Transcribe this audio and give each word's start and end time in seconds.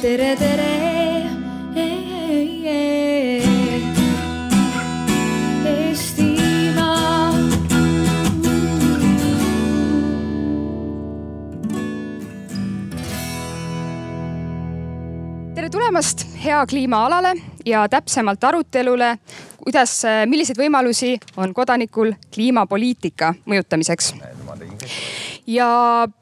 tere, 0.00 0.36
tere. 0.36 0.68
Tere 15.54 15.68
tulemast 15.68 16.24
Hea 16.40 16.66
kliima 16.66 17.04
alale 17.04 17.34
ja 17.66 17.84
täpsemalt 17.88 18.44
arutelule, 18.44 19.18
kuidas, 19.60 19.98
milliseid 20.26 20.56
võimalusi 20.56 21.18
on 21.36 21.52
kodanikul 21.54 22.14
kliimapoliitika 22.32 23.34
mõjutamiseks. 23.44 24.14
Ja 25.50 25.68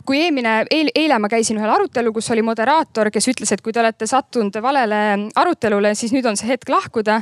kui 0.06 0.20
eelmine 0.22 0.54
eel,, 0.70 0.90
eile 0.96 1.18
ma 1.20 1.30
käisin 1.30 1.58
ühel 1.60 1.72
arutelul, 1.72 2.12
kus 2.16 2.30
oli 2.34 2.42
moderaator, 2.46 3.10
kes 3.14 3.28
ütles, 3.32 3.52
et 3.54 3.62
kui 3.64 3.74
te 3.74 3.82
olete 3.82 4.08
sattunud 4.08 4.54
valele 4.62 5.00
arutelule, 5.38 5.94
siis 5.98 6.14
nüüd 6.16 6.26
on 6.28 6.38
see 6.38 6.50
hetk 6.52 6.70
lahkuda. 6.72 7.20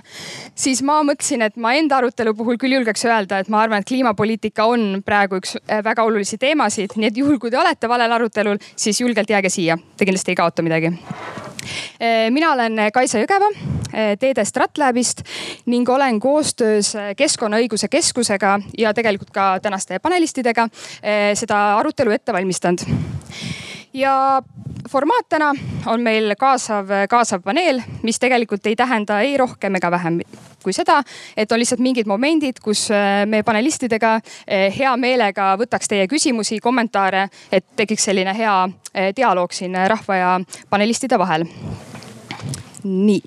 siis 0.55 0.83
ma 0.87 1.01
mõtlesin, 1.07 1.47
et 1.47 1.57
ma 1.57 1.75
enda 1.79 2.01
arutelu 2.01 2.35
puhul 2.37 2.61
küll 2.61 2.79
julgeks 2.79 3.07
öelda, 3.09 3.41
et 3.41 3.51
ma 3.53 3.63
arvan, 3.65 3.83
et 3.83 3.89
kliimapoliitika 3.89 4.69
on 4.71 5.03
praegu 5.07 5.41
üks 5.41 5.57
äh, 5.59 5.83
väga 5.85 6.07
olulisi 6.07 6.39
teemasid, 6.39 6.97
nii 6.97 7.11
et 7.11 7.25
juhul, 7.25 7.41
kui 7.43 7.51
te 7.51 7.61
olete 7.61 7.89
valel 7.89 8.13
arutelul, 8.19 8.61
siis 8.77 9.01
julgelt 9.01 9.31
jääge 9.31 9.53
siia, 9.53 9.79
te 9.97 10.09
kindlasti 10.09 10.35
ei 10.35 10.43
kaota 10.43 10.67
midagi 10.67 10.95
mina 12.31 12.53
olen 12.53 12.81
Kaisa 12.93 13.19
Jõgeva 13.23 13.49
Teede 14.21 14.45
Stratlabist 14.45 15.23
ning 15.67 15.89
olen 15.89 16.21
koostöös 16.21 16.93
Keskkonnaõiguse 17.17 17.89
Keskusega 17.89 18.59
ja 18.79 18.93
tegelikult 18.95 19.31
ka 19.31 19.47
tänaste 19.63 19.99
panelistidega 20.03 20.69
seda 21.35 21.61
arutelu 21.79 22.11
ette 22.11 22.33
valmistanud. 22.33 22.85
ja 23.95 24.43
formaat 24.91 25.29
täna 25.29 25.53
on 25.87 26.03
meil 26.03 26.35
kaasav, 26.39 26.91
kaasav 27.11 27.43
paneel, 27.45 27.81
mis 28.03 28.19
tegelikult 28.23 28.67
ei 28.67 28.77
tähenda 28.77 29.21
ei 29.21 29.37
rohkem 29.37 29.75
ega 29.79 29.91
vähem 29.91 30.21
kui 30.67 30.75
seda, 30.75 30.99
et 31.39 31.53
on 31.53 31.61
lihtsalt 31.63 31.83
mingid 31.83 32.09
momendid, 32.11 32.59
kus 32.63 32.89
me 33.31 33.45
panelistidega 33.47 34.17
hea 34.75 34.95
meelega 34.99 35.53
võtaks 35.61 35.93
teie 35.93 36.09
küsimusi, 36.11 36.59
kommentaare, 36.63 37.29
et 37.55 37.69
tekiks 37.79 38.09
selline 38.09 38.35
hea 38.35 38.57
dialoog 39.15 39.55
siin 39.55 39.79
rahva 39.87 40.17
ja 40.19 40.33
panelistide 40.71 41.19
vahel. 41.23 41.47
Nii, 42.87 43.23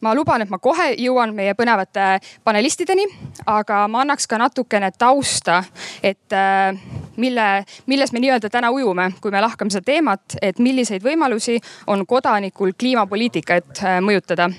ma 0.00 0.14
luban, 0.16 0.42
et 0.42 0.50
ma 0.52 0.58
kohe 0.62 0.90
jõuan 0.96 1.32
meie 1.36 1.54
põnevate 1.56 2.18
panelistideni, 2.44 3.04
aga 3.46 3.84
ma 3.88 4.02
annaks 4.04 4.26
ka 4.28 4.40
natukene 4.40 4.90
tausta, 4.98 5.62
et 6.02 6.36
äh, 6.36 6.76
mille, 7.16 7.64
milles 7.86 8.12
me 8.12 8.22
nii-öelda 8.22 8.50
täna 8.52 8.70
ujume, 8.70 9.10
kui 9.20 9.30
me 9.30 9.40
lahkame 9.40 9.72
seda 9.72 9.84
teemat, 9.92 10.36
et 10.42 10.58
milliseid 10.62 11.04
võimalusi 11.04 11.58
on 11.86 12.06
kodanikul 12.06 12.74
kliimapoliitikat 12.78 13.82
äh, 13.84 13.98
mõjutada. 14.04 14.50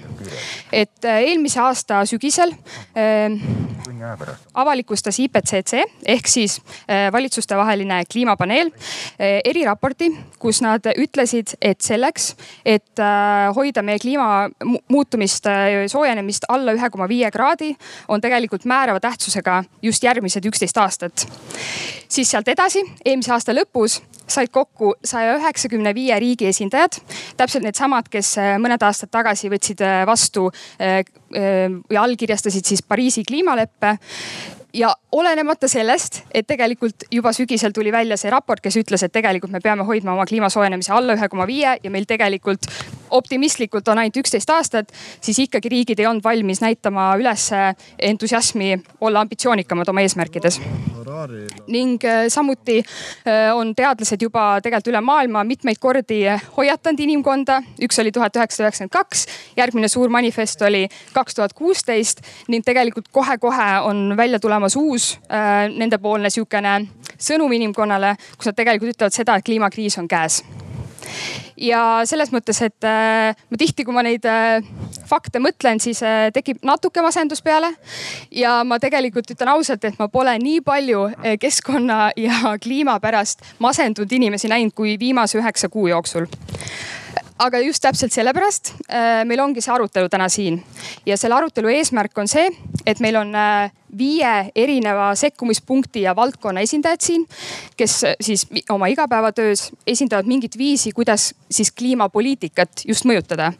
et 0.71 1.05
äh, 1.05 1.21
eelmise 1.29 1.59
aasta 1.59 2.05
sügisel 2.05 2.53
avalikustas 4.53 5.19
IPCC 5.19 5.81
ehk 6.05 6.27
siis 6.27 6.59
valitsustevaheline 7.11 8.03
kliimapaneel 8.11 8.71
eriraporti, 9.19 10.09
kus 10.39 10.61
nad 10.61 10.85
ütlesid, 10.97 11.55
et 11.61 11.81
selleks, 11.81 12.33
et 12.65 13.01
hoida 13.55 13.83
meie 13.85 13.99
kliima 13.99 14.49
muutumist, 14.91 15.47
soojenemist 15.91 16.47
alla 16.49 16.75
ühe 16.75 16.89
koma 16.93 17.07
viie 17.09 17.31
kraadi, 17.31 17.73
on 18.07 18.21
tegelikult 18.21 18.65
määrava 18.69 18.99
tähtsusega 19.03 19.63
just 19.81 20.03
järgmised 20.03 20.45
üksteist 20.45 20.77
aastat. 20.77 21.27
siis 22.07 22.31
sealt 22.43 22.51
edasi, 22.51 22.83
eelmise 23.05 23.31
aasta 23.33 23.53
lõpus 23.55 24.01
said 24.27 24.51
kokku 24.51 24.93
saja 25.03 25.35
üheksakümne 25.37 25.93
viie 25.95 26.15
riigi 26.19 26.47
esindajad, 26.47 26.99
täpselt 27.37 27.63
needsamad, 27.63 28.09
kes 28.11 28.35
mõned 28.59 28.83
aastad 28.83 29.11
tagasi 29.11 29.51
võtsid 29.51 29.83
vastu 30.07 30.49
ja 30.79 32.03
allkirjastasid 32.03 32.65
siis 32.65 32.83
Pariisi 32.83 33.23
kliimaleppe. 33.27 33.97
Ja 34.73 34.89
olenemata 35.13 35.67
sellest, 35.69 36.23
et 36.33 36.47
tegelikult 36.49 37.05
juba 37.13 37.29
sügisel 37.35 37.75
tuli 37.75 37.91
välja 37.93 38.15
see 38.17 38.31
raport, 38.33 38.63
kes 38.63 38.79
ütles, 38.81 39.03
et 39.05 39.13
tegelikult 39.13 39.53
me 39.53 39.61
peame 39.61 39.85
hoidma 39.85 40.15
oma 40.15 40.25
kliima 40.25 40.49
soojenemise 40.49 40.95
alla 40.95 41.13
ühe 41.13 41.29
koma 41.29 41.45
viie 41.45 41.75
ja 41.83 41.91
meil 41.93 42.07
tegelikult 42.09 42.65
optimistlikult 43.13 43.87
on 43.87 44.01
ainult 44.01 44.17
üksteist 44.23 44.49
aastat, 44.53 44.91
siis 45.21 45.39
ikkagi 45.45 45.69
riigid 45.69 46.01
ei 46.01 46.07
olnud 46.09 46.23
valmis 46.23 46.61
näitama 46.63 47.11
üles 47.19 47.49
entusiasmi 47.99 48.77
olla 49.01 49.23
ambitsioonikamad 49.23 49.89
oma 49.89 50.01
eesmärkides. 50.01 50.59
ning 51.67 52.01
samuti 52.27 52.83
on 53.53 53.75
teadlased 53.75 54.21
juba 54.21 54.59
tegelikult 54.61 54.91
üle 54.91 55.01
maailma 55.01 55.43
mitmeid 55.43 55.77
kordi 55.79 56.23
hoiatanud 56.57 56.99
inimkonda. 56.99 57.61
üks 57.81 57.99
oli 58.01 58.11
tuhat 58.11 58.35
üheksasada 58.35 58.67
üheksakümmend 58.67 58.93
kaks, 58.93 59.25
järgmine 59.57 59.87
suur 59.87 60.09
manifest 60.09 60.61
oli 60.61 60.87
kaks 61.13 61.35
tuhat 61.35 61.53
kuusteist 61.53 62.21
ning 62.47 62.65
tegelikult 62.65 63.07
kohe-kohe 63.11 63.69
on 63.83 64.17
välja 64.17 64.39
tulemas 64.39 64.75
uus 64.75 65.19
äh, 65.31 65.69
nendepoolne 65.69 66.29
sihukene 66.29 66.75
sõnum 67.17 67.53
inimkonnale, 67.53 68.15
kus 68.37 68.51
nad 68.51 68.59
tegelikult 68.59 68.95
ütlevad 68.95 69.15
seda, 69.15 69.37
et 69.37 69.45
kliimakriis 69.45 69.97
on 70.01 70.07
käes 70.07 70.41
ja 71.57 71.81
selles 72.09 72.31
mõttes, 72.33 72.59
et 72.65 72.87
äh, 72.87 73.35
ma 73.49 73.59
tihti, 73.59 73.85
kui 73.85 73.95
ma 73.95 74.03
neid 74.05 74.25
äh, 74.29 74.63
fakte 75.09 75.41
mõtlen, 75.43 75.81
siis 75.83 76.01
äh, 76.05 76.27
tekib 76.35 76.63
natuke 76.65 77.03
masendus 77.05 77.43
peale. 77.45 77.73
ja 78.31 78.61
ma 78.63 78.79
tegelikult 78.79 79.29
ütlen 79.31 79.53
ausalt, 79.53 79.85
et 79.85 79.99
ma 79.99 80.07
pole 80.11 80.33
nii 80.39 80.61
palju 80.65 81.05
keskkonna 81.39 82.11
ja 82.17 82.55
kliima 82.61 82.99
pärast 83.03 83.43
masendunud 83.59 84.11
inimesi 84.11 84.51
näinud 84.51 84.73
kui 84.75 84.97
viimase 84.99 85.37
üheksa 85.39 85.69
kuu 85.69 85.87
jooksul 85.87 86.27
aga 87.43 87.59
just 87.63 87.83
täpselt 87.83 88.13
sellepärast 88.15 88.73
äh, 88.87 89.21
meil 89.27 89.41
ongi 89.43 89.61
see 89.63 89.73
arutelu 89.73 90.09
täna 90.11 90.29
siin 90.31 90.61
ja 91.07 91.17
selle 91.19 91.35
arutelu 91.35 91.71
eesmärk 91.73 92.17
on 92.21 92.29
see, 92.31 92.45
et 92.87 93.01
meil 93.03 93.17
on 93.19 93.33
äh, 93.35 93.71
viie 93.97 94.31
erineva 94.57 95.11
sekkumispunkti 95.17 96.05
ja 96.05 96.15
valdkonna 96.17 96.63
esindajad 96.63 97.03
siin, 97.03 97.25
kes 97.77 97.97
äh, 98.07 98.15
siis 98.23 98.45
oma 98.71 98.87
igapäevatöös 98.93 99.67
esindavad 99.87 100.29
mingit 100.29 100.57
viisi, 100.57 100.93
kuidas 100.95 101.31
siis 101.51 101.71
kliimapoliitikat 101.75 102.85
just 102.87 103.07
mõjutada. 103.09 103.51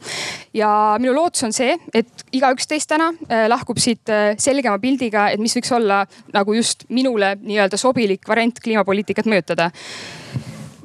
ja 0.54 0.70
minu 1.00 1.16
lootus 1.16 1.44
on 1.44 1.54
see, 1.54 1.76
et 1.94 2.26
igaüks 2.32 2.68
teist 2.70 2.90
täna 2.90 3.12
lahkub 3.50 3.78
siit 3.82 4.10
selgema 4.40 4.80
pildiga, 4.80 5.28
et 5.30 5.42
mis 5.42 5.56
võiks 5.58 5.72
olla 5.76 6.04
nagu 6.34 6.56
just 6.56 6.88
minule 6.90 7.36
nii-öelda 7.42 7.78
sobilik 7.78 8.28
variant 8.28 8.60
kliimapoliitikat 8.64 9.30
mõjutada 9.30 9.72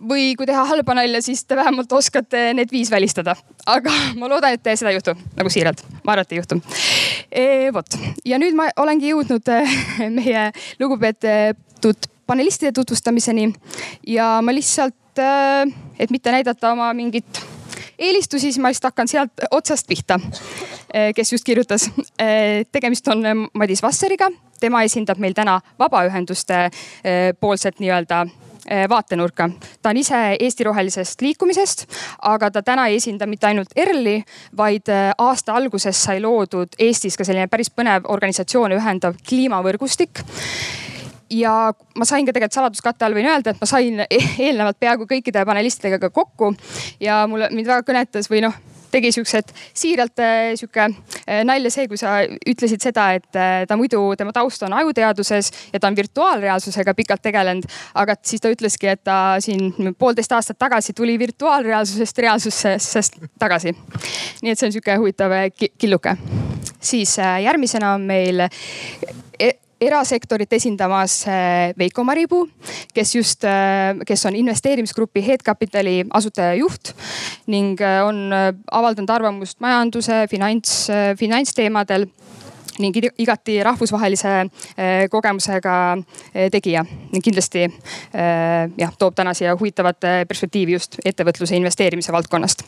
või 0.08 0.32
kui 0.38 0.46
teha 0.48 0.64
halba 0.68 0.96
nalja, 0.98 1.20
siis 1.24 1.44
te 1.44 1.56
vähemalt 1.58 1.92
oskate 1.92 2.52
need 2.56 2.72
viis 2.72 2.90
välistada. 2.90 3.36
aga 3.66 3.92
ma 4.16 4.28
loodan, 4.28 4.56
et 4.56 4.70
seda 4.74 4.92
ei 4.92 4.98
juhtu, 4.98 5.14
nagu 5.36 5.52
siiralt, 5.52 5.82
ma 6.04 6.14
arvan, 6.14 6.26
et 6.26 6.32
ei 6.32 6.40
juhtu 6.40 6.60
e,. 7.32 7.72
vot 7.74 7.98
ja 8.24 8.38
nüüd 8.40 8.56
ma 8.58 8.70
olengi 8.76 9.12
jõudnud 9.12 9.52
meie 10.18 10.48
lugupeetud 10.80 12.08
panelistide 12.28 12.72
tutvustamiseni 12.76 13.52
ja 14.06 14.38
ma 14.44 14.54
lihtsalt, 14.54 15.22
et 15.98 16.10
mitte 16.10 16.32
näidata 16.32 16.72
oma 16.72 16.90
mingit 16.94 17.40
eelistusi, 17.98 18.48
siis 18.48 18.58
ma 18.58 18.70
lihtsalt 18.70 18.92
hakkan 18.92 19.08
sealt 19.08 19.46
otsast 19.50 19.88
pihta, 19.88 20.20
kes 21.14 21.32
just 21.32 21.44
kirjutas. 21.44 21.90
tegemist 22.72 23.08
on 23.08 23.24
Madis 23.52 23.82
Vasseriga, 23.82 24.30
tema 24.60 24.82
esindab 24.86 25.18
meil 25.18 25.34
täna 25.34 25.60
vabaühenduste 25.78 26.68
poolset 27.40 27.80
nii-öelda 27.80 28.26
vaatenurka. 28.88 29.50
ta 29.82 29.90
on 29.90 29.96
ise 29.96 30.36
Eesti 30.40 30.64
Rohelisest 30.64 31.20
Liikumisest, 31.20 31.86
aga 32.22 32.50
ta 32.50 32.62
täna 32.62 32.86
ei 32.86 32.96
esinda 32.96 33.26
mitte 33.26 33.46
ainult 33.46 33.72
ERL-i, 33.76 34.22
vaid 34.56 34.88
eh, 34.88 35.12
aasta 35.18 35.54
alguses 35.54 36.04
sai 36.04 36.20
loodud 36.20 36.76
Eestis 36.78 37.16
ka 37.16 37.24
selline 37.24 37.48
päris 37.48 37.70
põnev 37.70 38.08
organisatsioone 38.08 38.76
ühendav 38.76 39.16
kliimavõrgustik 39.28 40.24
ja 41.30 41.72
ma 41.96 42.08
sain 42.08 42.26
ka 42.26 42.32
tegelikult 42.32 42.56
saladuskatte 42.56 43.04
all 43.04 43.16
võin 43.16 43.28
öelda, 43.28 43.52
et 43.52 43.60
ma 43.60 43.68
sain 43.68 44.00
e-, 44.04 44.24
eelnevalt 44.48 44.80
peaaegu 44.80 45.08
kõikide 45.10 45.44
panelistidega 45.48 46.00
ka 46.06 46.10
kokku 46.10 46.54
ja 47.00 47.24
mulle, 47.30 47.50
mind 47.52 47.68
väga 47.68 47.86
kõnetas 47.88 48.30
või 48.32 48.44
noh 48.46 48.56
tegi 48.90 49.12
siuksed 49.12 49.52
siiralt 49.76 50.22
äh, 50.22 50.52
sihuke 50.58 50.84
äh, 50.84 51.42
nalja 51.46 51.70
see, 51.72 51.88
kui 51.90 52.00
sa 52.00 52.18
ütlesid 52.26 52.84
seda, 52.84 53.10
et 53.18 53.38
äh, 53.38 53.62
ta 53.68 53.76
muidu, 53.80 54.00
tema 54.18 54.32
taust 54.36 54.62
on 54.66 54.74
ajuteaduses 54.78 55.50
ja 55.72 55.80
ta 55.80 55.90
on 55.90 55.96
virtuaalreaalsusega 55.98 56.94
pikalt 56.98 57.22
tegelenud. 57.24 57.68
aga 57.94 58.16
siis 58.22 58.42
ta 58.44 58.52
ütleski, 58.52 58.92
et 58.94 59.04
ta 59.04 59.36
siin 59.44 59.94
poolteist 59.98 60.32
aastat 60.32 60.58
tagasi 60.58 60.92
tuli 60.96 61.18
virtuaalreaalsusest 61.18 62.18
reaalsusesse 62.24 63.04
tagasi. 63.38 63.74
nii 64.42 64.52
et 64.52 64.58
see 64.58 64.68
on 64.68 64.76
sihuke 64.76 64.96
huvitav 64.96 65.34
killuke. 65.78 66.16
siis 66.80 67.16
järgmisena 67.42 67.94
on 67.94 68.06
meil 68.08 68.48
erasektorit 69.80 70.52
esindamas 70.52 71.20
äh, 71.28 71.72
Veiko 71.78 72.04
Maripuu, 72.04 72.46
kes 72.94 73.14
just, 73.14 73.44
äh, 73.46 73.94
kes 74.06 74.26
on 74.26 74.36
investeerimisgrupi 74.36 75.22
Head 75.26 75.44
Capitali 75.46 76.00
asutaja 76.14 76.54
juht 76.58 76.92
ning 77.46 77.78
äh, 77.80 78.00
on 78.04 78.28
avaldanud 78.32 79.10
arvamust 79.10 79.60
majanduse, 79.64 80.24
finants, 80.30 80.88
finantsteemadel 81.18 82.08
ning 82.78 82.94
igati 83.18 83.56
rahvusvahelise 83.66 84.32
kogemusega 85.10 85.72
tegija. 86.54 86.84
Kindlasti 87.24 87.64
jah, 88.14 88.92
toob 89.00 89.16
täna 89.18 89.32
siia 89.34 89.56
huvitavat 89.58 90.06
perspektiivi 90.30 90.76
just 90.76 90.94
ettevõtluse 91.02 91.58
investeerimise 91.58 92.14
valdkonnast. 92.14 92.62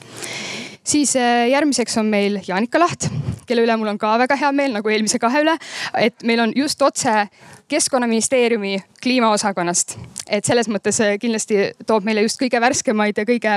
Siis 0.83 1.15
järgmiseks 1.15 1.95
on 2.03 2.11
meil 2.11 2.41
Jaanika 2.43 2.83
Laht, 2.83 3.07
kelle 3.51 3.67
üle 3.67 3.77
mul 3.81 3.93
on 3.95 4.01
ka 4.01 4.17
väga 4.23 4.39
hea 4.41 4.53
meel, 4.55 4.75
nagu 4.79 4.93
eelmise 4.93 5.21
kahe 5.23 5.43
üle, 5.45 5.57
et 5.99 6.23
meil 6.27 6.47
on 6.47 6.55
just 6.57 6.83
otse 6.87 7.27
keskkonnaministeeriumi 7.71 8.83
kliimaosakonnast. 9.03 9.99
et 10.31 10.45
selles 10.45 10.69
mõttes 10.71 10.99
äh, 11.03 11.17
kindlasti 11.19 11.57
toob 11.87 12.05
meile 12.07 12.23
just 12.23 12.39
kõige 12.39 12.61
värskemaid 12.63 13.19
ja 13.19 13.25
kõige 13.27 13.53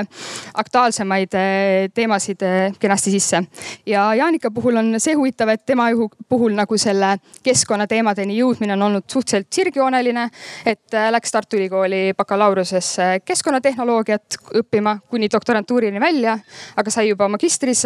aktuaalsemaid 0.54 1.34
äh, 1.38 1.88
teemasid 1.94 2.42
äh, 2.46 2.76
kenasti 2.78 3.10
sisse. 3.10 3.42
ja 3.86 4.04
Jaanika 4.14 4.50
puhul 4.54 4.76
on 4.76 4.94
see 5.02 5.16
huvitav, 5.18 5.50
et 5.50 5.66
tema 5.66 5.88
puhul 6.28 6.54
nagu 6.54 6.78
selle 6.78 7.16
keskkonnateemadeni 7.42 8.38
jõudmine 8.38 8.76
on 8.76 8.86
olnud 8.88 9.08
suhteliselt 9.10 9.50
sirgjooneline. 9.52 10.28
et 10.66 10.98
läks 11.10 11.32
Tartu 11.32 11.56
Ülikooli 11.56 12.14
bakalaureusesse 12.16 13.20
keskkonnatehnoloogiat 13.24 14.38
õppima 14.62 14.98
kuni 15.10 15.28
doktorantuurini 15.32 16.00
välja, 16.00 16.38
aga 16.76 16.90
sai 16.90 17.08
juba 17.08 17.28
magistris 17.28 17.82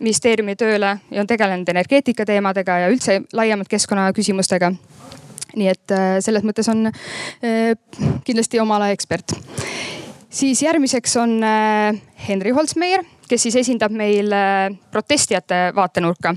ministeeriumi 0.00 0.56
tööle 0.56 0.98
ja 1.10 1.20
on 1.20 1.26
tegelenud 1.26 1.68
energeetika 1.68 2.28
teemadega 2.28 2.78
ja 2.84 2.92
üldse 2.92 3.22
laiemalt 3.32 3.72
keskkonnaküsimustega 3.72 4.72
nii 5.56 5.68
et 5.72 5.94
äh, 5.94 6.16
selles 6.24 6.44
mõttes 6.46 6.68
on 6.72 6.88
äh, 6.88 7.72
kindlasti 8.26 8.60
oma 8.62 8.78
ala 8.78 8.90
ekspert. 8.94 9.34
siis 10.30 10.62
järgmiseks 10.62 11.16
on 11.20 11.38
äh, 11.44 12.00
Henri 12.28 12.54
Holzmeier, 12.56 13.04
kes 13.28 13.48
siis 13.48 13.56
esindab 13.56 13.92
meil 13.96 14.32
protestijate 14.92 15.70
vaatenurka 15.76 16.34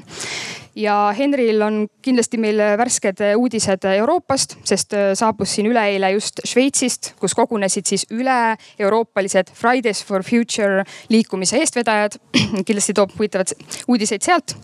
ja 0.75 1.13
Henril 1.17 1.61
on 1.61 1.85
kindlasti 2.01 2.37
meil 2.41 2.59
värsked 2.77 3.21
uudised 3.37 3.85
Euroopast, 3.95 4.57
sest 4.67 4.93
saabus 5.15 5.55
siin 5.55 5.69
üleeile 5.69 6.11
just 6.15 6.41
Šveitsist, 6.47 7.13
kus 7.19 7.35
kogunesid 7.37 7.87
siis 7.87 8.05
üle-euroopalised 8.13 9.53
Fridays 9.55 10.03
for 10.05 10.23
Future 10.23 10.83
liikumise 11.09 11.59
eestvedajad. 11.61 12.19
kindlasti 12.67 12.95
toob 12.95 13.13
huvitavaid 13.17 13.55
uudiseid 13.87 14.25
sealt. 14.25 14.55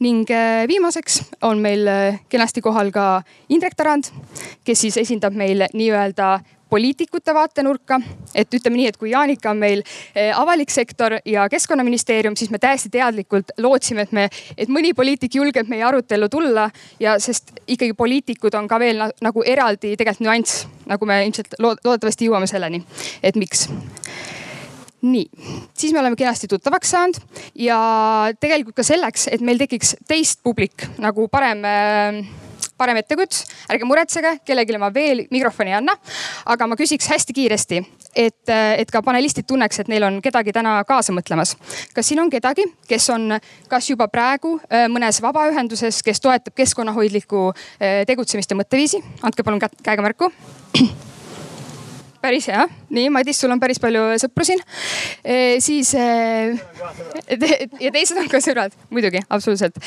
ning 0.00 0.30
äh, 0.30 0.66
viimaseks 0.68 1.22
on 1.42 1.58
meil 1.62 1.86
äh, 1.88 2.20
kenasti 2.28 2.60
kohal 2.64 2.90
ka 2.94 3.22
Indrek 3.48 3.76
Tarand, 3.76 4.10
kes 4.64 4.80
siis 4.80 4.96
esindab 4.96 5.36
meil 5.36 5.66
nii-öelda 5.74 6.38
poliitikute 6.70 7.34
vaatenurka. 7.34 8.00
et 8.34 8.54
ütleme 8.54 8.76
nii, 8.76 8.86
et 8.88 8.96
kui 8.96 9.10
Jaanika 9.10 9.50
on 9.50 9.58
meil 9.58 9.82
eh, 10.14 10.32
avalik 10.34 10.70
sektor 10.70 11.18
ja 11.24 11.48
keskkonnaministeerium, 11.48 12.36
siis 12.36 12.50
me 12.50 12.58
täiesti 12.58 12.90
teadlikult 12.92 13.52
lootsime, 13.58 14.06
et 14.06 14.12
me, 14.12 14.28
et 14.56 14.68
mõni 14.68 14.94
poliitik 14.94 15.34
julgeb 15.34 15.68
meie 15.68 15.84
arutellu 15.84 16.28
tulla 16.28 16.68
ja 17.00 17.18
sest 17.18 17.52
ikkagi 17.66 17.92
poliitikud 17.94 18.54
on 18.54 18.68
ka 18.68 18.78
veel 18.78 19.08
nagu 19.20 19.44
eraldi 19.46 19.96
tegelikult 19.96 20.26
nüanss, 20.26 20.66
nagu 20.86 21.06
me 21.06 21.22
ilmselt 21.26 21.58
loodetavasti 21.58 22.28
jõuame 22.28 22.46
selleni, 22.50 22.82
et 23.22 23.36
miks 23.36 23.68
nii, 25.02 25.28
siis 25.74 25.92
me 25.92 26.00
oleme 26.00 26.16
kenasti 26.16 26.48
tuttavaks 26.50 26.90
saanud 26.90 27.20
ja 27.54 27.78
tegelikult 28.40 28.80
ka 28.80 28.86
selleks, 28.86 29.28
et 29.32 29.44
meil 29.44 29.60
tekiks 29.60 29.94
teist 30.08 30.42
publik 30.42 30.88
nagu 30.98 31.28
parem 31.30 31.64
äh, 31.64 32.22
parem 32.78 33.00
ettekujutus, 33.00 33.44
ärge 33.72 33.88
muretsege, 33.88 34.34
kellelegi 34.46 34.78
ma 34.78 34.90
veel 34.94 35.24
mikrofoni 35.34 35.74
ei 35.74 35.78
anna. 35.80 35.94
aga 36.46 36.66
ma 36.66 36.76
küsiks 36.78 37.08
hästi 37.10 37.34
kiiresti, 37.34 37.80
et, 38.14 38.52
et 38.52 38.90
ka 38.90 39.02
panelistid 39.02 39.46
tunneks, 39.48 39.80
et 39.82 39.90
neil 39.90 40.06
on 40.06 40.20
kedagi 40.22 40.54
täna 40.54 40.78
kaasa 40.88 41.12
mõtlemas. 41.12 41.56
kas 41.94 42.08
siin 42.08 42.22
on 42.22 42.30
kedagi, 42.30 42.66
kes 42.88 43.10
on 43.14 43.38
kas 43.68 43.90
juba 43.90 44.08
praegu 44.08 44.58
äh, 44.68 44.86
mõnes 44.92 45.22
vabaühenduses, 45.22 46.02
kes 46.02 46.20
toetab 46.24 46.54
keskkonnahoidlikku 46.54 47.50
äh, 47.50 48.00
tegutsemist 48.06 48.50
ja 48.50 48.58
mõtteviisi, 48.62 49.02
andke 49.22 49.46
palun 49.46 49.62
käega 49.82 50.02
märku 50.02 50.32
päris 52.22 52.48
hea, 52.50 52.64
nii 52.94 53.10
Madis, 53.14 53.38
sul 53.40 53.52
on 53.54 53.60
päris 53.62 53.80
palju 53.82 54.04
sõpru 54.22 54.46
siin 54.46 54.62
e,. 55.22 55.58
siis 55.64 55.92
e, 55.94 56.06
ja 57.84 57.92
teised 57.94 58.18
on 58.18 58.28
ka 58.30 58.40
sõbrad, 58.42 58.74
muidugi, 58.94 59.22
absoluutselt. 59.28 59.78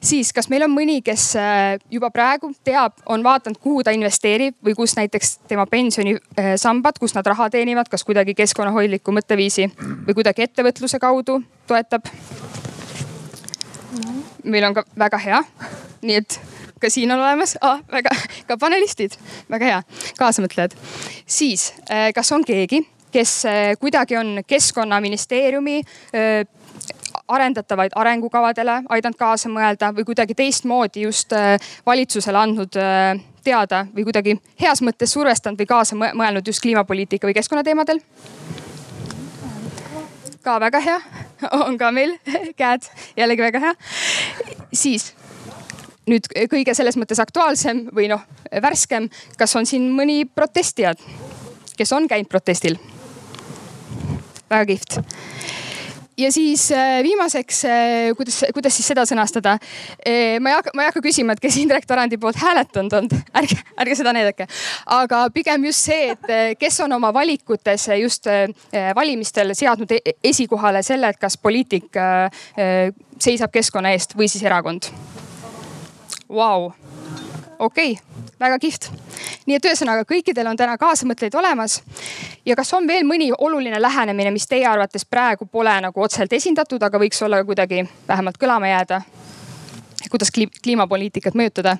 siis, 0.00 0.32
kas 0.36 0.48
meil 0.52 0.66
on 0.66 0.72
mõni, 0.74 1.00
kes 1.04 1.26
e, 1.40 1.48
juba 1.94 2.10
praegu 2.14 2.52
teab, 2.66 2.96
on 3.10 3.24
vaadanud, 3.26 3.60
kuhu 3.62 3.84
ta 3.84 3.94
investeerib 3.96 4.56
või 4.64 4.76
kus 4.78 4.96
näiteks 4.98 5.36
tema 5.50 5.66
pensionisambad, 5.70 6.98
kus 7.00 7.16
nad 7.16 7.26
raha 7.28 7.50
teenivad, 7.52 7.90
kas 7.92 8.06
kuidagi 8.06 8.36
keskkonnahoidliku 8.38 9.14
mõtteviisi 9.14 9.68
või 9.76 10.16
kuidagi 10.16 10.48
ettevõtluse 10.48 11.00
kaudu 11.02 11.42
toetab? 11.68 12.08
meil 14.44 14.64
on 14.66 14.74
ka 14.76 14.84
väga 14.98 15.18
hea, 15.22 15.38
nii 16.04 16.16
et 16.20 16.36
ka 16.80 16.90
siin 16.90 17.12
on 17.12 17.20
olemas 17.20 17.56
ah,, 17.60 17.80
väga, 17.92 18.10
ka 18.48 18.56
panelistid, 18.60 19.16
väga 19.50 19.70
hea, 19.70 19.82
kaasamõtlejad. 20.18 20.76
siis, 21.26 21.72
äh, 21.90 22.10
kas 22.14 22.32
on 22.32 22.44
keegi, 22.44 22.82
kes 23.12 23.44
äh, 23.46 23.62
kuidagi 23.80 24.16
on 24.16 24.40
keskkonnaministeeriumi 24.46 25.80
äh, 25.80 26.46
arendatavaid 27.28 27.94
arengukavadele 27.94 28.82
aidanud 28.88 29.16
kaasa 29.16 29.48
mõelda 29.48 29.94
või 29.96 30.04
kuidagi 30.04 30.34
teistmoodi 30.34 31.06
just 31.06 31.32
valitsusele 31.86 32.38
andnud 32.38 32.76
teada 33.44 33.86
või 33.94 34.04
kuidagi 34.04 34.34
heas 34.60 34.82
mõttes 34.84 35.14
survestanud 35.14 35.62
või 35.62 35.70
kaasa 35.70 35.96
mõelnud 35.96 36.44
just 36.46 36.60
kliimapoliitika 36.60 37.30
või 37.30 37.38
keskkonnateemadel? 37.38 38.02
ka 40.44 40.58
väga 40.60 40.80
hea, 40.84 41.00
on 41.64 41.78
ka 41.80 41.90
meil 41.94 42.16
käed, 42.60 42.88
jällegi 43.16 43.46
väga 43.46 43.62
hea. 43.68 43.74
siis 44.72 45.14
nüüd 46.10 46.28
kõige 46.50 46.74
selles 46.76 46.98
mõttes 47.00 47.20
aktuaalsem 47.22 47.86
või 47.94 48.08
noh, 48.12 48.24
värskem, 48.62 49.08
kas 49.38 49.56
on 49.56 49.68
siin 49.68 49.90
mõni 49.94 50.24
protestijad, 50.28 51.00
kes 51.78 51.92
on 51.96 52.08
käinud 52.10 52.30
protestil? 52.30 52.78
väga 54.44 54.66
kihvt 54.68 55.00
ja 56.18 56.32
siis 56.32 56.72
äh, 56.72 57.02
viimaseks, 57.02 57.64
äh, 57.64 58.16
kuidas, 58.16 58.44
kuidas 58.54 58.76
siis 58.76 58.86
seda 58.88 59.04
sõnastada? 59.08 59.56
Äh, 60.06 60.38
ma 60.40 60.52
ei 60.52 60.58
hakka, 60.58 60.74
ma 60.76 60.84
ei 60.84 60.90
hakka 60.90 61.02
küsima, 61.04 61.34
et 61.34 61.42
kes 61.42 61.56
Indrek 61.62 61.86
Tarandi 61.88 62.18
poolt 62.20 62.38
hääletanud 62.40 62.96
on, 62.98 63.10
ärge, 63.40 63.58
ärge 63.80 63.98
seda 63.98 64.14
näidake. 64.16 64.46
aga 64.86 65.24
pigem 65.34 65.66
just 65.70 65.90
see, 65.90 66.14
et 66.14 66.58
kes 66.60 66.80
on 66.84 66.92
oma 66.92 67.12
valikutes 67.14 67.88
just 68.00 68.28
valimistel 68.96 69.54
seadnud 69.54 69.90
e-, 69.96 70.16
esikohale 70.24 70.82
selle, 70.82 71.10
et 71.10 71.20
kas 71.20 71.36
poliitik 71.38 71.94
seisab 73.18 73.52
keskkonna 73.54 73.94
eest 73.94 74.16
või 74.18 74.28
siis 74.30 74.44
erakond 74.44 74.90
Vau, 76.28 76.72
okei 77.58 77.98
väga 78.40 78.58
kihvt. 78.58 78.90
nii 79.46 79.56
et 79.58 79.66
ühesõnaga 79.68 80.06
kõikidel 80.08 80.48
on 80.48 80.56
täna 80.56 80.76
kaasamõtlejaid 80.78 81.34
olemas. 81.38 81.82
ja 82.46 82.56
kas 82.56 82.72
on 82.74 82.86
veel 82.86 83.04
mõni 83.06 83.30
oluline 83.38 83.82
lähenemine, 83.82 84.30
mis 84.30 84.46
teie 84.46 84.66
arvates 84.66 85.04
praegu 85.04 85.46
pole 85.46 85.80
nagu 85.80 86.02
otseselt 86.02 86.32
esindatud, 86.32 86.82
aga 86.82 86.98
võiks 86.98 87.22
olla 87.22 87.44
kuidagi 87.44 87.84
vähemalt 88.08 88.38
kõlama 88.38 88.68
jääda? 88.68 89.02
kuidas 90.10 90.30
kliimapoliitikat 90.62 91.34
mõjutada? 91.34 91.76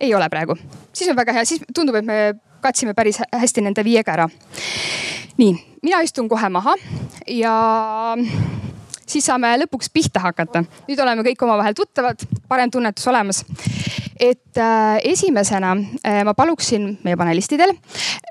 ei 0.00 0.14
ole 0.14 0.28
praegu, 0.28 0.54
siis 0.92 1.10
on 1.10 1.16
väga 1.16 1.32
hea, 1.32 1.44
siis 1.44 1.60
tundub, 1.74 1.96
et 1.98 2.04
me 2.04 2.34
katsime 2.60 2.94
päris 2.94 3.18
hästi 3.32 3.60
nende 3.60 3.84
viiega 3.84 4.12
ära. 4.12 4.28
nii, 5.36 5.52
mina 5.82 6.00
istun 6.00 6.28
kohe 6.28 6.48
maha 6.48 6.74
ja 7.26 8.16
siis 9.08 9.26
saame 9.28 9.54
lõpuks 9.64 9.90
pihta 9.92 10.22
hakata. 10.22 10.64
nüüd 10.88 11.00
oleme 11.02 11.24
kõik 11.26 11.44
omavahel 11.46 11.76
tuttavad, 11.76 12.22
parem 12.48 12.70
tunnetus 12.70 13.06
olemas. 13.08 13.44
et 14.20 14.58
äh, 14.58 14.98
esimesena 15.02 15.76
äh, 15.76 16.24
ma 16.24 16.34
paluksin 16.34 16.98
meie 17.04 17.16
panelistidel 17.16 17.74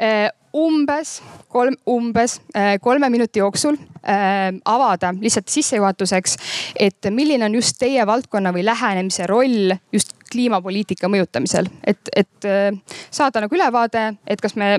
äh, 0.01 0.29
umbes 0.57 1.21
kolm, 1.51 1.75
umbes 1.87 2.39
äh, 2.55 2.77
kolme 2.81 3.09
minuti 3.09 3.39
jooksul 3.39 3.77
äh, 3.77 4.51
avada 4.65 5.13
lihtsalt 5.19 5.49
sissejuhatuseks, 5.51 6.37
et 6.79 7.09
milline 7.09 7.45
on 7.45 7.57
just 7.59 7.77
teie 7.79 8.05
valdkonna 8.07 8.53
või 8.55 8.65
lähenemise 8.65 9.27
roll 9.29 9.75
just 9.93 10.16
kliimapoliitika 10.31 11.09
mõjutamisel, 11.11 11.69
et, 11.87 12.01
et 12.15 12.47
äh, 12.47 12.71
saada 13.11 13.43
nagu 13.43 13.55
ülevaade, 13.55 14.09
et 14.27 14.41
kas 14.43 14.57
me 14.59 14.77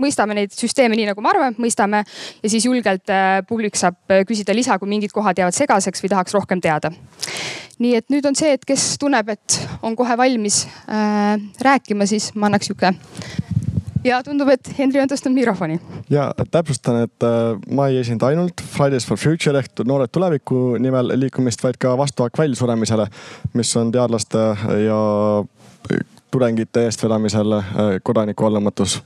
mõistame 0.00 0.36
neid 0.36 0.54
süsteeme 0.54 0.96
nii, 0.98 1.08
nagu 1.10 1.24
me 1.24 1.30
arvame, 1.32 1.54
et 1.54 1.62
mõistame 1.62 2.02
ja 2.04 2.52
siis 2.52 2.66
julgelt 2.66 3.12
äh, 3.12 3.40
publik 3.48 3.78
saab 3.80 3.98
äh, 4.12 4.24
küsida 4.28 4.54
lisa, 4.56 4.78
kui 4.80 4.90
mingid 4.90 5.14
kohad 5.14 5.40
jäävad 5.40 5.56
segaseks 5.56 6.04
või 6.04 6.12
tahaks 6.14 6.36
rohkem 6.36 6.62
teada. 6.64 6.92
nii 7.80 7.94
et 7.96 8.10
nüüd 8.12 8.26
on 8.28 8.36
see, 8.36 8.52
et 8.56 8.64
kes 8.68 8.98
tunneb, 9.00 9.30
et 9.32 9.60
on 9.82 9.96
kohe 9.96 10.16
valmis 10.20 10.66
äh, 10.88 11.36
rääkima, 11.60 12.06
siis 12.06 12.32
ma 12.34 12.50
annaks 12.50 12.70
sihuke 12.70 12.92
ja 14.04 14.20
tundub, 14.26 14.48
et 14.52 14.72
Henri 14.78 15.02
on 15.02 15.10
tõstnud 15.10 15.36
mikrofoni. 15.36 15.80
ja 16.10 16.30
täpsustan, 16.50 17.02
et 17.06 17.26
äh, 17.26 17.54
ma 17.70 17.88
ei 17.90 18.00
esinda 18.02 18.30
ainult 18.30 18.62
Fridays 18.74 19.06
for 19.06 19.20
Future 19.20 19.58
ehk 19.58 19.84
Noored 19.86 20.12
Tuleviku 20.12 20.76
nimel 20.78 21.14
liikumist, 21.16 21.64
vaid 21.64 21.80
ka 21.80 21.96
vastu 21.98 22.26
akvallsuremisele, 22.26 23.08
mis 23.54 23.76
on 23.76 23.92
teadlaste 23.92 24.44
ja 24.86 25.00
tudengite 26.30 26.84
eestvedamisel 26.86 27.58
kodanikuallamatus 28.06 29.00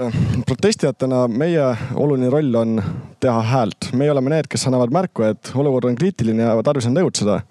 Äh, 0.00 0.12
protestijatena 0.46 1.26
meie 1.28 1.64
oluline 1.94 2.30
roll 2.30 2.54
on 2.54 2.82
teha 3.20 3.42
häält. 3.42 3.90
meie 3.92 4.10
oleme 4.10 4.30
need, 4.32 4.46
kes 4.48 4.64
annavad 4.66 4.92
märku, 4.92 5.26
et 5.28 5.50
olukord 5.54 5.84
on 5.84 5.98
kriitiline 5.98 6.42
ja 6.42 6.54
tarvis 6.64 6.86
on 6.88 6.96
tegutseda 6.96 7.42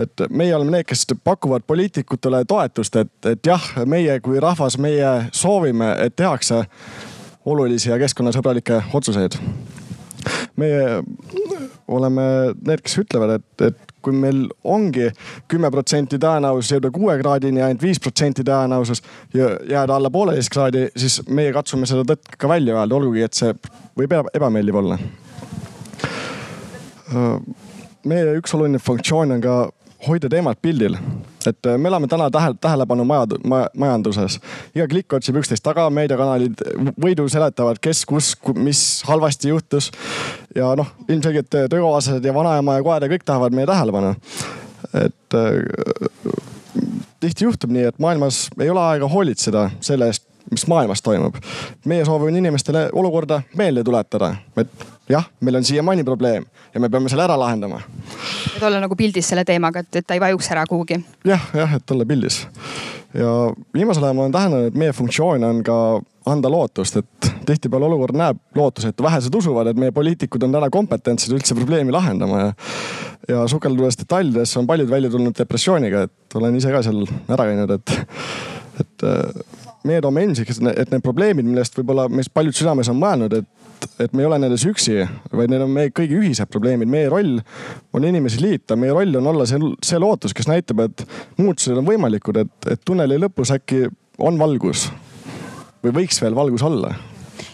et 0.00 0.24
meie 0.30 0.54
oleme 0.56 0.76
need, 0.76 0.86
kes 0.88 1.06
pakuvad 1.24 1.66
poliitikutele 1.66 2.44
toetust, 2.48 2.96
et, 2.96 3.12
et 3.30 3.46
jah, 3.46 3.64
meie 3.86 4.18
kui 4.24 4.40
rahvas, 4.42 4.78
meie 4.78 5.14
soovime, 5.32 5.94
et 6.06 6.16
tehakse 6.16 6.64
olulisi 7.44 7.90
ja 7.90 7.98
keskkonnasõbralikke 8.00 8.82
otsuseid. 8.94 9.38
meie 10.56 11.02
oleme 11.88 12.22
need, 12.66 12.80
kes 12.80 12.98
ütlevad, 13.02 13.34
et, 13.40 13.66
et 13.66 13.92
kui 14.04 14.14
meil 14.16 14.46
ongi 14.64 15.08
kümme 15.50 15.70
protsenti 15.72 16.18
tõenäosus 16.20 16.74
jõuda 16.74 16.90
kuue 16.94 17.16
kraadini 17.20 17.60
ja 17.60 17.68
ainult 17.68 17.84
viis 17.84 18.00
protsenti 18.00 18.44
tõenäosus 18.46 19.02
jääda 19.34 19.96
alla 19.96 20.10
pooleteist 20.12 20.52
kraadi, 20.52 20.86
siis 20.96 21.20
meie 21.28 21.52
katsume 21.52 21.88
seda 21.88 22.04
tõtt 22.08 22.36
ka 22.38 22.48
välja 22.48 22.76
öelda, 22.78 22.96
olgugi 22.96 23.24
et 23.24 23.36
see 23.36 23.52
võib 23.98 24.16
ebameeldiv 24.32 24.80
olla. 24.80 24.98
meie 28.04 28.36
üks 28.38 28.54
oluline 28.56 28.80
funktsioon 28.82 29.36
on 29.36 29.44
ka 29.44 29.56
hoida 30.06 30.28
teemat 30.28 30.58
pildil. 30.62 30.96
et 31.46 31.66
äh, 31.66 31.78
me 31.78 31.88
elame 31.88 32.08
täna 32.08 32.30
tähele, 32.30 32.56
tähelepanu 32.60 33.04
maja, 33.04 33.26
majanduses. 33.76 34.38
iga 34.74 34.86
klikk 34.88 35.12
otsib 35.12 35.36
üksteist 35.40 35.64
taga, 35.64 35.88
meediakanalid 35.90 36.62
võidu 37.00 37.28
seletavad, 37.28 37.80
kes, 37.80 38.04
kus, 38.06 38.34
mis 38.56 39.02
halvasti 39.08 39.48
juhtus. 39.48 39.90
ja 40.54 40.74
noh, 40.76 40.90
ilmselgelt 41.08 41.50
töökaaslased 41.52 42.24
ja 42.24 42.34
vanaema 42.34 42.78
ja 42.78 42.82
koer 42.82 43.04
ja 43.04 43.12
kõik 43.12 43.24
tahavad 43.24 43.56
meie 43.56 43.66
tähelepanu. 43.66 44.14
et 45.04 45.38
äh, 45.38 46.32
tihti 47.20 47.44
juhtub 47.44 47.72
nii, 47.72 47.88
et 47.92 47.98
maailmas 47.98 48.48
ei 48.60 48.70
ole 48.70 48.80
aega 48.80 49.08
hoolitseda 49.08 49.70
selle 49.80 50.12
eest 50.12 50.28
mis 50.50 50.66
maailmas 50.66 51.02
toimub. 51.02 51.34
meie 51.84 52.04
soovime 52.04 52.38
inimestele 52.38 52.88
olukorda 52.92 53.42
meelde 53.56 53.84
tuletada, 53.84 54.34
et 54.56 54.68
jah, 55.08 55.26
meil 55.40 55.56
on 55.60 55.64
siiamaani 55.64 56.04
probleem 56.04 56.46
ja 56.74 56.80
me 56.80 56.88
peame 56.90 57.08
selle 57.12 57.24
ära 57.26 57.36
lahendama. 57.38 57.80
et 58.56 58.62
olla 58.62 58.80
nagu 58.80 58.96
pildis 58.96 59.28
selle 59.28 59.44
teemaga, 59.44 59.84
et, 59.84 60.00
et 60.00 60.06
ta 60.06 60.16
ei 60.16 60.22
vajuks 60.22 60.50
ära 60.54 60.64
kuhugi 60.70 60.96
ja,. 60.96 61.34
jah, 61.34 61.48
jah, 61.54 61.76
et 61.76 61.90
olla 61.90 62.06
pildis. 62.08 62.44
ja 63.14 63.30
viimasel 63.74 64.04
ajal 64.04 64.16
ma 64.16 64.26
olen 64.26 64.36
täheldanud, 64.36 64.72
et 64.72 64.82
meie 64.84 64.92
funktsioon 64.96 65.44
on 65.44 65.62
ka 65.66 65.78
anda 66.32 66.48
lootust, 66.48 66.96
et 66.96 67.32
tihtipeale 67.44 67.84
olukord 67.84 68.16
näeb 68.16 68.38
lootusetu, 68.56 69.04
vähesed 69.04 69.34
usuvad, 69.36 69.68
et 69.68 69.80
meie 69.80 69.92
poliitikud 69.92 70.46
on 70.46 70.54
täna 70.56 70.70
kompetentsed 70.72 71.34
üldse 71.36 71.56
probleemi 71.58 71.92
lahendama 71.92 72.40
ja. 72.40 72.52
ja 73.28 73.42
sukeldudes 73.50 74.00
detailidesse 74.00 74.58
on 74.58 74.66
paljud 74.66 74.88
välja 74.90 75.10
tulnud 75.12 75.36
depressiooniga, 75.38 76.06
et 76.08 76.38
olen 76.40 76.56
ise 76.56 76.72
ka 76.72 76.80
seal 76.86 77.04
ära 77.28 77.50
käinud, 77.50 77.76
et, 77.76 77.94
et 78.80 79.06
meie 79.84 80.00
toome 80.00 80.24
ilmsiks, 80.24 80.62
et 80.72 80.90
need 80.92 81.04
probleemid, 81.04 81.46
millest 81.46 81.76
võib-olla 81.76 82.08
meist 82.08 82.32
paljud 82.34 82.56
südames 82.56 82.88
on 82.88 82.96
mõelnud, 83.00 83.36
et, 83.42 83.50
et 84.00 84.12
me 84.12 84.24
ei 84.24 84.28
ole 84.28 84.38
nendes 84.42 84.64
üksi, 84.68 84.98
vaid 85.32 85.52
need 85.52 85.64
on 85.64 85.72
meie 85.72 85.92
kõigi 85.94 86.18
ühised 86.18 86.50
probleemid. 86.52 86.90
meie 86.90 87.08
roll 87.12 87.38
on 87.94 88.04
inimesi 88.04 88.42
liita, 88.42 88.76
meie 88.76 88.92
roll 88.92 89.16
on 89.20 89.32
olla 89.34 89.46
see, 89.48 89.60
see 89.84 90.00
lootus, 90.02 90.34
kes 90.34 90.48
näitab, 90.50 90.84
et 90.86 91.06
muutused 91.38 91.76
on 91.76 91.86
võimalikud, 91.88 92.42
et, 92.44 92.54
et 92.70 92.84
tunneli 92.84 93.18
lõpus 93.22 93.54
äkki 93.54 93.86
on 94.18 94.38
valgus 94.38 94.88
või 95.84 95.98
võiks 96.02 96.22
veel 96.22 96.36
valgus 96.36 96.64
olla 96.64 96.94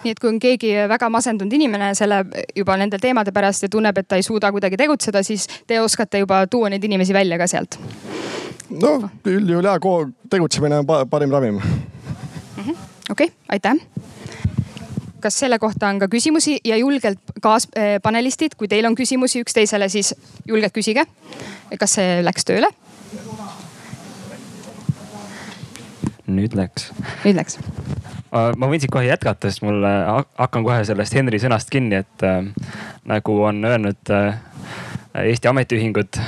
nii 0.04 0.12
et 0.14 0.20
kui 0.20 0.30
on 0.30 0.38
keegi 0.40 0.72
väga 0.88 1.08
masendunud 1.12 1.52
inimene 1.56 1.90
selle 1.98 2.22
juba 2.56 2.76
nende 2.80 2.98
teemade 3.00 3.32
pärast 3.36 3.66
ja 3.66 3.70
tunneb, 3.72 3.98
et 4.00 4.08
ta 4.08 4.16
ei 4.20 4.24
suuda 4.24 4.50
kuidagi 4.52 4.78
tegutseda, 4.80 5.22
siis 5.26 5.46
te 5.68 5.80
oskate 5.80 6.22
juba 6.22 6.44
tuua 6.50 6.70
neid 6.72 6.84
inimesi 6.84 7.16
välja 7.16 7.38
ka 7.40 7.48
sealt? 7.50 7.76
no 8.70 8.94
üldjuhul 9.26 9.66
ja 9.66 9.76
tegutsemine 10.30 10.80
on 10.82 10.88
parim 11.10 11.32
ravim 11.34 11.60
okei 12.60 12.74
okay,, 13.10 13.28
aitäh 13.48 13.74
kas 15.20 15.38
selle 15.42 15.58
kohta 15.58 15.88
on 15.88 15.98
ka 16.02 16.08
küsimusi 16.10 16.58
ja 16.64 16.76
julgelt 16.80 17.20
kaaspanelistid, 17.42 18.56
kui 18.58 18.68
teil 18.68 18.86
on 18.88 18.96
küsimusi 18.98 19.42
üksteisele, 19.44 19.88
siis 19.88 20.14
julgelt 20.48 20.74
küsige. 20.76 21.06
kas 21.78 21.98
see 21.98 22.20
läks 22.24 22.44
tööle? 22.44 22.70
nüüd 26.30 26.54
läks. 26.54 26.90
nüüd 27.24 27.36
läks. 27.38 27.58
ma 28.30 28.68
võin 28.70 28.80
siit 28.80 28.92
kohe 28.92 29.08
jätkata, 29.08 29.50
sest 29.50 29.64
mul 29.66 29.82
äh, 29.84 30.22
hakkan 30.38 30.64
kohe 30.66 30.84
sellest 30.86 31.14
Henri 31.14 31.40
sõnast 31.42 31.70
kinni, 31.70 32.02
et 32.04 32.26
äh, 32.26 32.46
nagu 33.04 33.42
on 33.42 33.64
öelnud 33.64 34.14
äh, 34.14 34.38
Eesti 35.10 35.48
ametiühingud, 35.50 36.20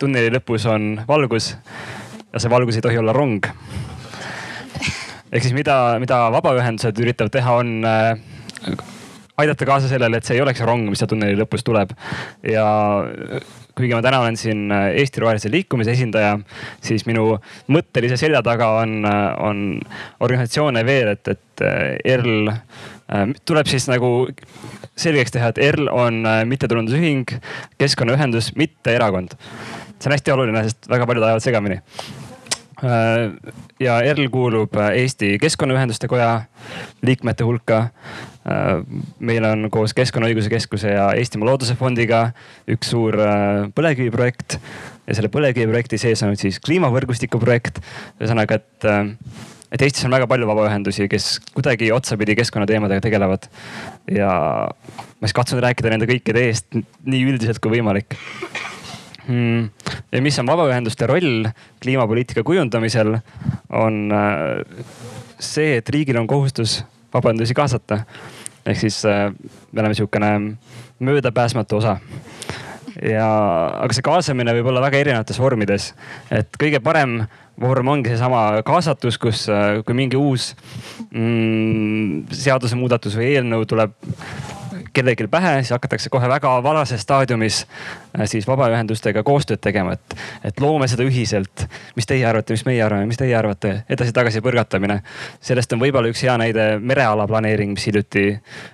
tunneli 0.00 0.30
lõpus 0.32 0.64
on 0.70 1.02
valgus 1.08 1.52
ja 2.32 2.40
see 2.40 2.50
valgus 2.50 2.78
ei 2.78 2.84
tohi 2.86 2.96
olla 2.96 3.12
rong 3.12 3.44
ehk 5.30 5.44
siis 5.44 5.54
mida, 5.54 5.76
mida 6.02 6.24
vabaühendused 6.34 6.98
üritavad 7.02 7.34
teha, 7.34 7.56
on 7.62 7.86
äh, 7.86 8.14
aidata 9.40 9.66
kaasa 9.66 9.88
sellele, 9.88 10.20
et 10.20 10.26
see 10.26 10.36
ei 10.36 10.42
oleks 10.44 10.60
rong, 10.66 10.88
mis 10.90 11.00
seal 11.00 11.10
tunneli 11.10 11.38
lõpus 11.38 11.64
tuleb. 11.66 11.94
ja 12.46 12.64
kuigi 13.76 13.94
ma 13.94 14.02
täna 14.04 14.20
olen 14.20 14.36
siin 14.36 14.68
Eesti 14.72 15.22
Rohelise 15.22 15.50
Liikumise 15.52 15.94
esindaja, 15.96 16.34
siis 16.84 17.06
minu 17.08 17.38
mõttelise 17.72 18.18
selja 18.20 18.42
taga 18.44 18.72
on, 18.82 19.00
on 19.40 19.64
organisatsioone 20.20 20.84
veel, 20.86 21.14
et, 21.14 21.32
et 21.32 21.64
ERL 22.04 22.50
tuleb 23.48 23.70
siis 23.70 23.88
nagu 23.90 24.28
selgeks 25.00 25.32
teha, 25.34 25.50
et 25.50 25.62
ERL 25.70 25.88
on 25.92 26.24
mittetulundusühing, 26.50 27.38
keskkonnaühendus, 27.80 28.52
mitte 28.60 28.94
erakond. 28.98 29.38
see 30.00 30.08
on 30.08 30.16
hästi 30.16 30.32
oluline, 30.32 30.64
sest 30.68 30.88
väga 30.88 31.08
paljud 31.08 31.28
ajavad 31.28 31.44
segamini 31.44 31.80
ja 33.80 33.98
ERL 34.06 34.28
kuulub 34.32 34.76
äh, 34.76 34.94
Eesti 35.02 35.38
Keskkonnaühenduste 35.40 36.08
Koja 36.08 36.42
liikmete 37.02 37.44
hulka. 37.44 37.78
Äh, 38.48 38.80
meil 39.18 39.44
on 39.44 39.68
koos 39.72 39.94
Keskkonnaõiguse 39.96 40.52
Keskuse 40.52 40.94
ja 40.94 41.10
Eestimaa 41.18 41.50
Looduse 41.50 41.76
Fondiga 41.76 42.30
üks 42.70 42.92
suur 42.94 43.16
põlevkiviprojekt 43.76 44.58
ja 45.06 45.16
selle 45.16 45.30
põlevkiviprojekti 45.32 45.98
sees 46.00 46.22
on 46.26 46.36
siis 46.40 46.60
kliimavõrgustiku 46.64 47.40
projekt. 47.42 47.82
ühesõnaga, 48.20 48.60
et, 48.60 48.88
et 49.72 49.84
Eestis 49.86 50.06
on 50.06 50.14
väga 50.14 50.28
palju 50.30 50.48
vabaühendusi, 50.48 51.08
kes 51.10 51.32
kuidagi 51.54 51.90
otsapidi 51.92 52.36
keskkonnateemadega 52.38 53.04
tegelevad. 53.08 53.50
ja 54.10 54.30
ma 55.20 55.28
siis 55.28 55.36
katsun 55.36 55.62
rääkida 55.62 55.92
nende 55.92 56.08
kõikide 56.08 56.46
eest 56.48 56.72
nii 56.72 57.26
üldiselt 57.32 57.60
kui 57.60 57.78
võimalik 57.78 58.16
Ja 59.30 60.22
mis 60.22 60.38
on 60.42 60.48
vabaühenduste 60.50 61.06
roll 61.06 61.46
kliimapoliitika 61.82 62.42
kujundamisel, 62.46 63.16
on 63.70 64.00
äh, 64.12 64.86
see, 65.38 65.76
et 65.78 65.88
riigil 65.88 66.18
on 66.20 66.26
kohustus 66.30 66.80
vabaühendusi 67.14 67.54
kaasata. 67.54 68.04
ehk 68.66 68.78
siis 68.78 69.04
äh, 69.08 69.32
me 69.72 69.80
oleme 69.80 69.94
sihukene 69.94 70.56
möödapääsmatu 70.98 71.76
osa 71.76 71.96
ja, 73.02 73.28
aga 73.80 73.94
see 73.94 74.04
kaasamine 74.04 74.52
võib 74.58 74.68
olla 74.72 74.82
väga 74.84 75.00
erinevates 75.00 75.38
vormides. 75.40 75.94
et 76.30 76.58
kõige 76.60 76.80
parem 76.84 77.22
vorm 77.60 77.88
ongi 77.92 78.12
seesama 78.12 78.62
kaasatus, 78.66 79.18
kus, 79.20 79.46
äh, 79.48 79.80
kui 79.84 79.96
mingi 79.96 80.16
uus 80.16 80.54
mm, 81.10 82.26
seadusemuudatus 82.32 83.16
või 83.20 83.34
eelnõu 83.36 83.66
tuleb 83.68 83.94
kellelgi 84.92 85.26
pähe, 85.30 85.54
siis 85.60 85.70
hakatakse 85.74 86.10
kohe 86.10 86.28
väga 86.28 86.52
varases 86.62 87.02
staadiumis 87.04 87.62
äh, 87.64 88.26
siis 88.30 88.48
vabaühendustega 88.48 89.22
koostööd 89.26 89.62
tegema, 89.62 89.94
et, 89.96 90.16
et 90.44 90.60
loome 90.60 90.88
seda 90.90 91.06
ühiselt. 91.06 91.66
mis 91.96 92.08
teie 92.08 92.26
arvate, 92.26 92.56
mis 92.56 92.66
meie 92.66 92.82
arvame, 92.84 93.06
mis 93.10 93.20
teie 93.20 93.36
arvate, 93.36 93.82
edasi-tagasi 93.88 94.42
põrgatamine. 94.44 95.00
sellest 95.40 95.72
on 95.72 95.82
võib-olla 95.82 96.10
üks 96.10 96.24
hea 96.26 96.36
näide 96.40 96.66
mereala 96.78 97.26
planeering, 97.30 97.74
mis 97.76 97.86
hiljuti 97.86 98.26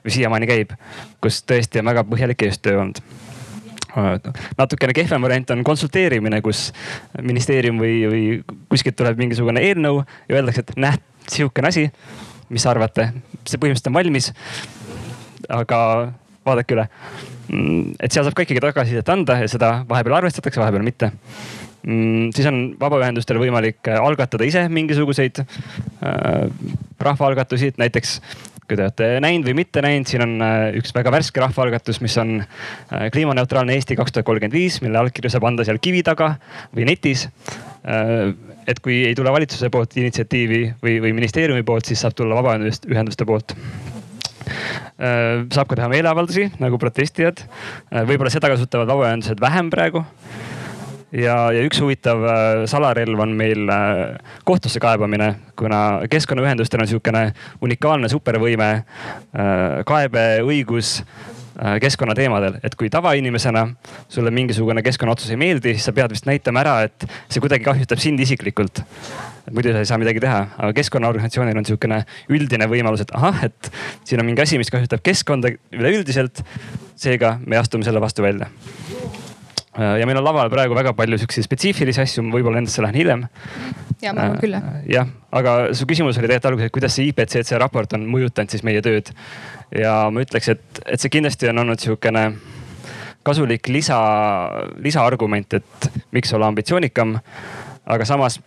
või 0.04 0.18
siiamaani 0.18 0.50
käib, 0.50 0.76
kus 1.20 1.42
tõesti 1.44 1.82
on 1.82 1.92
väga 1.92 2.04
põhjalik 2.08 2.48
eestöö 2.48 2.80
olnud 2.80 3.04
natukene 4.58 4.92
kehvem 4.92 5.22
variant 5.22 5.50
on 5.54 5.64
konsulteerimine, 5.64 6.42
kus 6.44 6.70
ministeerium 7.22 7.80
või, 7.80 7.94
või 8.10 8.22
kuskilt 8.68 8.96
tuleb 8.98 9.16
mingisugune 9.20 9.62
eelnõu 9.64 10.02
ja 10.28 10.36
öeldakse, 10.36 10.66
et 10.66 10.80
näh, 10.80 10.98
sihukene 11.32 11.72
asi, 11.72 11.86
mis 12.52 12.66
arvate, 12.68 13.08
see 13.46 13.60
põhimõtteliselt 13.62 13.90
on 13.90 13.96
valmis 13.96 14.30
aga 15.48 15.80
vaadake 16.46 16.76
üle. 16.76 16.88
Mm, 17.46 17.94
et 18.02 18.14
seal 18.14 18.26
saab 18.26 18.34
ka 18.36 18.46
ikkagi 18.46 18.62
tagasisidet 18.62 19.12
anda 19.12 19.38
ja 19.42 19.50
seda 19.50 19.70
vahepeal 19.88 20.18
arvestatakse, 20.20 20.60
vahepeal 20.62 20.86
mitte. 20.86 21.12
Mm, 21.86 22.32
siis 22.34 22.48
on 22.50 22.60
vabaühendustel 22.80 23.38
võimalik 23.38 23.86
äh, 23.92 24.00
algatada 24.02 24.46
ise 24.46 24.64
mingisuguseid 24.72 25.42
äh, 25.44 26.48
rahvaalgatusi, 26.98 27.70
et 27.70 27.78
näiteks 27.82 28.18
kui 28.66 28.74
te 28.74 28.82
olete 28.82 29.08
näinud 29.22 29.46
või 29.46 29.60
mitte 29.60 29.82
näinud, 29.84 30.10
siin 30.10 30.24
on 30.24 30.34
äh, 30.42 30.56
üks 30.80 30.90
väga 30.96 31.12
värske 31.14 31.38
rahvaalgatus, 31.44 32.00
mis 32.02 32.16
on 32.18 32.40
kliimaneutraalne 33.14 33.76
Eesti 33.78 33.94
kaks 33.98 34.16
tuhat 34.16 34.26
kolmkümmend 34.26 34.58
viis, 34.58 34.80
mille 34.82 34.98
allkirju 34.98 35.30
saab 35.30 35.46
anda 35.46 35.66
seal 35.68 35.78
kivi 35.82 36.02
taga 36.06 36.34
või 36.74 36.88
netis. 36.90 37.28
Et 38.66 38.80
kui 38.82 38.96
ei 39.06 39.14
tule 39.14 39.30
valitsuse 39.30 39.68
poolt 39.70 39.94
initsiatiivi 39.94 40.62
või, 40.82 40.96
või 41.04 41.12
ministeeriumi 41.14 41.62
poolt, 41.62 41.86
siis 41.86 42.02
saab 42.02 42.16
tulla 42.18 42.34
vabaühenduste 42.40 43.28
poolt 43.28 43.54
saab 44.96 45.68
ka 45.68 45.78
teha 45.78 45.88
meeleavaldusi 45.92 46.50
nagu 46.62 46.78
protestijad. 46.80 47.42
Äh, 47.92 48.04
võib-olla 48.08 48.32
seda 48.32 48.50
kasutavad 48.52 48.90
vabaühendused 48.90 49.40
vähem 49.42 49.70
praegu. 49.72 50.04
Ja, 51.16 51.36
ja 51.54 51.62
üks 51.64 51.78
huvitav 51.80 52.24
äh, 52.26 52.64
salarelv 52.68 53.20
on 53.22 53.36
meil 53.38 53.70
kohtusse 54.48 54.82
kaebamine, 54.82 55.32
kuna 55.58 56.02
keskkonnaühendustel 56.12 56.82
on 56.82 56.90
sihukene 56.90 57.22
unikaalne 57.64 58.10
supervõime, 58.12 58.70
kaebeõigus 59.86 60.98
keskkonnateemadel, 61.80 62.58
et 62.66 62.74
kui 62.76 62.90
tavainimesena 62.92 63.62
sulle 64.12 64.32
mingisugune 64.34 64.82
keskkonnaotsus 64.84 65.30
ei 65.32 65.38
meeldi, 65.40 65.72
siis 65.72 65.86
sa 65.88 65.94
pead 65.96 66.12
vist 66.12 66.28
näitama 66.28 66.60
ära, 66.60 66.74
et 66.84 67.06
see 67.32 67.40
kuidagi 67.40 67.64
kahjustab 67.64 68.02
sind 68.02 68.20
isiklikult 68.20 68.82
muidu 69.52 69.74
sa 69.74 69.84
ei 69.84 69.90
saa 69.90 70.00
midagi 70.02 70.22
teha, 70.24 70.40
aga 70.56 70.72
keskkonnaorganisatsioonil 70.76 71.60
on 71.60 71.68
sihukene 71.68 72.02
üldine 72.32 72.68
võimalus, 72.70 73.04
et 73.06 73.14
ahah, 73.14 73.44
et 73.50 73.70
siin 74.04 74.22
on 74.22 74.28
mingi 74.28 74.44
asi, 74.44 74.58
mis 74.58 74.72
kahjustab 74.72 75.04
keskkonda 75.06 75.54
üleüldiselt. 75.74 76.42
seega 76.96 77.36
me 77.44 77.58
astume 77.60 77.84
selle 77.84 78.00
vastu 78.00 78.24
välja 78.24 78.48
Äh, 79.78 79.98
ja 80.00 80.06
meil 80.08 80.16
on 80.16 80.24
laval 80.24 80.48
praegu 80.48 80.76
väga 80.76 80.94
palju 80.96 81.18
siukseid 81.20 81.44
spetsiifilisi 81.44 82.00
asju, 82.00 82.22
võib-olla 82.32 82.62
nendesse 82.62 82.80
lähen 82.80 82.96
hiljem. 82.96 83.24
ja 84.00 84.14
ma 84.16 84.24
arvan 84.24 84.38
küll 84.40 84.56
jah. 84.56 84.68
Äh, 84.70 84.86
jah, 84.94 85.10
aga 85.36 85.56
su 85.76 85.88
küsimus 85.88 86.16
oli 86.16 86.30
tegelikult 86.30 86.48
alguses, 86.50 86.70
et 86.70 86.76
kuidas 86.78 86.96
see 86.96 87.10
IPCC 87.10 87.58
raport 87.60 87.92
on 87.98 88.06
mõjutanud 88.08 88.54
siis 88.54 88.64
meie 88.64 88.80
tööd. 88.84 89.12
ja 89.76 90.06
ma 90.08 90.24
ütleks, 90.24 90.48
et, 90.54 90.80
et 90.86 91.02
see 91.02 91.12
kindlasti 91.12 91.50
on 91.52 91.60
olnud 91.64 91.82
sihukene 91.82 92.24
kasulik 93.26 93.68
lisa, 93.68 93.98
lisaargument, 94.80 95.58
et 95.60 95.90
miks 96.16 96.32
olla 96.32 96.48
ambitsioonikam. 96.48 97.18
aga 97.84 98.08
samas 98.08 98.40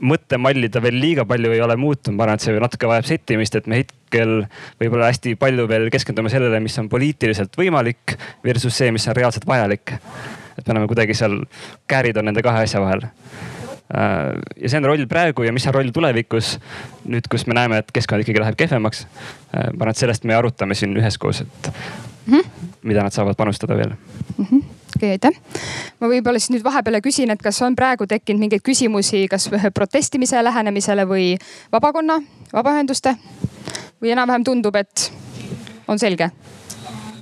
mõttemalli 0.00 0.70
ta 0.70 0.82
veel 0.82 1.00
liiga 1.00 1.24
palju 1.28 1.52
ei 1.52 1.60
ole 1.64 1.76
muutunud, 1.76 2.16
ma 2.16 2.26
arvan, 2.26 2.38
et 2.38 2.46
see 2.46 2.58
natuke 2.60 2.90
vajab 2.90 3.06
settimist, 3.08 3.54
et 3.58 3.66
me 3.66 3.80
hetkel 3.82 4.44
võib-olla 4.80 5.10
hästi 5.10 5.34
palju 5.40 5.68
veel 5.68 5.88
keskendume 5.90 6.30
sellele, 6.32 6.60
mis 6.60 6.78
on 6.78 6.88
poliitiliselt 6.88 7.56
võimalik 7.58 8.18
versus 8.44 8.76
see, 8.78 8.92
mis 8.94 9.08
on 9.08 9.16
reaalselt 9.18 9.46
vajalik 9.48 9.98
et 10.58 10.66
me 10.66 10.74
oleme 10.74 10.90
kuidagi 10.90 11.14
seal, 11.14 11.38
käärid 11.90 12.18
on 12.18 12.28
nende 12.28 12.42
kahe 12.44 12.64
asja 12.66 12.80
vahel 12.82 13.04
äh, 13.06 14.34
ja 14.58 14.70
see 14.70 14.80
on 14.80 14.88
roll 14.90 15.06
praegu 15.10 15.46
ja 15.46 15.54
mis 15.54 15.66
on 15.70 15.76
roll 15.78 15.92
tulevikus. 15.94 16.56
nüüd, 17.08 17.28
kus 17.30 17.46
me 17.48 17.56
näeme, 17.56 17.82
et 17.82 17.92
keskkond 17.94 18.24
ikkagi 18.24 18.42
läheb 18.42 18.58
kehvemaks. 18.58 19.06
Äh, 19.06 19.70
ma 19.72 19.86
arvan, 19.86 19.94
et 19.94 20.02
sellest 20.02 20.26
me 20.28 20.36
arutame 20.36 20.76
siin 20.78 20.96
üheskoos, 20.98 21.44
et 21.46 21.70
mm 22.26 22.34
-hmm. 22.34 22.72
mida 22.82 23.06
nad 23.06 23.14
saavad 23.14 23.36
panustada 23.36 23.76
veel 23.76 23.94
mm. 23.94 24.44
-hmm 24.44 24.57
okay,, 24.98 25.14
aitäh. 25.16 25.38
ma 26.00 26.10
võib-olla 26.10 26.42
siis 26.42 26.52
nüüd 26.54 26.66
vahepeale 26.66 27.00
küsin, 27.04 27.32
et 27.34 27.42
kas 27.42 27.60
on 27.66 27.76
praegu 27.78 28.06
tekkinud 28.10 28.42
mingeid 28.42 28.64
küsimusi, 28.66 29.26
kas 29.30 29.48
protestimise 29.74 30.42
lähenemisele 30.44 31.06
või 31.08 31.30
vabakonna, 31.72 32.20
vabaühenduste 32.52 33.16
või 34.02 34.14
enam-vähem 34.14 34.46
tundub, 34.46 34.76
et 34.78 35.08
on 35.88 35.98
selge 35.98 36.30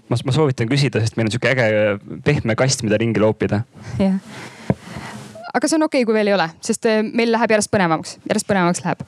ma, 0.08 0.16
ma 0.16 0.34
soovitan 0.34 0.68
küsida, 0.70 1.00
sest 1.02 1.16
meil 1.16 1.28
on 1.28 1.34
sihuke 1.34 1.54
äge 1.54 2.20
pehme 2.24 2.58
kast, 2.58 2.84
mida 2.86 2.98
ringi 3.00 3.22
loopida. 3.22 3.64
jah 4.02 4.20
aga 5.56 5.68
see 5.68 5.78
on 5.78 5.86
okei 5.86 6.02
okay,, 6.02 6.08
kui 6.08 6.16
veel 6.16 6.32
ei 6.32 6.36
ole, 6.36 6.48
sest 6.64 6.88
äh, 6.90 7.02
meil 7.06 7.32
läheb 7.32 7.56
järjest 7.56 7.72
põnevamaks, 7.72 8.16
järjest 8.28 8.48
põnevamaks 8.50 8.84
läheb. 8.84 9.04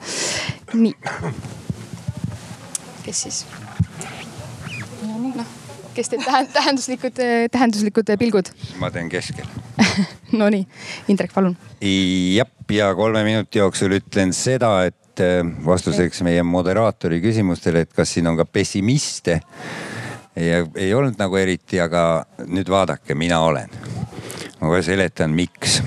nii. 0.74 0.94
kes 3.04 3.24
siis? 3.26 3.44
Kes 5.98 6.12
teeb 6.12 6.22
tähenduslikud, 6.54 7.18
äh, 7.22 7.48
tähenduslikud 7.50 8.12
äh, 8.12 8.18
pilgud? 8.20 8.52
ma 8.78 8.90
teen 8.94 9.10
keskel 9.10 9.48
Nonii, 10.40 10.64
Indrek, 11.10 11.32
palun. 11.34 11.56
jah, 11.80 12.48
ja 12.70 12.92
kolme 12.94 13.24
minuti 13.26 13.58
jooksul 13.58 13.96
ütlen 13.98 14.34
seda, 14.36 14.72
et 14.86 15.22
vastuseks 15.66 16.22
meie 16.22 16.44
moderaatori 16.46 17.18
küsimustele, 17.22 17.82
et 17.86 17.94
kas 17.94 18.12
siin 18.14 18.28
on 18.30 18.36
ka 18.38 18.44
pessimiste 18.46 19.40
ja 20.38 20.60
ei 20.78 20.92
olnud 20.94 21.18
nagu 21.18 21.38
eriti, 21.40 21.80
aga 21.82 22.02
nüüd 22.46 22.70
vaadake, 22.70 23.16
mina 23.18 23.40
olen. 23.40 23.72
ma 24.60 24.68
kohe 24.68 24.82
seletan, 24.82 25.34
miks. 25.34 25.80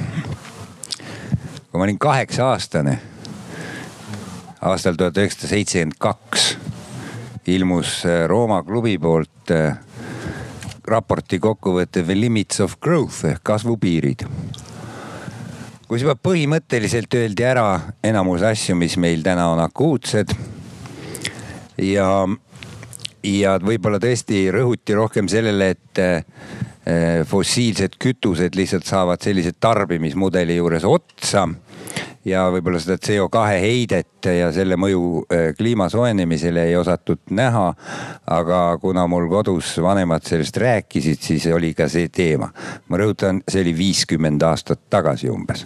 kui 1.72 1.80
ma 1.80 1.86
olin 1.86 2.00
kaheksa 2.00 2.50
aastane, 2.52 2.98
aastal 4.62 5.00
tuhat 5.00 5.18
üheksasada 5.18 5.56
seitsekümmend 5.56 6.00
kaks 6.00 6.52
ilmus 7.48 8.02
äh, 8.06 8.28
Rooma 8.28 8.64
klubi 8.64 8.98
poolt 9.00 9.52
äh, 9.52 9.78
raporti 10.88 11.40
kokkuvõte 11.40 12.04
The 12.04 12.18
Limits 12.18 12.62
of 12.64 12.80
Growth 12.82 13.26
ehk 13.30 13.44
kasvupiirid 13.44 14.26
kus 15.92 16.06
juba 16.06 16.14
põhimõtteliselt 16.16 17.12
öeldi 17.20 17.44
ära 17.44 17.66
enamus 18.08 18.46
asju, 18.48 18.78
mis 18.80 18.94
meil 18.96 19.26
täna 19.26 19.50
on 19.52 19.60
akuutsed. 19.60 20.32
ja 21.84 22.08
ja 23.28 23.58
võib-olla 23.60 24.00
tõesti 24.00 24.46
rõhuti 24.56 24.96
rohkem 24.96 25.28
sellele, 25.28 25.68
et 25.76 26.00
eh, 26.00 26.24
fossiilsed 27.28 28.00
kütused 28.00 28.56
lihtsalt 28.56 28.88
saavad 28.88 29.22
sellise 29.22 29.52
tarbimismudeli 29.60 30.56
juures 30.62 30.88
otsa 30.88 31.44
ja 32.26 32.46
võib-olla 32.54 32.80
seda 32.82 32.98
CO2 33.02 33.44
heidet 33.62 34.30
ja 34.38 34.52
selle 34.54 34.78
mõju 34.80 35.24
eh, 35.26 35.48
kliima 35.58 35.90
soojenemisele 35.90 36.68
ei 36.70 36.76
osatud 36.78 37.20
näha. 37.32 37.74
aga 38.28 38.78
kuna 38.82 39.08
mul 39.08 39.30
kodus 39.30 39.78
vanemad 39.82 40.26
sellest 40.28 40.58
rääkisid, 40.58 41.22
siis 41.22 41.48
oli 41.54 41.74
ka 41.74 41.88
see 41.90 42.10
teema. 42.10 42.52
ma 42.88 42.98
rõhutan, 42.98 43.42
see 43.48 43.62
oli 43.62 43.78
viiskümmend 43.78 44.42
aastat 44.44 44.90
tagasi 44.90 45.30
umbes. 45.30 45.66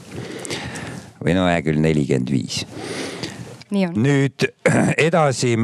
või 1.24 1.34
no 1.36 1.48
hea 1.48 1.62
küll, 1.62 1.82
nelikümmend 1.82 2.32
viis. 2.32 2.66
nüüd 3.72 4.48
edasi 5.08 5.58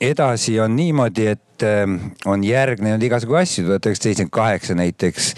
edasi 0.00 0.60
on 0.60 0.76
niimoodi, 0.76 1.26
et 1.26 1.62
ähm, 1.62 1.96
on 2.26 2.44
järgnenud 2.44 3.02
igasugu 3.02 3.38
asju, 3.40 3.64
tuhat 3.66 3.86
üheksasada 3.86 4.10
seitsekümmend 4.10 4.34
kaheksa 4.34 4.76
näiteks 4.76 5.34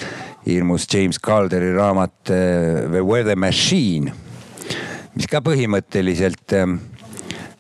ilmus 0.46 0.86
James 0.94 1.20
Calderi 1.20 1.72
raamat 1.76 2.30
äh, 2.30 2.90
The 2.90 3.04
Weather 3.04 3.36
Machine, 3.36 4.12
mis 5.18 5.26
ka 5.26 5.40
põhimõtteliselt 5.42 6.54
ähm, 6.54 6.76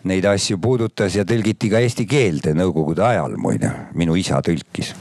neid 0.06 0.26
asju 0.30 0.60
puudutas 0.62 1.16
ja 1.18 1.24
tõlgiti 1.26 1.70
ka 1.72 1.80
eesti 1.82 2.06
keelde 2.06 2.54
nõukogude 2.54 3.02
ajal 3.02 3.34
muide, 3.40 3.72
minu 3.98 4.14
isa 4.18 4.38
tõlkis. 4.46 4.94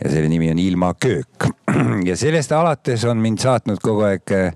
ja 0.00 0.12
selle 0.12 0.28
nimi 0.30 0.52
on 0.52 0.62
Ilma 0.62 0.94
köök 0.94 1.48
ja 2.08 2.16
sellest 2.16 2.54
alates 2.54 3.04
on 3.04 3.18
mind 3.18 3.42
saatnud 3.42 3.82
kogu 3.82 4.06
aeg 4.06 4.36
äh, 4.36 4.54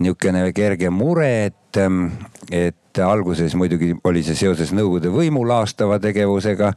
niisugune 0.00 0.52
kerge 0.56 0.90
mure, 0.90 1.28
et, 1.46 1.76
ähm, 1.76 2.06
et 2.50 2.76
alguses 3.00 3.54
muidugi 3.56 3.92
oli 4.04 4.22
see 4.24 4.36
seoses 4.36 4.72
Nõukogude 4.76 5.08
võimu 5.12 5.44
laastava 5.48 5.98
tegevusega, 6.02 6.72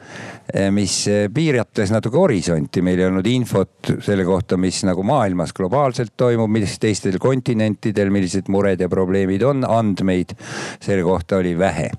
eh, 0.53 0.69
mis 0.71 0.93
eh, 1.11 1.25
piirates 1.33 1.91
natuke 1.91 2.17
horisonti, 2.19 2.83
meil 2.85 2.99
ei 2.99 3.07
olnud 3.09 3.27
infot 3.27 3.91
selle 4.03 4.25
kohta, 4.27 4.57
mis 4.57 4.81
nagu 4.87 5.03
maailmas 5.03 5.53
globaalselt 5.55 6.15
toimub, 6.17 6.51
mis 6.51 6.77
teistel 6.79 7.19
kontinentidel, 7.19 8.11
millised 8.13 8.51
mured 8.51 8.79
ja 8.79 8.89
probleemid 8.91 9.43
on, 9.43 9.65
andmeid 9.67 10.35
selle 10.79 11.03
kohta 11.03 11.41
oli 11.41 11.57
vähe. 11.57 11.91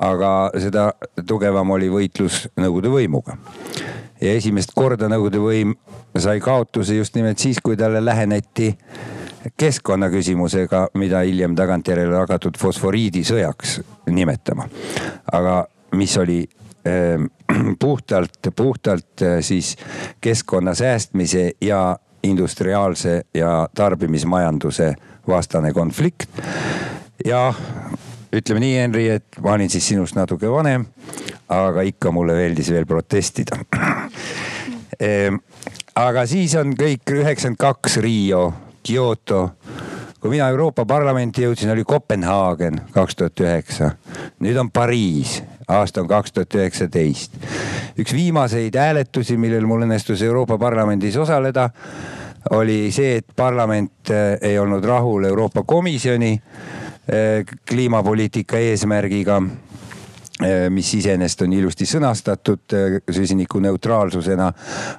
aga 0.00 0.30
seda 0.60 0.90
tugevam 1.26 1.70
oli 1.76 1.88
võitlus 1.88 2.46
Nõukogude 2.56 2.92
võimuga. 2.92 3.36
Ja 4.20 4.32
esimest 4.36 4.72
korda 4.76 5.08
Nõukogude 5.08 5.40
võim 5.40 5.76
sai 6.16 6.40
kaotuse 6.40 6.96
just 6.96 7.16
nimelt 7.16 7.38
siis, 7.38 7.60
kui 7.60 7.76
talle 7.76 8.04
läheneti 8.04 8.74
keskkonnaküsimusega, 9.56 10.88
mida 10.94 11.22
hiljem 11.26 11.54
tagantjärele 11.56 12.16
hakatud 12.16 12.58
fosforiidisõjaks 12.58 13.80
nimetama. 14.10 14.68
aga 15.32 15.66
mis 15.96 16.16
oli 16.18 16.42
äh, 16.86 17.20
puhtalt, 17.78 18.38
puhtalt 18.56 19.22
äh, 19.22 19.38
siis 19.40 19.76
keskkonna 20.20 20.74
säästmise 20.74 21.52
ja 21.60 21.98
industriaalse 22.22 23.22
ja 23.34 23.68
tarbimismajanduse 23.74 24.94
vastane 25.28 25.72
konflikt. 25.72 26.28
ja 27.24 27.54
ütleme 28.32 28.60
nii, 28.60 28.76
Henri, 28.78 29.08
et 29.08 29.40
ma 29.40 29.52
olin 29.52 29.70
siis 29.70 29.88
sinust 29.88 30.16
natuke 30.16 30.50
vanem, 30.50 30.86
aga 31.48 31.82
ikka 31.86 32.10
mulle 32.12 32.34
meeldis 32.34 32.70
veel 32.70 32.86
protestida 32.86 33.58
ehm, 35.00 35.38
aga 35.96 36.26
siis 36.26 36.54
on 36.60 36.74
kõik 36.76 37.14
üheksakümmend 37.14 37.60
kaks 37.60 37.96
Rio 38.04 38.52
Kyoto. 38.86 39.50
kui 40.20 40.30
mina 40.30 40.48
Euroopa 40.48 40.86
Parlamenti 40.86 41.42
jõudsin, 41.42 41.70
oli 41.70 41.84
Kopenhaagen 41.84 42.80
kaks 42.90 43.16
tuhat 43.16 43.40
üheksa. 43.40 43.90
nüüd 44.40 44.56
on 44.56 44.70
Pariis, 44.70 45.42
aasta 45.68 46.00
on 46.00 46.08
kaks 46.08 46.32
tuhat 46.32 46.54
üheksateist. 46.54 47.36
üks 47.98 48.12
viimaseid 48.12 48.76
hääletusi, 48.76 49.36
millel 49.36 49.66
mul 49.66 49.86
õnnestus 49.86 50.22
Euroopa 50.22 50.58
Parlamendis 50.58 51.16
osaleda, 51.16 51.70
oli 52.50 52.90
see, 52.92 53.16
et 53.20 53.26
parlament 53.36 54.10
eh, 54.10 54.38
ei 54.50 54.58
olnud 54.58 54.84
rahul 54.84 55.24
Euroopa 55.24 55.62
Komisjoni 55.66 56.32
eh, 56.32 57.44
kliimapoliitika 57.68 58.58
eesmärgiga 58.58 59.40
eh, 60.42 60.68
mis 60.70 60.94
iseenesest 60.94 61.42
on 61.42 61.52
ilusti 61.52 61.86
sõnastatud 61.86 62.76
süsinikuneutraalsusena, 63.10 64.52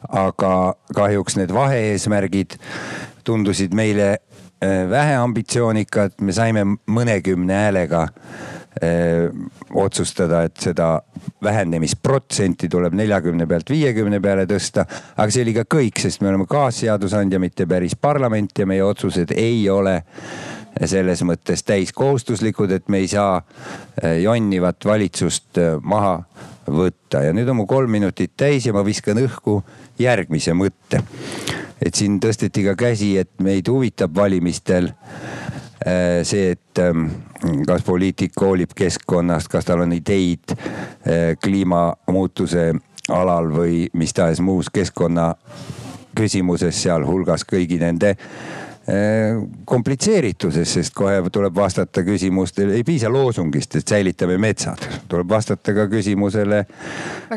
aga 0.09 0.53
kahjuks 0.95 1.39
need 1.39 1.53
vahe-eesmärgid 1.55 2.57
tundusid 3.27 3.75
meile 3.75 4.09
äh, 4.13 4.85
väheambitsioonikad, 4.89 6.17
me 6.21 6.35
saime 6.35 6.63
mõnekümne 6.65 7.61
häälega 7.63 8.07
öö, 8.07 9.27
äh, 9.27 9.31
otsustada, 9.75 10.43
et 10.47 10.57
seda 10.61 11.01
vähenemisprotsenti 11.43 12.69
tuleb 12.71 12.95
neljakümne 12.97 13.47
pealt 13.49 13.69
viiekümne 13.73 14.21
peale 14.23 14.45
tõsta. 14.49 14.85
aga 15.17 15.31
see 15.33 15.43
oli 15.43 15.55
ka 15.57 15.65
kõik, 15.77 15.99
sest 16.01 16.21
me 16.21 16.31
oleme 16.31 16.47
kaasseadusandja, 16.49 17.39
mitte 17.39 17.67
päris 17.67 17.97
parlament 17.99 18.53
ja 18.59 18.69
meie 18.69 18.85
otsused 18.85 19.33
ei 19.35 19.69
ole 19.69 20.01
selles 20.85 21.23
mõttes 21.25 21.63
täiskohustuslikud, 21.65 22.71
et 22.71 22.89
me 22.89 23.01
ei 23.01 23.07
saa 23.11 23.41
äh, 23.41 24.19
jonnivat 24.21 24.85
valitsust 24.85 25.59
maha 25.81 26.21
võtta. 26.67 27.23
Ja 27.25 27.33
nüüd 27.33 27.49
on 27.49 27.63
mu 27.63 27.65
kolm 27.67 27.91
minutit 27.91 28.35
täis 28.37 28.67
ja 28.67 28.75
ma 28.75 28.85
viskan 28.85 29.19
õhku 29.23 29.61
järgmise 29.99 30.53
mõtte 30.53 31.01
et 31.81 31.95
siin 31.95 32.19
tõsteti 32.19 32.63
ka 32.65 32.75
käsi, 32.75 33.17
et 33.17 33.29
meid 33.43 33.67
huvitab 33.69 34.15
valimistel 34.15 34.91
Äh, 35.87 36.25
see, 36.25 36.51
et 36.51 36.79
ähm, 36.79 37.05
kas 37.67 37.83
poliitik 37.85 38.33
hoolib 38.41 38.73
keskkonnast, 38.75 39.47
kas 39.47 39.67
tal 39.67 39.83
on 39.85 39.93
ideid 39.93 40.51
äh, 40.51 41.37
kliimamuutuse 41.43 42.71
alal 43.13 43.51
või 43.53 43.85
mis 43.93 44.11
tahes 44.17 44.41
muus 44.41 44.71
keskkonna 44.73 45.29
küsimuses, 46.17 46.81
sealhulgas 46.81 47.45
kõigi 47.47 47.77
nende 47.79 48.15
komplitseerituses, 49.65 50.73
sest 50.73 50.93
kohe 50.95 51.19
tuleb 51.33 51.55
vastata 51.55 52.03
küsimustele, 52.07 52.77
ei 52.77 52.85
piisa 52.87 53.09
loosungist, 53.11 53.75
et 53.75 53.87
säilitame 53.87 54.37
metsad, 54.39 54.79
tuleb 55.11 55.27
vastata 55.29 55.73
ka 55.75 55.87
küsimusele, 55.91 56.61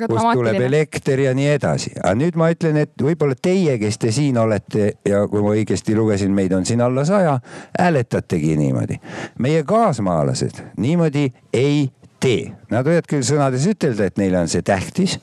kust 0.06 0.28
tuleb 0.38 0.60
elekter 0.62 1.24
ja 1.26 1.34
nii 1.34 1.48
edasi. 1.56 1.94
aga 1.98 2.14
nüüd 2.20 2.38
ma 2.38 2.52
ütlen, 2.54 2.78
et 2.84 2.94
võib-olla 3.02 3.34
teie, 3.34 3.78
kes 3.82 3.98
te 3.98 4.12
siin 4.14 4.38
olete 4.38 4.92
ja 5.06 5.24
kui 5.30 5.42
ma 5.42 5.56
õigesti 5.56 5.96
lugesin, 5.98 6.30
meid 6.34 6.54
on 6.54 6.66
siin 6.66 6.84
alla 6.86 7.04
saja, 7.04 7.40
hääletategi 7.78 8.54
niimoodi. 8.56 9.00
meie 9.38 9.64
kaasmaalased 9.66 10.62
niimoodi 10.78 11.32
ei 11.52 11.90
tee. 12.20 12.52
Nad 12.70 12.86
võivad 12.86 13.08
küll 13.10 13.26
sõnades 13.26 13.66
ütelda, 13.66 14.06
et 14.06 14.18
neile 14.20 14.44
on 14.44 14.48
see 14.52 14.62
tähtis, 14.62 15.18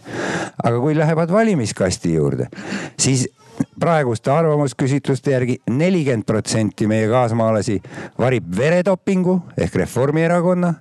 aga 0.59 0.79
kui 0.81 0.97
lähevad 0.97 1.31
valimiskasti 1.31 2.17
juurde, 2.17 2.49
siis 2.99 3.29
praeguste 3.79 4.31
arvamusküsitluste 4.31 5.31
järgi 5.31 5.57
nelikümmend 5.69 6.23
protsenti 6.27 6.87
meie 6.87 7.07
kaasmaalasi 7.11 7.81
varib 8.19 8.43
veretopingu 8.57 9.41
ehk 9.57 9.75
Reformierakonna 9.83 10.73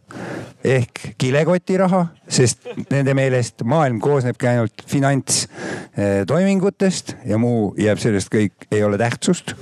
ehk 0.67 0.91
kilekotiraha, 1.21 2.07
sest 2.29 2.59
nende 2.91 3.15
meelest 3.15 3.62
maailm 3.65 4.01
koosnebki 4.03 4.47
ainult 4.51 4.83
finantstoimingutest 4.91 7.15
ja 7.29 7.39
muu 7.39 7.75
jääb 7.79 7.99
sellest 8.03 8.29
kõik, 8.35 8.53
ei 8.73 8.85
ole 8.85 8.99
tähtsust 8.99 9.55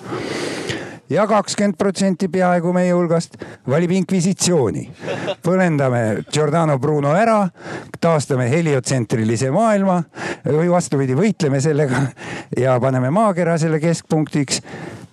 ja 1.10 1.26
kakskümmend 1.26 1.76
protsenti 1.78 2.28
peaaegu 2.28 2.72
meie 2.72 2.92
hulgast 2.92 3.36
valib 3.68 3.90
inkvisitsiooni. 3.98 4.84
põlendame 5.44 6.24
Giordano 6.32 6.78
Bruno 6.78 7.12
ära, 7.14 7.48
taastame 8.00 8.48
heliotsentrilise 8.50 9.50
maailma 9.50 10.02
või 10.44 10.70
vastupidi, 10.70 11.16
võitleme 11.16 11.60
sellega 11.60 12.06
ja 12.56 12.78
paneme 12.80 13.10
maakera 13.10 13.58
selle 13.58 13.80
keskpunktiks 13.80 14.62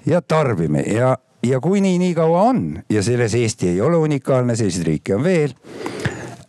ja 0.05 0.21
tarbime 0.21 0.83
ja 0.87 1.17
ja 1.43 1.59
kuni 1.59 1.97
nii 1.97 2.13
kaua 2.13 2.41
on 2.51 2.83
ja 2.89 3.03
selles 3.03 3.33
Eesti 3.35 3.67
ei 3.67 3.81
ole 3.81 3.97
unikaalne, 3.97 4.55
selliseid 4.55 4.85
riike 4.85 5.15
on 5.15 5.23
veel 5.23 5.55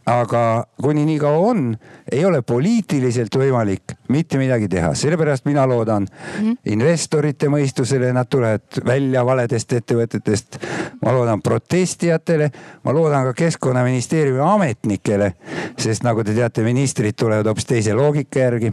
aga 0.06 0.64
kuni 0.82 1.04
nii 1.06 1.18
kaua 1.18 1.50
on, 1.52 1.76
ei 2.12 2.24
ole 2.24 2.42
poliitiliselt 2.42 3.34
võimalik 3.38 3.94
mitte 4.10 4.38
midagi 4.38 4.68
teha, 4.68 4.94
sellepärast 4.98 5.44
mina 5.46 5.66
loodan 5.68 6.02
mm 6.02 6.48
-hmm. 6.48 6.56
investorite 6.74 7.48
mõistusele, 7.48 8.12
nad 8.12 8.26
tulevad 8.30 8.82
välja 8.86 9.24
valedest 9.26 9.72
ettevõtetest. 9.72 10.58
ma 11.02 11.12
loodan 11.12 11.42
protestijatele, 11.42 12.50
ma 12.84 12.92
loodan 12.92 13.24
ka 13.24 13.32
keskkonnaministeeriumi 13.32 14.40
ametnikele, 14.40 15.32
sest 15.78 16.02
nagu 16.02 16.24
te 16.24 16.34
teate, 16.34 16.62
ministrid 16.62 17.14
tulevad 17.16 17.46
hoopis 17.46 17.64
teise 17.64 17.94
loogika 17.94 18.38
järgi. 18.38 18.72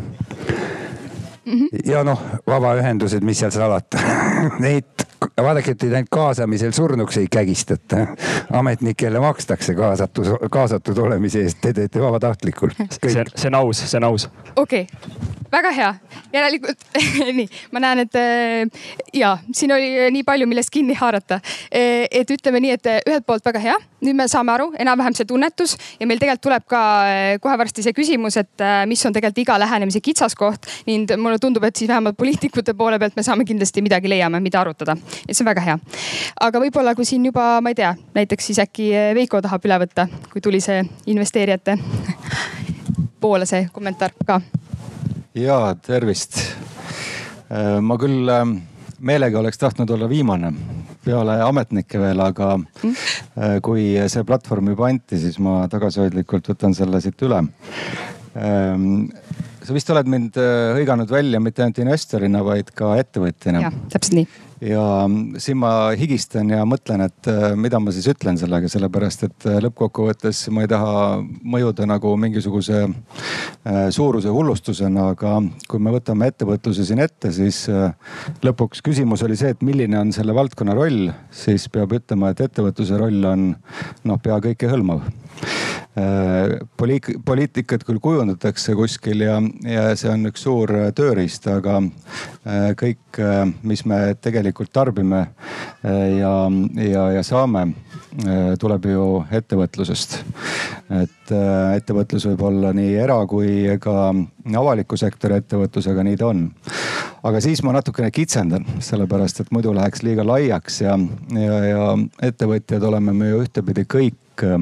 -hmm. 1.46 1.68
ja 1.86 2.04
noh, 2.04 2.22
vabaühendused, 2.48 3.24
mis 3.24 3.40
seal 3.40 3.52
salata 3.52 3.98
neid 4.66 5.09
vaadake, 5.42 5.72
et 5.72 5.82
teid 5.82 5.94
ainult 5.94 6.12
kaasamisel 6.12 6.72
surnuks 6.76 7.18
ei 7.18 7.28
kägistata. 7.32 8.08
ametnikele 8.54 9.20
makstakse 9.20 9.76
kaasatus, 9.76 10.32
kaasatud 10.52 10.98
olemise 10.98 11.44
eest, 11.44 11.62
te 11.62 11.74
teete 11.74 12.02
vabatahtlikult. 12.02 12.78
see, 12.92 13.26
see 13.36 13.48
on 13.48 13.56
aus, 13.56 13.84
see 13.86 13.98
on 13.98 14.04
aus. 14.04 14.30
okei 14.56 14.82
okay 14.82 15.40
väga 15.52 15.72
hea, 15.74 15.90
järelikult 16.34 16.84
nii, 17.40 17.48
ma 17.74 17.82
näen, 17.84 18.04
et 18.06 18.18
äh, 18.20 18.90
ja 19.14 19.36
siin 19.52 19.74
oli 19.74 20.10
nii 20.14 20.24
palju, 20.28 20.48
millest 20.50 20.72
kinni 20.74 20.98
haarata. 20.98 21.40
Äh, 21.74 22.06
et 22.12 22.32
ütleme 22.32 22.62
nii, 22.64 22.76
et 22.78 22.90
äh, 22.90 23.02
ühelt 23.10 23.26
poolt 23.28 23.46
väga 23.46 23.64
hea, 23.64 23.78
nüüd 24.06 24.18
me 24.18 24.28
saame 24.32 24.54
aru, 24.54 24.70
enam-vähem 24.80 25.16
see 25.18 25.28
tunnetus 25.30 25.76
ja 26.00 26.08
meil 26.08 26.22
tegelikult 26.22 26.46
tuleb 26.48 26.66
ka 26.72 26.82
kohe 27.44 27.58
varsti 27.60 27.84
see 27.86 27.96
küsimus, 27.96 28.38
et 28.40 28.66
mis 28.90 29.04
on 29.06 29.16
tegelikult 29.16 29.44
iga 29.44 29.58
lähenemise 29.60 30.02
kitsaskoht. 30.04 30.70
nii 30.88 31.18
mulle 31.18 31.40
tundub, 31.42 31.64
et 31.68 31.76
siis 31.76 31.90
vähemalt 31.90 32.18
poliitikute 32.18 32.74
poole 32.74 33.00
pealt 33.00 33.16
me 33.16 33.24
saame 33.24 33.46
kindlasti 33.46 33.84
midagi 33.86 34.10
leiame, 34.10 34.40
mida 34.40 34.62
arutada. 34.62 34.96
et 35.28 35.36
see 35.36 35.44
on 35.44 35.52
väga 35.52 35.66
hea. 35.66 35.78
aga 36.48 36.64
võib-olla, 36.64 36.96
kui 36.96 37.06
siin 37.06 37.26
juba, 37.26 37.60
ma 37.62 37.74
ei 37.74 37.76
tea, 37.76 37.94
näiteks 38.16 38.52
siis 38.52 38.64
äkki 38.64 38.92
Veiko 39.16 39.42
tahab 39.42 39.66
üle 39.66 39.80
võtta, 39.86 40.08
kui 40.32 40.42
tuli 40.42 40.62
see 40.64 40.84
investeerijate 41.08 41.78
poole 43.24 43.46
see 43.50 43.68
kommentaar 43.74 44.16
ka 44.26 44.40
ja 45.36 45.76
tervist. 45.86 46.40
Äh, 47.50 47.80
ma 47.82 47.98
küll 47.98 48.30
ähm, 48.30 48.60
meelega 49.00 49.40
oleks 49.40 49.58
tahtnud 49.58 49.90
olla 49.90 50.10
viimane 50.10 50.54
peale 51.06 51.40
ametnikke 51.46 52.02
veel, 52.02 52.22
aga 52.24 52.56
mm. 52.60 52.96
äh, 53.40 53.56
kui 53.66 53.92
see 54.12 54.26
platvorm 54.28 54.74
juba 54.74 54.90
anti, 54.90 55.20
siis 55.22 55.40
ma 55.44 55.62
tagasihoidlikult 55.72 56.52
võtan 56.54 56.76
selle 56.78 57.02
siit 57.04 57.22
üle. 57.26 57.44
Ähm, 58.40 59.08
sa 59.64 59.76
vist 59.76 59.90
oled 59.94 60.12
mind 60.12 60.38
äh, 60.42 60.76
hõiganud 60.78 61.10
välja 61.12 61.42
mitte 61.44 61.66
ainult 61.66 61.82
investorina, 61.84 62.44
vaid 62.46 62.72
ka 62.76 62.96
ettevõtjana. 63.02 63.68
jah, 63.68 63.82
täpselt 63.96 64.22
nii 64.22 64.30
ja 64.62 64.84
siin 65.40 65.60
ma 65.60 65.72
higistan 65.98 66.52
ja 66.52 66.64
mõtlen, 66.68 67.06
et 67.08 67.30
äh, 67.32 67.54
mida 67.60 67.80
ma 67.80 67.94
siis 67.96 68.10
ütlen 68.12 68.38
sellega, 68.40 68.70
sellepärast 68.72 69.24
et 69.30 69.48
äh, 69.48 69.60
lõppkokkuvõttes 69.64 70.46
ma 70.56 70.66
ei 70.66 70.72
taha 70.72 71.20
mõjuda 71.24 71.88
nagu 71.90 72.12
mingisuguse 72.20 72.82
äh, 72.84 73.88
suuruse 73.96 74.32
hullustusena, 74.34 75.10
aga 75.16 75.38
kui 75.70 75.84
me 75.84 75.94
võtame 75.96 76.30
ettevõtluse 76.32 76.86
siin 76.88 77.04
ette, 77.04 77.32
siis 77.36 77.66
lõpuks 78.44 78.84
küsimus 78.86 79.24
oli 79.26 79.40
see, 79.40 79.54
et 79.56 79.64
milline 79.66 80.00
on 80.00 80.14
selle 80.16 80.36
valdkonna 80.36 80.76
roll, 80.78 81.10
siis 81.32 81.70
peab 81.72 81.96
ütlema, 81.96 82.34
et 82.34 82.44
ettevõtluse 82.44 83.00
roll 83.00 83.26
on 83.30 83.50
noh, 84.04 84.22
pea 84.24 84.40
kõikehõlmav 84.44 85.08
poliik-, 86.80 87.12
poliitikat 87.26 87.84
küll 87.88 88.00
kujundatakse 88.04 88.76
kuskil 88.78 89.26
ja, 89.26 89.40
ja 89.66 89.90
see 90.00 90.12
on 90.14 90.30
üks 90.30 90.46
suur 90.46 90.72
tööriist, 90.96 91.48
aga 91.52 91.80
kõik, 92.80 93.20
mis 93.68 93.86
me 93.90 94.00
tegelikult 94.22 94.72
tarbime 94.76 95.26
ja, 95.84 96.34
ja, 96.84 97.06
ja 97.18 97.24
saame, 97.26 97.70
tuleb 98.60 98.86
ju 98.90 99.06
ettevõtlusest. 99.32 100.20
et 100.90 101.32
eh, 101.32 101.76
ettevõtlus 101.78 102.26
võib 102.32 102.42
olla 102.50 102.74
nii 102.74 102.96
era 102.98 103.20
kui 103.30 103.68
ka 103.82 104.14
avaliku 104.58 104.98
sektori 104.98 105.38
ettevõtlus, 105.38 105.88
aga 105.92 106.04
nii 106.04 106.18
ta 106.18 106.32
on. 106.32 106.48
aga 107.24 107.42
siis 107.42 107.64
ma 107.64 107.76
natukene 107.76 108.12
kitsendan, 108.12 108.66
sellepärast 108.80 109.40
et 109.40 109.52
muidu 109.52 109.74
läheks 109.76 110.04
liiga 110.04 110.26
laiaks 110.26 110.82
ja, 110.82 110.98
ja, 111.36 111.60
ja 111.66 111.98
ettevõtjad 112.22 112.84
oleme 112.84 113.14
me 113.14 113.30
ju 113.30 113.44
ühtepidi 113.44 113.86
kõik 113.86 114.18
Äh, 114.44 114.60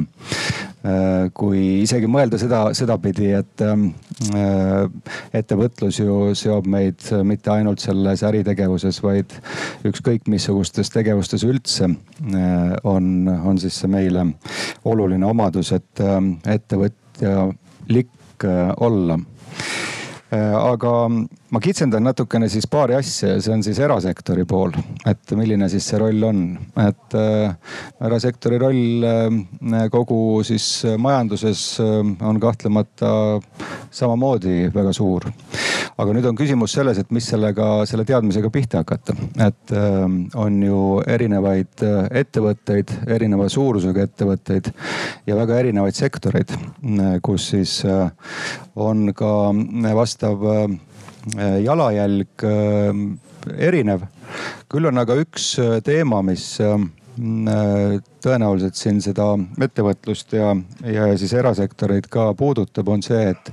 kui 1.33 1.81
isegi 1.81 2.07
mõelda 2.07 2.37
seda, 2.39 2.59
sedapidi, 2.77 3.31
et 3.35 3.63
ähm, 3.65 3.87
äh, 4.29 4.85
ettevõtlus 5.35 5.97
ju 5.99 6.35
seob 6.37 6.67
meid 6.69 7.01
mitte 7.27 7.51
ainult 7.51 7.81
selles 7.83 8.23
äritegevuses, 8.23 9.01
vaid 9.03 9.33
ükskõik 9.87 10.29
missugustes 10.31 10.93
tegevustes 10.93 11.43
üldse 11.47 11.89
äh, 11.89 12.77
on, 12.87 13.27
on 13.27 13.59
siis 13.61 13.81
see 13.81 13.91
meile 13.91 14.27
oluline 14.85 15.27
omadus, 15.27 15.73
et 15.75 16.05
ähm, 16.05 16.37
ettevõtjalik 16.45 18.47
olla. 18.77 19.17
Äh, 19.17 19.96
aga 20.31 20.91
ma 21.07 21.59
kitsendan 21.63 22.03
natukene 22.03 22.49
siis 22.51 22.67
paari 22.67 22.97
asja 22.97 23.29
ja 23.35 23.41
see 23.43 23.53
on 23.53 23.61
siis 23.63 23.79
erasektori 23.79 24.43
pool, 24.49 24.73
et 25.07 25.31
milline 25.39 25.69
siis 25.71 25.87
see 25.87 25.99
roll 26.01 26.27
on, 26.27 26.41
et 26.83 27.15
äh, 27.15 27.55
erasektori 28.03 28.59
roll 28.59 29.07
äh, 29.07 29.87
kogu 29.93 30.43
siis 30.47 30.83
majanduses 30.99 31.79
on 31.79 32.41
kahtlemata 32.43 33.11
samamoodi 33.91 34.67
väga 34.75 34.93
suur. 34.95 35.29
Aga 35.97 36.13
nüüd 36.13 36.27
on 36.29 36.37
küsimus 36.37 36.75
selles, 36.77 36.99
et 37.01 37.11
mis 37.15 37.25
sellega, 37.25 37.85
selle 37.89 38.05
teadmisega 38.05 38.51
pihta 38.53 38.83
hakata, 38.83 39.15
et 39.47 39.73
on 40.37 40.59
ju 40.61 40.81
erinevaid 41.07 41.81
ettevõtteid, 42.21 42.93
erineva 43.15 43.47
suurusega 43.49 44.05
ettevõtteid 44.05 44.69
ja 45.27 45.37
väga 45.39 45.57
erinevaid 45.63 45.97
sektoreid, 45.97 46.53
kus 47.25 47.49
siis 47.55 47.79
on 48.77 49.09
ka 49.17 49.33
vastu 49.97 50.17
vastav 50.17 50.43
äh, 51.37 51.63
jalajälg 51.63 52.43
äh, 52.43 53.57
erinev. 53.57 54.07
küll 54.69 54.85
on 54.85 54.97
aga 54.97 55.15
üks 55.15 55.57
äh, 55.59 55.81
teema, 55.83 56.21
mis 56.21 56.59
tõenäoliselt 57.17 58.77
siin 58.77 59.01
seda 59.01 59.31
ettevõtlust 59.63 60.33
ja, 60.37 60.53
ja 60.85 61.07
siis 61.17 61.33
erasektoreid 61.33 62.09
ka 62.11 62.29
puudutab, 62.37 62.89
on 62.93 63.03
see, 63.05 63.31
et 63.33 63.51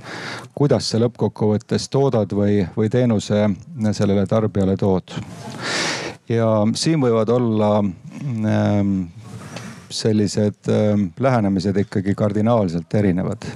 kuidas 0.55 0.89
sa 0.91 1.01
lõppkokkuvõttes 1.01 1.89
toodad 1.93 2.31
või, 2.37 2.61
või 2.77 2.91
teenuse 2.93 3.47
sellele 3.91 4.25
tarbijale 4.29 4.77
tood. 4.77 5.15
ja 6.29 6.49
siin 6.73 7.01
võivad 7.01 7.29
olla 7.29 7.71
ähm, 7.81 8.93
sellised 10.03 10.69
äh, 10.71 10.93
lähenemised 11.19 11.77
ikkagi 11.85 12.15
kardinaalselt 12.15 12.93
erinevad. 12.93 13.47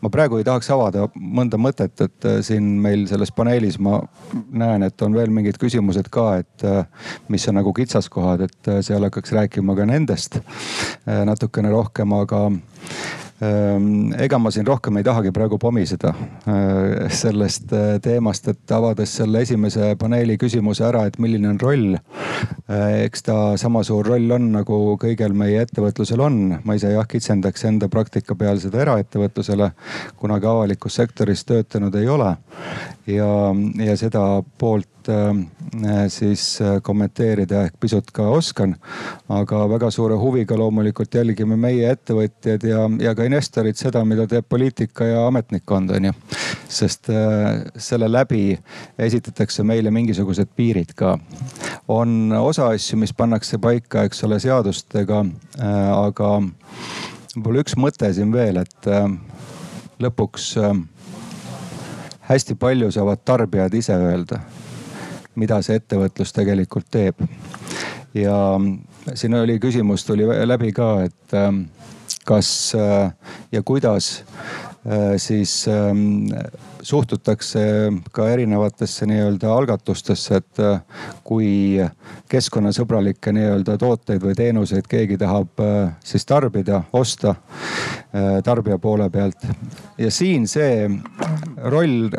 ma 0.00 0.10
praegu 0.12 0.38
ei 0.38 0.44
tahaks 0.44 0.70
avada 0.74 1.08
mõnda 1.14 1.60
mõtet, 1.60 1.96
et 2.00 2.28
äh, 2.28 2.40
siin 2.46 2.66
meil 2.84 3.06
selles 3.10 3.32
paneelis 3.32 3.78
ma 3.78 4.00
näen, 4.50 4.82
et 4.82 5.02
on 5.02 5.14
veel 5.14 5.32
mingid 5.34 5.58
küsimused 5.60 6.10
ka, 6.10 6.28
et 6.42 6.66
mis 7.28 7.48
on 7.48 7.58
nagu 7.60 7.72
kitsaskohad, 7.72 8.46
et 8.48 8.72
seal 8.84 9.04
hakkaks 9.08 9.32
rääkima 9.36 9.76
ka 9.76 9.86
nendest 9.88 10.40
natukene 11.04 11.70
rohkem, 11.72 12.12
aga 12.16 12.46
ega 14.24 14.38
ma 14.38 14.50
siin 14.54 14.66
rohkem 14.66 14.98
ei 14.98 15.04
tahagi 15.06 15.32
praegu 15.34 15.58
pomiseda 15.60 16.12
äh, 16.14 17.10
sellest 17.12 17.72
äh, 17.74 17.96
teemast, 18.02 18.48
et 18.52 18.74
avades 18.74 19.12
selle 19.18 19.42
esimese 19.44 19.94
paneeli 20.00 20.36
küsimuse 20.40 20.86
ära, 20.86 21.04
et 21.08 21.18
milline 21.22 21.50
on 21.52 21.60
roll. 21.60 21.96
Äh, 21.96 23.04
eks 23.04 23.26
ta 23.28 23.36
sama 23.60 23.84
suur 23.86 24.06
roll 24.06 24.30
on, 24.36 24.50
nagu 24.54 24.78
kõigel 25.00 25.36
meie 25.36 25.64
ettevõtlusel 25.64 26.22
on. 26.24 26.40
ma 26.64 26.78
ise 26.78 26.92
jah 26.94 27.08
kitsendaks 27.08 27.66
enda 27.68 27.88
praktika 27.92 28.36
peal 28.38 28.60
seda 28.62 28.82
eraettevõtlusele, 28.84 29.70
kunagi 30.20 30.50
avalikus 30.50 31.00
sektoris 31.00 31.44
töötanud 31.44 31.94
ei 32.00 32.08
ole. 32.08 32.34
ja, 33.06 33.30
ja 33.84 33.96
seda 34.00 34.24
poolt 34.58 35.03
Äh, 35.08 36.08
siis 36.08 36.60
äh, 36.60 36.80
kommenteerida 36.82 37.64
ehk 37.66 37.74
pisut 37.80 38.08
ka 38.14 38.28
oskan. 38.32 38.76
aga 39.28 39.64
väga 39.68 39.90
suure 39.90 40.14
huviga 40.16 40.56
loomulikult 40.56 41.14
jälgime 41.14 41.56
meie 41.56 41.90
ettevõtjad 41.92 42.64
ja, 42.64 42.84
ja 43.00 43.14
ka 43.14 43.26
investorid 43.26 43.76
seda, 43.76 44.04
mida 44.04 44.26
teeb 44.30 44.46
poliitika 44.48 45.04
ja 45.04 45.26
ametnikkond 45.26 45.90
on 45.90 46.08
ju. 46.08 46.12
sest 46.68 47.10
äh, 47.12 47.64
selle 47.76 48.08
läbi 48.08 48.58
esitatakse 48.98 49.62
meile 49.62 49.90
mingisugused 49.90 50.54
piirid 50.56 50.94
ka. 50.96 51.18
on 51.88 52.32
osa 52.38 52.70
asju, 52.72 52.98
mis 52.98 53.12
pannakse 53.12 53.58
paika, 53.58 54.06
eks 54.08 54.24
ole, 54.24 54.40
seadustega, 54.40 55.24
aga 55.98 56.32
võib-olla 57.36 57.64
üks 57.64 57.76
mõte 57.76 58.12
siin 58.14 58.32
veel, 58.32 58.62
et 58.62 58.90
lõpuks 60.00 60.52
hästi 62.30 62.54
palju 62.56 62.92
saavad 62.94 63.24
tarbijad 63.24 63.74
ise 63.74 63.96
öelda 64.00 64.40
mida 65.36 65.60
see 65.62 65.78
ettevõtlus 65.80 66.32
tegelikult 66.32 66.90
teeb. 66.90 67.22
ja 68.14 68.36
siin 69.14 69.34
oli 69.34 69.58
küsimus, 69.60 70.04
tuli 70.06 70.26
läbi 70.46 70.72
ka, 70.72 70.90
et 71.04 71.34
ähm, 71.34 71.64
kas 72.24 72.74
äh, 72.74 73.12
ja 73.52 73.62
kuidas 73.62 74.24
äh, 74.86 75.16
siis 75.16 75.68
ähm, 75.68 76.28
suhtutakse 76.82 77.60
ka 78.12 78.28
erinevatesse 78.28 79.06
nii-öelda 79.06 79.52
algatustesse, 79.56 80.40
et 80.40 80.60
äh, 80.60 80.80
kui 81.24 81.80
keskkonnasõbralikke 82.28 83.32
nii-öelda 83.32 83.76
tooteid 83.80 84.24
või 84.24 84.36
teenuseid 84.36 84.88
keegi 84.88 85.18
tahab 85.20 85.60
siis 86.04 86.26
tarbida, 86.28 86.82
osta 86.92 87.34
tarbija 88.44 88.78
poole 88.78 89.08
pealt. 89.10 89.46
ja 89.98 90.10
siin 90.10 90.46
see 90.48 90.88
roll 91.72 92.12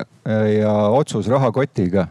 ja 0.60 0.74
otsus 0.90 1.28
rahakotiga 1.32 2.08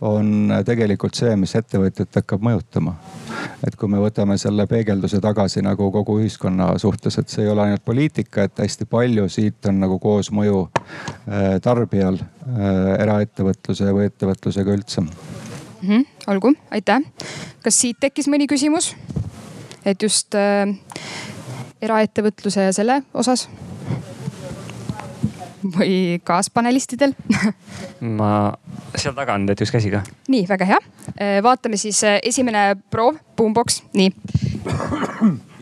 on 0.00 0.52
tegelikult 0.66 1.14
see, 1.18 1.34
mis 1.36 1.54
ettevõtjat 1.56 2.20
hakkab 2.20 2.42
mõjutama. 2.44 2.94
et 3.66 3.76
kui 3.76 3.88
me 3.88 4.00
võtame 4.00 4.36
selle 4.40 4.66
peegelduse 4.66 5.20
tagasi 5.20 5.62
nagu 5.62 5.90
kogu 5.92 6.18
ühiskonna 6.20 6.72
suhtes, 6.78 7.18
et 7.18 7.28
see 7.28 7.44
ei 7.44 7.50
ole 7.50 7.62
ainult 7.62 7.84
poliitika, 7.84 8.44
et 8.44 8.58
hästi 8.58 8.86
palju 8.90 9.28
siit 9.28 9.66
on 9.68 9.80
nagu 9.80 9.98
koosmõju 9.98 10.60
äh, 10.66 11.60
tarbijal 11.62 12.20
äh, 12.20 12.94
eraettevõtluse 12.98 13.92
või 13.94 14.08
ettevõtlusega 14.10 14.76
üldse 14.76 15.00
mm. 15.00 15.10
-hmm, 15.82 16.06
olgu, 16.26 16.54
aitäh. 16.70 17.00
kas 17.62 17.80
siit 17.80 18.00
tekkis 18.00 18.28
mõni 18.28 18.48
küsimus? 18.48 18.94
et 19.84 20.02
just 20.02 20.34
äh, 20.34 20.68
eraettevõtluse 21.82 22.68
ja 22.68 22.72
selle 22.72 23.02
osas 23.14 23.48
või 25.64 26.20
kaaspanelistidel 26.24 27.14
ma, 28.18 28.30
seal 28.96 29.14
taga 29.16 29.36
on 29.36 29.46
täitsa 29.48 29.66
üks 29.66 29.74
käsi 29.74 29.92
ka. 29.92 30.02
nii, 30.32 30.46
väga 30.48 30.68
hea. 30.72 30.80
Äh, 31.14 31.38
vaatame 31.44 31.78
siis 31.80 32.02
äh, 32.06 32.18
esimene 32.26 32.74
proov, 32.90 33.20
boombox, 33.36 33.82
nii. 33.96 34.10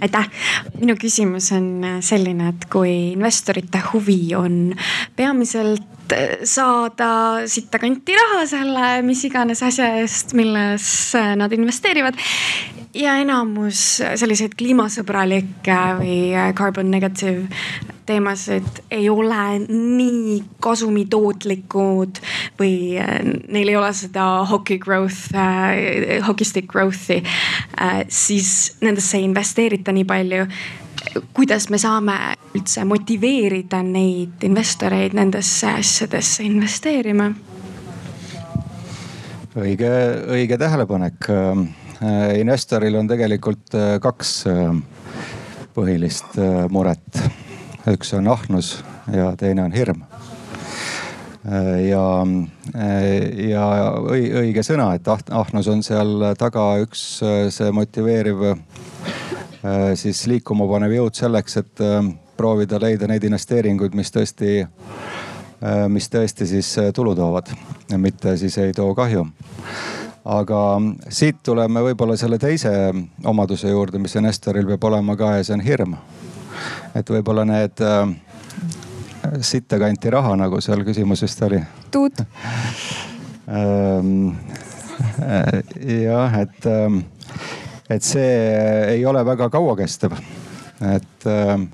aitäh, 0.05 0.31
minu 0.79 0.97
küsimus 1.01 1.51
on 1.57 1.69
äh, 1.85 2.01
selline, 2.05 2.53
et 2.55 2.69
kui 2.73 2.95
investorite 3.15 3.83
huvi 3.93 4.35
on 4.39 4.59
peamiselt 5.17 5.85
saada 6.49 7.45
sittakanti 7.45 8.15
raha 8.17 8.47
selle 8.49 8.85
mis 9.05 9.27
iganes 9.29 9.61
asja 9.67 9.91
eest, 10.01 10.33
milles 10.39 10.87
nad 11.37 11.53
investeerivad 11.53 12.17
ja 12.95 13.19
enamus 13.21 13.83
selliseid 14.01 14.57
kliimasõbralikke 14.59 15.79
või 16.01 16.19
carbon 16.57 16.91
negative 16.91 17.47
teemasid 18.09 18.83
ei 18.91 19.09
ole 19.13 19.59
nii 19.69 20.39
kasumitootlikud 20.65 22.21
või 22.61 22.97
äh, 23.01 23.21
neil 23.49 23.69
ei 23.69 23.77
ole 23.77 23.93
seda 23.97 24.27
hockey 24.49 24.81
growth 24.81 25.37
äh,, 25.37 26.19
hockey 26.27 26.49
stick 26.49 26.71
growth'i 26.73 27.21
äh,, 27.21 28.05
siis 28.09 28.79
nendesse 28.81 29.19
ei 29.21 29.29
investeerita 29.29 29.93
nii 29.93 30.09
palju 30.09 30.47
kuidas 31.37 31.69
me 31.71 31.79
saame 31.81 32.17
üldse 32.57 32.85
motiveerida 32.89 33.83
neid 33.85 34.45
investoreid 34.47 35.15
nendesse 35.17 35.71
asjadesse 35.79 36.47
investeerima? 36.47 37.29
õige, 39.59 39.91
õige 40.31 40.59
tähelepanek. 40.59 41.29
Äh, 41.99 42.39
investoril 42.39 42.95
on 42.95 43.09
tegelikult 43.11 43.75
äh, 43.75 43.97
kaks 43.99 44.45
põhilist 45.75 46.37
muret 46.71 47.19
üks 47.91 48.13
on 48.15 48.29
ahnus 48.31 48.77
ja 49.11 49.33
teine 49.39 49.65
on 49.65 49.75
hirm. 49.75 50.05
ja, 51.89 52.03
ja 53.49 53.67
õige 54.11 54.65
sõna, 54.67 54.89
et 54.99 55.07
ahnus 55.09 55.71
on 55.71 55.83
seal 55.87 56.27
taga 56.39 56.65
üks 56.83 57.05
see 57.55 57.71
motiveeriv 57.73 58.43
siis 59.97 60.25
liikuma 60.29 60.67
panev 60.69 60.93
jõud 60.99 61.17
selleks, 61.17 61.57
et 61.63 61.85
proovida 62.37 62.83
leida 62.83 63.09
neid 63.09 63.25
investeeringuid, 63.25 63.95
mis 63.97 64.13
tõesti, 64.13 64.67
mis 65.95 66.11
tõesti 66.13 66.51
siis 66.51 66.75
tulu 66.95 67.15
toovad, 67.17 67.55
mitte 67.97 68.37
siis 68.37 68.59
ei 68.67 68.77
too 68.77 68.93
kahju 68.99 69.25
aga 70.29 70.63
siit 71.09 71.43
tuleme 71.43 71.81
võib-olla 71.87 72.17
selle 72.21 72.39
teise 72.39 72.71
omaduse 73.25 73.71
juurde, 73.73 73.99
mis 73.99 74.17
investoril 74.21 74.67
peab 74.69 74.85
olema 74.91 75.17
ka 75.17 75.39
ja 75.39 75.45
see 75.47 75.57
on 75.57 75.65
hirm 75.65 75.97
et 76.97 77.11
võib-olla 77.13 77.45
need 77.49 77.83
äh, 77.85 78.09
sitta 79.45 79.79
kanti 79.81 80.11
raha, 80.13 80.35
nagu 80.39 80.61
seal 80.65 80.85
küsimus 80.87 81.23
vist 81.25 81.43
oli. 81.47 81.61
tuut 81.95 82.23
ähm, 83.59 84.35
äh, 85.23 85.63
jah, 86.05 86.39
et, 86.43 86.67
ähm, 86.67 87.03
et 87.91 88.07
see 88.07 88.35
ei 88.95 89.07
ole 89.07 89.25
väga 89.27 89.51
kauakestev. 89.53 90.19
et 90.95 91.27
ähm, 91.27 91.71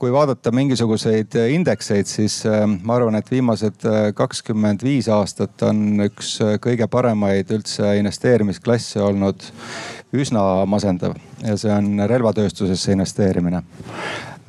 kui 0.00 0.12
vaadata 0.12 0.52
mingisuguseid 0.56 1.36
indekseid, 1.52 2.08
siis 2.08 2.40
ähm, 2.48 2.78
ma 2.86 2.96
arvan, 2.96 3.18
et 3.20 3.30
viimased 3.30 3.84
äh, 3.88 4.00
kakskümmend 4.16 4.84
viis 4.86 5.10
aastat 5.12 5.62
on 5.68 6.06
üks 6.08 6.38
kõige 6.64 6.88
paremaid 6.90 7.52
üldse 7.52 7.94
investeerimisklasse 8.00 9.02
olnud 9.04 9.44
üsna 10.16 10.64
masendav. 10.66 11.14
Ja 11.44 11.56
see 11.60 11.72
on 11.72 12.00
relvatööstusesse 12.10 12.96
investeerimine. 12.96 13.62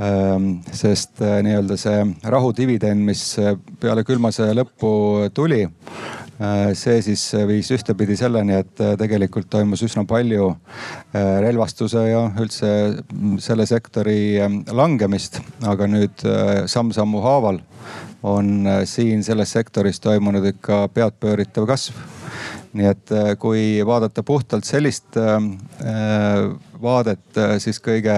Ehm, 0.01 0.61
sest 0.73 1.21
äh, 1.21 1.41
nii-öelda 1.45 1.75
see 1.77 1.97
rahudividend, 2.33 3.03
mis 3.05 3.21
äh, 3.37 3.53
peale 3.81 4.05
külma 4.07 4.31
sõja 4.33 4.55
lõppu 4.57 4.89
tuli, 5.35 5.65
äh, 5.67 6.20
see 6.77 7.01
siis 7.06 7.23
viis 7.45 7.67
ühtepidi 7.75 8.15
selleni, 8.17 8.56
et 8.63 8.84
tegelikult 8.97 9.49
toimus 9.51 9.84
üsna 9.86 10.01
palju 10.10 10.47
relvastuse 11.13 12.06
ja 12.08 12.23
üldse 12.41 12.71
selle 13.43 13.67
sektori 13.69 14.39
langemist. 14.73 15.38
aga 15.69 15.89
nüüd 15.91 16.25
samm-sammu 16.71 17.21
haaval 17.21 17.62
on 18.25 18.65
siin 18.89 19.21
selles 19.23 19.54
sektoris 19.54 20.01
toimunud 20.01 20.45
ikka 20.54 20.88
peadpööritav 20.95 21.69
kasv 21.69 22.01
nii 22.77 22.88
et 22.88 23.12
äh, 23.15 23.32
kui 23.39 23.63
vaadata 23.88 24.23
puhtalt 24.23 24.67
sellist 24.67 25.17
äh, 25.19 25.38
äh, 25.84 26.51
vaadet, 26.82 27.38
siis 27.62 27.77
kõige 27.84 28.15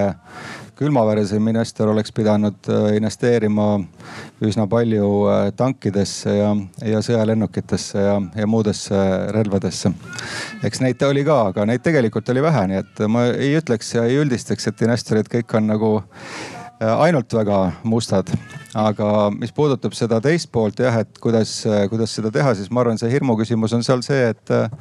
külmaveresem 0.79 1.47
investor 1.51 1.91
oleks 1.91 2.11
pidanud 2.15 2.69
investeerima 2.95 3.67
üsna 4.43 4.65
palju 4.69 5.09
tankidesse 5.57 6.33
ja, 6.37 6.49
ja 6.85 7.01
sõjalennukitesse 7.05 8.01
ja, 8.01 8.17
ja 8.35 8.47
muudesse 8.49 9.03
relvadesse. 9.35 9.93
eks 10.63 10.81
neid 10.83 11.05
oli 11.07 11.23
ka, 11.27 11.39
aga 11.53 11.67
neid 11.69 11.85
tegelikult 11.85 12.29
oli 12.33 12.43
vähe, 12.43 12.65
nii 12.71 12.81
et 12.81 13.05
ma 13.07 13.27
ei 13.31 13.53
ütleks 13.59 13.93
ja 13.95 14.07
ei 14.09 14.19
üldistaks, 14.23 14.67
et 14.67 14.81
investorid 14.81 15.29
kõik 15.31 15.57
on 15.59 15.71
nagu 15.73 15.93
ainult 16.79 17.33
väga 17.33 17.63
mustad 17.83 18.33
aga 18.77 19.07
mis 19.35 19.53
puudutab 19.53 19.93
seda 19.97 20.19
teist 20.23 20.49
poolt 20.53 20.81
jah, 20.81 20.97
et 21.03 21.19
kuidas, 21.21 21.55
kuidas 21.91 22.13
seda 22.17 22.31
teha, 22.33 22.53
siis 22.57 22.71
ma 22.73 22.81
arvan, 22.81 22.97
see 22.99 23.11
hirmu 23.11 23.35
küsimus 23.39 23.75
on 23.77 23.85
seal 23.85 24.01
see, 24.05 24.31
et 24.33 24.53
äh, 24.53 24.71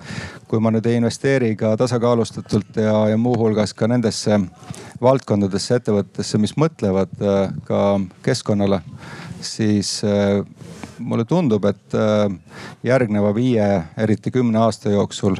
kui 0.48 0.62
ma 0.62 0.72
nüüd 0.72 0.87
ei 0.88 0.98
investeeri 1.00 1.52
ka 1.61 1.74
tasakaalustatult 1.81 2.81
ja, 2.81 2.94
ja 3.12 3.18
muuhulgas 3.20 3.74
ka 3.76 3.88
nendesse 3.90 4.40
valdkondadesse, 5.02 5.81
ettevõtetesse, 5.81 6.40
mis 6.40 6.57
mõtlevad 6.61 7.12
äh, 7.20 7.52
ka 7.68 7.83
keskkonnale 8.24 8.81
siis 9.42 9.98
mulle 11.02 11.24
tundub, 11.26 11.64
et 11.66 11.96
järgneva 12.87 13.33
viie, 13.35 13.64
eriti 13.98 14.31
kümne 14.31 14.61
aasta 14.62 14.92
jooksul 14.92 15.35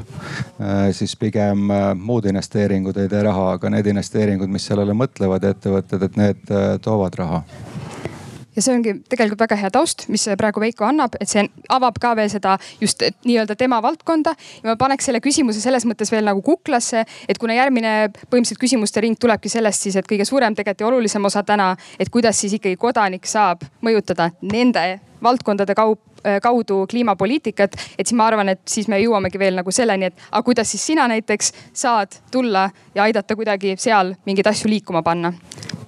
siis 0.91 1.13
pigem 1.15 1.71
muud 1.95 2.27
investeeringud 2.27 2.99
ei 2.99 3.07
tee 3.07 3.21
raha, 3.23 3.53
aga 3.55 3.71
need 3.71 3.87
investeeringud, 3.93 4.51
mis 4.51 4.67
sellele 4.67 4.91
mõtlevad 4.97 5.47
ettevõtted, 5.53 6.03
et 6.03 6.19
need 6.19 6.53
toovad 6.83 7.15
raha 7.21 7.41
ja 8.55 8.61
see 8.61 8.75
ongi 8.75 8.95
tegelikult 9.09 9.43
väga 9.45 9.57
hea 9.59 9.71
taust, 9.73 10.07
mis 10.13 10.25
praegu 10.39 10.61
Veiko 10.63 10.87
annab, 10.87 11.17
et 11.21 11.29
see 11.29 11.45
avab 11.73 11.99
ka 12.01 12.13
veel 12.17 12.29
seda 12.31 12.57
just 12.81 13.03
nii-öelda 13.25 13.57
tema 13.59 13.81
valdkonda. 13.83 14.35
ja 14.63 14.69
ma 14.69 14.77
paneks 14.79 15.09
selle 15.09 15.21
küsimuse 15.23 15.61
selles 15.63 15.87
mõttes 15.89 16.11
veel 16.11 16.25
nagu 16.27 16.41
kuklasse, 16.41 17.05
et 17.27 17.41
kuna 17.41 17.57
järgmine 17.57 17.93
põhimõtteliselt 18.13 18.61
küsimuste 18.61 19.01
ring 19.03 19.19
tulebki 19.19 19.49
sellest 19.49 19.87
siis, 19.87 19.97
et 19.99 20.09
kõige 20.09 20.25
suurem 20.25 20.55
tegelikult 20.55 20.81
ja 20.85 20.87
olulisem 20.87 21.25
osa 21.25 21.43
täna, 21.43 21.75
et 21.99 22.09
kuidas 22.09 22.39
siis 22.39 22.57
ikkagi 22.59 22.79
kodanik 22.79 23.27
saab 23.29 23.63
mõjutada 23.81 24.31
nende 24.41 24.99
valdkondade 25.23 25.75
kaup 25.75 26.01
kaudu 26.41 26.85
kliimapoliitikat, 26.87 27.75
et 27.99 28.07
siis 28.07 28.15
ma 28.15 28.29
arvan, 28.31 28.53
et 28.53 28.61
siis 28.69 28.87
me 28.87 28.99
jõuamegi 29.01 29.39
veel 29.39 29.57
nagu 29.59 29.71
selleni, 29.75 30.07
et 30.07 30.25
aga 30.31 30.43
kuidas 30.43 30.71
siis 30.71 30.85
sina 30.93 31.07
näiteks 31.11 31.51
saad 31.75 32.15
tulla 32.31 32.69
ja 32.95 33.03
aidata 33.03 33.35
kuidagi 33.35 33.75
seal 33.77 34.15
mingeid 34.25 34.47
asju 34.53 34.71
liikuma 34.71 35.03
panna 35.03 35.33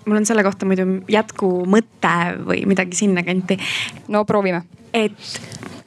mul 0.06 0.22
on 0.22 0.26
selle 0.26 0.44
kohta 0.46 0.68
muidu 0.70 0.88
jätkumõte 1.12 2.15
või 2.46 2.65
midagi 2.70 2.98
sinnakanti. 2.98 3.60
no 4.08 4.26
proovime. 4.26 4.63
et 4.94 5.39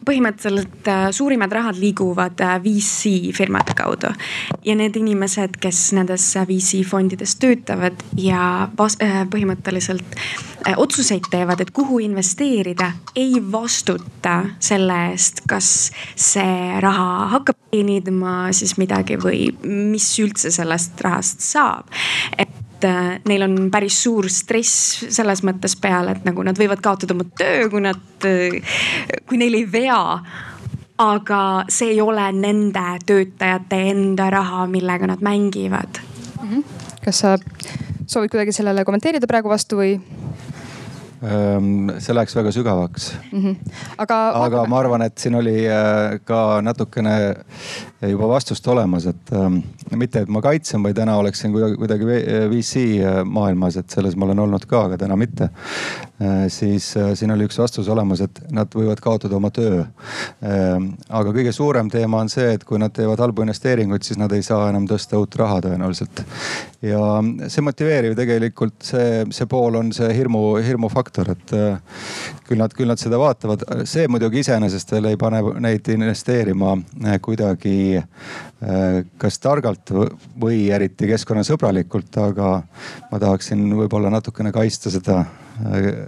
põhimõtteliselt 0.09 0.89
äh, 0.89 1.09
suurimad 1.13 1.53
rahad 1.53 1.79
liiguvad 1.81 2.41
äh, 2.41 2.57
VC 2.65 3.33
firmade 3.37 3.75
kaudu 3.77 4.11
ja 4.65 4.77
need 4.79 4.97
inimesed, 4.97 5.59
kes 5.61 5.83
nendes 5.97 6.31
VC 6.49 6.83
fondides 6.89 7.37
töötavad 7.41 8.01
ja 8.17 8.69
äh, 8.69 9.19
põhimõtteliselt 9.31 10.19
otsuseid 10.77 11.29
teevad, 11.31 11.63
et 11.63 11.71
kuhu 11.73 12.01
investeerida, 12.03 12.91
ei 13.17 13.39
vastuta 13.53 14.35
selle 14.61 14.97
eest, 15.13 15.45
kas 15.49 15.69
see 16.19 16.81
raha 16.83 17.29
hakkab 17.33 17.57
teenima 17.71 18.51
siis 18.57 18.75
midagi 18.81 19.17
või 19.23 19.47
mis 19.65 20.11
üldse 20.21 20.53
sellest 20.53 21.01
rahast 21.05 21.45
saab. 21.45 21.89
et 22.37 22.49
äh, 22.49 22.58
neil 22.85 23.43
on 23.43 23.71
päris 23.71 24.03
suur 24.03 24.29
stress 24.31 25.05
selles 25.09 25.43
mõttes 25.47 25.75
peal, 25.81 26.13
et 26.13 26.25
nagu 26.25 26.45
nad 26.47 26.59
võivad 26.59 26.83
kaotada 26.85 27.15
oma 27.17 27.27
töö, 27.39 27.69
kui 27.73 27.83
nad, 27.85 28.05
äh, 28.29 28.79
kui 29.27 29.41
neil 29.41 29.59
ei 29.59 29.67
vea 29.73 30.03
aga 30.99 31.41
see 31.71 31.93
ei 31.95 32.01
ole 32.03 32.27
nende 32.35 32.87
töötajate 33.07 33.79
enda 33.93 34.31
raha, 34.35 34.67
millega 34.71 35.07
nad 35.07 35.23
mängivad 35.23 36.01
mm. 36.43 36.49
-hmm. 36.49 36.65
kas 37.05 37.19
sa 37.19 37.39
soovid 38.07 38.31
kuidagi 38.31 38.53
sellele 38.53 38.85
kommenteerida 38.85 39.27
praegu 39.27 39.49
vastu 39.49 39.79
või? 39.79 40.01
Ehm, 41.23 41.91
see 41.99 42.15
läheks 42.15 42.37
väga 42.37 42.51
sügavaks 42.53 43.13
mm. 43.33 43.43
-hmm. 43.43 43.57
aga, 43.99 44.19
aga 44.45 44.65
ma 44.67 44.79
arvan, 44.79 45.03
et 45.03 45.19
siin 45.19 45.35
oli 45.35 45.67
äh, 45.67 46.21
ka 46.25 46.61
natukene 46.63 47.35
juba 48.03 48.29
vastust 48.29 48.67
olemas, 48.67 49.07
et 49.07 49.33
ähm, 49.33 49.59
mitte, 49.97 50.25
et 50.25 50.33
ma 50.33 50.43
kaitsen 50.45 50.83
või 50.85 50.95
täna 50.97 51.17
oleksin 51.21 51.53
kuidagi, 51.55 51.79
kuidagi 51.81 52.09
VC 52.53 52.85
äh, 53.01 53.21
maailmas, 53.25 53.79
et 53.81 53.91
selles 53.91 54.17
ma 54.17 54.29
olen 54.29 54.45
olnud 54.47 54.67
ka, 54.69 54.85
aga 54.89 54.99
täna 55.01 55.17
mitte. 55.17 55.51
Äh, 56.23 56.47
siis 56.53 56.91
siin 57.15 57.35
oli 57.35 57.49
üks 57.49 57.59
vastus 57.61 57.89
olemas, 57.89 58.23
et 58.25 58.43
nad 58.53 58.73
võivad 58.75 59.01
kaotada 59.05 59.37
oma 59.39 59.51
töö. 59.55 59.85
Aga 61.09 61.33
kõige 61.35 61.53
suurem 61.55 61.89
teema 61.91 62.21
on 62.23 62.31
see, 62.33 62.53
et 62.57 62.65
kui 62.67 62.79
nad 62.81 62.93
teevad 62.95 63.21
halbu 63.23 63.45
investeeringuid, 63.45 64.05
siis 64.07 64.19
nad 64.21 64.33
ei 64.35 64.43
saa 64.43 64.69
enam 64.71 64.87
tõsta 64.89 65.19
uut 65.21 65.37
raha 65.39 65.61
tõenäoliselt. 65.67 66.25
ja 66.83 66.99
see 67.51 67.63
motiveeriv 67.65 68.15
tegelikult 68.17 68.77
see, 68.87 69.25
see 69.35 69.47
pool 69.51 69.79
on 69.81 69.93
see 69.93 70.13
hirmu, 70.15 70.43
hirmufaktor 70.63 71.09
faktor, 71.09 71.31
et 71.33 72.45
küll 72.49 72.61
nad, 72.61 72.73
küll 72.75 72.91
nad 72.91 73.01
seda 73.01 73.19
vaatavad. 73.21 73.65
see 73.89 74.09
muidugi 74.11 74.43
iseenesest 74.45 74.93
veel 74.93 75.11
ei 75.13 75.19
pane 75.21 75.43
neid 75.65 75.89
investeerima 75.93 76.77
kuidagi 77.25 77.99
kas 79.19 79.39
targalt 79.39 79.78
või 80.41 80.69
eriti 80.75 81.09
keskkonnasõbralikult, 81.11 82.19
aga 82.23 82.55
ma 83.11 83.21
tahaksin 83.21 83.63
võib-olla 83.79 84.11
natukene 84.13 84.53
kaitsta 84.55 84.93
seda 84.93 85.23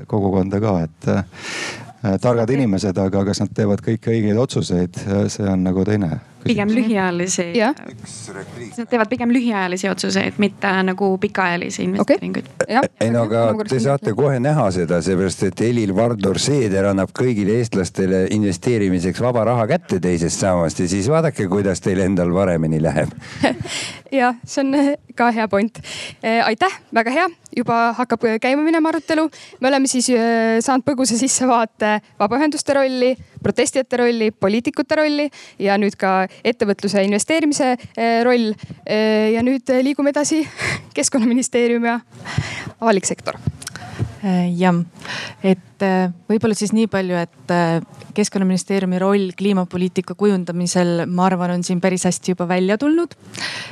kogukonda 0.07 0.61
ka, 0.63 0.75
et 0.87 2.21
targad 2.23 2.51
inimesed, 2.55 2.99
aga 2.99 3.25
kas 3.29 3.43
nad 3.43 3.55
teevad 3.55 3.83
kõiki 3.85 4.15
õigeid 4.15 4.39
otsuseid, 4.41 5.01
see 5.33 5.49
on 5.49 5.65
nagu 5.67 5.85
teine 5.89 6.19
pigem 6.45 6.71
lühiajalisi 6.75 7.47
nad 7.61 8.89
teevad 8.91 9.09
pigem 9.09 9.33
lühiajalisi 9.33 9.89
otsuseid, 9.91 10.39
mitte 10.39 10.71
nagu 10.83 11.11
pikaajalisi 11.19 11.83
investeeringuid. 11.83 12.47
Okay.. 12.63 12.89
ei 13.01 13.11
no 13.11 13.25
aga 13.29 13.65
te 13.69 13.81
saate 13.81 14.15
kohe 14.17 14.41
näha 14.41 14.67
seda, 14.75 15.01
seepärast 15.05 15.45
et 15.49 15.63
Helir-Valdor 15.65 16.39
Seeder 16.41 16.91
annab 16.91 17.13
kõigile 17.17 17.59
eestlastele 17.61 18.27
investeerimiseks 18.37 19.23
vaba 19.23 19.45
raha 19.51 19.67
kätte 19.71 20.01
teisest 20.01 20.41
sambast 20.41 20.81
ja 20.81 20.89
siis 20.89 21.09
vaadake, 21.11 21.49
kuidas 21.51 21.83
teil 21.85 22.03
endal 22.05 22.33
paremini 22.35 22.83
läheb. 22.83 23.13
Jah, 24.21 24.35
see 24.45 24.65
on 24.65 24.97
ka 25.15 25.31
hea 25.35 25.47
point. 25.49 25.79
Eh, 26.23 26.41
aitäh, 26.47 26.81
väga 26.95 27.15
hea, 27.15 27.29
juba 27.57 27.93
hakkab 27.99 28.27
käima 28.43 28.63
minema 28.63 28.89
arutelu. 28.93 29.29
me 29.61 29.69
oleme 29.69 29.87
siis 29.91 30.09
eh, 30.15 30.59
saanud 30.61 30.85
põgusa 30.87 31.19
sissevaate 31.19 32.01
vabaühenduste 32.21 32.75
rolli, 32.75 33.15
protestijate 33.43 33.97
rolli, 33.97 34.31
poliitikute 34.31 34.97
rolli 34.97 35.31
ja 35.59 35.79
nüüd 35.79 35.97
ka 36.01 36.27
ettevõtluse 36.45 37.05
investeerimise 37.05 37.73
eh, 37.97 38.21
roll. 38.25 38.53
Ja 39.31 39.43
nüüd 39.47 39.69
liigume 39.85 40.11
edasi 40.11 40.43
keskkonnaministeerium 40.97 41.85
ja 41.85 42.01
avalik 42.81 43.07
sektor. 43.07 43.39
Jah, 44.23 44.81
et 45.47 45.85
võib-olla 46.29 46.57
siis 46.57 46.75
nii 46.77 46.91
palju, 46.93 47.17
et 47.17 47.53
keskkonnaministeeriumi 48.15 48.99
roll 49.01 49.31
kliimapoliitika 49.39 50.15
kujundamisel, 50.19 51.07
ma 51.09 51.29
arvan, 51.31 51.55
on 51.57 51.65
siin 51.65 51.81
päris 51.81 52.05
hästi 52.09 52.35
juba 52.35 52.49
välja 52.49 52.79
tulnud. 52.79 53.15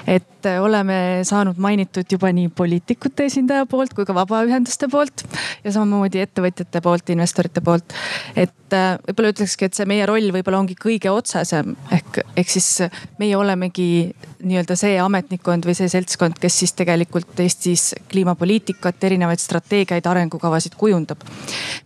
et 0.06 0.46
oleme 0.62 1.20
saanud 1.26 1.58
mainitud 1.58 2.06
juba 2.10 2.30
nii 2.32 2.48
poliitikute 2.48 3.26
esindaja 3.28 3.66
poolt 3.66 3.92
kui 3.94 4.06
ka 4.08 4.14
vabaühenduste 4.14 4.88
poolt 4.88 5.24
ja 5.64 5.72
samamoodi 5.74 6.22
ettevõtjate 6.22 6.80
poolt, 6.80 7.10
investorite 7.10 7.60
poolt. 7.60 7.92
et 8.36 8.54
võib-olla 8.72 9.32
ütlekski, 9.32 9.68
et 9.68 9.76
see 9.76 9.88
meie 9.88 10.06
roll 10.08 10.32
võib-olla 10.32 10.62
ongi 10.62 10.76
kõige 10.78 11.10
otsesem 11.12 11.74
ehk, 11.92 12.20
ehk 12.36 12.50
siis 12.52 12.88
meie 13.20 13.36
olemegi 13.36 14.14
nii-öelda 14.44 14.76
see 14.78 14.98
ametnikkond 15.02 15.66
või 15.66 15.74
see 15.76 15.88
seltskond, 15.90 16.38
kes 16.40 16.60
siis 16.62 16.74
tegelikult 16.78 17.40
Eestis 17.42 17.90
kliimapoliitikat, 18.10 19.02
erinevaid 19.08 19.42
strateegiaid, 19.42 20.06
arengukavasid 20.38 20.78
kujundab. 20.78 21.18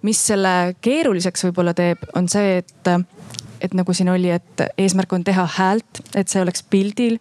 mis 0.03 0.19
selle 0.27 0.75
keeruliseks 0.81 1.49
võib-olla 1.49 1.75
teeb, 1.75 1.99
on 2.15 2.29
see 2.29 2.59
et 2.63 2.91
et 3.63 3.75
nagu 3.79 3.95
siin 3.95 4.09
oli, 4.11 4.27
et 4.27 4.59
eesmärk 4.75 5.13
on 5.15 5.23
teha 5.23 5.45
häält, 5.47 6.01
et 6.19 6.27
see 6.27 6.41
oleks 6.43 6.65
pildil. 6.67 7.21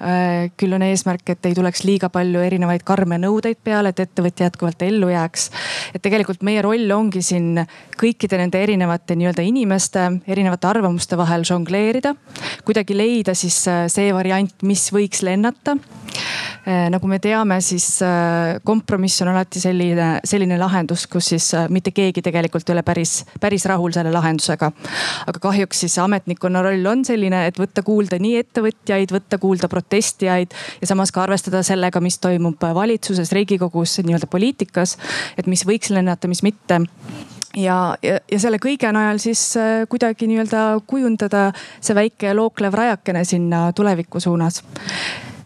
Äh, 0.00 0.46
küll 0.56 0.72
on 0.72 0.80
eesmärk, 0.80 1.28
et 1.28 1.44
ei 1.44 1.52
tuleks 1.52 1.82
liiga 1.84 2.08
palju 2.08 2.40
erinevaid 2.40 2.80
karme 2.88 3.18
nõudeid 3.20 3.60
peale, 3.60 3.92
et 3.92 4.00
ettevõtja 4.00 4.48
jätkuvalt 4.48 4.80
ellu 4.80 5.10
jääks. 5.12 5.50
et 5.92 6.00
tegelikult 6.00 6.40
meie 6.40 6.62
roll 6.64 6.88
ongi 6.96 7.20
siin 7.20 7.66
kõikide 8.00 8.40
nende 8.40 8.62
erinevate 8.64 9.12
nii-öelda 9.12 9.44
inimeste, 9.44 10.06
erinevate 10.26 10.66
arvamuste 10.72 11.20
vahel 11.20 11.44
žongleerida. 11.44 12.14
kuidagi 12.64 12.96
leida 12.96 13.34
siis 13.34 13.68
äh, 13.68 13.84
see 13.92 14.08
variant, 14.14 14.56
mis 14.62 14.88
võiks 14.88 15.20
lennata 15.20 15.76
nagu 16.90 17.08
me 17.08 17.18
teame, 17.20 17.58
siis 17.64 17.86
äh, 18.02 18.60
kompromiss 18.64 19.22
on 19.22 19.30
alati 19.32 19.60
selline, 19.60 20.08
selline 20.24 20.56
lahendus, 20.60 21.06
kus 21.10 21.28
siis 21.34 21.50
äh, 21.56 21.66
mitte 21.72 21.92
keegi 21.94 22.22
tegelikult 22.24 22.68
ei 22.68 22.76
ole 22.76 22.84
päris, 22.86 23.18
päris 23.40 23.66
rahul 23.68 23.92
selle 23.94 24.12
lahendusega. 24.14 24.70
aga 25.26 25.42
kahjuks 25.42 25.84
siis 25.84 25.98
ametnikkonna 26.02 26.62
roll 26.64 26.86
on 26.90 27.04
selline, 27.04 27.44
et 27.48 27.60
võtta 27.60 27.84
kuulda 27.86 28.18
nii 28.22 28.38
ettevõtjaid, 28.40 29.12
võtta 29.12 29.38
kuulda 29.42 29.68
protestijaid 29.68 30.56
ja 30.80 30.88
samas 30.88 31.12
ka 31.12 31.24
arvestada 31.24 31.62
sellega, 31.66 32.00
mis 32.00 32.18
toimub 32.18 32.62
valitsuses, 32.74 33.32
riigikogus, 33.32 33.98
nii-öelda 34.00 34.30
poliitikas. 34.30 34.96
et 35.38 35.46
mis 35.46 35.66
võiks 35.66 35.92
lennata, 35.92 36.28
mis 36.28 36.42
mitte 36.42 36.80
ja, 37.56 37.76
ja, 38.02 38.18
ja 38.30 38.40
selle 38.40 38.58
kõige 38.62 38.90
najal 38.92 39.20
siis 39.22 39.44
kuidagi 39.88 40.28
nii-öelda 40.30 40.64
kujundada 40.86 41.50
see 41.80 41.94
väike 41.94 42.34
looklev 42.34 42.74
rajakene 42.74 43.24
sinna 43.28 43.68
tuleviku 43.76 44.20
suunas 44.20 44.62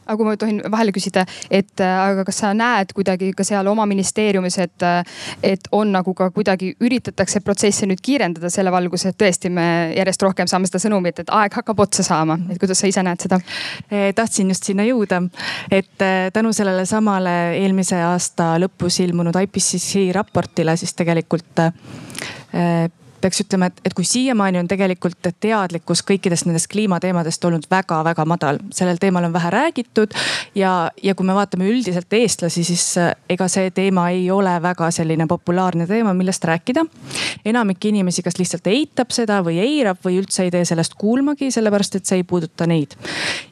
aga 0.09 0.17
kui 0.17 0.27
ma 0.27 0.37
tohin 0.41 0.61
vahele 0.73 0.93
küsida, 0.95 1.25
et 1.51 1.83
äh, 1.85 1.95
aga 2.01 2.25
kas 2.29 2.41
sa 2.43 2.53
näed 2.57 2.95
kuidagi 2.97 3.31
ka 3.37 3.45
seal 3.47 3.69
oma 3.69 3.85
ministeeriumis, 3.89 4.59
et, 4.65 4.85
äh, 4.87 5.03
et 5.43 5.69
on 5.77 5.93
nagu 5.93 6.15
ka 6.17 6.31
kuidagi 6.35 6.73
üritatakse 6.81 7.43
protsesse 7.45 7.89
nüüd 7.89 8.01
kiirendada 8.05 8.51
selle 8.53 8.73
valguses, 8.75 9.13
et 9.13 9.21
tõesti 9.21 9.53
me 9.53 9.69
järjest 9.97 10.25
rohkem 10.25 10.51
saame 10.51 10.71
seda 10.71 10.81
sõnumit, 10.87 11.21
et 11.23 11.33
aeg 11.41 11.59
hakkab 11.61 11.85
otsa 11.85 12.07
saama, 12.07 12.39
et 12.49 12.61
kuidas 12.61 12.81
sa 12.81 12.91
ise 12.91 13.05
näed 13.05 13.27
seda? 13.27 13.41
Eh, 13.91 14.11
tahtsin 14.17 14.53
just 14.55 14.69
sinna 14.69 14.87
jõuda, 14.89 15.21
et 15.71 16.05
äh, 16.05 16.31
tänu 16.35 16.55
sellele 16.57 16.87
samale 16.89 17.37
eelmise 17.59 18.01
aasta 18.03 18.55
lõpus 18.63 19.03
ilmunud 19.05 19.37
IPCC 19.43 20.09
raportile 20.17 20.77
siis 20.79 20.97
tegelikult 20.97 21.61
peaks 23.21 23.43
ütlema, 23.45 23.69
et, 23.69 23.81
et 23.85 23.95
kui 23.97 24.07
siiamaani 24.07 24.61
on 24.63 24.69
tegelikult 24.71 25.31
teadlikkus 25.41 26.03
kõikidest 26.07 26.49
nendest 26.49 26.71
kliimateemadest 26.73 27.45
olnud 27.45 27.67
väga-väga 27.71 28.25
madal, 28.29 28.61
sellel 28.75 29.01
teemal 29.01 29.27
on 29.29 29.35
vähe 29.35 29.51
räägitud 29.53 30.15
ja, 30.59 30.91
ja 31.03 31.15
kui 31.19 31.27
me 31.27 31.37
vaatame 31.37 31.69
üldiselt 31.71 32.13
eestlasi, 32.15 32.65
siis 32.65 32.85
äh, 33.01 33.13
ega 33.31 33.49
see 33.51 33.71
teema 33.75 34.09
ei 34.15 34.31
ole 34.31 34.55
väga 34.63 34.91
selline 34.95 35.27
populaarne 35.31 35.87
teema, 35.87 36.15
millest 36.15 36.45
rääkida. 36.49 36.85
enamik 37.45 37.85
inimesi 37.85 38.23
kas 38.23 38.39
lihtsalt 38.39 38.67
eitab 38.71 39.13
seda 39.15 39.41
või 39.45 39.59
eirab 39.63 40.01
või 40.05 40.19
üldse 40.23 40.47
ei 40.47 40.53
tee 40.55 40.65
sellest 40.69 40.95
kuulmagi, 40.99 41.51
sellepärast 41.55 41.99
et 41.99 42.07
see 42.07 42.23
ei 42.23 42.25
puuduta 42.25 42.67
neid. 42.67 42.97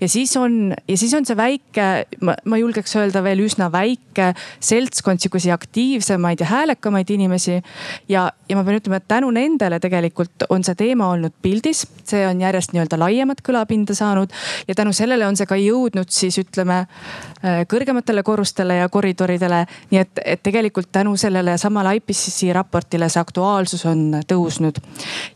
ja 0.00 0.08
siis 0.08 0.36
on, 0.36 0.74
ja 0.88 0.96
siis 0.96 1.14
on 1.14 1.26
see 1.26 1.36
väike, 1.36 1.88
ma 2.22 2.60
julgeks 2.60 2.96
öelda 2.96 3.22
veel 3.24 3.44
üsna 3.46 3.70
väike 3.72 4.32
seltskond 4.60 5.20
sihukesi 5.20 5.52
aktiivsemaid 5.52 6.40
ja 6.40 6.46
häälekamaid 6.46 7.10
inimesi. 7.10 7.62
ja, 8.08 8.30
ja 8.48 8.56
ma 8.56 8.64
pean 8.64 8.80
ütlema, 8.80 9.00
et 9.02 9.08
tänu 9.08 9.30
nendele 9.30 9.55
nendele 9.56 9.80
tegelikult 9.80 10.46
on 10.52 10.64
see 10.64 10.76
teema 10.76 11.08
olnud 11.14 11.34
pildis, 11.42 11.84
see 12.06 12.22
on 12.28 12.40
järjest 12.40 12.74
nii-öelda 12.74 12.98
laiemat 13.00 13.40
kõlapinda 13.44 13.96
saanud 13.96 14.32
ja 14.68 14.76
tänu 14.76 14.92
sellele 14.96 15.26
on 15.26 15.36
see 15.38 15.48
ka 15.48 15.56
jõudnud 15.58 16.12
siis 16.12 16.36
ütleme 16.42 16.82
äh, 16.84 17.62
kõrgematele 17.70 18.22
korrustele 18.26 18.80
ja 18.82 18.88
koridoridele. 18.92 19.64
nii 19.90 20.00
et, 20.00 20.22
et 20.24 20.42
tegelikult 20.42 20.92
tänu 20.92 21.16
sellele 21.16 21.56
samale 21.58 21.96
IPCC 21.96 22.52
raportile 22.52 23.08
see 23.08 23.20
aktuaalsus 23.20 23.86
on 23.86 24.20
tõusnud. 24.28 24.82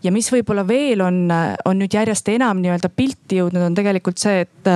ja 0.03 0.13
mis 0.13 0.31
võib-olla 0.33 0.67
veel 0.67 1.01
on, 1.01 1.23
on 1.65 1.81
nüüd 1.81 1.95
järjest 1.95 2.29
enam 2.29 2.61
nii-öelda 2.61 2.93
pilti 2.93 3.41
jõudnud, 3.41 3.71
on 3.71 3.79
tegelikult 3.79 4.21
see, 4.21 4.45
et, 4.45 4.71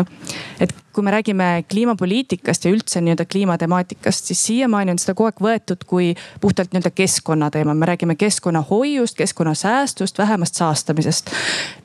et 0.60 0.74
kui 0.94 1.02
me 1.02 1.10
räägime 1.10 1.64
kliimapoliitikast 1.70 2.64
ja 2.64 2.70
üldse 2.70 3.00
nii-öelda 3.02 3.24
kliimatemaatikast, 3.26 4.30
siis 4.30 4.46
siiamaani 4.46 4.94
on 4.94 5.00
seda 5.02 5.14
kogu 5.18 5.26
aeg 5.26 5.40
võetud 5.42 5.82
kui 5.90 6.12
puhtalt 6.40 6.70
nii-öelda 6.72 6.92
keskkonnateema. 6.94 7.74
me 7.74 7.86
räägime 7.86 8.14
keskkonnahoiust, 8.14 9.18
keskkonnasäästust, 9.34 10.18
vähemast 10.18 10.54
saastamisest. 10.54 11.30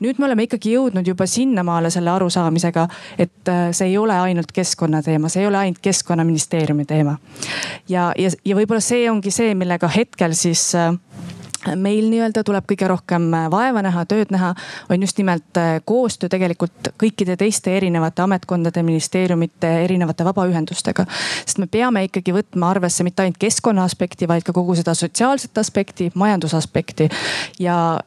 nüüd 0.00 0.18
me 0.18 0.26
oleme 0.26 0.42
ikkagi 0.46 0.74
jõudnud 0.76 1.06
juba 1.06 1.26
sinnamaale 1.26 1.90
selle 1.90 2.10
arusaamisega, 2.10 2.86
et 3.18 3.48
äh, 3.48 3.70
see 3.72 3.88
ei 3.90 3.98
ole 3.98 4.14
ainult 4.14 4.52
keskkonnateema, 4.52 5.28
see 5.28 5.42
ei 5.42 5.48
ole 5.48 5.58
ainult 5.58 5.78
keskkonnaministeeriumi 5.82 6.84
teema. 6.84 7.18
ja, 7.88 8.12
ja, 8.18 8.30
ja 8.44 8.56
võib-olla 8.56 8.80
see 8.80 9.10
ongi 9.10 9.30
see, 9.30 9.54
millega 9.54 9.88
hetkel 9.88 10.34
siis 10.38 10.74
äh, 10.74 10.94
meil 11.76 12.08
nii-öelda 12.10 12.42
tuleb 12.46 12.64
kõige 12.68 12.88
rohkem 12.88 13.28
äh, 13.34 13.46
vaeva 13.52 13.82
näha, 13.84 14.04
tööd 14.08 14.32
näha, 14.32 14.52
on 14.90 15.02
just 15.04 15.18
nimelt 15.20 15.60
äh, 15.60 15.78
koostöö 15.84 16.32
tegelikult 16.32 16.92
kõikide 17.00 17.36
teiste 17.40 17.74
erinevate 17.76 18.24
ametkondade, 18.24 18.82
ministeeriumite, 18.86 19.70
erinevate 19.84 20.24
vabaühendustega. 20.24 21.06
sest 21.44 21.58
me 21.58 21.66
peame 21.66 22.04
ikkagi 22.08 22.34
võtma 22.34 22.70
arvesse 22.74 23.04
mitte 23.04 23.24
ainult 23.24 23.40
keskkonna 23.40 23.84
aspekti, 23.84 24.28
vaid 24.28 24.46
ka 24.46 24.52
kogu 24.56 24.74
seda 24.78 24.94
sotsiaalset 24.94 25.58
aspekti, 25.58 26.10
majandusaspekti. 26.14 27.08
ja, 27.58 28.00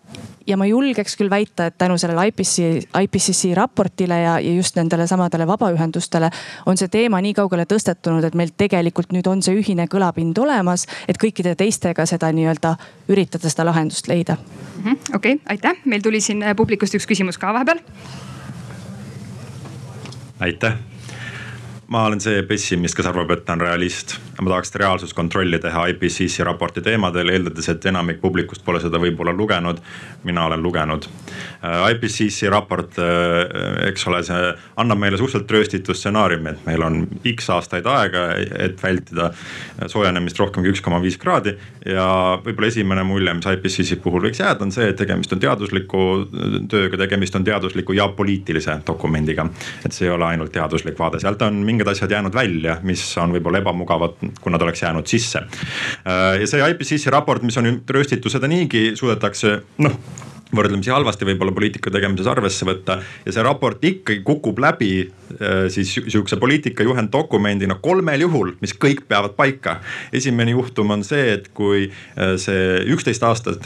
ja 0.47 0.57
ma 0.57 0.65
julgeks 0.67 1.15
küll 1.19 1.31
väita, 1.31 1.67
et 1.69 1.77
tänu 1.77 1.97
sellele 1.97 2.27
IPCC, 2.27 2.87
IPCC 3.01 3.53
raportile 3.57 4.19
ja, 4.21 4.37
ja 4.39 4.53
just 4.53 4.75
nendele 4.75 5.07
samadele 5.07 5.47
vabaühendustele 5.47 6.29
on 6.65 6.77
see 6.77 6.91
teema 6.91 7.21
nii 7.23 7.33
kaugele 7.37 7.65
tõstetunud, 7.69 8.25
et 8.27 8.35
meil 8.35 8.53
tegelikult 8.57 9.13
nüüd 9.15 9.27
on 9.29 9.43
see 9.45 9.55
ühine 9.59 9.87
kõlapind 9.91 10.39
olemas, 10.43 10.87
et 11.07 11.19
kõikide 11.21 11.55
teistega 11.59 12.05
seda 12.09 12.31
nii-öelda 12.35 12.75
üritada 13.11 13.51
seda 13.51 13.67
lahendust 13.69 14.07
leida. 14.11 14.37
Mhm, 14.83 15.15
okei, 15.15 15.39
aitäh, 15.49 15.83
meil 15.85 16.03
tuli 16.03 16.21
siin 16.21 16.43
publikust 16.57 16.95
üks 16.99 17.07
küsimus 17.09 17.39
ka 17.39 17.53
vahepeal. 17.53 17.83
aitäh 20.39 20.73
ma 21.87 22.05
olen 22.07 22.21
see 22.23 22.41
pessimist, 22.49 22.97
kes 22.97 23.07
arvab, 23.09 23.31
et 23.35 23.45
ta 23.45 23.53
on 23.53 23.61
realist. 23.61 24.17
Ma 24.43 24.53
tahaks 24.53 24.73
reaalsuskontrolli 24.81 25.59
teha 25.59 25.85
IPCC 25.93 26.45
raporti 26.47 26.81
teemadel, 26.81 27.29
eeldades, 27.33 27.69
et 27.69 27.85
enamik 27.85 28.19
publikust 28.21 28.63
pole 28.65 28.81
seda 28.83 28.99
võib-olla 29.01 29.33
lugenud. 29.35 29.81
mina 30.23 30.45
olen 30.45 30.61
lugenud. 30.63 31.03
Äh, 31.63 31.91
IPCC 31.91 32.47
raport, 32.49 32.97
äh, 32.97 33.89
eks 33.89 34.07
ole, 34.07 34.23
see 34.23 34.53
annab 34.79 34.99
meile 34.99 35.17
suhteliselt 35.19 35.51
rööstitud 35.51 35.95
stsenaariumi, 35.95 36.49
et 36.49 36.65
meil 36.65 36.83
on 36.83 37.07
X 37.33 37.49
aastaid 37.49 37.85
aega, 37.85 38.29
et 38.37 38.83
vältida 38.83 39.31
soojenemist 39.87 40.39
rohkem 40.39 40.63
kui 40.63 40.71
üks 40.71 40.81
koma 40.81 41.01
viis 41.03 41.17
kraadi. 41.17 41.57
ja 41.85 42.39
võib-olla 42.45 42.67
esimene 42.67 43.03
mulje, 43.03 43.33
mis 43.33 43.45
IPCC 43.45 43.99
puhul 44.01 44.23
võiks 44.23 44.39
jääda, 44.39 44.63
on 44.63 44.71
see, 44.71 44.87
et 44.89 44.97
tegemist 44.97 45.33
on 45.33 45.39
teadusliku 45.39 46.03
tööga, 46.71 46.97
tegemist 46.97 47.35
on 47.35 47.43
teadusliku 47.43 47.93
ja 47.93 48.07
poliitilise 48.07 48.79
dokumendiga. 48.87 49.49
et 49.85 49.91
see 49.91 50.07
ei 50.07 50.13
ole 50.15 50.25
ainult 50.25 50.51
teaduslik 50.51 50.99
vaade, 50.99 51.19
sealt 51.19 51.41
on 51.41 51.59
mingi 51.65 51.83
mingid 51.83 51.91
asjad 51.91 52.11
jäänud 52.11 52.33
välja, 52.33 52.77
mis 52.83 53.01
on 53.17 53.33
võib-olla 53.33 53.59
ebamugavad, 53.59 54.15
kui 54.41 54.53
nad 54.53 54.61
oleks 54.61 54.83
jäänud 54.83 55.09
sisse. 55.09 55.45
Äh, 56.03 56.41
ja 56.41 56.49
see 56.49 56.67
IPCC 56.73 57.11
raport, 57.13 57.43
mis 57.45 57.57
on 57.61 57.69
rööstitud, 57.89 58.31
seda 58.33 58.49
niigi 58.51 58.93
suudetakse 58.99 59.59
noh 59.83 59.97
võrdlemisi 60.53 60.91
halvasti 60.93 61.25
võib-olla 61.25 61.49
poliitika 61.55 61.89
tegemises 61.89 62.27
arvesse 62.29 62.65
võtta 62.67 62.99
ja 63.23 63.31
see 63.33 63.41
raport 63.45 63.81
ikkagi 63.89 64.21
kukub 64.25 64.59
läbi 64.61 64.91
äh, 65.01 65.65
siis 65.73 65.95
sihukese 65.95 66.37
poliitika 66.41 66.85
juhenddokumendina 66.85 67.79
kolmel 67.81 68.27
juhul, 68.27 68.53
mis 68.61 68.75
kõik 68.77 69.07
peavad 69.09 69.33
paika. 69.39 69.79
esimene 70.13 70.53
juhtum 70.53 70.93
on 70.93 71.01
see, 71.07 71.39
et 71.39 71.49
kui 71.57 71.87
äh, 71.89 72.35
see 72.37 72.83
üksteist 72.93 73.25
aastat 73.25 73.65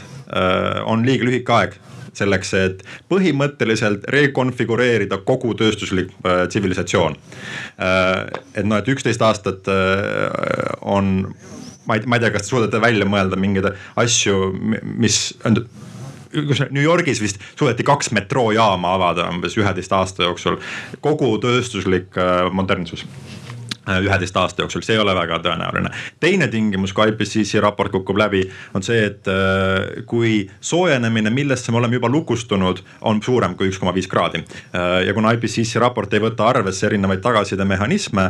on 0.88 1.06
liiga 1.08 1.24
lühike 1.24 1.52
aeg 1.56 1.76
selleks, 2.16 2.52
et 2.58 2.84
põhimõtteliselt 3.10 4.06
rekonfigureerida 4.12 5.20
kogu 5.28 5.54
tööstuslik 5.58 6.12
äh, 6.24 6.46
tsivilisatsioon 6.48 7.18
äh,. 7.18 8.24
et 8.54 8.68
noh, 8.68 8.78
et 8.80 8.88
üksteist 8.88 9.22
aastat 9.24 9.68
äh, 9.72 10.30
on, 10.80 11.28
ma 11.86 11.98
ei, 11.98 12.06
ma 12.06 12.18
ei 12.18 12.24
tea, 12.24 12.32
kas 12.34 12.46
te 12.46 12.54
suudate 12.54 12.80
välja 12.82 13.08
mõelda 13.08 13.38
mingeid 13.40 13.72
asju, 13.96 14.52
mis 14.98 15.20
on 15.48 15.62
New 16.70 16.82
Yorgis 16.84 17.22
vist 17.24 17.40
suudeti 17.56 17.86
kaks 17.88 18.10
metroojaama 18.12 18.90
avada 18.98 19.30
umbes 19.32 19.56
üheteist 19.56 19.94
aasta 19.96 20.26
jooksul. 20.26 20.58
kogu 21.00 21.30
tööstuslik 21.40 22.18
modernsus 22.52 23.06
üheteist 24.02 24.36
aasta 24.36 24.64
jooksul, 24.64 24.84
see 24.84 24.96
ei 24.96 25.02
ole 25.02 25.14
väga 25.16 25.40
tõenäoline. 25.44 25.92
teine 26.20 26.48
tingimus, 26.52 26.92
kui 26.92 27.08
IPCC 27.12 27.62
raport 27.62 27.92
kukub 27.92 28.18
läbi, 28.20 28.42
on 28.76 28.84
see, 28.84 29.04
et 29.08 29.28
äh, 29.30 30.04
kui 30.08 30.48
soojenemine, 30.60 31.30
millesse 31.34 31.72
me 31.72 31.80
oleme 31.80 31.98
juba 31.98 32.10
lukustunud, 32.12 32.82
on 33.08 33.22
suurem 33.24 33.56
kui 33.58 33.70
üks 33.70 33.80
koma 33.80 33.94
viis 33.96 34.08
kraadi. 34.10 34.42
Äh, 34.72 35.06
ja 35.08 35.14
kuna 35.16 35.32
IPCC 35.36 35.80
raport 35.82 36.12
ei 36.14 36.22
võta 36.22 36.48
arvesse 36.50 36.86
erinevaid 36.88 37.22
tagasisidemehhanisme, 37.24 38.28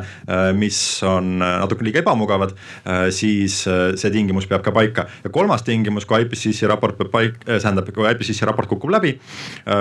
mis 0.59 0.79
on 1.07 1.39
natuke 1.39 1.85
liiga 1.87 2.01
ebamugavad, 2.03 2.53
siis 3.15 3.61
see 3.65 4.11
tingimus 4.13 4.47
peab 4.49 4.63
ka 4.65 4.73
paika. 4.75 5.07
ja 5.25 5.31
kolmas 5.33 5.63
tingimus, 5.67 6.07
kui 6.09 6.23
IPCC 6.25 6.69
raport 6.71 6.99
peab 6.99 7.11
paik-, 7.13 7.39
tähendab, 7.45 7.89
kui 7.95 8.07
IPCC 8.09 8.47
raport 8.49 8.71
kukub 8.71 8.93
läbi, 8.93 9.15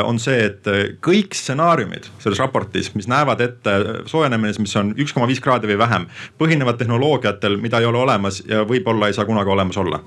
on 0.05 0.19
see, 0.21 0.47
et 0.49 0.69
kõik 1.03 1.35
stsenaariumid 1.37 2.09
selles 2.23 2.41
raportis, 2.41 2.91
mis 2.95 3.09
näevad 3.09 3.41
ette 3.43 3.75
soojenemist, 4.09 4.61
mis 4.63 4.75
on 4.79 4.93
üks 4.97 5.13
koma 5.15 5.27
viis 5.29 5.41
kraadi 5.43 5.66
või 5.67 5.77
vähem, 5.77 6.07
põhinevad 6.37 6.79
tehnoloogiatel, 6.79 7.57
mida 7.61 7.79
ei 7.79 7.89
ole 7.89 8.01
olemas 8.05 8.43
ja 8.47 8.63
võib-olla 8.67 9.07
ei 9.07 9.17
saa 9.17 9.25
kunagi 9.25 9.49
olemas 9.49 9.77
olla. 9.77 10.01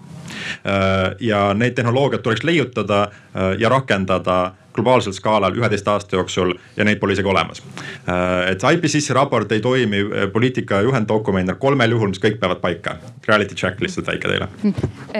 Äh, 0.66 1.16
ja 1.20 1.54
neid 1.54 1.76
tehnoloogiaid 1.78 2.22
tuleks 2.22 2.44
leiutada 2.44 3.02
äh, 3.02 3.54
ja 3.58 3.68
rakendada 3.68 4.54
globaalsel 4.74 5.12
skaalal 5.12 5.56
üheteist 5.58 5.88
aasta 5.90 6.16
jooksul 6.16 6.54
ja 6.76 6.84
neid 6.86 7.00
pole 7.02 7.16
isegi 7.16 7.28
olemas. 7.28 7.62
Äh, 8.08 8.52
et 8.52 8.64
IPCC 8.72 9.14
raport 9.16 9.52
ei 9.52 9.60
toimi 9.60 10.02
poliitika 10.32 10.80
juhenddokumendina 10.86 11.58
kolmel 11.58 11.96
juhul, 11.96 12.12
mis 12.12 12.22
kõik 12.22 12.38
peavad 12.40 12.62
paika. 12.62 12.96
Reality 13.28 13.54
check 13.54 13.80
lihtsalt 13.80 14.10
väike 14.10 14.30
teile. 14.30 14.48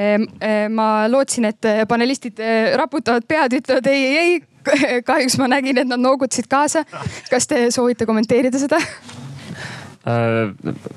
ma 0.79 0.91
lootsin, 1.11 1.51
et 1.51 1.67
panelistid 1.89 2.41
raputavad 2.79 3.27
pead, 3.29 3.59
ütlevad 3.61 3.91
ei, 3.91 4.07
ei, 4.17 4.39
kahjuks 5.09 5.39
ma 5.41 5.51
nägin, 5.51 5.83
et 5.83 5.89
nad 5.89 6.01
noogutasid 6.01 6.49
kaasa. 6.51 6.85
kas 7.31 7.49
te 7.51 7.67
soovite 7.75 8.07
kommenteerida 8.07 8.59
seda? 8.59 8.81
Äh, 10.09 10.55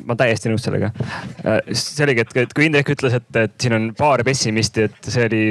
ma 0.08 0.16
täiesti 0.16 0.48
nõus 0.48 0.64
sellega. 0.64 0.88
Äh, 1.44 1.58
see 1.76 2.06
oligi, 2.06 2.24
et, 2.24 2.30
et 2.40 2.54
kui 2.56 2.70
Indrek 2.70 2.88
ütles, 2.94 3.12
et, 3.18 3.26
et 3.36 3.56
siin 3.60 3.76
on 3.76 3.90
paar 3.98 4.22
pessimisti, 4.24 4.86
et 4.88 5.10
see 5.12 5.26
oli 5.28 5.42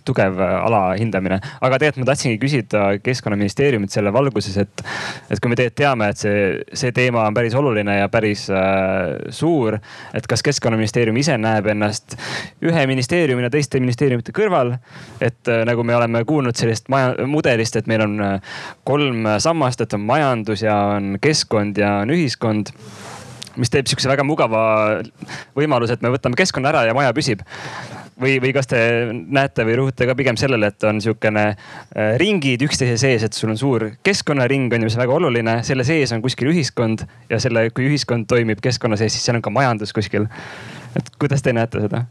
tugev 0.00 0.40
alahindamine. 0.40 1.36
aga 1.60 1.76
tegelikult 1.76 2.06
ma 2.06 2.08
tahtsingi 2.08 2.38
küsida 2.40 2.84
keskkonnaministeeriumilt 3.04 3.92
selle 3.92 4.14
valguses, 4.16 4.56
et, 4.64 4.84
et 5.28 5.42
kui 5.44 5.52
me 5.52 5.58
tegelikult 5.60 5.76
teame, 5.82 6.08
et 6.08 6.22
see, 6.22 6.46
see 6.72 6.94
teema 6.96 7.26
on 7.28 7.36
päris 7.36 7.58
oluline 7.60 7.98
ja 7.98 8.08
päris 8.08 8.46
äh, 8.48 9.12
suur. 9.28 9.76
et 10.16 10.30
kas 10.32 10.40
keskkonnaministeerium 10.48 11.20
ise 11.20 11.36
näeb 11.36 11.68
ennast 11.68 12.16
ühe 12.64 12.86
ministeeriumina 12.88 13.52
teiste 13.52 13.80
ministeeriumite 13.84 14.32
kõrval. 14.32 14.78
et 15.20 15.52
äh, 15.52 15.66
nagu 15.68 15.84
me 15.84 16.00
oleme 16.00 16.24
kuulnud 16.24 16.56
sellest 16.56 16.88
maja, 16.88 17.12
mudelist, 17.28 17.76
et 17.76 17.92
meil 17.92 18.08
on 18.08 18.18
äh, 18.24 18.58
kolm 18.88 19.28
sammast, 19.36 19.84
et 19.84 20.00
on 20.00 20.08
majandus 20.08 20.64
ja 20.64 20.80
on 20.96 21.18
keskkond 21.20 21.76
ja 21.76 21.98
on 22.06 22.16
ühiskond 22.16 22.72
mis 23.56 23.72
teeb 23.72 23.88
sihukese 23.88 24.10
väga 24.10 24.24
mugava 24.26 24.62
võimaluse, 25.58 25.96
et 25.96 26.04
me 26.04 26.12
võtame 26.14 26.38
keskkonna 26.38 26.72
ära 26.72 26.86
ja 26.88 26.96
maja 26.96 27.12
püsib 27.16 27.44
või, 28.20 28.36
või 28.42 28.52
kas 28.54 28.68
te 28.70 28.80
näete 29.12 29.64
või 29.66 29.76
rõhute 29.80 30.06
ka 30.08 30.16
pigem 30.18 30.38
sellele, 30.40 30.70
et 30.72 30.86
on 30.88 31.00
sihukene 31.02 31.44
äh, 31.52 32.14
ringid 32.20 32.62
üksteise 32.66 32.98
sees, 33.00 33.26
et 33.26 33.36
sul 33.36 33.52
on 33.52 33.60
suur 33.60 33.88
keskkonnaring 34.06 34.72
on 34.72 34.84
ju, 34.84 34.90
mis 34.90 34.98
on 34.98 35.04
väga 35.04 35.18
oluline, 35.18 35.58
selle 35.66 35.86
sees 35.88 36.14
on 36.14 36.22
kuskil 36.24 36.52
ühiskond 36.52 37.06
ja 37.30 37.40
selle, 37.42 37.68
kui 37.74 37.88
ühiskond 37.90 38.28
toimib 38.30 38.62
keskkonna 38.64 38.98
sees, 39.00 39.16
siis 39.16 39.26
seal 39.26 39.40
on 39.40 39.44
ka 39.44 39.54
majandus 39.54 39.94
kuskil. 39.96 40.28
et 40.98 41.12
kuidas 41.18 41.42
te 41.42 41.54
näete 41.56 41.86
seda? 41.86 42.06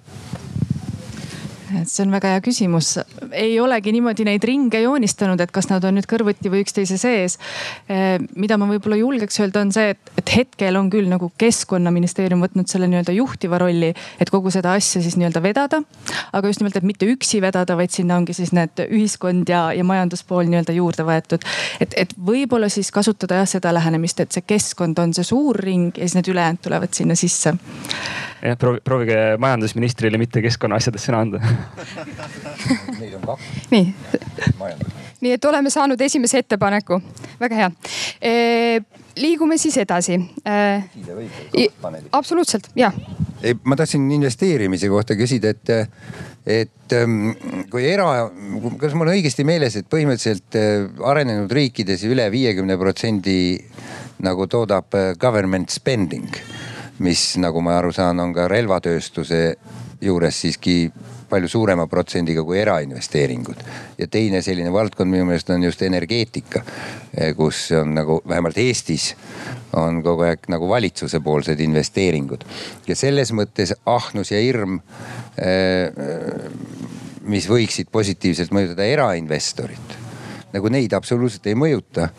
See 1.86 2.04
on 2.06 2.12
väga 2.14 2.34
hea 2.34 2.42
küsimus. 2.44 2.94
ei 3.32 3.60
olegi 3.60 3.92
niimoodi 3.96 4.26
neid 4.28 4.44
ringe 4.48 4.82
joonistanud, 4.82 5.40
et 5.42 5.52
kas 5.54 5.70
nad 5.70 5.84
on 5.88 5.98
nüüd 5.98 6.08
kõrvuti 6.10 6.52
või 6.52 6.64
üksteise 6.66 6.98
sees. 7.02 7.38
Eh, 7.90 8.18
mida 8.36 8.58
ma 8.62 8.68
võib-olla 8.70 9.00
julgeks 9.00 9.40
öelda, 9.44 9.64
on 9.66 9.74
see, 9.76 9.94
et, 9.96 10.12
et 10.20 10.34
hetkel 10.36 10.78
on 10.80 10.90
küll 10.94 11.10
nagu 11.12 11.32
keskkonnaministeerium 11.42 12.44
võtnud 12.46 12.70
selle 12.72 12.90
nii-öelda 12.92 13.16
juhtiva 13.16 13.60
rolli, 13.62 13.94
et 14.22 14.34
kogu 14.34 14.52
seda 14.54 14.76
asja 14.78 15.02
siis 15.04 15.18
nii-öelda 15.20 15.44
vedada. 15.44 15.82
aga 16.34 16.48
just 16.48 16.62
nimelt, 16.62 16.78
et 16.78 16.88
mitte 16.88 17.10
üksi 17.10 17.42
vedada, 17.44 17.78
vaid 17.78 17.94
sinna 17.94 18.18
ongi 18.20 18.36
siis 18.38 18.54
need 18.56 18.84
ühiskond 18.88 19.50
ja, 19.50 19.70
ja 19.76 19.86
majanduspool 19.88 20.50
nii-öelda 20.50 20.76
juurde 20.78 21.08
võetud. 21.08 21.48
et, 21.80 21.96
et 21.98 22.16
võib-olla 22.18 22.70
siis 22.70 22.92
kasutada 22.92 23.42
jah 23.42 23.50
seda 23.58 23.74
lähenemist, 23.74 24.20
et 24.20 24.32
see 24.32 24.46
keskkond 24.48 25.00
on 25.00 25.16
see 25.16 25.28
suur 25.28 25.58
ring 25.58 25.98
ja 25.98 26.08
siis 26.08 26.20
need 26.20 26.34
ülejäänud 26.34 26.62
tulevad 26.64 26.94
sinna 26.96 27.16
sisse 27.16 27.56
jah, 28.42 28.58
proovige 28.84 29.18
majandusministrile 29.42 30.20
mitte 30.22 30.42
keskkonnaasjades 30.44 31.06
sõna 31.08 31.22
anda 31.26 31.42
Neid 33.00 33.14
on 33.18 33.28
kaks. 33.28 33.52
nii. 33.72 33.94
nii 35.22 35.36
et 35.38 35.46
oleme 35.46 35.70
saanud 35.74 36.02
esimese 36.02 36.42
ettepaneku, 36.42 37.02
väga 37.42 37.60
hea 37.60 37.70
e,. 38.22 38.34
liigume 39.22 39.58
siis 39.62 39.78
edasi 39.82 40.18
e,. 40.46 41.68
absoluutselt, 42.12 42.72
ja. 42.76 42.92
ma 43.64 43.78
tahtsin 43.78 44.10
investeerimise 44.18 44.90
kohta 44.90 45.18
küsida, 45.20 45.54
et, 45.54 45.74
et 46.46 46.98
ähm, 46.98 47.34
kui 47.70 47.86
era, 47.90 48.30
kas 48.82 48.98
mul 48.98 49.12
on 49.12 49.16
õigesti 49.16 49.46
meeles, 49.48 49.78
et 49.78 49.90
põhimõtteliselt 49.92 50.60
äh, 50.60 50.90
arenenud 51.14 51.52
riikides 51.52 52.06
üle 52.10 52.26
viiekümne 52.34 52.80
protsendi 52.82 53.40
nagu 54.26 54.50
toodab 54.50 54.98
äh, 54.98 55.14
government 55.22 55.74
spending 55.74 56.30
mis 57.02 57.38
nagu 57.42 57.62
ma 57.62 57.78
aru 57.80 57.92
saan, 57.96 58.20
on 58.22 58.34
ka 58.34 58.48
relvatööstuse 58.52 59.42
juures 60.02 60.42
siiski 60.44 60.92
palju 61.32 61.48
suurema 61.48 61.88
protsendiga 61.88 62.44
kui 62.44 62.60
erainvesteeringud. 62.60 63.64
ja 63.98 64.08
teine 64.08 64.42
selline 64.42 64.72
valdkond 64.74 65.12
minu 65.12 65.26
meelest 65.26 65.50
on 65.50 65.64
just 65.64 65.82
energeetika, 65.82 66.64
eh, 67.18 67.36
kus 67.36 67.70
on 67.72 67.96
nagu 67.96 68.22
vähemalt 68.28 68.58
Eestis 68.58 69.16
on 69.78 70.02
kogu 70.04 70.28
aeg 70.28 70.50
nagu 70.52 70.68
valitsuse 70.70 71.20
poolsed 71.20 71.60
investeeringud. 71.60 72.44
ja 72.88 72.96
selles 72.96 73.32
mõttes 73.32 73.74
ahnus 73.86 74.32
ja 74.32 74.44
hirm, 74.44 74.80
eh, 75.38 75.92
mis 77.22 77.48
võiksid 77.48 77.92
positiivselt 77.92 78.52
mõjutada 78.52 78.86
erainvestorit, 78.86 79.98
nagu 80.54 80.70
neid 80.70 80.94
absoluutselt 80.94 81.48
ei 81.48 81.56
mõjuta 81.56 82.10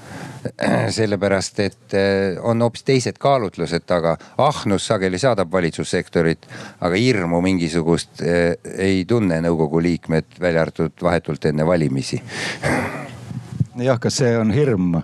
sellepärast 0.96 1.60
et 1.60 1.96
eh, 1.98 2.38
on 2.40 2.62
hoopis 2.62 2.86
teised 2.88 3.18
kaalutlused 3.22 3.86
taga. 3.86 4.16
ahnus 4.38 4.86
sageli 4.86 5.18
saadab 5.18 5.52
valitsussektorit, 5.52 6.46
aga 6.80 6.96
hirmu 6.96 7.40
mingisugust 7.44 8.22
eh, 8.22 8.56
ei 8.78 9.04
tunne 9.04 9.40
nõukogu 9.44 9.82
liikmed, 9.82 10.38
välja 10.40 10.66
arvatud 10.66 10.92
vahetult 11.02 11.50
enne 11.52 11.66
valimisi 11.66 12.22
jah, 13.80 13.98
kas 14.00 14.18
see 14.20 14.32
on 14.36 14.52
hirm 14.52 14.98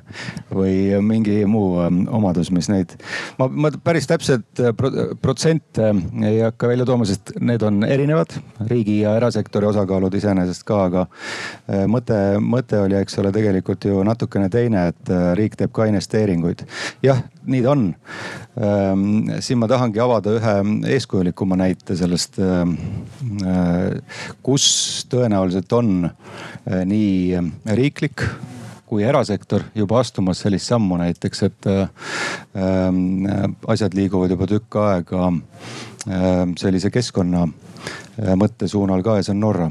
või 0.52 0.98
mingi 1.04 1.40
muu 1.48 1.78
ähm, 1.84 2.02
omadus, 2.14 2.50
mis 2.54 2.68
neid, 2.70 2.94
ma, 3.38 3.48
ma 3.48 3.70
päris 3.84 4.08
täpselt 4.10 4.60
äh, 4.60 4.74
protsente 5.22 5.92
ei 6.28 6.42
hakka 6.42 6.70
välja 6.70 6.86
tooma, 6.88 7.06
sest 7.08 7.32
need 7.40 7.62
on 7.64 7.82
erinevad. 7.86 8.34
riigi 8.68 9.00
ja 9.00 9.14
erasektori 9.16 9.68
osakaalud 9.68 10.14
iseenesest 10.14 10.64
ka, 10.68 10.82
aga 10.88 11.06
äh, 11.06 11.86
mõte, 11.90 12.18
mõte 12.42 12.80
oli, 12.82 12.98
eks 12.98 13.18
ole, 13.22 13.32
tegelikult 13.34 13.88
ju 13.88 14.02
natukene 14.06 14.50
teine, 14.52 14.88
et 14.92 15.12
äh, 15.12 15.30
riik 15.38 15.56
teeb 15.56 15.72
ka 15.72 15.88
investeeringuid. 15.88 16.66
jah, 17.02 17.22
nii 17.48 17.64
ta 17.64 17.72
on. 17.72 17.86
Ähm, 18.58 19.06
siin 19.44 19.60
ma 19.62 19.68
tahangi 19.70 20.02
avada 20.02 20.34
ühe 20.36 20.56
eeskujulikuma 20.96 21.56
näite 21.60 21.96
sellest, 21.96 22.40
ähm, 22.42 22.76
kus 24.42 24.68
tõenäoliselt 25.10 25.72
on 25.76 26.10
nii 26.68 27.40
riiklik 27.78 28.26
kui 28.88 29.04
erasektor 29.04 29.66
juba 29.76 30.00
astumas 30.00 30.40
sellist 30.44 30.70
sammu 30.70 30.96
näiteks, 31.00 31.42
et 31.48 31.68
äh, 31.68 31.88
asjad 33.68 33.96
liiguvad 33.98 34.32
juba 34.32 34.48
tükk 34.48 34.78
aega 34.82 35.28
äh, 35.28 36.38
sellise 36.60 36.90
keskkonna 36.94 37.44
äh, 37.48 38.32
mõttesuunal 38.40 39.04
ka 39.04 39.18
ja 39.18 39.26
see 39.28 39.36
on 39.36 39.44
Norra. 39.44 39.70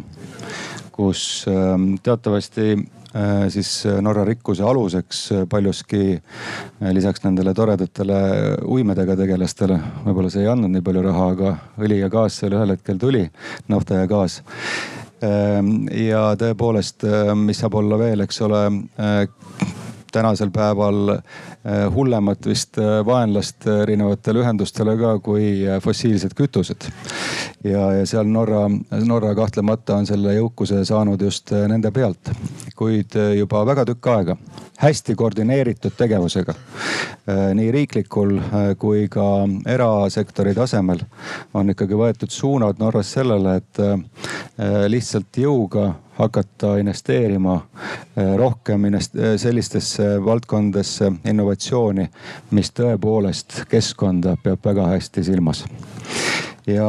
kus 0.98 1.46
äh, 1.50 1.74
teatavasti 2.04 2.68
äh, 2.74 3.48
siis 3.54 3.86
Norra 4.02 4.26
rikkuse 4.26 4.64
aluseks 4.64 5.20
paljuski 5.50 6.04
äh, 6.18 6.92
lisaks 6.94 7.24
nendele 7.26 7.54
toredatele 7.54 8.22
uimedega 8.66 9.16
tegelastele, 9.18 9.80
võib-olla 10.06 10.30
see 10.34 10.46
ei 10.46 10.54
andnud 10.54 10.74
nii 10.74 10.86
palju 10.86 11.06
raha, 11.10 11.28
aga 11.34 11.58
õli 11.78 12.00
ja 12.02 12.10
gaas 12.10 12.38
seal 12.42 12.58
ühel 12.58 12.74
hetkel 12.74 13.02
tuli, 13.02 13.26
nafta 13.70 14.02
ja 14.02 14.10
gaas 14.10 14.42
ja 15.22 16.24
tõepoolest, 16.38 17.04
ehm, 17.08 17.48
mis 17.50 17.58
saab 17.64 17.74
olla 17.80 17.98
veel, 17.98 18.22
eks 18.26 18.42
ole 18.46 18.60
äh, 19.02 19.24
tänasel 20.12 20.52
päeval 20.54 21.14
äh, 21.14 21.88
hullemat 21.94 22.46
vist 22.46 22.78
äh, 22.82 23.00
vaenlast 23.06 23.68
erinevatele 23.68 24.44
ühendustele 24.44 24.98
ka 25.00 25.18
kui 25.24 25.50
fossiilsed 25.84 26.36
kütused. 26.38 26.90
ja, 27.64 27.92
ja 28.00 28.06
seal 28.06 28.28
Norra, 28.32 28.68
Norra 29.06 29.36
kahtlemata 29.36 29.98
on 29.98 30.06
selle 30.10 30.38
jõukuse 30.38 30.84
saanud 30.86 31.22
just 31.22 31.52
nende 31.52 31.92
pealt, 31.92 32.32
kuid 32.76 33.18
juba 33.38 33.66
väga 33.66 33.86
tükk 33.86 34.14
aega 34.14 34.38
hästi 34.78 35.16
koordineeritud 35.16 35.92
tegevusega. 35.98 36.54
Äh, 37.30 37.54
nii 37.54 37.72
riiklikul 37.72 38.38
äh, 38.38 38.72
kui 38.78 39.08
ka 39.10 39.26
erasektori 39.66 40.54
tasemel 40.56 41.02
on 41.54 41.74
ikkagi 41.74 41.98
võetud 41.98 42.32
suunad 42.34 42.80
Norras 42.80 43.12
sellele, 43.18 43.58
et 43.62 43.82
äh, 43.82 43.98
lihtsalt 44.88 45.42
jõuga 45.42 45.90
hakata 46.18 46.78
investeerima 46.82 47.60
rohkem 48.38 48.86
invest 48.90 49.16
sellistesse 49.38 50.18
valdkondadesse 50.26 51.12
innovatsiooni, 51.30 52.08
mis 52.52 52.72
tõepoolest 52.74 53.64
keskkonda 53.70 54.36
peab 54.44 54.66
väga 54.66 54.90
hästi 54.96 55.24
silmas. 55.24 55.64
Ja 56.68 56.88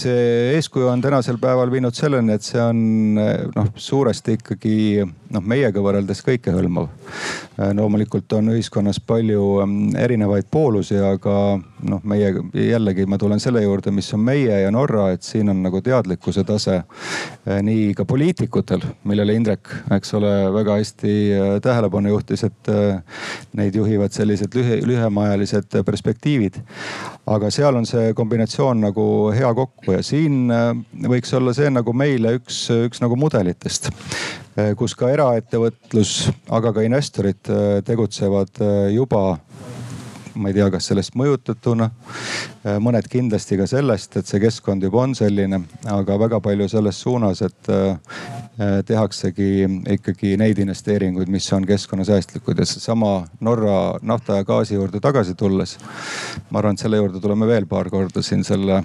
see 0.00 0.54
eeskuju 0.56 0.88
on 0.90 1.02
tänasel 1.04 1.38
päeval 1.38 1.70
viinud 1.70 1.94
selleni, 1.94 2.34
et 2.34 2.42
see 2.42 2.62
on 2.62 2.80
noh, 3.14 3.68
suuresti 3.76 4.34
ikkagi 4.40 5.04
noh, 5.34 5.44
meiega 5.44 5.82
võrreldes 5.82 6.22
kõikehõlmav. 6.26 6.88
loomulikult 7.76 8.32
on 8.32 8.54
ühiskonnas 8.54 9.00
palju 9.04 9.42
mm, 9.64 9.96
erinevaid 10.00 10.46
poolusi, 10.50 10.96
aga 10.96 11.34
noh, 11.60 12.00
meie 12.08 12.32
jällegi 12.56 13.06
ma 13.06 13.18
tulen 13.20 13.40
selle 13.42 13.62
juurde, 13.62 13.92
mis 13.94 14.08
on 14.16 14.24
meie 14.24 14.62
ja 14.62 14.70
Norra, 14.72 15.10
et 15.14 15.26
siin 15.26 15.50
on 15.52 15.60
nagu 15.62 15.82
teadlikkuse 15.84 16.44
tase 16.48 16.80
eh, 16.80 17.60
nii 17.66 17.92
ka 17.98 18.06
poliitikutel, 18.08 18.84
millele 19.04 19.36
Indrek, 19.36 19.70
eks 19.96 20.14
ole, 20.18 20.32
väga 20.56 20.78
hästi 20.80 21.14
eh, 21.36 21.54
tähelepanu 21.62 22.14
juhtis, 22.14 22.44
et 22.48 22.72
neid 23.58 23.76
juhivad 23.76 24.14
sellised 24.14 24.54
lühi, 24.56 24.80
lühemaajalised 24.86 25.80
perspektiivid. 25.86 26.60
aga 27.30 27.50
seal 27.54 27.76
on 27.76 27.86
see 27.86 28.14
kombinatsioon 28.16 28.80
nagu 28.88 29.04
hea 29.34 29.50
kokku 29.54 29.92
ja 29.94 30.02
siin 30.02 30.50
võiks 31.06 31.34
olla 31.36 31.54
see 31.54 31.70
nagu 31.70 31.92
meile 31.94 32.34
üks, 32.40 32.64
üks 32.88 33.02
nagu 33.04 33.16
mudelitest 33.20 33.90
kus 34.78 34.94
ka 34.98 35.10
eraettevõtlus, 35.12 36.14
aga 36.52 36.72
ka 36.76 36.84
investorid 36.86 37.50
tegutsevad 37.86 38.62
juba 38.94 39.22
ma 40.34 40.50
ei 40.50 40.54
tea, 40.54 40.68
kas 40.70 40.90
sellest 40.90 41.16
mõjutatuna. 41.18 41.90
Äh, 42.60 42.76
mõned 42.82 43.06
kindlasti 43.10 43.56
ka 43.56 43.66
sellest, 43.70 44.18
et 44.20 44.28
see 44.28 44.40
keskkond 44.42 44.84
juba 44.84 45.02
on 45.06 45.14
selline, 45.16 45.62
aga 45.90 46.18
väga 46.20 46.40
palju 46.44 46.68
selles 46.70 46.98
suunas, 47.02 47.40
et 47.46 47.70
äh, 47.72 48.18
äh, 48.60 48.74
tehaksegi 48.86 49.64
ikkagi 49.96 50.34
neid 50.40 50.60
investeeringuid, 50.62 51.30
mis 51.32 51.48
on 51.56 51.64
keskkonnasäästlikud 51.68 52.60
ja 52.60 52.66
seesama 52.68 53.14
Norra 53.40 53.96
nafta 54.06 54.40
ja 54.40 54.46
gaasi 54.46 54.76
juurde 54.76 55.00
tagasi 55.00 55.34
tulles. 55.34 55.78
ma 56.50 56.58
arvan, 56.60 56.76
et 56.76 56.84
selle 56.84 57.00
juurde 57.00 57.20
tuleme 57.20 57.48
veel 57.48 57.66
paar 57.66 57.90
korda 57.90 58.22
siin 58.22 58.44
selle 58.44 58.82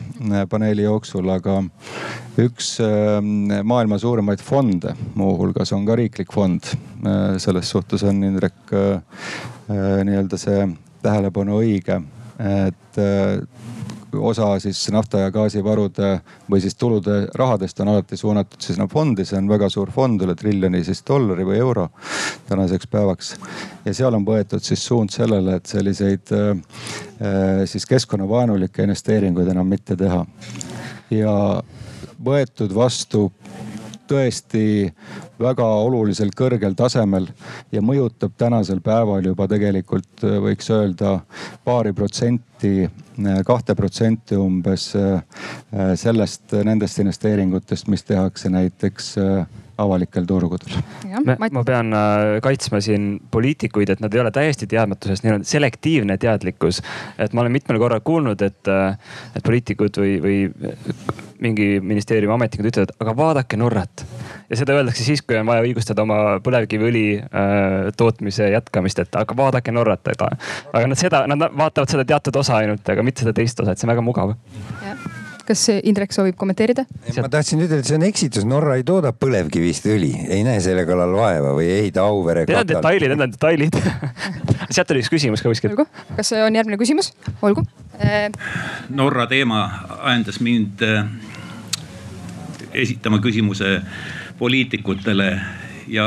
paneeli 0.50 0.86
jooksul, 0.86 1.28
aga 1.30 1.62
üks 2.40 2.78
maailma 3.64 3.98
suuremaid 4.00 4.42
fonde 4.44 4.96
muuhulgas 5.16 5.72
on 5.76 5.86
ka 5.86 5.96
riiklik 5.96 6.32
fond. 6.34 6.64
selles 7.38 7.70
suhtes 7.70 8.04
on 8.04 8.24
Indrek 8.24 8.74
nii-öelda 9.68 10.38
see 10.40 10.66
tähelepanu 11.06 11.62
õige, 11.62 12.02
et 12.42 13.00
äh, 13.02 13.40
osa 14.20 14.60
siis 14.60 14.80
nafta 14.92 15.20
ja 15.26 15.32
gaasivarude 15.32 16.12
või 16.52 16.62
siis 16.64 16.76
tulude 16.80 17.26
rahadest 17.36 17.80
on 17.84 17.92
alati 17.92 18.18
suunatud 18.18 18.62
siis 18.62 18.76
sinna 18.76 18.88
fondi, 18.92 19.26
see 19.26 19.38
on 19.40 19.50
väga 19.50 19.70
suur 19.72 19.92
fond, 19.92 20.22
üle 20.24 20.36
triljoni 20.40 20.84
siis 20.88 21.04
dollari 21.08 21.46
või 21.48 21.60
euro 21.60 21.90
tänaseks 22.50 22.88
päevaks. 22.92 23.36
ja 23.86 23.94
seal 23.94 24.16
on 24.16 24.26
võetud 24.26 24.64
siis 24.64 24.86
suund 24.86 25.14
sellele, 25.14 25.60
et 25.60 25.66
selliseid 25.66 26.34
äh, 26.36 26.50
äh, 27.22 27.64
siis 27.70 27.86
keskkonnavaenulikke 27.86 28.84
investeeringuid 28.84 29.52
enam 29.52 29.68
mitte 29.68 29.96
teha. 29.96 30.26
ja 31.12 31.36
võetud 32.26 32.76
vastu 32.76 33.32
tõesti 34.08 34.94
väga 35.40 35.66
oluliselt 35.66 36.36
kõrgel 36.38 36.76
tasemel 36.78 37.28
ja 37.72 37.82
mõjutab 37.82 38.36
tänasel 38.38 38.82
päeval 38.86 39.26
juba 39.26 39.48
tegelikult 39.52 40.24
võiks 40.24 40.70
öelda 40.74 41.20
paari 41.66 41.94
protsenti, 41.94 42.88
kahte 43.46 43.76
protsenti 43.76 44.38
umbes 44.40 44.92
sellest, 46.00 46.56
nendest 46.64 47.00
investeeringutest, 47.04 47.88
mis 47.92 48.04
tehakse 48.08 48.50
näiteks 48.50 49.16
avalikel 49.78 50.26
turgudel. 50.28 50.78
ma 51.52 51.64
pean 51.68 51.94
äh, 51.94 52.40
kaitsma 52.44 52.82
siin 52.84 53.20
poliitikuid, 53.32 53.92
et 53.92 54.04
nad 54.04 54.14
ei 54.14 54.22
ole 54.22 54.32
täiesti 54.36 54.68
teadmatuses, 54.72 55.24
neil 55.24 55.40
on 55.40 55.46
selektiivne 55.46 56.18
teadlikkus. 56.22 56.82
et 57.18 57.34
ma 57.34 57.44
olen 57.44 57.56
mitmel 57.56 57.80
korral 57.80 58.04
kuulnud, 58.06 58.42
et, 58.42 58.62
äh, 58.72 58.98
et 59.36 59.44
poliitikud 59.44 60.02
või, 60.02 60.16
või 60.24 60.38
mingi 61.44 61.68
ministeeriumi 61.84 62.34
ametnikud 62.34 62.70
ütlevad, 62.72 62.96
aga 63.00 63.16
vaadake 63.18 63.60
Norrat. 63.60 64.06
ja 64.50 64.58
seda 64.60 64.78
öeldakse 64.78 65.04
siis, 65.04 65.22
kui 65.22 65.38
on 65.40 65.48
vaja 65.50 65.66
õigustada 65.66 66.06
oma 66.06 66.40
põlevkiviõli 66.46 67.06
äh, 67.20 67.92
tootmise 67.98 68.50
jätkamist, 68.54 69.04
et 69.04 69.20
aga 69.20 69.38
vaadake 69.38 69.76
Norrat, 69.76 70.08
aga, 70.16 70.32
aga 70.72 70.88
nad 70.88 71.02
seda, 71.02 71.26
nad 71.28 71.50
vaatavad 71.52 71.92
seda 71.92 72.08
teatud 72.08 72.42
osa 72.44 72.62
ainult, 72.64 72.88
aga 72.90 73.06
mitte 73.06 73.26
seda 73.26 73.36
teist 73.36 73.60
osa, 73.60 73.76
et 73.76 73.82
see 73.82 73.90
on 73.90 73.96
väga 73.96 74.06
mugav 74.06 74.36
kas 75.48 75.68
Indrek 75.76 76.14
soovib 76.16 76.38
kommenteerida? 76.40 76.86
ma 77.22 77.30
tahtsin 77.32 77.62
ütelda, 77.64 77.82
et 77.84 77.90
see 77.90 78.00
on 78.00 78.08
eksitus, 78.08 78.48
Norra 78.50 78.78
ei 78.80 78.86
tooda 78.88 79.14
põlevkivist 79.16 79.88
õli, 79.92 80.14
ei 80.30 80.44
näe 80.48 80.62
selle 80.64 80.86
kallal 80.90 81.16
vaeva 81.16 81.56
või 81.58 81.70
ei 81.70 81.80
ehita 81.86 82.06
Auvere. 82.06 82.46
Need 82.50 82.62
on 82.64 82.74
detailid, 82.76 83.14
need 83.14 83.26
on 83.28 83.36
detailid 83.36 83.80
sealt 84.76 84.92
oli 84.94 85.04
üks 85.04 85.12
küsimus 85.12 85.44
ka 85.44 85.52
kuskilt. 85.52 85.80
kas 86.16 86.32
on 86.38 86.56
järgmine 86.56 86.80
küsimus? 86.82 87.12
olgu. 87.46 87.64
Äh, 88.00 88.30
Norra 88.90 89.28
teema 89.32 89.66
ajendas 90.02 90.40
mind 90.44 90.84
äh, 90.86 91.06
esitama 92.74 93.22
küsimuse 93.24 93.80
poliitikutele 94.40 95.30
ja 95.88 96.06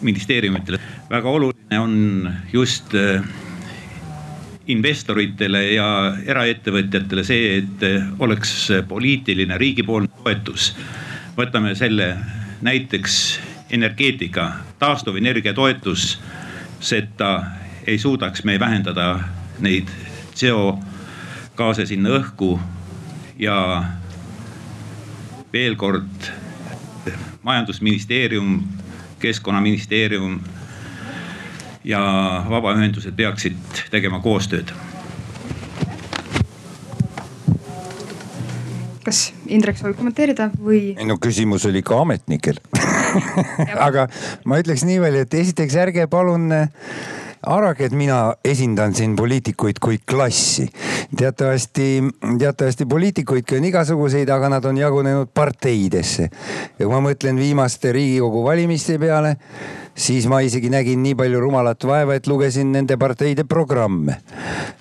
ministeeriumitele. 0.00 0.80
väga 1.10 1.30
oluline 1.30 1.80
on 1.80 2.32
just 2.52 2.94
äh, 2.94 3.24
investoritele 4.70 5.62
ja 5.74 5.88
eraettevõtjatele 6.26 7.24
see, 7.26 7.60
et 7.60 7.84
oleks 8.22 8.52
poliitiline 8.88 9.58
riigipoolne 9.58 10.08
toetus. 10.22 10.74
võtame 11.36 11.74
selle 11.74 12.16
näiteks 12.60 13.40
energeetika, 13.70 14.52
taastuvenergia 14.78 15.54
toetuseta 15.54 17.30
ei 17.86 17.98
suudaks 17.98 18.44
me 18.44 18.58
vähendada 18.60 19.20
neid 19.58 19.88
CO 20.34 20.78
gaase 21.56 21.86
sinna 21.86 22.10
õhku 22.18 22.58
ja 23.38 23.84
veel 25.52 25.76
kord 25.76 26.30
majandusministeerium, 27.42 28.60
keskkonnaministeerium 29.20 30.40
ja 31.84 32.00
vabaühendused 32.50 33.16
peaksid 33.16 33.84
tegema 33.90 34.20
koostööd. 34.20 34.72
kas 39.00 39.30
Indrek 39.48 39.78
soovib 39.80 39.96
kommenteerida 39.96 40.50
või? 40.60 40.92
ei 40.92 41.06
no 41.08 41.16
küsimus 41.18 41.64
oli 41.66 41.80
ka 41.82 42.02
ametnikel 42.02 42.60
aga 43.88 44.06
ma 44.44 44.60
ütleks 44.60 44.84
nii 44.86 45.00
palju, 45.02 45.24
et 45.24 45.34
esiteks 45.40 45.78
ärge 45.80 46.06
palun 46.10 46.52
arvake, 47.40 47.88
et 47.88 47.96
mina 47.96 48.34
esindan 48.44 48.94
siin 48.94 49.16
poliitikuid 49.16 49.80
kui 49.80 49.98
klassi. 49.98 50.68
teatavasti, 51.16 52.02
teatavasti 52.38 52.86
poliitikuidki 52.86 53.56
on 53.56 53.64
igasuguseid, 53.64 54.28
aga 54.28 54.48
nad 54.48 54.64
on 54.64 54.78
jagunenud 54.78 55.32
parteidesse. 55.34 56.28
ja 56.78 56.86
kui 56.86 56.92
ma 56.92 57.00
mõtlen 57.10 57.40
viimaste 57.40 57.92
riigikogu 57.92 58.44
valimiste 58.44 58.98
peale 58.98 59.36
siis 60.00 60.26
ma 60.30 60.40
isegi 60.44 60.70
nägin 60.72 61.02
nii 61.04 61.14
palju 61.18 61.40
rumalat 61.42 61.84
vaeva, 61.86 62.16
et 62.16 62.28
lugesin 62.30 62.72
nende 62.72 62.96
parteide 63.00 63.44
programme. 63.48 64.16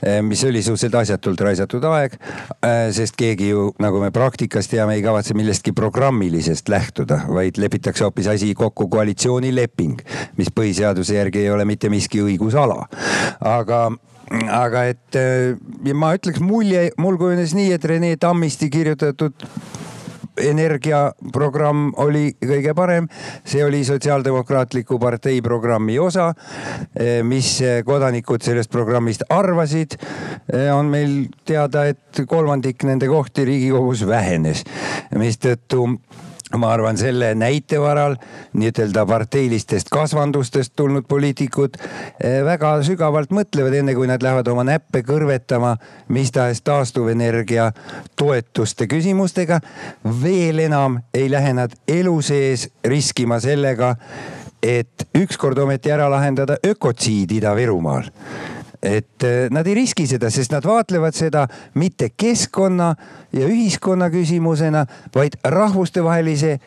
Eh, 0.02 0.20
mis 0.26 0.44
oli 0.48 0.64
suhteliselt 0.64 0.96
asjatult 1.02 1.42
raisatud 1.44 1.84
aeg, 1.92 2.16
eh, 2.64 2.90
sest 2.96 3.18
keegi 3.20 3.50
ju, 3.52 3.70
nagu 3.84 4.00
me 4.00 4.12
praktikas 4.16 4.72
teame, 4.72 4.96
ei 4.96 5.04
kavatse 5.04 5.36
millestki 5.38 5.74
programmilisest 5.76 6.70
lähtuda, 6.70 7.24
vaid 7.28 7.60
lepitakse 7.60 8.08
hoopis 8.08 8.28
asi 8.32 8.54
kokku 8.56 8.88
koalitsioonileping, 8.88 10.00
mis 10.38 10.54
põhiseaduse 10.56 11.20
järgi 11.20 11.44
ei 11.44 11.52
ole 11.52 11.66
mitte 11.66 11.90
miski 11.90 12.24
õigusala. 12.24 12.86
aga 13.40 13.90
aga 14.52 14.86
et 14.92 15.18
eh, 15.18 15.94
ma 15.94 16.14
ütleks 16.16 16.40
mulje, 16.44 16.90
mul 16.98 17.18
kujunes 17.18 17.56
nii, 17.58 17.74
et 17.76 17.86
Rene 17.86 18.16
Tammisti 18.18 18.70
kirjutatud 18.70 19.48
energiaprogramm 20.44 21.94
oli 21.98 22.34
kõige 22.42 22.74
parem. 22.76 23.08
see 23.46 23.64
oli 23.66 23.84
Sotsiaaldemokraatliku 23.86 25.00
Partei 25.00 25.42
programmi 25.42 26.00
osa. 26.00 26.34
Eh, 26.96 27.24
mis 27.24 27.60
kodanikud 27.86 28.42
sellest 28.44 28.72
programmist 28.72 29.24
arvasid, 29.30 29.98
eh, 30.54 30.70
on 30.76 30.86
meil 30.86 31.28
teada, 31.46 31.86
et 31.86 32.24
kolmandik 32.28 32.84
nende 32.84 33.08
kohti 33.08 33.46
Riigikogus 33.46 34.08
vähenes, 34.08 34.64
mistõttu 35.16 36.00
ma 36.58 36.72
arvan, 36.74 36.98
selle 36.98 37.34
näite 37.38 37.78
varal 37.82 38.16
nii-ütelda 38.58 39.06
parteilistest 39.06 39.90
kasvandustest 39.94 40.74
tulnud 40.76 41.06
poliitikud 41.10 41.78
eh, 41.78 42.40
väga 42.46 42.74
sügavalt 42.86 43.34
mõtlevad, 43.36 43.76
enne 43.82 43.94
kui 43.98 44.10
nad 44.10 44.24
lähevad 44.24 44.48
oma 44.50 44.66
näppe 44.66 45.04
kõrvetama 45.06 45.76
mis 46.10 46.32
tahes 46.32 46.62
taastuvenergia 46.62 47.72
toetuste 48.16 48.88
küsimustega. 48.88 49.60
veel 50.24 50.60
enam 50.60 51.00
ei 51.14 51.32
lähe 51.32 51.54
nad 51.54 51.74
elu 51.88 52.22
sees 52.22 52.70
riskima 52.84 53.40
sellega, 53.40 53.96
et 54.64 55.08
ükskord 55.16 55.58
ometi 55.58 55.92
ära 55.92 56.10
lahendada 56.10 56.58
ökotsiid 56.66 57.32
Ida-Virumaal 57.32 58.10
et 58.84 59.24
eh, 59.24 59.48
nad 59.52 59.68
ei 59.68 59.76
riski 59.82 60.06
seda, 60.08 60.30
sest 60.32 60.54
nad 60.54 60.66
vaatlevad 60.66 61.16
seda 61.16 61.46
mitte 61.80 62.12
keskkonna 62.16 62.94
ja 63.36 63.48
ühiskonna 63.48 64.08
küsimusena, 64.14 64.86
vaid 65.16 65.36
rahvustevahelise 65.44 66.58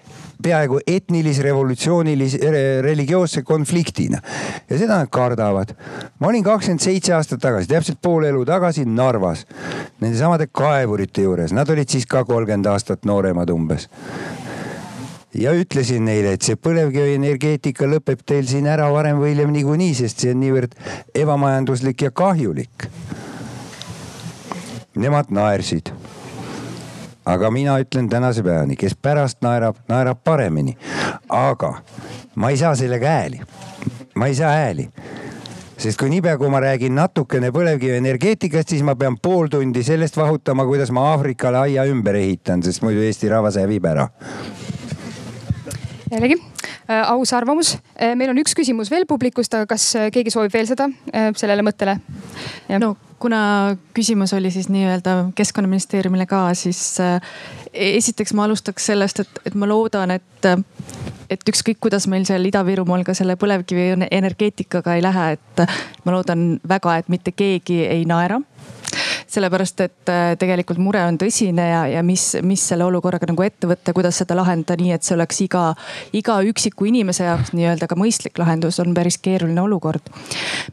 peaaegu 0.42 0.80
etnilis-revolutsioonilise, 0.86 2.38
religioosse 2.82 3.42
konfliktina. 3.42 4.18
ja 4.70 4.78
seda 4.78 4.98
nad 4.98 5.08
kardavad. 5.10 5.74
ma 6.18 6.28
olin 6.28 6.44
kakskümmend 6.44 6.80
seitse 6.80 7.14
aastat 7.14 7.40
tagasi, 7.40 7.68
täpselt 7.68 7.98
pool 8.02 8.24
elu 8.24 8.44
tagasi 8.44 8.84
Narvas, 8.84 9.46
nendesamade 10.00 10.48
kaevurite 10.52 11.22
juures, 11.22 11.52
nad 11.52 11.68
olid 11.70 11.88
siis 11.88 12.06
ka 12.06 12.24
kolmkümmend 12.24 12.66
aastat 12.66 13.04
nooremad 13.04 13.50
umbes 13.50 13.88
ja 15.34 15.52
ütlesin 15.56 16.04
neile, 16.06 16.34
et 16.36 16.44
see 16.44 16.58
põlevkivienergeetika 16.60 17.88
lõpeb 17.88 18.22
teil 18.26 18.46
siin 18.48 18.68
ära 18.68 18.88
varem 18.92 19.20
või 19.22 19.32
hiljem 19.32 19.52
niikuinii, 19.54 19.94
sest 20.02 20.24
see 20.24 20.34
on 20.34 20.42
niivõrd 20.42 20.76
ebamajanduslik 21.16 22.06
ja 22.06 22.10
kahjulik. 22.10 22.88
Nemad 24.94 25.32
naersid. 25.32 25.92
aga 27.24 27.50
mina 27.50 27.78
ütlen 27.78 28.08
tänase 28.10 28.42
päevani, 28.42 28.76
kes 28.76 28.96
pärast 28.98 29.38
naerab, 29.42 29.76
naerab 29.88 30.18
paremini. 30.24 30.76
aga 31.28 31.82
ma 32.34 32.50
ei 32.50 32.56
saa 32.56 32.74
sellega 32.76 33.06
hääli. 33.06 33.40
ma 34.14 34.26
ei 34.26 34.34
saa 34.34 34.52
hääli 34.52 34.90
sest 35.78 35.98
kui 35.98 36.10
niipea, 36.10 36.36
kui 36.38 36.48
ma 36.48 36.60
räägin 36.60 36.94
natukene 36.94 37.50
põlevkivienergeetikast, 37.50 38.68
siis 38.68 38.82
ma 38.82 38.94
pean 38.94 39.16
pool 39.18 39.48
tundi 39.48 39.82
sellest 39.82 40.16
vahutama, 40.16 40.64
kuidas 40.64 40.90
ma 40.90 41.08
Aafrikale 41.10 41.58
aia 41.58 41.84
ümber 41.84 42.14
ehitan, 42.14 42.62
sest 42.62 42.82
muidu 42.82 43.02
Eesti 43.02 43.28
rahvas 43.28 43.56
hävib 43.58 43.84
ära 43.84 44.08
jällegi 46.12 46.36
äh, 46.90 47.10
aus 47.10 47.32
arvamus. 47.32 47.76
Äh, 47.96 48.14
meil 48.16 48.32
on 48.32 48.40
üks 48.42 48.54
küsimus 48.56 48.90
veel 48.92 49.06
publikust, 49.08 49.54
aga 49.56 49.68
kas 49.74 49.88
äh, 49.98 50.10
keegi 50.14 50.32
soovib 50.34 50.52
veel 50.54 50.68
seda 50.68 50.88
sellele 51.38 51.64
mõttele? 51.66 51.98
no 52.82 52.94
kuna 53.22 53.76
küsimus 53.94 54.32
oli 54.34 54.50
siis 54.50 54.68
nii-öelda 54.72 55.32
keskkonnaministeeriumile 55.38 56.26
ka, 56.26 56.48
siis 56.58 56.96
esiteks 57.72 58.34
ma 58.34 58.48
alustaks 58.48 58.88
sellest, 58.90 59.22
et, 59.22 59.42
et 59.46 59.54
ma 59.54 59.68
loodan, 59.70 60.10
et, 60.10 60.48
et 61.30 61.52
ükskõik, 61.52 61.78
kuidas 61.86 62.08
meil 62.10 62.26
seal 62.26 62.50
Ida-Virumaal 62.50 63.06
ka 63.06 63.14
selle 63.14 63.36
põlevkivi 63.38 64.08
energeetikaga 64.10 64.96
ei 64.98 65.06
lähe, 65.06 65.28
et 65.36 65.62
ma 66.02 66.16
loodan 66.16 66.56
väga, 66.66 66.96
et 66.98 67.12
mitte 67.14 67.30
keegi 67.36 67.84
ei 67.86 68.02
naera 68.10 68.40
sellepärast 69.32 69.80
et 69.84 70.12
äh, 70.12 70.34
tegelikult 70.38 70.80
mure 70.82 71.02
on 71.06 71.18
tõsine 71.20 71.64
ja, 71.68 71.82
ja 71.96 72.02
mis, 72.06 72.32
mis 72.44 72.64
selle 72.72 72.86
olukorraga 72.88 73.28
nagu 73.30 73.44
ette 73.44 73.68
võtta, 73.70 73.94
kuidas 73.96 74.18
seda 74.22 74.36
lahendada 74.38 74.82
nii, 74.82 74.92
et 74.96 75.06
see 75.06 75.16
oleks 75.16 75.40
iga, 75.46 75.64
iga 76.16 76.38
üksiku 76.48 76.88
inimese 76.90 77.26
jaoks 77.26 77.54
nii-öelda 77.56 77.88
ka 77.90 77.98
mõistlik 77.98 78.38
lahendus, 78.42 78.80
on 78.82 78.94
päris 78.96 79.18
keeruline 79.22 79.62
olukord. 79.62 80.12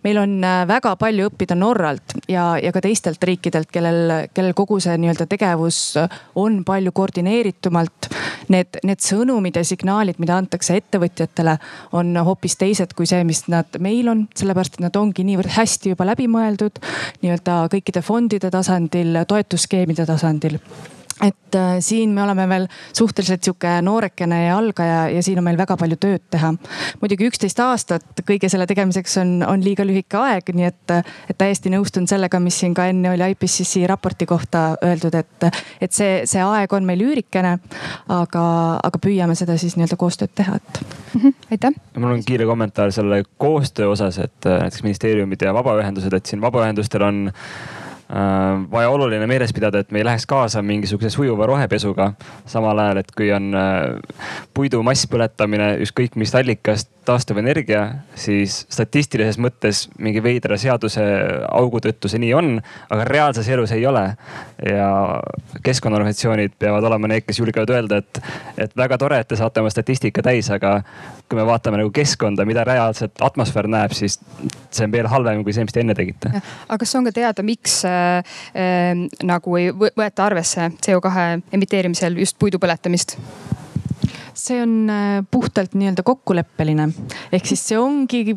meil 0.04 0.22
on 0.22 0.40
äh, 0.44 0.64
väga 0.70 0.96
palju 1.00 1.30
õppida 1.30 1.58
Norralt 1.60 2.18
ja, 2.28 2.52
ja 2.62 2.74
ka 2.76 2.84
teistelt 2.84 3.24
riikidelt, 3.24 3.72
kellel, 3.72 4.30
kellel 4.34 4.56
kogu 4.58 4.80
see 4.84 4.98
nii-öelda 5.00 5.30
tegevus 5.30 5.80
on 6.40 6.64
palju 6.66 6.92
koordineeritumalt. 6.96 8.10
Need, 8.50 8.80
need 8.88 9.02
sõnumid 9.04 9.60
ja 9.60 9.64
signaalid, 9.66 10.18
mida 10.18 10.34
antakse 10.40 10.74
ettevõtjatele, 10.80 11.56
on 11.94 12.16
hoopis 12.26 12.56
teised 12.58 12.96
kui 12.98 13.06
see, 13.10 13.22
mis 13.28 13.44
nad 13.52 13.78
meil 13.84 14.10
on, 14.10 14.24
sellepärast 14.38 14.80
et 14.80 14.86
nad 14.88 14.96
ongi 14.98 15.26
niivõrd 15.28 15.54
hästi 15.54 15.94
juba 15.94 16.08
läbi 16.10 16.26
mõeldud 16.32 16.80
nii-öelda 17.22 17.60
kõikide 17.74 18.02
fondide 18.10 18.50
tasandil, 18.54 19.22
toetusskeemide 19.30 20.06
tasandil 20.10 20.58
et 21.22 21.56
äh, 21.56 21.78
siin 21.80 22.10
me 22.10 22.24
oleme 22.24 22.48
veel 22.50 22.68
suhteliselt 22.94 23.44
sihuke 23.44 23.72
noorekene 23.84 24.46
ja 24.46 24.58
algaja 24.58 25.00
ja 25.12 25.24
siin 25.24 25.40
on 25.42 25.44
meil 25.44 25.58
väga 25.60 25.76
palju 25.78 25.98
tööd 26.00 26.24
teha. 26.32 26.54
muidugi 27.02 27.28
üksteist 27.28 27.60
aastat 27.64 28.24
kõige 28.28 28.50
selle 28.52 28.68
tegemiseks 28.70 29.18
on, 29.22 29.34
on 29.48 29.64
liiga 29.64 29.84
lühike 29.88 30.20
aeg, 30.20 30.54
nii 30.56 30.68
et, 30.70 30.94
et 31.30 31.38
täiesti 31.38 31.72
nõustun 31.74 32.08
sellega, 32.08 32.40
mis 32.44 32.60
siin 32.64 32.76
ka 32.78 32.88
enne 32.92 33.12
oli 33.12 33.32
IPCC 33.34 33.84
raporti 33.92 34.28
kohta 34.30 34.64
öeldud, 34.86 35.16
et, 35.20 35.50
et 35.82 35.96
see, 35.96 36.24
see 36.30 36.44
aeg 36.44 36.74
on 36.74 36.88
meil 36.88 37.04
üürikene. 37.04 37.58
aga, 38.10 38.44
aga 38.84 39.00
püüame 39.02 39.36
seda 39.36 39.58
siis 39.60 39.76
nii-öelda 39.78 39.98
koostööd 40.00 40.32
teha, 40.36 40.56
et 40.56 40.80
mm. 40.82 41.22
-hmm, 41.22 41.34
aitäh. 41.52 41.76
mul 41.98 42.16
on 42.16 42.24
kiire 42.24 42.46
kommentaar 42.46 42.92
selle 42.96 43.24
koostöö 43.38 43.90
osas, 43.90 44.18
et 44.20 44.46
äh, 44.46 44.62
näiteks 44.64 44.84
ministeeriumid 44.84 45.42
ja 45.42 45.54
vabaühendused, 45.54 46.14
et 46.14 46.26
siin 46.26 46.42
vabaühendustel 46.42 47.04
on 47.04 47.32
vaja 48.72 48.90
oluline 48.90 49.28
meeles 49.30 49.54
pidada, 49.54 49.84
et 49.84 49.92
me 49.92 50.02
ei 50.02 50.06
läheks 50.06 50.26
kaasa 50.26 50.62
mingisuguse 50.66 51.10
sujuva 51.14 51.46
rohepesuga. 51.46 52.14
samal 52.46 52.80
ajal, 52.80 52.98
et 52.98 53.12
kui 53.18 53.32
on 53.32 53.54
äh, 53.54 54.00
puidu 54.54 54.82
masspõletamine 54.84 55.76
ükskõik 55.86 56.18
mis 56.18 56.34
allikast 56.36 56.90
taastuvenergia, 57.06 57.84
siis 58.18 58.66
statistilises 58.70 59.38
mõttes 59.42 59.88
mingi 59.98 60.24
veidra 60.24 60.58
seaduse 60.58 61.04
augu 61.50 61.82
tõttu 61.82 62.10
see 62.10 62.22
nii 62.22 62.34
on, 62.38 62.50
aga 62.90 63.06
reaalses 63.06 63.50
elus 63.50 63.72
ei 63.78 63.86
ole. 63.86 64.16
ja 64.66 64.90
keskkonnaorganisatsioonid 65.64 66.58
peavad 66.60 66.84
olema 66.84 67.08
need, 67.08 67.24
kes 67.28 67.40
julgevad 67.40 67.70
öelda, 67.70 68.02
et, 68.02 68.22
et 68.58 68.76
väga 68.78 68.98
tore, 68.98 69.20
et 69.22 69.28
te 69.28 69.38
saate 69.38 69.62
oma 69.62 69.70
statistika 69.70 70.22
täis, 70.26 70.50
aga 70.52 70.82
kui 71.30 71.38
me 71.38 71.46
vaatame 71.46 71.78
nagu 71.80 71.94
keskkonda, 71.94 72.46
mida 72.46 72.66
reaalselt 72.68 73.22
atmosfäär 73.22 73.70
näeb, 73.70 73.94
siis 73.94 74.20
see 74.74 74.86
on 74.86 74.92
veel 74.92 75.08
halvem 75.10 75.44
kui 75.46 75.54
see, 75.54 75.64
mis 75.66 75.74
te 75.74 75.86
enne 75.86 75.96
tegite. 75.98 76.34
aga 76.68 76.78
kas 76.82 76.96
on 76.98 77.08
ka 77.08 77.14
teada, 77.16 77.46
miks 77.46 77.80
äh, 77.88 77.99
äh, 77.99 77.99
nagu 79.24 79.56
ei 79.60 79.72
võeta 79.74 80.26
arvesse 80.26 80.72
CO2 80.86 81.30
emiteerimisel 81.56 82.18
just 82.20 82.38
puidu 82.40 82.60
põletamist? 82.62 83.18
See 84.50 84.62
on 84.64 84.74
äh, 84.90 85.20
puhtalt 85.32 85.76
nii-öelda 85.78 86.04
kokkuleppeline, 86.06 86.90
ehk 87.34 87.50
siis 87.50 87.64
see 87.72 87.78
ongi. 87.80 88.36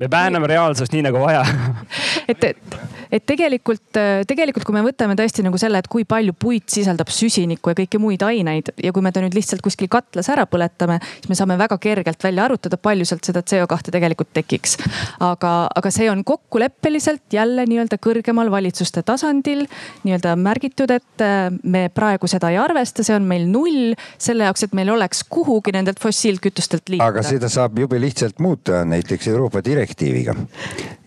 me 0.00 0.10
vääname 0.10 0.48
reaalsust 0.50 0.94
nii 0.94 1.04
nagu 1.08 1.22
vaja 1.22 1.44
et, 2.30 2.44
et, 2.44 2.76
et 3.12 3.26
tegelikult, 3.26 3.86
äh, 4.00 4.22
tegelikult, 4.28 4.66
kui 4.66 4.76
me 4.76 4.84
võtame 4.84 5.16
tõesti 5.18 5.44
nagu 5.46 5.58
selle, 5.60 5.80
et 5.80 5.90
kui 5.90 6.06
palju 6.08 6.34
puit 6.38 6.66
sisaldab 6.70 7.12
süsinikku 7.14 7.72
ja 7.72 7.78
kõiki 7.78 8.00
muid 8.02 8.24
aineid 8.26 8.72
ja 8.82 8.92
kui 8.94 9.04
me 9.04 9.12
ta 9.14 9.22
nüüd 9.24 9.36
lihtsalt 9.36 9.64
kuskil 9.64 9.90
katlas 9.92 10.30
ära 10.32 10.46
põletame, 10.50 11.00
siis 11.18 11.30
me 11.32 11.38
saame 11.38 11.58
väga 11.60 11.78
kergelt 11.82 12.24
välja 12.24 12.46
arvutada, 12.48 12.80
palju 12.80 13.08
sealt 13.08 13.26
seda 13.26 13.44
CO2 13.44 13.94
tegelikult 13.94 14.32
tekiks. 14.36 14.78
aga, 15.24 15.54
aga 15.74 15.94
see 15.94 16.10
on 16.12 16.24
kokkuleppeliselt 16.26 17.32
jälle 17.32 17.66
nii-öelda 17.70 18.00
kõrgemal 18.02 18.50
valitsuste 18.52 19.04
tasandil 19.06 19.66
nii-öelda 20.04 20.34
märgitud, 20.40 20.90
et 20.94 21.24
äh, 21.24 21.48
me 21.62 21.86
praegu 21.94 22.28
seda 22.30 22.50
ei 22.52 22.60
arvesta, 22.60 23.04
see 23.06 23.16
on 23.16 23.28
meil 23.28 23.46
null 23.50 23.94
selle 24.18 24.48
jaoks, 24.48 24.66
et 24.66 24.76
meil 24.76 24.90
oleks 24.94 25.24
kuhugi 25.54 25.72
nendelt 25.72 26.00
fossiilkütustelt 26.02 26.88
liikuda. 26.88 27.06
aga 27.12 27.22
seda 27.22 27.48
saab 27.48 27.78
jube 27.78 28.00
lihtsalt 28.02 28.40
muuta 28.42 28.80
näiteks 28.84 29.28
Euroopa 29.30 29.62
direktiiviga. 29.64 30.34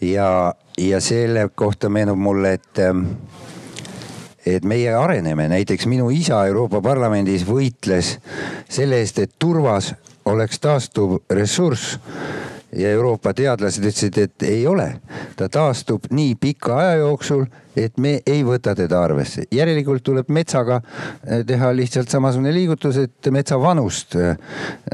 ja, 0.01 0.53
ja 0.77 1.01
selle 1.01 1.49
kohta 1.55 1.89
meenub 1.89 2.17
mulle, 2.17 2.53
et 2.53 2.79
ähm, 2.79 3.03
et 4.45 4.63
meie 4.63 4.93
areneme, 4.95 5.49
näiteks 5.51 5.85
minu 5.91 6.07
isa 6.09 6.45
Euroopa 6.47 6.79
Parlamendis 6.81 7.43
võitles 7.43 8.13
selle 8.69 9.01
eest, 9.03 9.19
et 9.19 9.35
turvas 9.39 9.91
oleks 10.25 10.59
taastuv 10.63 11.17
ressurss 11.29 11.99
ja 12.75 12.89
Euroopa 12.91 13.33
teadlased 13.33 13.85
ütlesid, 13.85 14.17
et 14.17 14.43
ei 14.43 14.67
ole. 14.67 14.99
ta 15.35 15.49
taastub 15.49 16.07
nii 16.11 16.35
pika 16.35 16.77
aja 16.77 16.93
jooksul, 17.01 17.45
et 17.77 17.97
me 18.01 18.17
ei 18.25 18.43
võta 18.43 18.73
teda 18.75 19.01
arvesse. 19.03 19.43
järelikult 19.51 20.03
tuleb 20.03 20.29
metsaga 20.33 20.81
eh, 20.81 21.43
teha 21.47 21.71
lihtsalt 21.75 22.09
samasugune 22.09 22.53
liigutus, 22.53 22.97
et 22.97 23.29
metsa 23.31 23.59
vanust 23.61 24.15
eh, 24.15 24.35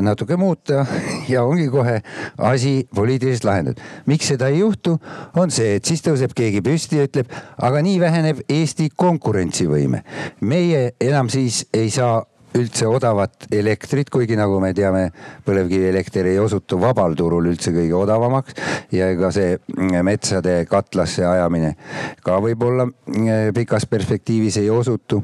natuke 0.01 0.37
muuta 0.37 0.85
ja 1.33 1.43
ongi 1.43 1.67
kohe 1.73 2.01
asi 2.37 2.87
poliitiliselt 2.95 3.49
lahendatud. 3.49 3.83
miks 4.05 4.27
seda 4.27 4.47
ei 4.51 4.59
juhtu, 4.59 4.97
on 5.35 5.51
see, 5.51 5.77
et 5.77 5.85
siis 5.85 6.03
tõuseb 6.05 6.35
keegi 6.35 6.61
püsti 6.61 6.99
ja 7.01 7.07
ütleb, 7.09 7.31
aga 7.57 7.81
nii 7.81 7.99
väheneb 7.99 8.43
Eesti 8.49 8.89
konkurentsivõime. 8.95 10.03
meie 10.41 10.91
enam 11.01 11.29
siis 11.29 11.65
ei 11.73 11.89
saa 11.89 12.21
üldse 12.57 12.87
odavat 12.87 13.47
elektrit, 13.51 14.09
kuigi 14.13 14.37
nagu 14.37 14.59
me 14.61 14.73
teame, 14.77 15.07
põlevkivielekter 15.45 16.29
ei 16.31 16.39
osutu 16.41 16.79
vabal 16.81 17.15
turul 17.17 17.49
üldse 17.51 17.73
kõige 17.75 17.95
odavamaks 17.97 18.57
ja 18.93 19.09
ega 19.13 19.31
see 19.33 19.57
metsade 20.05 20.59
katlasse 20.69 21.25
ajamine 21.27 21.73
ka 22.23 22.39
võib-olla 22.43 22.87
mm, 22.87 23.53
pikas 23.55 23.87
perspektiivis 23.89 24.59
ei 24.61 24.69
osutu. 24.69 25.23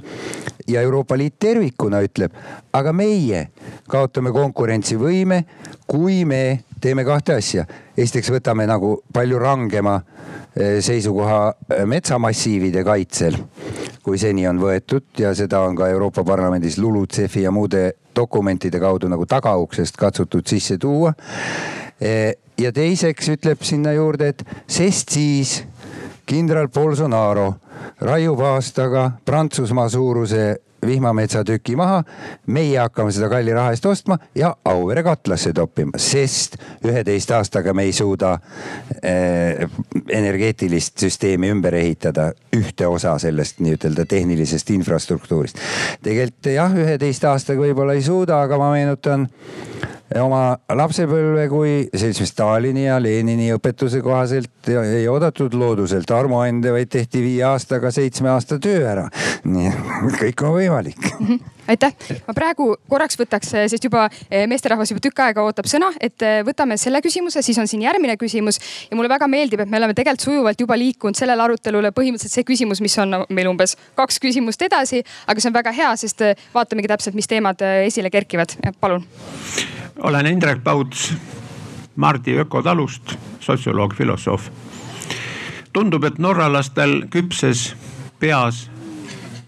ja 0.67 0.81
Euroopa 0.81 1.17
Liit 1.17 1.39
tervikuna 1.39 2.01
ütleb, 2.05 2.33
aga 2.73 2.93
meie 2.93 3.47
kaotame 3.89 4.31
konkurentsivõime, 4.31 5.43
kui 5.87 6.25
me 6.25 6.63
teeme 6.81 7.03
kahte 7.05 7.35
asja. 7.39 7.65
esiteks 7.97 8.31
võtame 8.31 8.65
nagu 8.67 8.95
palju 9.13 9.39
rangema 9.39 9.99
eh, 10.55 10.79
seisukoha 10.81 11.39
eh, 11.49 11.85
metsamassiivide 11.85 12.83
kaitsel, 12.83 13.37
kui 14.03 14.17
seni 14.17 14.47
on 14.47 14.59
võetud 14.61 15.19
ja 15.19 15.33
seda 15.35 15.61
on 15.67 15.75
ka 15.75 15.89
Euroopa 15.89 16.23
Parlamendis 16.23 16.77
LULUCF-i 16.77 17.43
ja 17.43 17.51
muude 17.51 17.91
dokumentide 18.15 18.79
kaudu 18.79 19.07
nagu 19.07 19.25
tagauksest 19.25 19.97
katsutud 19.97 20.47
sisse 20.47 20.77
tuua. 20.77 21.13
Eh, 22.01 22.33
ja 22.57 22.71
teiseks 22.71 23.29
ütleb 23.35 23.63
sinna 23.63 23.93
juurde, 23.95 24.33
et 24.33 24.43
sest 24.67 25.15
siis 25.15 25.59
kindral 26.29 26.69
Bolsonaro 26.69 27.53
raiub 28.05 28.39
aastaga 28.45 29.11
Prantsusmaa 29.25 29.89
suuruse 29.89 30.59
vihmametsatüki 30.85 31.75
maha. 31.75 32.03
meie 32.47 32.79
hakkame 32.79 33.11
seda 33.11 33.29
kalli 33.29 33.53
raha 33.53 33.73
eest 33.75 33.85
ostma 33.85 34.17
ja 34.35 34.55
Auvere 34.65 35.03
katlasse 35.03 35.53
toppima, 35.53 35.97
sest 35.97 36.57
üheteist 36.85 37.31
aastaga 37.35 37.73
me 37.73 37.83
ei 37.83 37.93
suuda 37.93 38.33
äh, 38.33 39.69
energeetilist 40.09 40.99
süsteemi 40.99 41.49
ümber 41.53 41.73
ehitada, 41.73 42.31
ühte 42.55 42.87
osa 42.87 43.17
sellest 43.19 43.59
nii-ütelda 43.59 44.05
tehnilisest 44.05 44.69
infrastruktuurist. 44.75 45.59
tegelikult 46.03 46.51
jah, 46.53 46.75
üheteist 46.75 47.23
aastaga 47.23 47.65
võib-olla 47.67 47.97
ei 47.97 48.05
suuda, 48.05 48.41
aga 48.41 48.57
ma 48.57 48.71
meenutan 48.73 49.27
oma 50.17 50.57
lapsepõlve, 50.73 51.45
kui 51.51 51.73
sellisime 51.93 52.29
Stalini 52.29 52.87
ja 52.87 52.97
Lenini 53.01 53.51
õpetuse 53.53 54.01
kohaselt 54.05 54.71
ei 54.71 55.05
oodatud 55.11 55.53
looduselt 55.53 56.09
armuande, 56.11 56.73
vaid 56.73 56.89
tehti 56.89 57.21
viie 57.25 57.45
aastaga 57.51 57.91
seitsme 57.93 58.33
aasta 58.33 58.59
töö 58.59 58.81
ära. 58.89 59.07
nii, 59.45 59.71
kõik 60.19 60.45
on 60.47 60.57
võimalik 60.57 60.99
mm. 61.19 61.25
-hmm 61.29 61.58
aitäh, 61.69 61.93
ma 62.27 62.35
praegu 62.37 62.71
korraks 62.89 63.17
võtaks, 63.19 63.53
sest 63.71 63.85
juba 63.85 64.07
eh, 64.09 64.45
meesterahvas 64.49 64.91
juba 64.93 65.03
tükk 65.05 65.23
aega 65.25 65.43
ootab 65.45 65.69
sõna, 65.69 65.91
et 66.01 66.21
eh, 66.25 66.41
võtame 66.47 66.77
selle 66.81 67.01
küsimuse, 67.05 67.43
siis 67.45 67.57
on 67.61 67.69
siin 67.69 67.83
järgmine 67.85 68.17
küsimus. 68.19 68.59
ja 68.89 68.97
mulle 68.97 69.09
väga 69.11 69.27
meeldib, 69.27 69.63
et 69.63 69.69
me 69.69 69.77
oleme 69.77 69.95
tegelikult 69.97 70.25
sujuvalt 70.25 70.61
juba 70.61 70.77
liikunud 70.79 71.17
sellele 71.17 71.43
arutelule 71.45 71.91
põhimõtteliselt 71.95 72.39
see 72.39 72.47
küsimus, 72.47 72.81
mis 72.81 72.97
on 72.99 73.23
meil 73.29 73.49
umbes 73.51 73.75
kaks 73.99 74.19
küsimust 74.19 74.61
edasi, 74.65 75.03
aga 75.27 75.41
see 75.41 75.51
on 75.51 75.57
väga 75.57 75.73
hea, 75.75 75.95
sest 76.01 76.25
eh, 76.25 76.47
vaatamegi 76.53 76.91
täpselt, 76.91 77.17
mis 77.17 77.29
teemad 77.29 77.61
esile 77.85 78.09
kerkivad. 78.13 78.57
palun 78.79 79.05
olen 80.03 80.25
Indrek 80.25 80.63
Pauts 80.63 81.11
Mardi 81.99 82.37
ökotalust, 82.39 83.17
sotsioloog, 83.43 83.93
filosoof. 83.93 84.49
tundub, 85.73 86.03
et 86.03 86.17
norralastel 86.17 87.03
küpses 87.11 87.75
peas, 88.19 88.69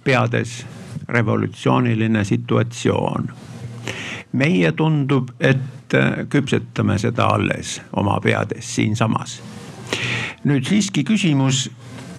peades 0.04 0.66
revolutsiooniline 1.12 2.24
situatsioon. 2.24 3.32
meie 4.32 4.72
tundub, 4.72 5.30
et 5.40 5.96
küpsetame 6.30 6.96
seda 6.98 7.26
alles 7.36 7.82
oma 7.94 8.20
peades 8.24 8.76
siinsamas. 8.76 9.42
nüüd 10.44 10.66
siiski 10.66 11.04
küsimus 11.04 11.70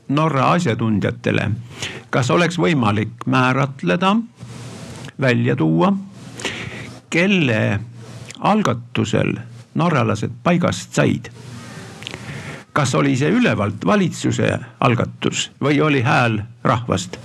Norra 0.09 0.51
asjatundjatele. 0.53 1.51
kas 2.11 2.31
oleks 2.31 2.59
võimalik 2.59 3.27
määratleda, 3.27 4.17
välja 5.21 5.57
tuua, 5.57 5.93
kelle 7.11 7.81
algatusel 8.41 9.37
norralased 9.75 10.31
paigast 10.43 10.95
said. 10.95 11.31
kas 12.73 12.95
oli 12.95 13.17
see 13.17 13.31
ülevalt 13.31 13.85
valitsuse 13.87 14.59
algatus 14.81 15.51
või 15.61 15.81
oli 15.81 16.01
hääl 16.03 16.43
rahvast? 16.65 17.19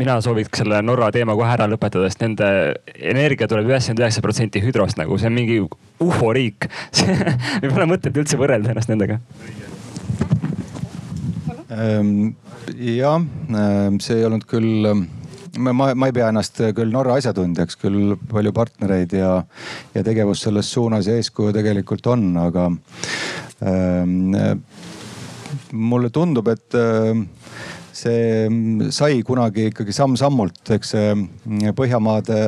Mina 0.00 0.16
sooviks 0.24 0.62
selle 0.62 0.80
Norra 0.84 1.10
teema 1.14 1.36
kohe 1.38 1.50
ära 1.52 1.68
lõpetada, 1.70 2.08
sest 2.08 2.24
nende 2.24 2.48
energia 2.96 3.48
tuleb 3.50 3.68
üheksakümmend 3.68 4.04
üheksa 4.04 4.24
protsenti 4.24 4.62
hüdrost 4.64 5.00
nagu, 5.00 5.18
see 5.20 5.28
on 5.30 5.36
mingi 5.36 5.60
uforiik 6.00 6.68
ei 7.62 7.68
pole 7.68 7.88
mõtet 7.90 8.16
üldse 8.16 8.40
võrrelda 8.40 8.72
ennast 8.72 8.90
nendega. 8.92 9.20
Ehm, 11.70 12.32
jah, 12.74 13.20
ehm, 13.20 13.98
see 14.02 14.18
ei 14.18 14.28
olnud 14.28 14.46
küll 14.50 14.88
ma, 15.58 15.72
ma 15.74 16.08
ei 16.08 16.14
pea 16.14 16.30
ennast 16.30 16.62
küll 16.76 16.92
Norra 16.94 17.18
asjatundjaks, 17.20 17.78
küll 17.80 18.16
palju 18.30 18.54
partnereid 18.56 19.14
ja, 19.18 19.34
ja 19.94 20.06
tegevust 20.06 20.46
selles 20.46 20.70
suunas 20.72 21.08
ja 21.10 21.18
eeskuju 21.18 21.54
tegelikult 21.56 22.08
on, 22.10 22.30
aga 22.40 22.70
ähm, 23.66 24.32
mulle 25.72 26.10
tundub, 26.14 26.48
et 26.52 26.78
äh, 26.78 27.12
see 28.00 28.48
mm, 28.48 28.90
sai 28.94 29.20
kunagi 29.26 29.68
ikkagi 29.70 29.94
samm-sammult, 29.94 30.62
eks 30.76 30.94
mm, 30.96 31.74
Põhjamaade, 31.76 32.38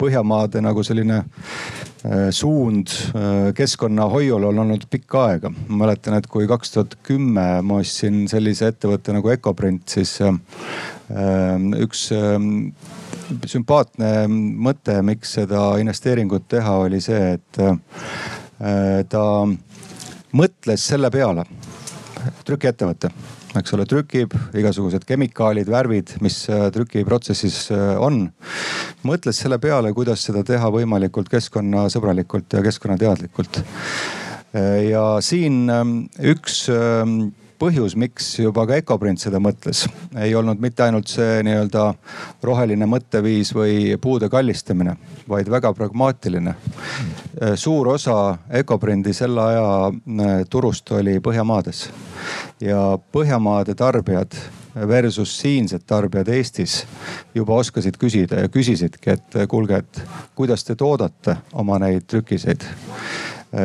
Põhjamaade 0.00 0.62
nagu 0.64 0.84
selline 0.86 1.20
äh, 1.20 2.28
suund 2.34 2.92
äh, 3.14 3.50
keskkonnahoiul 3.56 4.48
on 4.50 4.62
olnud 4.64 4.86
pikka 4.90 5.24
aega. 5.28 5.52
ma 5.68 5.84
mäletan, 5.84 6.16
et 6.18 6.28
kui 6.30 6.48
kaks 6.50 6.74
tuhat 6.76 6.96
kümme 7.06 7.46
ma 7.66 7.80
ostsin 7.82 8.24
sellise 8.30 8.70
ettevõtte 8.72 9.14
nagu 9.16 9.32
Ecoprint, 9.34 9.86
siis 9.90 10.16
äh, 10.24 10.34
üks 11.80 12.08
sümpaatne 13.50 14.14
mõte, 14.30 14.96
miks 15.06 15.36
seda 15.38 15.74
investeeringut 15.82 16.48
teha, 16.50 16.76
oli 16.86 16.98
see, 17.02 17.36
et 17.36 17.60
ta 19.10 19.22
mõtles 20.34 20.86
selle 20.90 21.10
peale, 21.14 21.44
trükiettevõte 22.46 23.12
eks 23.58 23.74
ole, 23.74 23.86
trükib 23.88 24.34
igasugused 24.56 25.04
kemikaalid, 25.08 25.70
värvid, 25.70 26.14
mis 26.24 26.42
äh, 26.52 26.68
trükiprotsessis 26.74 27.58
äh, 27.74 27.96
on. 27.98 28.28
mõtles 29.06 29.40
selle 29.42 29.58
peale, 29.58 29.92
kuidas 29.96 30.22
seda 30.28 30.44
teha 30.46 30.70
võimalikult 30.70 31.30
keskkonnasõbralikult 31.32 32.58
ja 32.58 32.62
keskkonnateadlikult. 32.66 33.62
Äh, 34.54 34.90
ja 34.90 35.04
siin 35.24 35.64
ähm, 35.72 35.96
üks 36.22 36.66
ähm, 36.70 37.32
põhjus, 37.60 37.94
miks 37.98 38.30
juba 38.40 38.64
ka 38.68 38.78
Ecoprint 38.80 39.20
seda 39.20 39.40
mõtles, 39.42 39.84
ei 40.16 40.32
olnud 40.36 40.60
mitte 40.62 40.86
ainult 40.86 41.10
see 41.12 41.42
nii-öelda 41.44 41.90
roheline 42.46 42.88
mõtteviis 42.88 43.52
või 43.56 43.96
puude 44.00 44.30
kallistamine, 44.32 44.96
vaid 45.28 45.50
väga 45.52 45.72
pragmaatiline. 45.76 46.54
suur 47.54 47.88
osa 47.88 48.38
Ecoprindi 48.62 49.12
selle 49.12 49.42
aja 49.42 50.46
turust 50.50 50.90
oli 50.96 51.18
Põhjamaades 51.20 51.88
ja 52.60 52.98
Põhjamaade 53.12 53.74
tarbijad 53.74 54.36
versus 54.88 55.36
siinsed 55.40 55.84
tarbijad 55.86 56.28
Eestis 56.28 56.84
juba 57.34 57.54
oskasid 57.60 57.98
küsida 58.00 58.40
ja 58.40 58.48
küsisidki, 58.48 59.10
et 59.10 59.38
kuulge, 59.48 59.76
et 59.76 60.02
kuidas 60.34 60.64
te 60.64 60.74
toodate 60.74 61.36
oma 61.52 61.78
neid 61.78 62.08
trükiseid. 62.08 62.64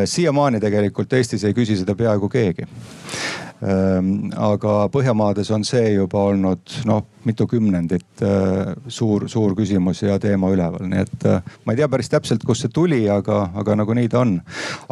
siiamaani 0.06 0.60
tegelikult 0.60 1.14
Eestis 1.14 1.43
ei 1.43 1.54
küsi 1.54 1.78
seda 1.78 1.96
peaaegu 1.96 2.30
keegi 2.30 2.68
aga 3.66 4.74
Põhjamaades 4.93 5.49
on 5.55 5.63
see 5.66 5.95
juba 5.95 6.22
olnud 6.30 6.74
noh, 6.86 7.03
mitu 7.26 7.47
kümnendit 7.49 8.22
äh, 8.22 8.74
suur, 8.88 9.28
suur 9.32 9.55
küsimus 9.57 10.03
ja 10.03 10.18
teema 10.22 10.51
üleval, 10.53 10.86
nii 10.89 11.01
et 11.01 11.26
äh, 11.30 11.55
ma 11.66 11.74
ei 11.74 11.80
tea 11.80 11.89
päris 11.91 12.11
täpselt, 12.11 12.45
kust 12.45 12.66
see 12.66 12.74
tuli, 12.74 13.01
aga, 13.09 13.47
aga 13.57 13.78
nagunii 13.82 14.09
ta 14.11 14.22
on. 14.22 14.38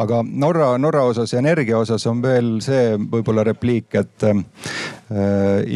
aga 0.02 0.24
Norra, 0.26 0.74
Norra 0.82 1.06
osas 1.12 1.34
ja 1.34 1.44
energia 1.44 1.78
osas 1.78 2.06
on 2.10 2.24
veel 2.24 2.56
see 2.66 2.96
võib-olla 2.98 3.46
repliik, 3.48 3.94
et 4.00 4.28
äh, 4.30 4.42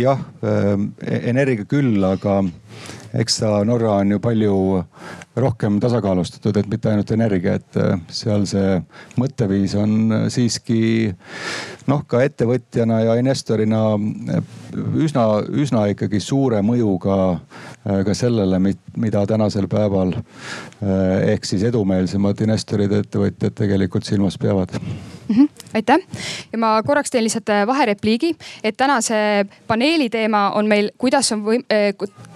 jah 0.01 0.23
äh,, 0.41 0.73
energia 1.29 1.67
küll, 1.69 2.01
aga 2.03 2.41
eks 3.17 3.41
ta 3.43 3.61
Norra 3.65 3.99
on 4.01 4.15
ju 4.15 4.23
palju 4.23 4.57
rohkem 5.38 5.79
tasakaalustatud, 5.79 6.57
et 6.57 6.69
mitte 6.69 6.89
ainult 6.89 7.11
energia, 7.13 7.57
et 7.57 7.77
seal 8.13 8.45
see 8.49 8.77
mõtteviis 9.21 9.75
on 9.77 10.15
siiski 10.33 10.79
noh, 11.88 12.03
ka 12.09 12.21
ettevõtjana 12.25 12.99
ja 13.05 13.15
investorina 13.19 13.81
eh, 14.33 14.55
üsna, 15.05 15.27
üsna 15.47 15.85
ikkagi 15.93 16.21
suure 16.23 16.61
mõjuga 16.65 17.17
ka 18.07 18.15
sellele, 18.17 18.59
mida 18.99 19.21
tänasel 19.29 19.69
päeval 19.71 20.15
eh, 20.17 21.33
ehk 21.33 21.47
siis 21.47 21.63
edumeelsemad 21.69 22.41
investorid, 22.43 22.97
ettevõtjad 23.01 23.55
tegelikult 23.55 24.07
silmas 24.07 24.38
peavad 24.41 24.73
mm. 24.79 25.35
-hmm, 25.35 25.49
aitäh 25.79 26.03
ja 26.51 26.59
ma 26.59 26.75
korraks 26.83 27.11
teen 27.11 27.23
lihtsalt 27.23 27.53
vaherepliigi, 27.67 28.35
et 28.63 28.77
tänase 28.77 29.45
paneeli 29.67 30.09
teema 30.09 30.49
on 30.55 30.67
meil, 30.67 30.91
kuidas 30.97 31.31
on 31.31 31.45
võim-, 31.45 31.65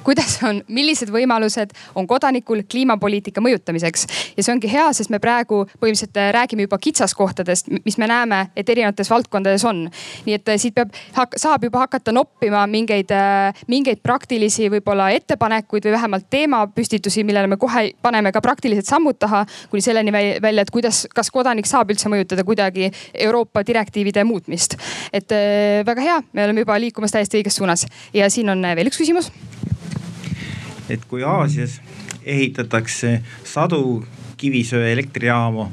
kuidas 0.04 0.40
on, 0.44 0.62
millised 0.68 1.12
võimalused 1.14 1.74
on 1.96 2.08
kodanikul 2.08 2.64
kliimapoliitika 2.92 3.42
mõjutamiseks. 3.42 4.06
ja 4.38 4.44
see 4.44 4.54
ongi 4.54 4.70
hea, 4.72 4.92
sest 4.94 5.10
me 5.10 5.20
praegu 5.20 5.66
põhimõtteliselt 5.80 6.18
räägime 6.36 6.66
juba 6.66 6.78
kitsaskohtadest, 6.78 7.70
mis 7.86 7.98
me 7.98 8.08
näeme, 8.08 8.52
et 8.56 8.70
erinevates 8.70 9.10
valdkondades 9.10 9.66
on. 9.66 9.90
nii 10.26 10.36
et 10.36 10.50
äh, 10.50 10.58
siit 10.58 10.76
peab, 10.76 10.92
saab 11.38 11.64
juba 11.64 11.86
hakata 11.86 12.12
noppima 12.12 12.66
mingeid, 12.68 13.12
äh, 13.12 13.54
mingeid 13.68 14.02
praktilisi 14.04 14.70
võib-olla 14.70 15.12
ettepanekuid 15.12 15.86
või 15.86 15.92
vähemalt 15.92 16.28
teemapüstitusi, 16.30 17.24
millele 17.24 17.48
me 17.48 17.58
kohe 17.58 17.92
paneme 18.02 18.32
ka 18.32 18.42
praktilised 18.42 18.86
sammud 18.86 19.20
taha. 19.20 19.46
kuni 19.70 19.82
selleni 19.82 20.12
välja, 20.12 20.62
et 20.62 20.72
kuidas, 20.72 21.08
kas 21.16 21.32
kodanik 21.32 21.66
saab 21.66 21.92
üldse 21.92 22.10
mõjutada 22.10 22.44
kuidagi 22.44 22.92
Euroopa 23.14 23.66
direktiivide 23.66 24.24
muutmist. 24.24 24.78
et 25.14 25.32
äh, 25.32 25.86
väga 25.86 26.02
hea, 26.02 26.22
me 26.34 26.44
oleme 26.44 26.66
juba 26.66 26.80
liikumas 26.80 27.12
täiesti 27.12 27.42
õiges 27.42 27.56
suunas 27.56 27.86
ja 28.14 28.30
siin 28.30 28.50
on 28.50 28.62
veel 28.62 28.88
üks 28.88 28.98
küsimus. 28.98 29.32
et 30.90 31.06
kui 31.08 31.24
Aasias 31.24 31.80
ehitatakse 32.26 33.22
sadu 33.44 34.06
kivisöeelektrijaamu 34.38 35.68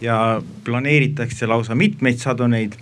ja 0.00 0.42
planeeritakse 0.64 1.46
lausa 1.46 1.74
mitmeid 1.74 2.18
sadu 2.18 2.46
neid. 2.46 2.72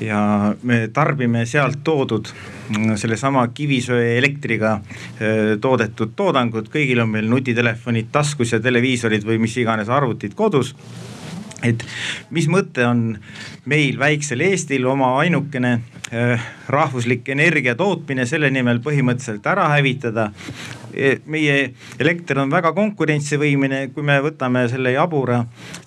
ja 0.00 0.54
me 0.62 0.88
tarbime 0.92 1.46
sealt 1.46 1.78
toodud 1.84 2.26
mm, 2.68 2.96
sellesama 2.98 3.46
kivisöeelektriga 3.54 4.80
toodetud 5.60 6.16
toodangut, 6.16 6.68
kõigil 6.68 7.00
on 7.00 7.12
meil 7.12 7.28
nutitelefonid 7.30 8.10
taskus 8.12 8.52
ja 8.52 8.60
televiisorid 8.60 9.24
või 9.24 9.38
mis 9.38 9.54
iganes 9.62 9.88
arvutid 9.88 10.34
kodus 10.34 10.74
et 11.64 11.84
mis 12.34 12.48
mõte 12.50 12.84
on 12.86 13.14
meil 13.70 13.98
väiksel 13.98 14.42
Eestil 14.44 14.86
oma 14.90 15.14
ainukene 15.22 15.78
rahvuslik 16.68 17.28
energia 17.28 17.74
tootmine 17.74 18.26
selle 18.26 18.50
nimel 18.50 18.80
põhimõtteliselt 18.84 19.46
ära 19.46 19.68
hävitada 19.74 20.30
E, 20.94 21.16
meie 21.26 21.72
elekter 21.98 22.38
on 22.38 22.52
väga 22.52 22.70
konkurentsivõimeline, 22.76 23.88
kui 23.94 24.04
me 24.06 24.20
võtame 24.22 24.64
selle 24.70 24.92
jabura 24.94 25.40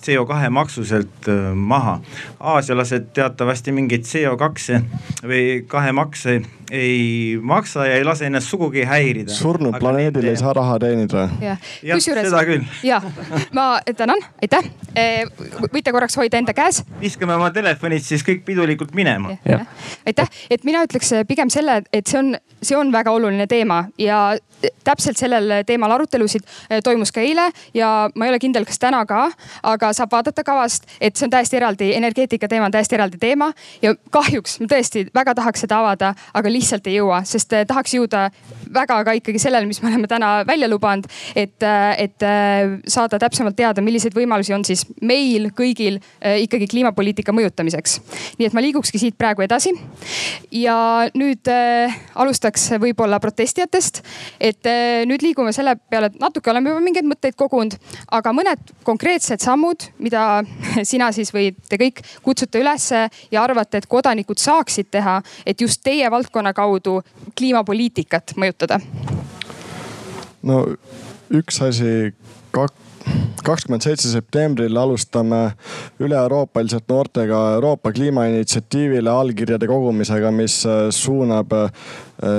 CO2 0.04 0.50
maksu 0.52 0.84
sealt 0.88 1.30
e, 1.32 1.36
maha. 1.56 1.98
aasialased 2.38 3.08
teatavasti 3.16 3.72
mingeid 3.72 4.04
CO2 4.08 4.82
või 5.24 5.42
kahe 5.68 5.94
makse 5.96 6.38
ei 6.70 7.38
maksa 7.40 7.86
ja 7.88 7.96
ei 7.96 8.04
lase 8.04 8.26
ennast 8.28 8.52
sugugi 8.52 8.84
häirida. 8.84 9.32
surnud 9.32 9.72
Aga 9.72 9.80
planeedil 9.80 10.20
nende... 10.20 10.34
ei 10.34 10.40
saa 10.40 10.52
raha 10.52 10.76
teenida. 10.82 11.24
jah, 11.40 11.58
seda 12.04 12.44
küll. 12.44 12.66
ja, 12.84 13.00
ma 13.56 13.80
tänan, 13.96 14.20
aitäh. 14.42 14.68
E, 14.92 15.24
võite 15.72 15.92
korraks 15.94 16.18
hoida 16.20 16.40
enda 16.40 16.52
käes. 16.56 16.82
viskame 17.00 17.36
oma 17.38 17.48
telefonid 17.54 18.04
siis 18.04 18.24
kõik 18.26 18.44
pidulikult 18.44 18.92
minema. 18.98 19.38
aitäh, 20.04 20.28
et 20.50 20.67
mina 20.68 20.84
ütleks 20.86 21.14
pigem 21.28 21.50
selle, 21.52 21.80
et 21.92 22.10
see 22.10 22.20
on, 22.20 22.34
see 22.62 22.76
on 22.76 22.92
väga 22.92 23.14
oluline 23.14 23.48
teema 23.50 23.86
ja 23.98 24.36
täpselt 24.84 25.18
sellel 25.20 25.62
teemal 25.66 25.92
arutelusid 25.94 26.42
toimus 26.84 27.12
ka 27.14 27.22
eile 27.22 27.48
ja 27.76 28.08
ma 28.14 28.26
ei 28.26 28.32
ole 28.32 28.40
kindel, 28.42 28.66
kas 28.66 28.80
täna 28.82 29.04
ka, 29.08 29.28
aga 29.70 29.92
saab 29.96 30.12
vaadata 30.12 30.44
kavast, 30.46 30.88
et 31.00 31.16
see 31.16 31.28
on 31.28 31.32
täiesti 31.32 31.58
eraldi, 31.60 31.90
energeetika 31.96 32.48
teema 32.50 32.68
on 32.68 32.74
täiesti 32.74 32.98
eraldi 32.98 33.20
teema 33.22 33.50
ja 33.82 33.94
kahjuks 34.14 34.58
ma 34.62 34.70
tõesti 34.72 35.04
väga 35.14 35.34
tahaks 35.38 35.64
seda 35.64 35.80
avada, 35.82 36.12
aga 36.34 36.52
lihtsalt 36.52 36.88
ei 36.90 36.98
jõua, 36.98 37.22
sest 37.28 37.54
eh, 37.54 37.66
tahaks 37.68 37.94
jõuda 37.94 38.28
väga 38.74 38.98
ka 39.06 39.14
ikkagi 39.20 39.42
sellele, 39.42 39.68
mis 39.68 39.80
me 39.82 39.92
oleme 39.92 40.10
täna 40.10 40.32
välja 40.48 40.68
lubanud. 40.70 41.06
et, 41.36 41.62
eh, 41.62 41.94
et 42.04 42.26
eh, 42.26 42.78
saada 42.86 43.18
täpsemalt 43.18 43.56
teada, 43.56 43.82
milliseid 43.84 44.14
võimalusi 44.14 44.54
on 44.54 44.64
siis 44.64 44.84
meil 45.02 45.50
kõigil 45.54 46.00
ikkagi 46.22 46.66
kliimapoliitika 46.68 47.32
mõjutamiseks. 47.32 48.00
nii 48.38 48.46
et 48.46 48.56
ma 48.56 48.64
liigukski 48.64 48.98
siit 48.98 49.18
praegu 49.18 49.42
edasi. 49.42 49.74
Ja 50.62 51.08
nüüd 51.18 51.48
äh, 51.52 51.94
alustaks 52.18 52.68
võib-olla 52.80 53.20
protestijatest. 53.20 54.02
et 54.40 54.66
äh, 54.66 55.04
nüüd 55.08 55.22
liigume 55.22 55.52
selle 55.52 55.76
peale, 55.90 56.10
et 56.10 56.20
natuke 56.20 56.50
oleme 56.50 56.72
juba 56.72 56.82
mingeid 56.84 57.08
mõtteid 57.08 57.36
kogunud, 57.38 57.76
aga 58.10 58.32
mõned 58.36 58.72
konkreetsed 58.86 59.42
sammud, 59.44 59.88
mida 59.98 60.42
sina 60.90 61.10
siis 61.12 61.32
või 61.34 61.52
te 61.68 61.80
kõik 61.80 62.02
kutsute 62.22 62.62
ülesse 62.62 63.06
ja 63.32 63.42
arvate, 63.42 63.82
et 63.82 63.90
kodanikud 63.90 64.40
saaksid 64.40 64.90
teha, 64.90 65.20
et 65.46 65.60
just 65.60 65.82
teie 65.84 66.10
valdkonna 66.10 66.54
kaudu 66.56 67.00
kliimapoliitikat 67.38 68.36
mõjutada? 68.36 68.80
no 70.42 70.64
üks 71.34 71.60
asi, 71.62 72.14
kakskümmend 73.44 73.84
seitse 73.84 74.10
septembril 74.10 74.76
alustame 74.76 75.40
üle-euroopaliselt 76.02 76.84
noortega 76.90 77.38
Euroopa 77.56 77.92
kliimainitsiatiivile 77.96 79.10
allkirjade 79.10 79.68
kogumisega, 79.70 80.32
mis 80.34 80.60
äh, 80.66 80.88
suunab, 80.94 81.52
äh, 81.54 81.72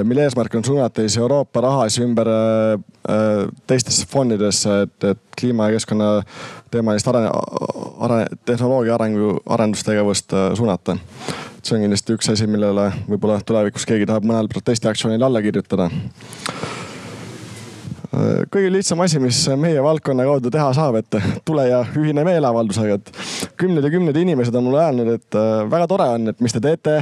mille 0.03 0.27
eesmärk 0.27 0.55
on 0.59 0.65
suunata 0.65 1.05
siis 1.05 1.17
Euroopa 1.17 1.61
raha 1.65 1.89
siis 1.89 2.05
ümber 2.05 2.29
äh, 2.29 3.47
teistesse 3.67 4.07
fondidesse, 4.09 4.81
et, 4.85 5.03
et 5.03 5.21
kliima 5.39 5.69
ja 5.69 5.77
keskkonna 5.77 6.09
teemalist 6.71 7.07
arene, 7.07 7.31
arene, 7.99 8.41
tehnoloogia 8.45 8.97
arengu, 8.99 9.37
arendustegevust 9.49 10.35
suunata 10.57 10.97
see 11.63 11.75
on 11.75 11.83
kindlasti 11.83 12.15
üks 12.15 12.29
asi, 12.31 12.47
millele 12.47 12.89
võib-olla 13.09 13.39
tulevikus 13.45 13.85
keegi 13.87 14.07
tahab 14.09 14.27
mõnel 14.27 14.47
protestiaktsioonil 14.51 15.25
alla 15.25 15.41
kirjutada. 15.43 15.89
Kõige 18.49 18.71
lihtsam 18.73 19.01
asi, 19.03 19.19
mis 19.21 19.37
meie 19.59 19.81
valdkonna 19.83 20.25
kaudu 20.25 20.49
teha 20.53 20.69
saab, 20.73 20.97
et 20.99 21.17
tule 21.45 21.65
ja 21.69 21.83
ühine 21.97 22.23
meeleavaldusega, 22.25 22.97
et 22.97 23.11
kümned 23.59 23.85
ja 23.85 23.91
kümned 23.93 24.17
inimesed 24.17 24.55
on 24.55 24.65
mulle 24.65 24.81
öelnud, 24.81 25.11
et 25.19 25.37
äh, 25.37 25.61
väga 25.69 25.89
tore 25.91 26.07
on, 26.15 26.31
et 26.31 26.41
mis 26.41 26.55
te 26.55 26.61
teete. 26.63 26.97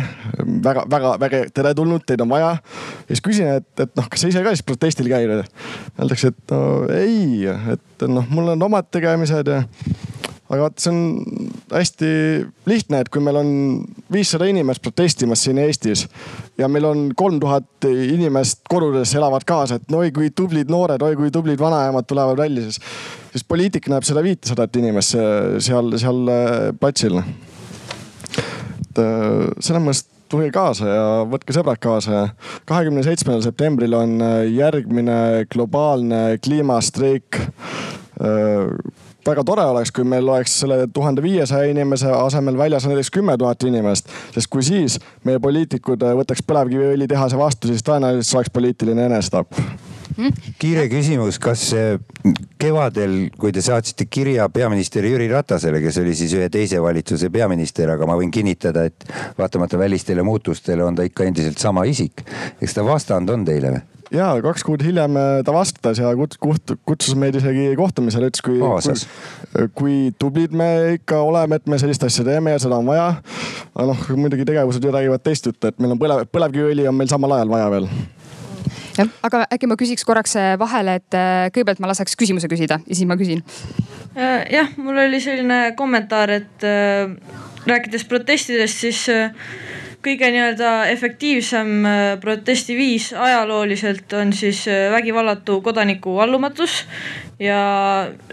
väga, 0.64 0.84
väga, 0.91 1.14
väga 1.22 1.41
teretulnud, 1.55 2.03
teid 2.08 2.22
on 2.26 2.32
vaja. 2.32 2.58
ja 2.58 3.08
siis 3.14 3.24
küsin, 3.24 3.53
et, 3.62 3.70
et 3.80 3.95
noh, 3.95 4.10
kas 4.12 4.26
sa 4.26 4.32
ise 4.32 4.43
ka 4.43 4.55
siis 4.55 4.68
protestil 4.68 5.08
käid? 5.12 5.32
Öeldakse, 5.97 6.34
et 6.34 6.53
no 6.53 6.62
ei, 6.91 7.47
et 7.47 8.08
noh, 8.08 8.28
mul 8.30 8.53
on 8.55 8.68
omad 8.70 8.91
tegemised 8.91 9.51
ja 9.51 9.64
aga 10.48 10.62
vot 10.64 10.80
see 10.80 10.91
on 10.93 11.00
hästi 11.74 12.10
lihtne, 12.70 13.02
et 13.04 13.10
kui 13.12 13.24
meil 13.24 13.39
on 13.41 13.50
viissada 14.14 14.48
inimest 14.48 14.84
protestimas 14.86 15.43
siin 15.43 15.60
Eestis 15.60 16.06
ja 16.60 16.70
meil 16.72 16.88
on 16.88 17.04
kolm 17.20 17.39
tuhat 17.43 17.88
inimest 17.88 18.64
kodudes 18.72 19.12
elavad 19.20 19.43
kaasa, 19.48 19.78
et 19.78 19.91
no 19.91 20.02
oi 20.06 20.14
kui 20.16 20.32
tublid 20.36 20.72
noored, 20.72 21.04
oi 21.04 21.18
kui 21.20 21.32
tublid 21.34 21.60
vanaemad 21.60 22.08
tulevad 22.08 22.39
välja, 22.39 22.64
siis, 22.68 22.80
siis 23.34 23.48
poliitik 23.48 23.89
näeb 23.91 24.08
seda 24.08 24.24
viitesadat 24.24 24.80
inimest 24.80 25.18
seal, 25.68 25.91
seal 26.00 26.32
äh, 26.32 26.54
platsil. 26.80 27.20
et 27.20 29.04
äh, 29.04 29.50
selles 29.60 29.84
mõttes 29.84 30.08
tulge 30.32 30.50
kaasa 30.52 30.88
ja 30.88 31.04
võtke 31.28 31.56
sõbrad 31.56 31.80
kaasa. 31.84 32.30
kahekümne 32.68 33.04
seitsmendal 33.04 33.43
septembril 33.43 34.00
on 34.00 34.22
äh, 34.24 34.39
järgmine 34.56 35.45
globaalne 35.52 36.39
kliimastreik 36.43 37.43
väga 39.28 39.43
tore 39.47 39.65
oleks, 39.73 39.91
kui 39.95 40.07
meil 40.07 40.28
oleks 40.28 40.59
selle 40.63 40.86
tuhande 40.93 41.23
viiesaja 41.25 41.71
inimese 41.71 42.11
asemel 42.13 42.57
väljas 42.57 42.88
näiteks 42.88 43.11
kümme 43.13 43.38
tuhat 43.38 43.63
inimest. 43.67 44.09
sest 44.36 44.51
kui 44.51 44.63
siis 44.63 44.99
meie 45.28 45.39
poliitikud 45.43 46.03
võtaks 46.21 46.45
põlevkiviõlitehase 46.47 47.38
vastu, 47.38 47.71
siis 47.71 47.86
tõenäoliselt 47.86 48.32
see 48.32 48.39
oleks 48.41 48.53
poliitiline 48.53 49.07
enesetapp 49.11 49.59
hmm? 50.17 50.53
kiire 50.59 50.88
küsimus, 50.91 51.39
kas 51.41 51.69
kevadel, 52.61 53.17
kui 53.39 53.53
te 53.55 53.63
saatsite 53.63 54.07
kirja 54.09 54.47
peaminister 54.53 55.05
Jüri 55.07 55.30
Ratasele, 55.32 55.82
kes 55.84 55.99
oli 56.01 56.15
siis 56.17 56.34
ühe 56.38 56.49
teise 56.53 56.82
valitsuse 56.84 57.30
peaminister, 57.34 57.91
aga 57.93 58.09
ma 58.09 58.17
võin 58.19 58.32
kinnitada, 58.34 58.88
et 58.88 59.07
vaatamata 59.38 59.80
välistele 59.80 60.25
muutustele 60.25 60.86
on 60.86 60.97
ta 60.97 61.05
ikka 61.07 61.28
endiselt 61.28 61.61
sama 61.61 61.86
isik. 61.89 62.25
eks 62.61 62.78
ta 62.78 62.86
vastand 62.86 63.30
on 63.34 63.45
teile 63.47 63.75
või? 63.75 63.86
Ja 64.14 64.30
kaks 64.43 64.64
kuud 64.68 64.84
hiljem 64.86 65.18
äh, 65.20 65.30
ta 65.45 65.53
vastas 65.55 65.99
ja 66.01 66.12
kut-, 66.18 66.76
kutsus 66.88 67.16
meid 67.20 67.36
isegi 67.39 67.70
kohtumisele, 67.80 68.30
ütles, 68.32 68.43
kui, 68.45 68.60
kui, 68.60 69.70
kui 69.78 69.97
tublid 70.20 70.55
me 70.58 70.70
ikka 70.97 71.22
oleme, 71.26 71.60
et 71.60 71.68
me 71.68 71.80
sellist 71.82 72.05
asja 72.08 72.26
teeme 72.28 72.55
ja 72.55 72.62
seda 72.64 72.80
on 72.80 72.88
vaja. 72.88 73.10
aga 73.74 73.88
noh, 73.91 74.05
muidugi 74.20 74.45
tegevused 74.47 74.84
ju 74.84 74.93
räägivad 74.93 75.24
teist 75.26 75.49
juttu, 75.49 75.70
et 75.70 75.80
meil 75.84 75.95
on 75.95 76.01
põlev, 76.01 76.28
põlevkiviõli 76.32 76.88
on 76.89 76.97
meil 76.97 77.12
samal 77.12 77.38
ajal 77.38 77.51
vaja 77.55 77.74
veel 77.74 77.89
jah, 78.97 79.12
aga 79.28 79.43
äkki 79.53 79.70
ma 79.70 79.80
küsiks 79.80 80.08
korraks 80.08 80.38
äh, 80.39 80.53
vahele, 80.60 80.99
et 81.01 81.18
äh, 81.18 81.49
kõigepealt 81.51 81.84
ma 81.84 81.91
laseks 81.91 82.18
küsimuse 82.20 82.49
küsida 82.51 82.80
ja 82.84 82.95
siis 82.95 83.08
ma 83.10 83.20
küsin. 83.20 83.43
jah, 84.18 84.72
mul 84.82 84.97
oli 84.97 85.20
selline 85.22 85.60
kommentaar, 85.78 86.32
et 86.39 86.66
äh, 86.66 87.12
rääkides 87.68 88.05
protestidest, 88.10 88.80
siis 88.86 89.03
äh, 89.10 89.32
kõige 90.06 90.30
nii-öelda 90.32 90.72
efektiivsem 90.91 91.72
äh, 91.86 92.20
protestiviis 92.22 93.12
ajalooliselt 93.14 94.14
on 94.14 94.34
siis 94.34 94.66
äh, 94.68 94.91
vägivallatu 94.93 95.62
kodaniku 95.62 96.20
allumatus. 96.20 96.84
Ja 97.39 97.59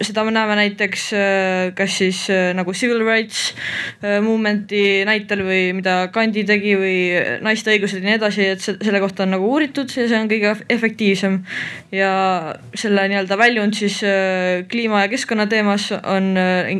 seda 0.01 0.25
me 0.25 0.33
näeme 0.35 0.57
näiteks 0.59 1.07
äh, 1.13 1.73
kas 1.77 1.99
siis 2.01 2.21
nagu 2.57 2.73
civil 2.73 3.03
rights 3.05 3.55
movement'i 4.01 5.05
näitel 5.09 5.45
või 5.45 5.61
mida 5.77 5.97
Gandhi 6.15 6.45
tegi 6.49 6.75
või 6.81 6.97
naiste 7.45 7.75
õigused 7.75 8.01
ja 8.01 8.09
nii 8.09 8.17
edasi, 8.19 8.49
et 8.55 8.65
selle 8.65 9.01
kohta 9.03 9.27
on 9.27 9.35
nagu 9.37 9.49
uuritud 9.53 9.93
ja 9.93 10.07
see 10.09 10.21
on 10.21 10.31
kõige 10.31 10.55
efektiivsem. 10.73 11.41
ja 11.95 12.13
selle 12.75 13.07
nii-öelda 13.11 13.39
väljund 13.39 13.77
siis 13.79 14.01
kliima 14.71 15.05
ja 15.05 15.13
keskkonna 15.13 15.47
teemas 15.47 15.91
on 15.93 16.33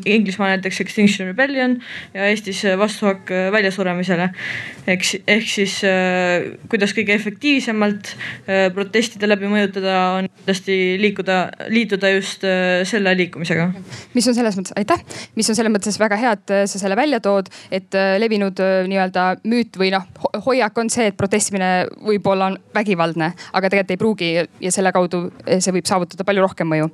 Inglismaal 0.05 0.57
näiteks 0.57 0.81
Extinction 0.85 1.29
Rebellion 1.29 1.79
ja 2.15 2.29
Eestis 2.33 2.65
vastuhakk 2.79 3.31
väljasuremisele 3.53 4.31
ehk, 4.87 5.05
ehk 5.31 5.47
siis 5.49 5.79
äh, 5.89 6.55
kuidas 6.71 6.95
kõige 6.97 7.15
efektiivsemalt 7.17 8.13
äh, 8.15 8.69
protestide 8.75 9.29
läbi 9.29 9.49
mõjutada, 9.51 9.95
on 10.19 10.29
kindlasti 10.31 10.79
liikuda, 11.01 11.39
liituda 11.73 12.14
just 12.17 12.45
äh, 12.47 12.83
selle 12.89 13.15
liikumisega. 13.19 13.71
mis 14.15 14.29
on 14.31 14.37
selles 14.37 14.59
mõttes, 14.59 14.75
aitäh, 14.79 15.03
mis 15.37 15.51
on 15.51 15.59
selles 15.59 15.73
mõttes 15.75 15.99
väga 16.01 16.19
hea, 16.21 16.35
et 16.39 16.55
sa 16.71 16.81
selle 16.81 16.97
välja 16.99 17.21
tood, 17.25 17.51
et 17.75 17.95
äh, 17.99 18.17
levinud 18.23 18.61
äh, 18.63 18.85
nii-öelda 18.91 19.27
müüt 19.51 19.79
või 19.81 19.91
noh, 19.95 20.07
hoiak 20.47 20.79
on 20.79 20.91
see, 20.93 21.09
et 21.11 21.17
protestimine 21.19 21.71
võib-olla 22.05 22.53
on 22.53 22.59
vägivaldne, 22.75 23.31
aga 23.53 23.71
tegelikult 23.71 23.95
ei 23.95 24.01
pruugi 24.01 24.31
ja 24.65 24.73
selle 24.75 24.93
kaudu 24.95 25.27
äh, 25.45 25.61
see 25.65 25.75
võib 25.75 25.89
saavutada 25.89 26.27
palju 26.27 26.45
rohkem 26.45 26.71
mõju. 26.71 26.91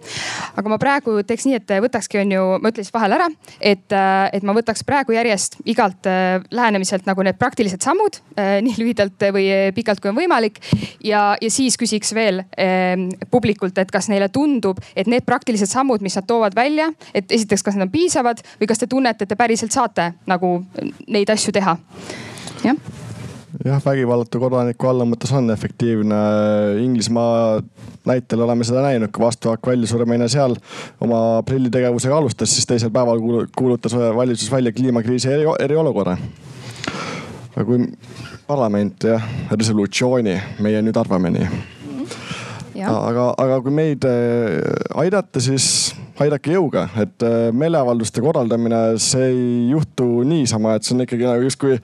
aga 0.56 0.72
ma 0.72 0.78
praegu 0.82 1.18
teeks 1.26 1.46
nii, 1.48 1.60
et 1.60 1.74
võtakski, 1.84 2.20
on 2.22 2.34
ju, 2.36 2.46
ma 2.62 2.72
ütlen 2.72 2.86
siis 2.86 2.94
vahele 2.94 3.18
ära, 3.18 3.28
et, 3.60 3.86
äh, 3.92 4.28
et 4.36 4.46
ma 4.46 4.54
võtaks 4.56 4.84
praegu 4.86 5.14
järjest 5.16 5.60
igalt 5.70 6.08
äh, 6.10 6.40
lähenemiselt 6.54 7.08
nagu 7.08 7.24
need 7.26 7.38
praktilised 7.40 7.82
sammud 7.84 8.20
äh, 8.36 8.58
nii 8.64 8.78
lühidalt 8.80 9.28
või 9.34 9.48
pikalt 9.76 10.02
kui 10.02 10.12
on 10.12 10.18
võimalik. 10.18 10.60
ja, 11.04 11.34
ja 11.40 11.50
siis 11.52 11.78
küsiks 11.80 12.14
veel 12.16 12.44
äh, 12.44 12.94
publikult, 13.30 13.78
et 13.78 13.90
kas 13.92 14.10
neile 14.12 14.30
tundub, 14.32 14.80
et 14.96 15.09
need 15.10 15.26
praktilised 15.26 15.70
sammud, 15.70 16.02
mis 16.04 16.16
nad 16.18 16.28
toovad 16.28 16.56
välja, 16.56 16.90
et 17.14 17.30
esiteks, 17.32 17.64
kas 17.66 17.76
need 17.76 17.88
on 17.88 17.92
piisavad 17.92 18.42
või 18.60 18.70
kas 18.70 18.82
te 18.82 18.90
tunnete, 18.90 19.26
et 19.26 19.32
te 19.32 19.38
päriselt 19.38 19.74
saate 19.74 20.12
nagu 20.30 20.58
neid 21.08 21.30
asju 21.30 21.54
teha? 21.56 21.76
jah 22.64 22.76
jah, 23.64 23.80
vägivallatu 23.84 24.40
kodaniku 24.40 24.88
allumõttes 24.88 25.32
on 25.36 25.50
efektiivne. 25.52 26.18
Inglismaa 26.80 27.60
näitel 28.08 28.40
oleme 28.40 28.64
seda 28.64 28.84
näinud, 28.86 29.10
kui 29.12 29.24
vastuhakk 29.24 29.66
väljasuremine 29.72 30.28
seal 30.32 30.54
oma 31.02 31.40
aprillitegevusega 31.40 32.16
alustas, 32.16 32.54
siis 32.54 32.68
teisel 32.70 32.92
päeval 32.94 33.20
kuulutas 33.56 33.96
valitsus 34.16 34.52
välja 34.52 34.72
kliimakriisi 34.72 35.32
eri, 35.34 35.48
eriolukorra 35.66 36.16
aga 37.60 37.66
kui 37.66 37.84
parlament 38.46 39.04
jah, 39.04 39.26
resolutsiooni, 39.52 40.36
meie 40.64 40.80
nüüd 40.84 40.96
arvame 40.96 41.32
nii. 41.34 41.48
Aga, 42.88 43.26
aga 43.40 43.58
kui 43.64 43.74
meid 43.74 44.04
äh, 44.08 44.60
aidata, 45.02 45.42
siis 45.42 45.92
aidake 46.20 46.54
jõuga, 46.54 46.86
et 47.00 47.24
äh, 47.26 47.50
meeleavalduste 47.56 48.22
korraldamine, 48.24 48.80
see 49.02 49.30
ei 49.30 49.44
juhtu 49.72 50.22
niisama, 50.28 50.76
et 50.76 50.86
see 50.86 50.96
on 50.96 51.04
ikkagi 51.06 51.28
nagu 51.28 51.46
justkui 51.46 51.78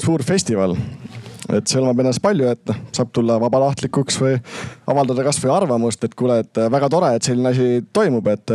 suur 0.00 0.24
festival 0.26 0.76
et 1.48 1.68
see 1.68 1.78
hõlmab 1.78 2.02
ennast 2.02 2.22
palju, 2.24 2.48
et 2.52 2.62
noh, 2.68 2.80
saab 2.94 3.12
tulla 3.16 3.38
vabatahtlikuks 3.40 4.18
või 4.20 4.34
avaldada 4.90 5.24
kasvõi 5.26 5.52
arvamust, 5.54 6.04
et 6.04 6.16
kuule, 6.18 6.40
et 6.44 6.60
väga 6.72 6.90
tore, 6.92 7.14
et 7.16 7.24
selline 7.24 7.52
asi 7.52 7.68
toimub, 7.96 8.28
et 8.32 8.52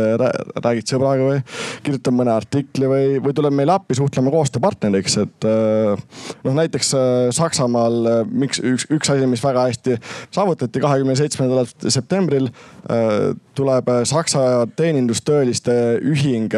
räägid 0.64 0.90
sõbraga 0.90 1.26
või 1.26 1.40
kirjutad 1.86 2.14
mõne 2.16 2.34
artikli 2.34 2.90
või, 2.90 3.08
või 3.24 3.34
tuleb 3.36 3.56
meile 3.58 3.74
appi, 3.74 3.96
suhtleme 3.98 4.32
koostööpartneriks, 4.34 5.18
et 5.24 5.48
noh, 5.48 6.54
näiteks 6.60 6.94
Saksamaal, 7.34 8.00
miks 8.30 8.62
üks, 8.62 8.86
üks 8.94 9.12
asi, 9.14 9.26
mis 9.30 9.42
väga 9.44 9.66
hästi 9.68 9.98
saavutati 10.34 10.82
kahekümne 10.84 11.16
seitsmendal 11.18 11.68
septembril 11.82 12.50
tuleb 13.58 13.90
Saksa 14.08 14.64
teenindustööliste 14.76 15.76
ühing 16.04 16.54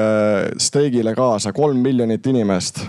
streigile 0.62 1.14
kaasa 1.16 1.52
kolm 1.56 1.80
miljonit 1.84 2.26
inimest 2.26 2.84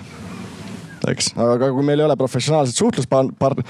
eks. 1.11 1.31
aga 1.41 1.71
kui 1.73 1.85
meil 1.85 2.01
ei 2.01 2.07
ole 2.07 2.17
professionaalset 2.19 2.77
suhtluspar-, 2.77 3.63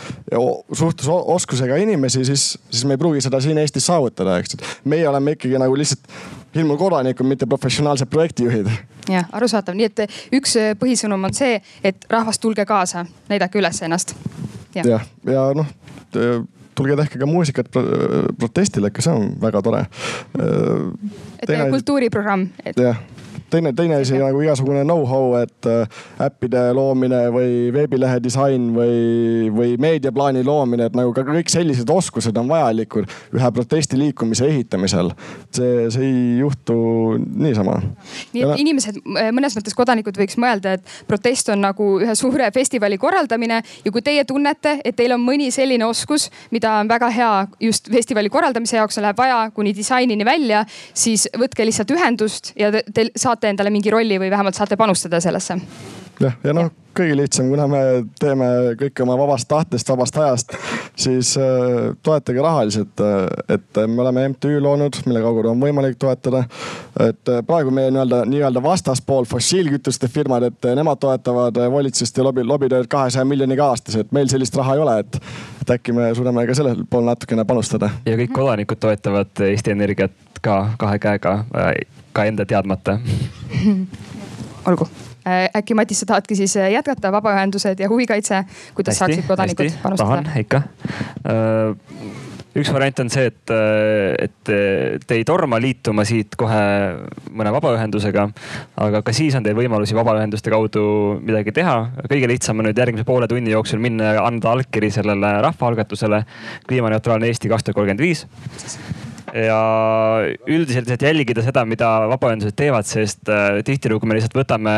suhtlusoskusega 0.82 1.78
inimesi, 1.84 2.26
siis, 2.26 2.50
siis 2.70 2.86
me 2.86 2.98
ei 2.98 3.02
pruugi 3.02 3.24
seda 3.26 3.42
siin 3.44 3.58
Eestis 3.62 3.88
saavutada, 3.90 4.38
eks. 4.42 4.58
meie 4.86 5.08
oleme 5.10 5.38
ikkagi 5.38 5.60
nagu 5.62 5.78
lihtsalt 5.78 6.10
ilmul 6.58 6.80
kodanikud, 6.80 7.28
mitte 7.28 7.46
professionaalsed 7.46 8.10
projektijuhid. 8.10 8.70
jah, 9.10 9.30
arusaadav, 9.32 9.78
nii 9.78 9.90
et 9.90 10.20
üks 10.40 10.58
põhisõnum 10.80 11.30
on 11.30 11.36
see, 11.38 11.62
et 11.84 12.08
rahvas, 12.12 12.40
tulge 12.40 12.66
kaasa, 12.66 13.06
näidake 13.30 13.62
üles 13.62 13.82
ennast. 13.86 14.16
jah, 14.76 14.86
ja, 14.96 15.02
ja 15.32 15.50
noh 15.58 15.76
tulge 16.78 16.94
tehke 17.00 17.20
ka 17.20 17.26
muusikat 17.26 17.70
protestile, 18.38 18.92
ikka 18.92 19.02
see 19.02 19.14
on 19.14 19.32
väga 19.42 19.62
tore. 19.66 19.86
et 20.38 21.48
Teine... 21.50 21.70
kultuuriprogramm 21.74 22.50
et.... 22.64 22.78
jah 22.78 23.00
teine, 23.50 23.74
teine 23.74 23.96
asi 24.02 24.18
nagu 24.20 24.42
igasugune 24.44 24.84
know-how, 24.84 25.36
et 25.42 25.68
äh, 25.70 26.00
äppide 26.28 26.62
loomine 26.76 27.20
või 27.34 27.72
veebilehe 27.74 28.20
disain 28.24 28.70
või, 28.76 29.50
või 29.54 29.76
meediaplaani 29.82 30.44
loomine, 30.48 30.90
et 30.90 30.98
nagu 30.98 31.14
ka 31.16 31.24
kõik 31.28 31.52
sellised 31.52 31.90
oskused 31.92 32.38
on 32.38 32.50
vajalikud 32.50 33.08
ühe 33.38 33.52
protestiliikumise 33.56 34.48
ehitamisel. 34.48 35.12
see, 35.52 35.88
see 35.94 36.06
ei 36.08 36.40
juhtu 36.42 36.78
niisama. 37.18 37.80
nii 38.34 38.44
et 38.44 38.64
inimesed, 38.64 39.00
mõnes 39.36 39.58
mõttes 39.58 39.78
kodanikud 39.78 40.18
võiks 40.20 40.38
mõelda, 40.42 40.78
et 40.78 40.98
protest 41.08 41.50
on 41.54 41.64
nagu 41.64 41.90
ühe 42.04 42.16
suure 42.16 42.50
festivali 42.54 42.98
korraldamine 42.98 43.62
ja 43.86 43.92
kui 43.92 44.02
teie 44.02 44.26
tunnete, 44.28 44.78
et 44.84 44.96
teil 44.96 45.16
on 45.16 45.24
mõni 45.24 45.50
selline 45.54 45.86
oskus, 45.88 46.30
mida 46.52 46.78
on 46.82 46.90
väga 46.90 47.10
hea 47.14 47.32
just 47.64 47.92
festivali 47.92 48.30
korraldamise 48.34 48.78
jaoks 48.78 49.00
läheb 49.02 49.18
vaja 49.18 49.40
kuni 49.56 49.74
disainini 49.76 50.26
välja, 50.26 50.64
siis 50.94 51.28
võtke 51.38 51.66
lihtsalt 51.66 51.92
ühendust 51.96 52.52
ja 52.60 52.72
te, 52.74 52.84
te 52.94 53.08
saate 53.16 53.37
endale 53.44 53.70
mingi 53.70 53.94
rolli 53.94 54.20
või 54.20 54.32
vähemalt 54.34 54.56
saate 54.56 54.78
panustada 54.78 55.22
sellesse 55.22 55.60
jah, 56.22 56.38
ja 56.44 56.54
noh 56.54 56.72
kõige 56.98 57.18
lihtsam, 57.18 57.50
kuna 57.52 57.68
me 57.70 57.80
teeme 58.20 58.48
kõike 58.80 59.04
oma 59.06 59.18
vabast 59.20 59.48
tahtest, 59.50 59.90
vabast 59.90 60.18
ajast, 60.18 60.56
siis 60.98 61.34
äh, 61.38 61.92
toetage 62.04 62.42
rahaliselt. 62.42 63.04
et 63.50 63.80
me 63.88 64.02
oleme 64.02 64.28
MTÜ 64.34 64.62
loonud, 64.62 64.98
mille 65.06 65.22
kaudu 65.22 65.52
on 65.52 65.62
võimalik 65.62 65.98
toetada. 66.00 66.44
et 67.10 67.32
praegu 67.48 67.72
meie 67.72 67.92
nii-öelda, 67.92 68.24
nii-öelda 68.26 68.64
vastaspool 68.64 69.28
fossiilkütuste 69.30 70.08
firmad, 70.08 70.44
et 70.44 70.70
nemad 70.76 70.98
toetavad 71.00 71.60
valitsust 71.72 72.18
ja 72.18 72.24
lobi, 72.24 72.44
lobitööd 72.44 72.90
kahesaja 72.90 73.26
miljoniga 73.26 73.70
aastas, 73.70 73.96
et 73.96 74.12
meil 74.12 74.28
sellist 74.32 74.56
raha 74.58 74.76
ei 74.76 74.82
ole, 74.82 75.00
et, 75.06 75.20
et 75.62 75.76
äkki 75.78 75.94
me 75.94 76.10
suudame 76.18 76.48
ka 76.48 76.58
sellel 76.58 76.82
pool 76.90 77.06
natukene 77.06 77.46
panustada. 77.46 77.92
ja 78.06 78.18
kõik 78.18 78.34
kodanikud 78.34 78.82
toetavad 78.82 79.46
Eesti 79.52 79.78
Energiat 79.78 80.42
ka 80.42 80.64
kahe 80.82 81.00
käega, 81.00 81.40
ka 82.18 82.26
enda 82.30 82.46
teadmata 82.50 82.98
olgu 84.70 84.90
Äh, 85.28 85.50
äkki 85.56 85.76
Matis, 85.76 86.00
sa 86.00 86.06
tahadki 86.06 86.36
siis 86.36 86.54
äh, 86.58 86.70
jätkata, 86.72 87.12
vabaühendused 87.12 87.80
ja 87.80 87.90
huvikaitse, 87.90 88.46
kuidas 88.76 88.96
hästi, 88.96 89.16
saaksid 89.16 89.28
kodanikud 89.28 89.66
hästi, 89.66 89.80
panustada? 89.84 90.22
tahan 90.24 90.40
ikka 90.40 90.62
äh, 91.28 92.62
üks 92.62 92.72
variant 92.72 93.02
on 93.04 93.12
see, 93.12 93.26
et, 93.28 93.52
et 94.24 94.52
te 95.04 95.18
ei 95.18 95.26
torma 95.28 95.60
liituma 95.60 96.06
siit 96.08 96.38
kohe 96.40 96.62
mõne 97.36 97.52
vabaühendusega. 97.58 98.24
aga 98.86 99.02
ka 99.04 99.14
siis 99.14 99.36
on 99.36 99.44
teil 99.44 99.58
võimalusi 99.58 99.98
vabaühenduste 99.98 100.54
kaudu 100.54 100.86
midagi 101.20 101.52
teha. 101.60 101.76
kõige 102.08 102.32
lihtsam 102.32 102.64
on 102.64 102.70
nüüd 102.70 102.80
järgmise 102.80 103.06
poole 103.06 103.28
tunni 103.28 103.52
jooksul 103.52 103.84
minna 103.84 104.16
ja 104.16 104.24
anda 104.30 104.56
allkiri 104.56 104.94
sellele 104.96 105.34
rahvaalgatusele 105.50 106.24
kliimaneutraalne 106.72 107.28
Eesti 107.28 107.52
kaks 107.52 107.68
tuhat 107.68 107.82
kolmkümmend 107.82 108.06
viis 108.06 108.26
ja 109.36 109.60
üldiselt 110.48 110.88
lihtsalt 110.88 111.04
jälgida 111.04 111.44
seda, 111.44 111.64
mida 111.68 111.90
vabaühendused 112.14 112.56
teevad, 112.58 112.88
sest 112.88 113.28
äh, 113.32 113.60
tihtilugu 113.68 114.08
me 114.08 114.18
lihtsalt 114.18 114.38
võtame 114.38 114.76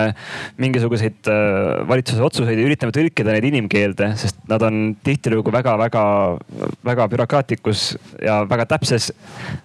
mingisuguseid 0.62 1.30
äh, 1.30 1.82
valitsuse 1.90 2.24
otsuseid 2.26 2.60
ja 2.60 2.68
üritame 2.70 2.96
tõlkida 2.96 3.36
neid 3.36 3.50
inimkeelde, 3.52 4.12
sest 4.20 4.40
nad 4.50 4.64
on 4.66 4.96
tihtilugu 5.06 5.54
väga-väga-väga 5.54 7.10
bürokraatlikus 7.14 7.92
ja 8.26 8.42
väga 8.50 8.66
täpses 8.74 9.12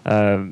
äh, 0.05 0.45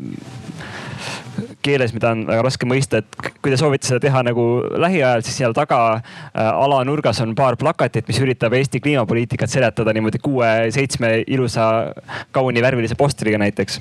keeles, 1.65 1.93
mida 1.95 2.13
on 2.13 2.25
väga 2.29 2.45
raske 2.47 2.67
mõista, 2.69 3.01
et 3.03 3.31
kui 3.43 3.53
te 3.53 3.59
soovite 3.61 3.89
seda 3.89 4.01
teha 4.03 4.23
nagu 4.27 4.45
lähiajal, 4.83 5.25
siis 5.27 5.39
seal 5.41 5.55
taga 5.57 5.79
äh, 5.95 6.03
alanurgas 6.51 7.23
on 7.25 7.35
paar 7.39 7.57
plakatit, 7.61 8.07
mis 8.09 8.21
üritab 8.23 8.55
Eesti 8.59 8.81
kliimapoliitikat 8.83 9.53
seletada 9.53 9.95
niimoodi 9.95 10.21
kuue-seitsme 10.23 11.15
ilusa, 11.27 11.67
kauni 12.35 12.65
värvilise 12.65 12.99
postriga 12.99 13.41
näiteks. 13.43 13.81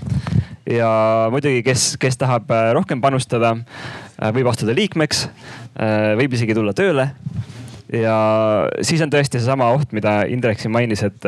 ja 0.69 0.91
muidugi, 1.34 1.63
kes, 1.65 1.95
kes 2.01 2.19
tahab 2.21 2.51
äh, 2.53 2.71
rohkem 2.77 3.01
panustada, 3.01 3.55
äh, 3.57 4.29
võib 4.36 4.51
astuda 4.51 4.75
liikmeks, 4.77 5.27
võib 6.19 6.34
isegi 6.36 6.53
tulla 6.53 6.73
tööle 6.75 7.05
ja 7.95 8.15
siis 8.84 8.99
on 9.01 9.09
tõesti 9.11 9.39
seesama 9.39 9.69
oht, 9.71 9.93
mida 9.95 10.21
Indrek 10.29 10.59
siin 10.59 10.73
mainis, 10.75 11.01
et 11.07 11.23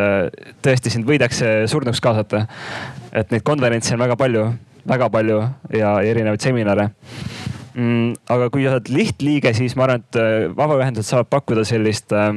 tõesti 0.63 0.91
sind 0.91 1.07
võidakse 1.07 1.63
surnuks 1.71 2.03
kaasata. 2.03 2.43
et 3.15 3.31
neid 3.31 3.43
konverentse 3.47 3.95
on 3.95 4.03
väga 4.03 4.19
palju 4.19 4.43
väga 4.89 5.09
palju 5.13 5.41
ja 5.73 5.95
erinevaid 6.03 6.43
seminare 6.43 6.89
mm,. 7.73 8.13
aga 8.33 8.49
kui 8.53 8.65
sa 8.65 8.75
oled 8.77 8.89
lihtliige, 8.93 9.53
siis 9.57 9.75
ma 9.77 9.87
arvan, 9.87 10.03
et 10.03 10.19
äh, 10.19 10.45
vabaühendused 10.57 11.09
saavad 11.09 11.29
pakkuda 11.31 11.65
sellist 11.67 12.13
äh, 12.15 12.29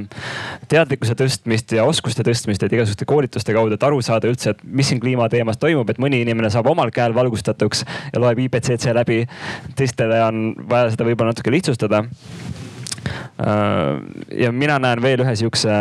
teadlikkuse 0.71 1.17
tõstmist 1.19 1.75
ja 1.77 1.87
oskuste 1.89 2.25
tõstmist, 2.27 2.65
et 2.65 2.77
igasuguste 2.77 3.09
koolituste 3.09 3.57
kaudu, 3.57 3.77
et 3.77 3.87
aru 3.87 4.01
saada 4.05 4.31
üldse, 4.31 4.55
et 4.55 4.65
mis 4.65 4.89
siin 4.91 5.03
kliimateemas 5.03 5.61
toimub, 5.63 5.91
et 5.93 6.01
mõni 6.03 6.23
inimene 6.25 6.51
saab 6.53 6.71
omal 6.73 6.93
käel 6.95 7.15
valgustatuks 7.17 7.85
ja 8.13 8.23
loeb 8.23 8.41
IPCC 8.47 8.95
läbi. 8.97 9.25
teistele 9.77 10.23
on 10.25 10.55
vaja 10.69 10.93
seda 10.95 11.09
võib-olla 11.09 11.35
natuke 11.35 11.53
lihtsustada 11.55 12.05
äh,. 13.41 13.97
ja 14.45 14.53
mina 14.53 14.79
näen 14.83 15.03
veel 15.03 15.25
ühe 15.25 15.37
sihukese 15.37 15.75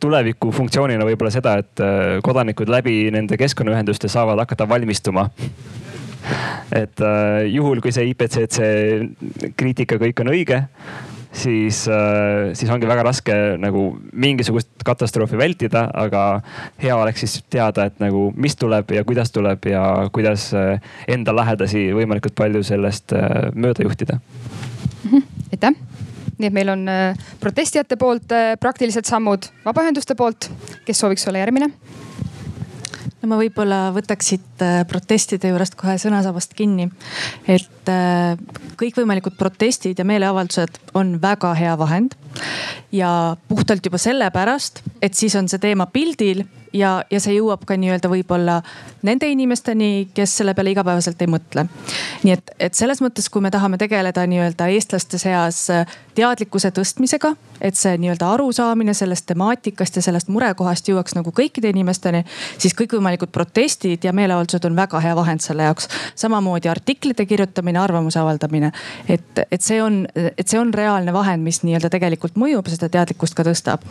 tuleviku 0.00 0.52
funktsioonina 0.54 1.06
võib-olla 1.08 1.32
seda, 1.34 1.58
et 1.62 1.82
äh, 1.82 2.18
kodanikud 2.24 2.70
läbi 2.72 3.08
nende 3.14 3.38
keskkonnaühenduste 3.40 4.10
saavad 4.12 4.40
hakata 4.42 4.68
valmistuma 4.68 5.28
et 6.82 7.04
äh, 7.04 7.44
juhul, 7.52 7.82
kui 7.84 7.94
see 7.94 8.10
IPCC 8.12 9.52
kriitika 9.58 9.98
kõik 10.00 10.24
on 10.24 10.32
õige, 10.32 10.62
siis 11.32 11.84
äh,, 11.92 12.50
siis 12.58 12.72
ongi 12.74 12.88
väga 12.88 13.04
raske 13.06 13.36
nagu 13.60 13.90
mingisugust 14.12 14.70
katastroofi 14.86 15.38
vältida, 15.38 15.86
aga 15.94 16.24
hea 16.82 16.96
oleks 16.96 17.24
siis 17.24 17.38
teada, 17.50 17.88
et 17.88 18.02
nagu 18.02 18.28
mis 18.36 18.56
tuleb 18.58 18.96
ja 18.96 19.04
kuidas 19.08 19.32
tuleb 19.34 19.70
ja 19.70 19.84
kuidas 20.12 20.50
enda 21.08 21.36
lähedasi 21.36 21.88
võimalikult 21.96 22.36
palju 22.38 22.64
sellest 22.66 23.14
mööda 23.54 23.86
juhtida. 23.86 24.20
Mhm. 25.04 25.24
aitäh 25.52 26.06
nii 26.38 26.48
et 26.48 26.54
meil 26.54 26.72
on 26.72 26.84
äh, 26.90 27.28
protestijate 27.40 27.98
poolt 28.00 28.32
äh, 28.34 28.52
praktilised 28.60 29.08
sammud, 29.08 29.50
vabaühenduste 29.66 30.16
poolt, 30.18 30.50
kes 30.86 31.02
sooviks 31.02 31.26
olla 31.28 31.42
järgmine? 31.42 31.70
no 33.18 33.32
ma 33.32 33.38
võib-olla 33.40 33.88
võtaks 33.94 34.30
siit 34.32 34.62
äh, 34.62 34.82
protestide 34.88 35.50
juurest 35.50 35.74
kohe 35.78 35.96
sõnasabast 35.98 36.54
kinni. 36.58 36.88
et 37.50 37.90
kõikvõimalikud 38.78 39.38
protestid 39.38 39.98
ja 39.98 40.04
meeleavaldused 40.06 40.76
on 40.98 41.16
väga 41.22 41.54
hea 41.58 41.74
vahend. 41.78 42.14
ja 42.92 43.36
puhtalt 43.48 43.84
juba 43.84 43.98
sellepärast, 43.98 44.82
et 45.02 45.14
siis 45.14 45.34
on 45.36 45.50
see 45.50 45.58
teema 45.58 45.88
pildil 45.90 46.44
ja, 46.72 47.04
ja 47.10 47.20
see 47.20 47.36
jõuab 47.38 47.64
ka 47.68 47.76
nii-öelda 47.78 48.10
võib-olla 48.10 48.58
nende 49.06 49.28
inimesteni, 49.30 50.08
kes 50.14 50.38
selle 50.40 50.54
peale 50.54 50.72
igapäevaselt 50.74 51.20
ei 51.22 51.30
mõtle. 51.30 51.66
nii 52.24 52.34
et, 52.34 52.50
et 52.68 52.74
selles 52.74 53.02
mõttes, 53.04 53.28
kui 53.30 53.42
me 53.44 53.50
tahame 53.54 53.78
tegeleda 53.78 54.26
nii-öelda 54.26 54.68
eestlaste 54.74 55.18
seas 55.18 55.66
teadlikkuse 56.18 56.70
tõstmisega, 56.74 57.34
et 57.60 57.78
see 57.78 57.96
nii-öelda 57.98 58.32
arusaamine 58.34 58.94
sellest 58.94 59.26
temaatikast 59.30 59.98
ja 59.98 60.02
sellest 60.02 60.30
murekohast 60.32 60.88
jõuaks 60.88 61.14
nagu 61.18 61.32
kõikide 61.34 61.70
inimesteni, 61.74 62.24
siis 62.58 62.74
kõikvõimalikud 62.78 63.32
protestid 63.34 64.04
ja 64.04 64.12
meeleavaldused 64.16 64.66
on 64.68 64.76
väga 64.78 65.02
hea 65.04 65.14
vahend 65.16 65.44
selle 65.44 65.68
jaoks. 65.68 65.88
samamoodi 66.14 66.68
artiklite 66.68 67.26
kirjutamine, 67.26 67.78
arvamuse 67.78 68.18
avaldamine, 68.18 68.72
et, 69.08 69.44
et 69.50 69.62
see 69.62 69.82
on, 69.82 70.06
et 70.14 70.46
see 70.48 70.60
on 70.60 70.74
reaalne 70.74 71.12
vahend, 71.12 71.44
mis 71.44 71.62
nii-öelda 71.62 71.90
tegelikult 71.90 72.38
mõjub 72.38 72.66
ja 72.66 72.76
seda 72.76 72.88
teadlikkust 72.98 73.38
ka 73.38 73.46
tõstab. 73.46 73.86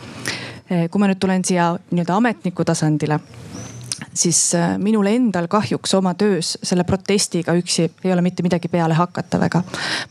Kui 0.68 1.00
ma 1.00 1.08
nüüd 1.08 1.20
tulen 1.20 1.44
siia 1.44 1.70
nii-öelda 1.90 2.16
ametniku 2.20 2.64
tasandile 2.64 3.20
siis 4.14 4.54
äh, 4.54 4.78
minul 4.78 5.06
endal 5.10 5.48
kahjuks 5.50 5.94
oma 5.98 6.14
töös 6.18 6.54
selle 6.62 6.84
protestiga 6.84 7.54
üksi 7.58 7.88
ei 8.04 8.12
ole 8.12 8.22
mitte 8.22 8.42
midagi 8.42 8.68
peale 8.68 8.94
hakata 8.94 9.40
väga. 9.40 9.62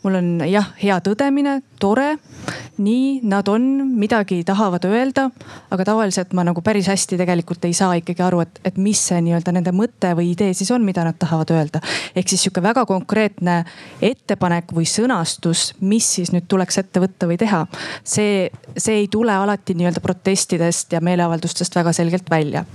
mul 0.03 0.19
on 0.19 0.29
jah, 0.47 0.71
hea 0.81 0.97
tõdemine, 1.03 1.61
tore, 1.79 2.17
nii 2.77 3.21
nad 3.27 3.47
on, 3.47 3.61
midagi 3.97 4.41
tahavad 4.47 4.85
öelda, 4.89 5.29
aga 5.71 5.85
tavaliselt 5.87 6.33
ma 6.37 6.43
nagu 6.47 6.61
päris 6.61 6.87
hästi 6.91 7.17
tegelikult 7.17 7.65
ei 7.65 7.73
saa 7.77 7.97
ikkagi 7.99 8.23
aru, 8.23 8.41
et, 8.45 8.59
et 8.65 8.77
mis 8.81 9.01
see 9.09 9.21
nii-öelda 9.23 9.53
nende 9.55 9.73
mõte 9.75 10.13
või 10.17 10.31
idee 10.33 10.53
siis 10.57 10.71
on, 10.75 10.85
mida 10.85 11.05
nad 11.07 11.17
tahavad 11.19 11.51
öelda. 11.55 11.81
ehk 12.15 12.29
siis 12.29 12.43
sihuke 12.47 12.63
väga 12.63 12.85
konkreetne 12.85 13.63
ettepanek 14.01 14.73
või 14.75 14.87
sõnastus, 14.89 15.71
mis 15.81 16.07
siis 16.17 16.33
nüüd 16.35 16.47
tuleks 16.47 16.77
ette 16.83 17.01
võtta 17.03 17.29
või 17.29 17.39
teha. 17.39 17.65
see, 18.03 18.49
see 18.77 19.03
ei 19.03 19.07
tule 19.11 19.33
alati 19.33 19.77
nii-öelda 19.77 20.03
protestidest 20.03 20.93
ja 20.93 21.01
meeleavaldustest 21.01 21.75
väga 21.75 21.93
selgelt 21.93 22.29
välja. 22.29 22.65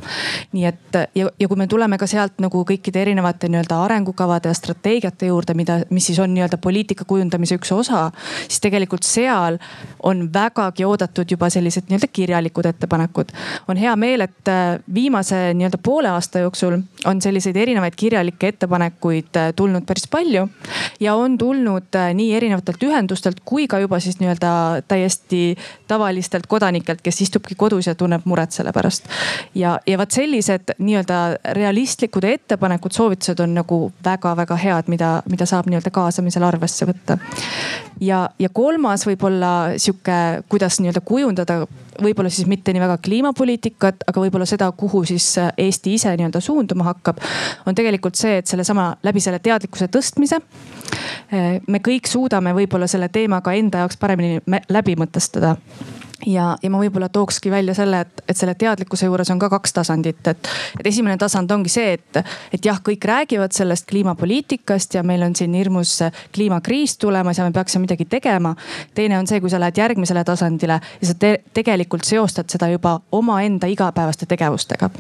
nii 0.53 0.65
et 0.69 1.02
ja, 1.15 1.31
ja 1.41 1.49
kui 1.49 1.57
me 1.57 1.67
tuleme 1.67 1.99
ka 1.99 2.07
sealt 2.11 2.41
nagu 2.43 2.63
kõikide 2.69 3.03
erinevate 3.03 3.49
nii-öelda 3.53 3.79
arengukavade 3.85 4.51
ja 4.51 4.57
strateegiate 4.57 5.29
juurde, 5.31 5.55
mida, 5.59 5.81
mis 5.91 6.07
siis 6.11 6.19
on 6.23 6.35
nii-öelda 6.35 6.59
poliitika 6.63 7.05
kujundamise 7.09 7.59
üks 7.61 7.73
osa, 7.75 8.05
siis 8.47 8.61
tegelikult 8.65 9.07
seal 9.07 9.59
on 10.03 10.29
vägagi 10.35 10.85
oodatud 10.85 11.31
juba 11.31 11.51
sellised 11.51 11.89
nii-öelda 11.89 12.11
kirjalikud 12.13 12.69
ettepanekud. 12.73 13.33
on 13.69 13.77
hea 13.77 13.97
meel, 13.97 14.27
et 14.27 14.49
äh, 14.49 14.79
viimase 14.95 15.55
nii-öelda 15.55 15.79
poole 15.83 16.09
aasta 16.09 16.45
jooksul 16.45 16.79
on 17.05 17.23
selliseid 17.23 17.57
erinevaid 17.57 17.97
kirjalikke 17.97 18.49
ettepanekuid 18.49 19.37
äh, 19.37 19.53
tulnud 19.57 19.87
päris 19.87 20.09
palju 20.09 20.49
ja 21.01 21.15
on 21.15 21.39
tulnud 21.39 21.95
äh, 21.97 22.15
nii 22.15 22.35
erinevatelt 22.35 22.83
ühendustelt 22.83 23.41
kui 23.45 23.67
ka 23.69 23.79
juba 23.83 24.01
siis 24.01 24.21
nii-öelda 24.21 24.83
täiesti 24.89 25.57
tavalistelt 25.89 26.47
kodanikelt, 26.47 27.01
kes 27.03 27.21
istubki 27.21 27.55
kodus 27.55 27.87
ja 27.87 27.95
tunneb 27.95 28.25
muret 28.25 28.53
selle 28.53 28.73
pärast. 28.73 29.09
ja, 29.55 29.79
ja 29.87 29.99
vot 29.99 30.11
sellised 30.11 30.75
nii-öelda 30.93 31.19
realistlikud 31.59 32.25
ettepanekud, 32.29 32.93
soovitused 32.93 33.41
on 33.41 33.57
nagu 33.57 33.79
väga-väga 34.05 34.59
head, 34.61 34.91
mida, 34.93 35.13
mida 35.31 35.49
saab 35.49 35.71
nii-öelda 35.71 35.91
kaasamisel 35.95 36.45
arvesse 36.47 36.87
võtta. 36.89 37.19
ja, 38.01 38.27
ja 38.39 38.49
kolmas 38.53 39.07
võib-olla 39.09 39.53
sihuke, 39.81 40.45
kuidas 40.53 40.81
nii-öelda 40.81 41.01
kujundada 41.01 41.63
võib-olla 42.03 42.31
siis 42.33 42.49
mitte 42.49 42.73
nii 42.73 42.83
väga 42.83 42.99
kliimapoliitikat, 43.05 44.05
aga 44.09 44.25
võib-olla 44.25 44.47
seda, 44.49 44.71
kuhu 44.77 45.05
siis 45.09 45.35
Eesti 45.57 45.95
ise 45.95 46.15
nii-öelda 46.17 46.41
suunduma 46.41 46.85
hakkab. 46.91 47.21
on 47.67 47.75
tegelikult 47.75 48.19
see, 48.19 48.39
et 48.39 48.47
sellesama 48.47 48.93
läbi 49.03 49.21
selle 49.21 49.39
teadlikkuse 49.39 49.89
tõstmise 49.93 50.41
me 51.69 51.81
kõik 51.85 52.09
suudame 52.09 52.53
võib-olla 52.57 52.87
selle 52.91 53.09
teema 53.09 53.41
ka 53.41 53.55
enda 53.57 53.85
jaoks 53.85 53.97
paremini 53.97 54.41
läbi 54.69 54.97
mõtestada 55.01 55.57
ja, 56.27 56.57
ja 56.63 56.71
ma 56.71 56.81
võib-olla 56.81 57.09
tookski 57.09 57.51
välja 57.51 57.75
selle, 57.75 58.03
et, 58.07 58.23
et 58.29 58.37
selle 58.37 58.55
teadlikkuse 58.59 59.07
juures 59.07 59.31
on 59.33 59.41
ka 59.43 59.49
kaks 59.53 59.73
tasandit, 59.73 60.21
et, 60.29 60.51
et 60.81 60.87
esimene 60.87 61.17
tasand 61.19 61.51
ongi 61.51 61.73
see, 61.73 61.97
et, 61.99 62.21
et 62.55 62.65
jah, 62.65 62.79
kõik 62.85 63.05
räägivad 63.09 63.55
sellest 63.57 63.89
kliimapoliitikast 63.91 64.95
ja 64.99 65.03
meil 65.07 65.23
on 65.27 65.37
siin 65.37 65.55
hirmus 65.55 65.99
kliimakriis 66.35 66.97
tulemas 67.03 67.39
ja 67.39 67.47
me 67.47 67.53
peaksime 67.53 67.87
midagi 67.87 68.05
tegema. 68.05 68.55
teine 68.95 69.19
on 69.19 69.27
see, 69.27 69.41
kui 69.41 69.51
sa 69.51 69.61
lähed 69.61 69.79
järgmisele 69.79 70.25
tasandile 70.25 70.81
ja 71.01 71.09
sa 71.09 71.15
te 71.15 71.33
tegelikult 71.55 72.05
seostad 72.05 72.51
seda 72.51 72.69
juba 72.71 73.01
omaenda 73.13 73.67
igapäevaste 73.67 74.27
tegevustega. 74.27 74.91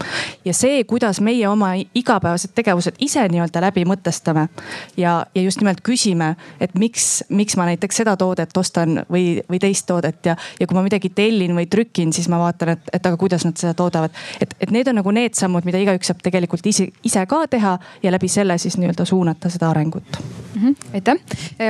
ja 0.44 0.54
see, 0.54 0.84
kuidas 0.84 1.20
meie 1.20 1.48
oma 1.48 1.74
igapäevased 1.94 2.54
tegevused 2.54 2.98
ise 3.00 3.28
nii-öelda 3.28 3.60
läbi 3.60 3.84
mõtestame 3.88 4.48
ja, 4.96 5.26
ja 5.34 5.42
just 5.42 5.60
nimelt 5.60 5.80
küsime, 5.86 6.34
et 6.60 6.74
miks, 6.74 7.24
miks 7.28 7.56
ma 7.56 7.66
näiteks 7.70 8.02
seda 8.02 8.16
toodet 8.16 8.56
ostan 8.56 9.04
või, 9.10 9.40
või 9.50 9.60
teist 9.62 9.86
toodet 9.86 10.26
ja, 10.26 10.36
ja 10.60 10.66
kui 10.66 10.76
ma 10.76 10.82
midagi 10.82 11.11
tellin 11.14 11.56
või 11.56 11.68
trükin, 11.70 12.12
siis 12.12 12.28
ma 12.32 12.40
vaatan, 12.42 12.74
et, 12.76 12.92
et 12.92 13.06
aga 13.06 13.16
kuidas 13.20 13.46
nad 13.48 13.56
seda 13.56 13.74
toodavad. 13.78 14.10
et, 14.40 14.54
et 14.60 14.70
need 14.70 14.88
on 14.88 15.00
nagu 15.00 15.10
need 15.14 15.38
sammud, 15.38 15.64
mida 15.68 15.80
igaüks 15.82 16.12
saab 16.12 16.22
tegelikult 16.22 16.66
ise, 16.66 16.88
ise 17.04 17.26
ka 17.26 17.44
teha 17.50 17.78
ja 18.02 18.12
läbi 18.14 18.28
selle 18.28 18.58
siis 18.58 18.78
nii-öelda 18.78 19.04
suunata 19.08 19.50
seda 19.52 19.70
arengut 19.70 20.22
mm. 20.54 20.62
-hmm, 20.62 20.94
aitäh, 20.94 21.16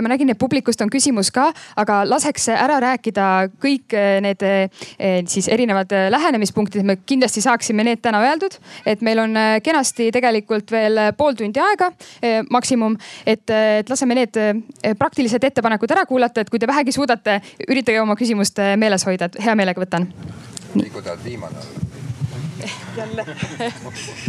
ma 0.03 0.09
nägin, 0.09 0.31
et 0.31 0.39
publikust 0.39 0.81
on 0.81 0.91
küsimus 0.91 1.31
ka, 1.31 1.53
aga 1.77 2.03
laseks 2.09 2.49
ära 2.49 2.81
rääkida 2.81 3.49
kõik 3.63 3.95
eh, 3.97 4.21
need 4.21 4.43
eh, 4.43 4.71
siis 5.27 5.49
erinevad 5.49 5.93
eh, 5.93 6.11
lähenemispunktid, 6.11 6.85
me 6.85 6.97
kindlasti 7.07 7.41
saaksime 7.41 7.85
need 7.85 8.03
täna 8.03 8.21
öeldud. 8.21 8.59
et 8.87 9.01
meil 9.01 9.19
on 9.19 9.35
kenasti 9.63 10.11
tegelikult 10.13 10.71
veel 10.71 10.99
pool 11.17 11.35
tundi 11.35 11.61
aega 11.61 11.91
maksimum, 12.51 12.97
et, 13.27 13.51
et 13.51 13.91
laseme 13.91 14.15
need 14.15 14.39
praktilised 14.99 15.45
ettepanekud 15.45 15.91
ära 15.91 16.07
kuulata, 16.07 16.41
et 16.41 16.51
kui 16.51 16.59
te 16.59 16.67
vähegi 16.67 16.93
suudate, 16.93 17.41
üritage 17.69 18.01
oma 18.01 18.17
küsimust 18.17 18.59
meeles 18.77 19.05
hoida 19.07 19.29
et 19.33 19.41
hea 19.45 19.55
meelega 19.59 19.83
võtan. 19.83 20.09
Niku 20.75 21.03
tahad 21.03 21.25
viimane 21.25 21.59
olla? 21.63 21.89
jälle. 23.01 23.25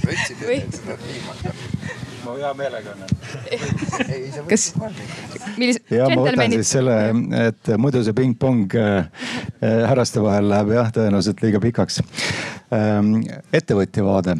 võtsid 0.06 0.44
üle, 0.46 0.62
et 0.64 0.78
sa 0.78 0.86
tahad 0.88 1.04
viimane 1.08 1.52
olla? 1.52 2.00
ma 2.24 2.36
hea 2.40 2.54
meelega 2.56 2.94
annan. 2.94 3.10
kas, 4.48 4.70
millised? 5.58 5.92
ja 5.92 6.08
ma 6.08 6.24
võtan 6.24 6.56
siis 6.56 6.72
selle, 6.78 6.96
et 7.44 7.74
muidu 7.78 8.04
see 8.06 8.16
pingpong 8.16 8.78
äh, 8.80 8.94
äh, 9.60 9.84
härraste 9.90 10.24
vahel 10.24 10.48
läheb 10.54 10.72
jah, 10.78 10.92
tõenäoliselt 10.96 11.44
liiga 11.44 11.60
pikaks. 11.64 12.00
Ähm, 12.74 13.20
ettevõtja 13.54 14.06
vaade 14.08 14.38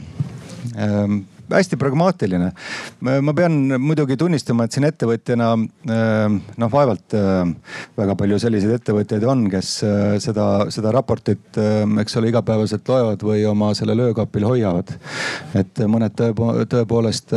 ähm, 0.80 1.24
hästi 1.58 1.78
pragmaatiline. 1.80 2.52
ma 3.22 3.34
pean 3.34 3.56
muidugi 3.82 4.18
tunnistama, 4.18 4.66
et 4.66 4.76
siin 4.76 4.88
ettevõtjana 4.88 5.50
äh, 5.58 6.36
noh, 6.62 6.72
vaevalt 6.72 7.16
äh, 7.18 7.42
väga 7.98 8.16
palju 8.20 8.40
selliseid 8.42 8.76
ettevõtjaid 8.78 9.26
on, 9.30 9.46
kes 9.52 9.72
äh, 9.88 10.02
seda, 10.24 10.48
seda 10.74 10.94
raportit, 10.96 11.60
eks 12.02 12.18
ole, 12.20 12.32
igapäevaselt 12.32 12.90
loevad 12.90 13.24
või 13.26 13.44
oma 13.50 13.74
selle 13.78 13.96
löökapil 13.98 14.48
hoiavad. 14.48 14.94
et 15.60 15.84
mõned 15.90 16.16
tõepo, 16.18 16.50
tõepoolest 16.70 17.34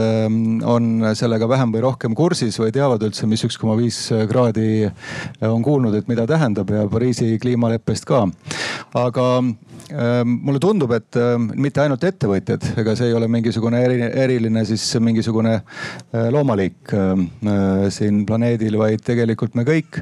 on 0.66 1.10
sellega 1.18 1.48
vähem 1.48 1.74
või 1.74 1.84
rohkem 1.84 2.14
kursis 2.16 2.58
või 2.60 2.72
teavad 2.74 3.02
üldse, 3.06 3.26
mis 3.28 3.44
üks 3.46 3.58
koma 3.60 3.76
viis 3.78 3.98
kraadi 4.30 4.88
on 5.44 5.62
kuulnud, 5.62 5.94
et 5.94 6.08
mida 6.08 6.26
tähendab 6.26 6.70
ja 6.70 6.86
Pariisi 6.90 7.36
kliimaleppest 7.42 8.06
ka. 8.08 8.26
aga 8.96 9.26
mulle 10.24 10.58
tundub, 10.62 10.90
et 10.96 11.18
mitte 11.54 11.80
ainult 11.82 12.02
ettevõtjad, 12.08 12.64
ega 12.80 12.94
see 12.98 13.10
ei 13.10 13.14
ole 13.14 13.28
mingisugune 13.30 13.78
eri, 13.84 13.98
eriline 14.24 14.64
siis 14.66 14.82
mingisugune 15.02 15.52
äh, 15.56 16.26
loomaliik 16.34 16.94
siin 17.94 18.22
planeedil, 18.26 18.76
vaid 18.80 19.02
tegelikult 19.06 19.54
me 19.58 19.64
kõik 19.66 20.00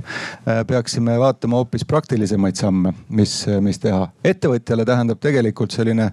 peaksime 0.69 1.17
vaatama 1.21 1.61
hoopis 1.61 1.85
praktilisemaid 1.89 2.59
samme, 2.59 2.95
mis, 3.09 3.37
mis 3.65 3.81
teha. 3.83 4.07
ettevõtjale 4.25 4.87
tähendab 4.89 5.21
tegelikult 5.23 5.75
selline 5.75 6.11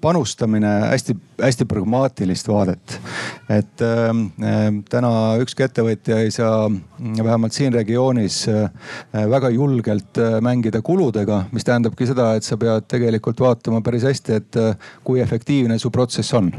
panustamine 0.00 0.72
hästi-hästi 0.90 1.66
pragmaatilist 1.68 2.48
vaadet. 2.48 2.98
et 3.48 3.84
täna 4.90 5.12
ükski 5.42 5.66
ettevõtja 5.66 6.18
ei 6.24 6.30
saa 6.34 6.66
vähemalt 6.98 7.52
siin 7.52 7.72
regioonis 7.74 8.40
väga 9.12 9.50
julgelt 9.54 10.18
mängida 10.42 10.82
kuludega, 10.82 11.44
mis 11.52 11.64
tähendabki 11.64 12.08
seda, 12.08 12.32
et 12.34 12.45
sa 12.46 12.58
pead 12.60 12.86
tegelikult 12.88 13.40
vaatama 13.40 13.82
päris 13.84 14.06
hästi, 14.06 14.40
et 14.40 14.60
kui 15.04 15.20
efektiivne 15.20 15.78
su 15.78 15.90
protsess 15.90 16.34
on 16.34 16.50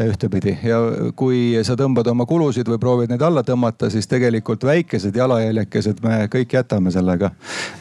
ühtepidi 0.00 0.54
ja 0.64 0.78
kui 1.16 1.58
sa 1.66 1.76
tõmbad 1.78 2.08
oma 2.12 2.26
kulusid 2.28 2.68
või 2.68 2.80
proovid 2.80 3.12
neid 3.12 3.22
alla 3.24 3.42
tõmmata, 3.46 3.90
siis 3.92 4.08
tegelikult 4.10 4.64
väikesed 4.64 5.16
jalajäljekesed 5.16 6.02
me 6.04 6.26
kõik 6.32 6.56
jätame 6.56 6.92
sellega. 6.94 7.30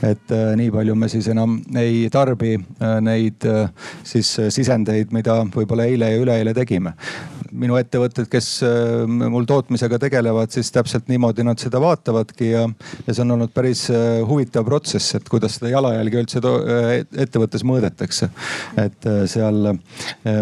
et 0.04 0.32
äh, 0.32 0.56
nii 0.58 0.72
palju 0.72 0.96
me 0.96 1.10
siis 1.10 1.28
enam 1.32 1.60
ei 1.78 2.10
tarbi 2.12 2.56
äh, 2.58 2.98
neid 3.02 3.46
äh, 3.48 3.70
siis 4.04 4.34
sisendeid, 4.50 5.12
mida 5.12 5.42
võib-olla 5.56 5.88
eile 5.90 6.12
ja 6.12 6.22
üleeile 6.22 6.54
tegime 6.54 6.94
minu 7.52 7.76
ettevõtted, 7.80 8.28
kes 8.32 8.48
äh, 8.66 9.04
mul 9.08 9.46
tootmisega 9.50 10.00
tegelevad, 10.02 10.52
siis 10.54 10.72
täpselt 10.74 11.10
niimoodi 11.12 11.44
nad 11.46 11.60
seda 11.62 11.82
vaatavadki 11.84 12.52
ja, 12.52 12.64
ja 13.06 13.14
see 13.14 13.24
on 13.26 13.36
olnud 13.36 13.52
päris 13.56 13.84
äh, 13.92 14.22
huvitav 14.28 14.66
protsess, 14.68 15.16
et 15.18 15.28
kuidas 15.32 15.58
seda 15.58 15.74
jalajälge 15.74 16.22
üldse 16.24 16.42
äh, 16.42 16.94
ettevõttes 17.26 17.66
mõõdetakse. 17.68 18.30
et 18.82 19.06
seal 19.30 19.76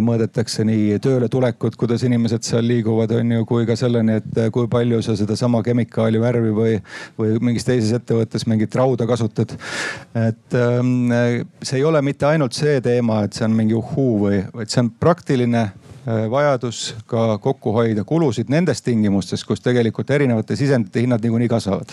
mõõdetakse 0.05 0.63
nii 0.67 0.99
tööletulekut, 1.03 1.75
kuidas 1.79 2.03
inimesed 2.05 2.45
seal 2.45 2.65
liiguvad, 2.67 3.11
on 3.17 3.33
ju, 3.37 3.45
kui 3.49 3.65
ka 3.67 3.75
selleni, 3.79 4.19
et 4.19 4.39
kui 4.53 4.67
palju 4.71 5.01
sa 5.05 5.15
sedasama 5.17 5.61
kemikaali, 5.65 6.21
värvi 6.21 6.53
või, 6.55 6.75
või 7.19 7.37
mingis 7.49 7.67
teises 7.67 7.93
ettevõttes 7.97 8.45
mingit 8.49 8.75
rauda 8.75 9.07
kasutad. 9.09 9.55
et 10.15 10.57
ähm, 10.57 11.11
see 11.63 11.79
ei 11.79 11.85
ole 11.87 12.01
mitte 12.05 12.27
ainult 12.29 12.57
see 12.57 12.79
teema, 12.85 13.23
et 13.25 13.37
see 13.37 13.47
on 13.47 13.55
mingi 13.57 13.77
uhhuu 13.77 14.17
või, 14.25 14.41
vaid 14.53 14.71
see 14.71 14.83
on 14.83 14.91
praktiline 14.99 15.69
vajadus 16.31 16.95
ka 17.09 17.37
kokku 17.37 17.73
hoida 17.75 18.03
kulusid 18.07 18.49
nendes 18.49 18.81
tingimustes, 18.81 19.43
kus 19.45 19.61
tegelikult 19.61 20.09
erinevate 20.09 20.55
sisendite 20.55 21.03
hinnad 21.03 21.23
niikuinii 21.23 21.49
kasvavad. 21.49 21.91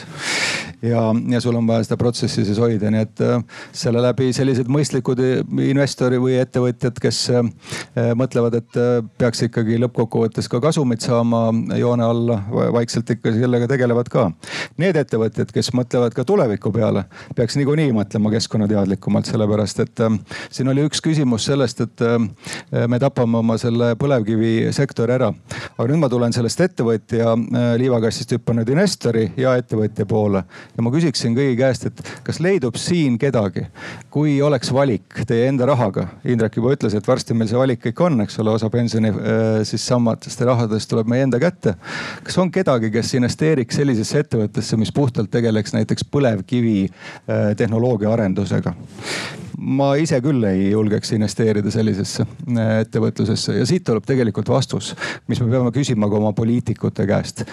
ja, 0.83 1.03
ja 1.29 1.41
sul 1.41 1.57
on 1.57 1.67
vaja 1.67 1.85
seda 1.85 1.97
protsessi 1.97 2.45
siis 2.45 2.59
hoida, 2.59 2.91
nii 2.93 3.03
et 3.05 3.23
äh, 3.25 3.43
selle 3.73 4.03
läbi 4.03 4.31
sellised 4.37 4.69
mõistlikud 4.73 5.21
investori 5.65 6.21
või 6.23 6.37
ettevõtjad, 6.41 7.01
kes 7.03 7.21
äh, 7.35 7.43
mõtlevad, 8.17 8.59
et 8.61 8.79
peaks 9.19 9.43
ikkagi 9.49 9.79
lõppkokkuvõttes 9.85 10.49
ka 10.53 10.61
kasumit 10.65 11.05
saama 11.05 11.49
joone 11.77 12.05
alla, 12.05 12.39
vaikselt 12.73 13.11
ikka 13.17 13.33
sellega 13.37 13.69
tegelevad 13.71 14.09
ka. 14.13 14.29
Need 14.81 14.97
ettevõtjad, 15.01 15.53
kes 15.53 15.73
mõtlevad 15.77 16.15
ka 16.17 16.25
tuleviku 16.29 16.73
peale, 16.73 17.07
peaks 17.37 17.57
niikuinii 17.59 17.93
mõtlema 17.97 18.33
keskkonnateadlikumalt, 18.37 19.29
sellepärast 19.29 19.85
et 19.85 20.05
siin 20.51 20.73
oli 20.73 20.85
üks 20.87 21.03
küsimus 21.05 21.49
sellest, 21.49 21.81
et 21.85 22.05
me 22.89 23.01
tapame 23.03 23.41
oma 23.41 23.57
selle 23.61 23.95
põlevkivisektori 24.07 25.17
ära. 25.17 25.33
aga 25.77 25.87
nüüd 25.91 26.01
ma 26.01 26.09
tulen 26.11 26.35
sellest 26.35 26.61
ettevõtja 26.65 27.33
äh, 27.35 27.69
liivakastist 27.81 28.37
hüppan 28.37 28.61
nüüd 28.61 28.71
investori 28.73 29.27
ja 29.41 29.57
ettevõtja 29.59 30.07
poole 30.09 30.43
ja 30.47 30.85
ma 30.85 30.93
küsiksin 30.95 31.35
kõigi 31.37 31.57
käest, 31.59 31.87
et 31.91 32.03
kas 32.27 32.41
leidub 32.45 32.79
siin 32.81 33.19
kedagi, 33.19 33.67
kui 34.13 34.39
oleks 34.43 34.73
valik 34.75 35.23
teie 35.27 35.49
enda 35.51 35.67
rahaga. 35.69 36.07
Indrek 36.25 36.59
juba 36.59 36.75
ütles, 36.77 36.95
et 36.97 37.09
varsti 37.09 37.35
meil 37.35 37.51
see 37.51 37.59
valik 37.59 37.83
kõik 37.85 38.03
on, 38.07 38.21
eks 38.25 38.39
ole, 38.43 38.55
osa 38.57 38.71
pensioni 38.73 39.13
äh, 39.13 39.63
siis 39.69 39.87
sammatest 39.87 40.43
ja 40.43 40.51
rahadest 40.53 40.91
tuleb 40.91 41.11
meie 41.11 41.27
enda 41.27 41.41
kätte. 41.43 41.77
kas 42.25 42.39
on 42.43 42.53
kedagi, 42.53 42.91
kes 42.95 43.15
investeeriks 43.19 43.81
sellisesse 43.81 44.23
ettevõttesse, 44.25 44.79
mis 44.81 44.93
puhtalt 44.95 45.31
tegeleks 45.33 45.75
näiteks 45.77 46.07
põlevkivi 46.13 46.79
äh, 46.87 47.51
tehnoloogia 47.59 48.13
arendusega? 48.13 48.75
ma 49.57 49.95
ise 49.97 50.19
küll 50.21 50.45
ei 50.45 50.71
julgeks 50.71 51.15
investeerida 51.17 51.71
sellisesse 51.73 52.27
ettevõtlusesse 52.83 53.57
ja 53.57 53.67
siit 53.69 53.89
tuleb 53.97 54.07
tegelikult 54.13 54.53
vastus, 54.53 54.93
mis 55.27 55.41
me 55.41 55.49
peame 55.51 55.73
küsima 55.73 56.11
ka 56.13 56.21
oma 56.21 56.37
poliitikute 56.37 57.09
käest. 57.09 57.47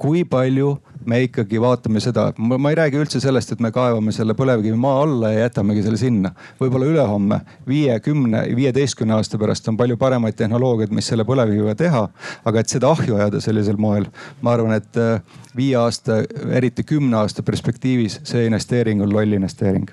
kui 0.00 0.22
palju 0.24 0.78
me 1.04 1.18
ikkagi 1.26 1.58
vaatame 1.60 2.00
seda, 2.00 2.30
ma 2.38 2.70
ei 2.70 2.76
räägi 2.78 2.96
üldse 3.00 3.20
sellest, 3.20 3.52
et 3.52 3.60
me 3.60 3.70
kaevame 3.72 4.12
selle 4.16 4.32
põlevkivi 4.36 4.78
maa 4.80 5.02
alla 5.02 5.32
ja 5.32 5.46
jätamegi 5.46 5.82
selle 5.84 6.00
sinna. 6.00 6.30
võib-olla 6.60 6.88
ülehomme, 6.88 7.40
viie, 7.68 7.98
kümne, 8.00 8.44
viieteistkümne 8.56 9.18
aasta 9.18 9.38
pärast 9.38 9.68
on 9.68 9.76
palju 9.76 9.96
paremaid 10.00 10.38
tehnoloogiaid, 10.38 10.94
mis 10.94 11.10
selle 11.12 11.26
põlevkiviga 11.28 11.74
teha. 11.74 12.06
aga 12.44 12.60
et 12.60 12.68
seda 12.68 12.90
ahju 12.94 13.16
ajada 13.16 13.40
sellisel 13.40 13.76
moel, 13.76 14.08
ma 14.40 14.56
arvan, 14.56 14.76
et 14.76 14.96
äh, 14.96 15.20
viie 15.56 15.76
aasta, 15.76 16.22
eriti 16.48 16.84
kümne 16.84 17.16
aasta 17.20 17.42
perspektiivis 17.42 18.20
see 18.24 18.46
investeering 18.46 19.02
on 19.02 19.12
loll 19.12 19.32
investeering 19.32 19.88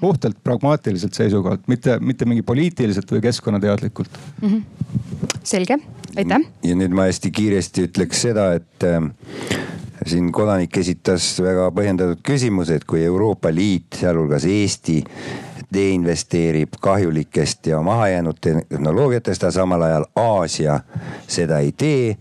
puhtalt 0.00 0.38
pragmaatiliselt 0.44 1.14
seisukohalt, 1.16 1.66
mitte, 1.70 1.98
mitte 2.00 2.28
mingi 2.28 2.44
poliitiliselt 2.46 3.10
või 3.12 3.22
keskkonnateadlikult 3.24 4.18
mm. 4.42 4.48
-hmm. 4.48 5.30
selge, 5.42 5.78
aitäh. 6.16 6.46
ja 6.62 6.76
nüüd 6.76 6.94
ma 6.96 7.08
hästi 7.10 7.30
kiiresti 7.30 7.88
ütleks 7.88 8.22
seda, 8.28 8.52
et 8.58 8.86
äh, 8.86 9.10
siin 10.06 10.30
kodanik 10.32 10.76
esitas 10.76 11.28
väga 11.42 11.70
põhjendatud 11.74 12.22
küsimuse, 12.26 12.80
et 12.80 12.84
kui 12.84 13.02
Euroopa 13.04 13.52
Liit, 13.54 13.98
sealhulgas 14.00 14.44
Eesti 14.44 15.02
deinvesteerib 15.74 16.78
kahjulikest 16.80 17.66
ja 17.66 17.82
mahajäänud 17.82 18.38
tehnoloogiatest, 18.40 19.44
aga 19.44 19.50
samal 19.50 19.82
ajal 19.82 20.04
Aasia 20.16 20.80
seda 21.26 21.58
ei 21.58 21.72
tee. 21.72 22.16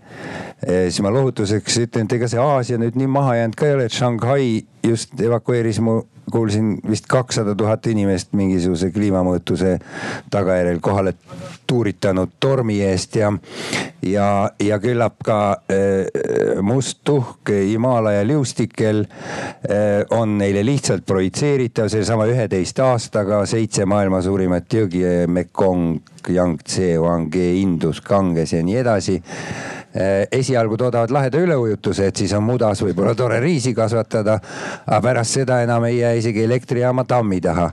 siis 0.65 1.01
ma 1.01 1.13
lohutuseks 1.13 1.77
ütlen, 1.77 2.05
et 2.05 2.13
ega 2.17 2.27
see 2.27 2.39
Aasia 2.41 2.77
nüüd 2.81 2.95
nii 2.97 3.07
maha 3.07 3.35
jäänud 3.35 3.55
ka 3.55 3.67
ei 3.67 3.73
ole, 3.75 3.85
et 3.85 3.93
Shanghai 3.93 4.61
just 4.83 5.19
evakueeris 5.21 5.79
mu 5.79 6.01
kuulsin 6.31 6.79
vist 6.89 7.05
kakssada 7.07 7.55
tuhat 7.55 7.87
inimest 7.87 8.33
mingisuguse 8.33 8.91
kliimamuutuse 8.91 9.79
tagajärjel 10.31 10.79
kohale 10.81 11.13
tuuritanud 11.67 12.29
tormi 12.39 12.81
eest 12.81 13.15
ja, 13.15 13.33
ja, 14.01 14.51
ja 14.59 14.79
küllap 14.79 15.21
ka 15.25 15.39
äh, 15.51 16.61
must 16.61 16.99
tuhk 17.03 17.49
Himaalaja 17.49 18.27
liustikel 18.27 19.05
äh, 19.05 20.05
on 20.09 20.37
neile 20.37 20.65
lihtsalt 20.65 21.05
projitseeritav, 21.05 21.89
sellesama 21.93 22.25
üheteist 22.25 22.79
aastaga 23.25 23.45
seitse 23.49 23.85
maailma 23.89 24.19
suurimat 24.21 24.69
jõgi, 24.69 25.01
Mekong, 25.27 25.97
Yangtze, 26.29 26.95
Huanghe, 26.97 27.55
Indus, 27.57 28.01
Ganges 28.05 28.53
ja 28.53 28.61
nii 28.63 28.77
edasi 28.77 29.21
Eh, 29.95 30.27
esialgu 30.31 30.75
toodavad 30.75 31.11
laheda 31.15 31.39
üleujutuse, 31.39 32.09
et 32.09 32.19
siis 32.19 32.33
on 32.35 32.43
mudas 32.43 32.81
võib-olla 32.83 33.13
tore 33.15 33.37
riisi 33.39 33.71
kasvatada. 33.73 34.39
aga 34.85 34.99
pärast 35.01 35.37
seda 35.37 35.61
enam 35.63 35.85
ei 35.87 35.99
jää 35.99 36.11
isegi 36.19 36.43
elektrijaama 36.43 37.05
tammi 37.07 37.39
taha. 37.41 37.69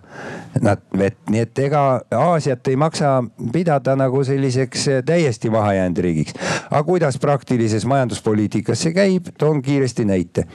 Nad 0.60 0.84
vett, 0.98 1.18
nii 1.30 1.40
et 1.40 1.58
ega 1.58 2.00
Aasiat 2.14 2.68
ei 2.68 2.76
maksa 2.76 3.24
pidada 3.52 3.96
nagu 3.96 4.24
selliseks 4.24 4.88
eh, 4.88 5.02
täiesti 5.02 5.50
mahajäänud 5.50 5.98
riigiks. 5.98 6.34
aga 6.70 6.82
kuidas 6.84 7.18
praktilises 7.18 7.84
majanduspoliitikas 7.84 8.82
see 8.82 8.94
käib, 8.94 9.34
toon 9.38 9.62
kiiresti 9.62 10.04
näite 10.04 10.46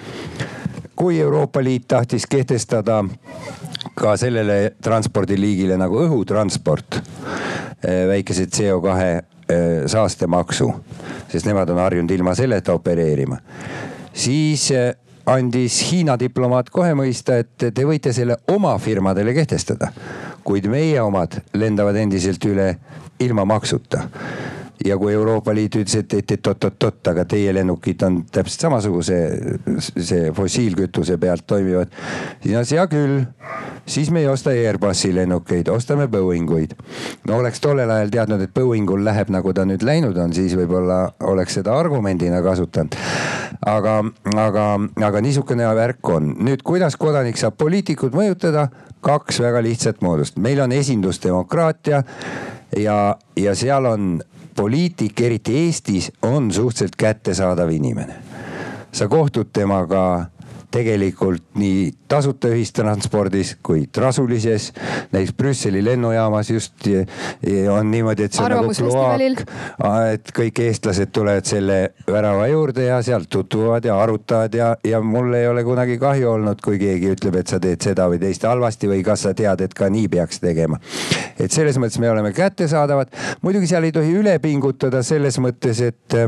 kui 0.98 1.20
Euroopa 1.20 1.64
Liit 1.64 1.88
tahtis 1.88 2.26
kehtestada 2.26 3.04
ka 3.98 4.14
sellele 4.20 4.76
transpordiliigile 4.84 5.78
nagu 5.80 6.04
õhutransport 6.06 7.00
eh, 7.02 8.06
väikese 8.12 8.46
CO2 8.52 9.26
saastemaksu 9.88 10.66
sest 11.32 11.46
nemad 11.48 11.70
on 11.70 11.78
harjunud 11.78 12.12
ilma 12.12 12.36
selleta 12.36 12.74
opereerima. 12.74 13.38
siis 14.14 14.72
eh, 14.72 14.96
andis 15.26 15.92
Hiina 15.92 16.20
diplomaat 16.20 16.70
kohe 16.70 16.94
mõista, 16.96 17.38
et 17.38 17.72
te 17.74 17.86
võite 17.86 18.14
selle 18.14 18.38
oma 18.48 18.78
firmadele 18.80 19.34
kehtestada, 19.34 19.92
kuid 20.44 20.68
meie 20.72 21.02
omad 21.02 21.42
lendavad 21.54 21.96
endiselt 21.96 22.46
üle 22.46 22.76
ilma 23.20 23.46
maksuta 23.46 24.06
ja 24.86 24.98
kui 24.98 25.14
Euroopa 25.14 25.54
Liit 25.56 25.76
ütles, 25.76 25.96
et, 25.96 26.14
et, 26.14 26.32
et 26.32 26.48
oot-oot-oot, 26.48 27.00
aga 27.12 27.26
teie 27.30 27.54
lennukid 27.56 28.04
on 28.06 28.20
täpselt 28.32 28.68
samasuguse, 28.68 29.18
see 29.82 30.32
fossiilkütuse 30.36 31.18
pealt 31.22 31.48
toimivad. 31.48 31.94
siis 32.44 32.72
hea 32.76 32.86
küll, 32.92 33.24
siis 33.86 34.12
me 34.12 34.22
ei 34.22 34.28
osta 34.28 34.54
Airbusi 34.54 35.14
lennukeid, 35.16 35.68
ostame 35.74 36.08
Boeinguid. 36.08 36.76
no 37.28 37.38
oleks 37.38 37.62
tollel 37.62 37.90
ajal 37.90 38.14
teadnud, 38.14 38.42
et 38.42 38.54
Boeingul 38.54 39.06
läheb 39.06 39.32
nagu 39.34 39.54
ta 39.54 39.66
nüüd 39.66 39.84
läinud 39.84 40.18
on, 40.18 40.34
siis 40.34 40.56
võib-olla 40.58 41.14
oleks 41.24 41.60
seda 41.60 41.78
argumendina 41.78 42.42
kasutanud. 42.46 42.98
aga, 43.66 44.04
aga, 44.36 44.68
aga 45.10 45.22
niisugune 45.22 45.68
värk 45.76 46.10
on. 46.10 46.36
nüüd, 46.40 46.64
kuidas 46.64 46.98
kodanik 46.98 47.38
saab 47.38 47.58
poliitikut 47.58 48.14
mõjutada? 48.14 48.70
kaks 49.02 49.38
väga 49.40 49.62
lihtsat 49.64 50.02
moodust, 50.02 50.40
meil 50.42 50.60
on 50.60 50.72
esindusdemokraatia 50.74 52.02
ja, 52.78 52.98
ja 53.38 53.54
seal 53.56 53.86
on 53.86 54.18
poliitik, 54.58 55.22
eriti 55.22 55.58
Eestis, 55.66 56.12
on 56.22 56.52
suhteliselt 56.52 56.96
kättesaadav 56.98 57.70
inimene. 57.70 58.16
sa 58.92 59.08
kohtud 59.08 59.50
temaga 59.54 60.26
tegelikult 60.72 61.44
nii 61.56 61.92
tasuta 62.12 62.50
ühistranspordis 62.52 63.54
kui 63.64 63.86
trasulises. 63.92 64.72
näiteks 65.12 65.34
Brüsseli 65.38 65.84
lennujaamas 65.86 66.50
just 66.50 66.88
on 67.72 67.92
niimoodi, 67.92 68.28
et 68.28 68.34
see 68.34 68.44
on 68.44 68.52
nagu 68.52 68.74
kloaak. 68.76 69.44
et 70.14 70.32
kõik 70.36 70.62
eestlased 70.66 71.14
tulevad 71.16 71.48
selle 71.48 71.78
värava 72.08 72.48
juurde 72.52 72.88
ja 72.90 73.00
sealt 73.02 73.30
tutvuvad 73.30 73.86
ja 73.86 74.00
arutavad 74.02 74.54
ja, 74.54 74.74
ja 74.84 75.02
mul 75.02 75.34
ei 75.40 75.48
ole 75.48 75.64
kunagi 75.64 75.98
kahju 75.98 76.32
olnud, 76.32 76.62
kui 76.64 76.80
keegi 76.82 77.16
ütleb, 77.16 77.40
et 77.40 77.48
sa 77.48 77.62
teed 77.64 77.82
seda 77.84 78.10
või 78.12 78.20
teist 78.20 78.44
halvasti 78.44 78.92
või 78.92 79.04
kas 79.08 79.24
sa 79.28 79.34
tead, 79.38 79.64
et 79.64 79.74
ka 79.74 79.90
nii 79.90 80.08
peaks 80.12 80.44
tegema. 80.44 80.80
et 81.40 81.52
selles 81.52 81.80
mõttes 81.80 82.00
me 82.04 82.12
oleme 82.12 82.34
kättesaadavad. 82.36 83.16
muidugi 83.42 83.72
seal 83.72 83.88
ei 83.88 83.96
tohi 83.96 84.14
üle 84.20 84.40
pingutada 84.44 85.04
selles 85.04 85.40
mõttes, 85.40 85.82
et 85.82 86.20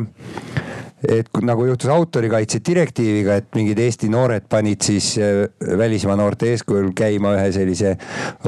et 1.08 1.30
nagu 1.46 1.66
juhtus 1.66 1.90
autorikaitse 1.94 2.60
direktiiviga, 2.66 3.38
et 3.40 3.48
mingid 3.56 3.80
Eesti 3.80 4.10
noored 4.12 4.48
panid 4.50 4.84
siis 4.84 5.14
äh, 5.22 5.46
välismaa 5.78 6.18
noorte 6.20 6.50
eeskujul 6.52 6.92
käima 6.96 7.34
ühe 7.38 7.52
sellise 7.56 7.96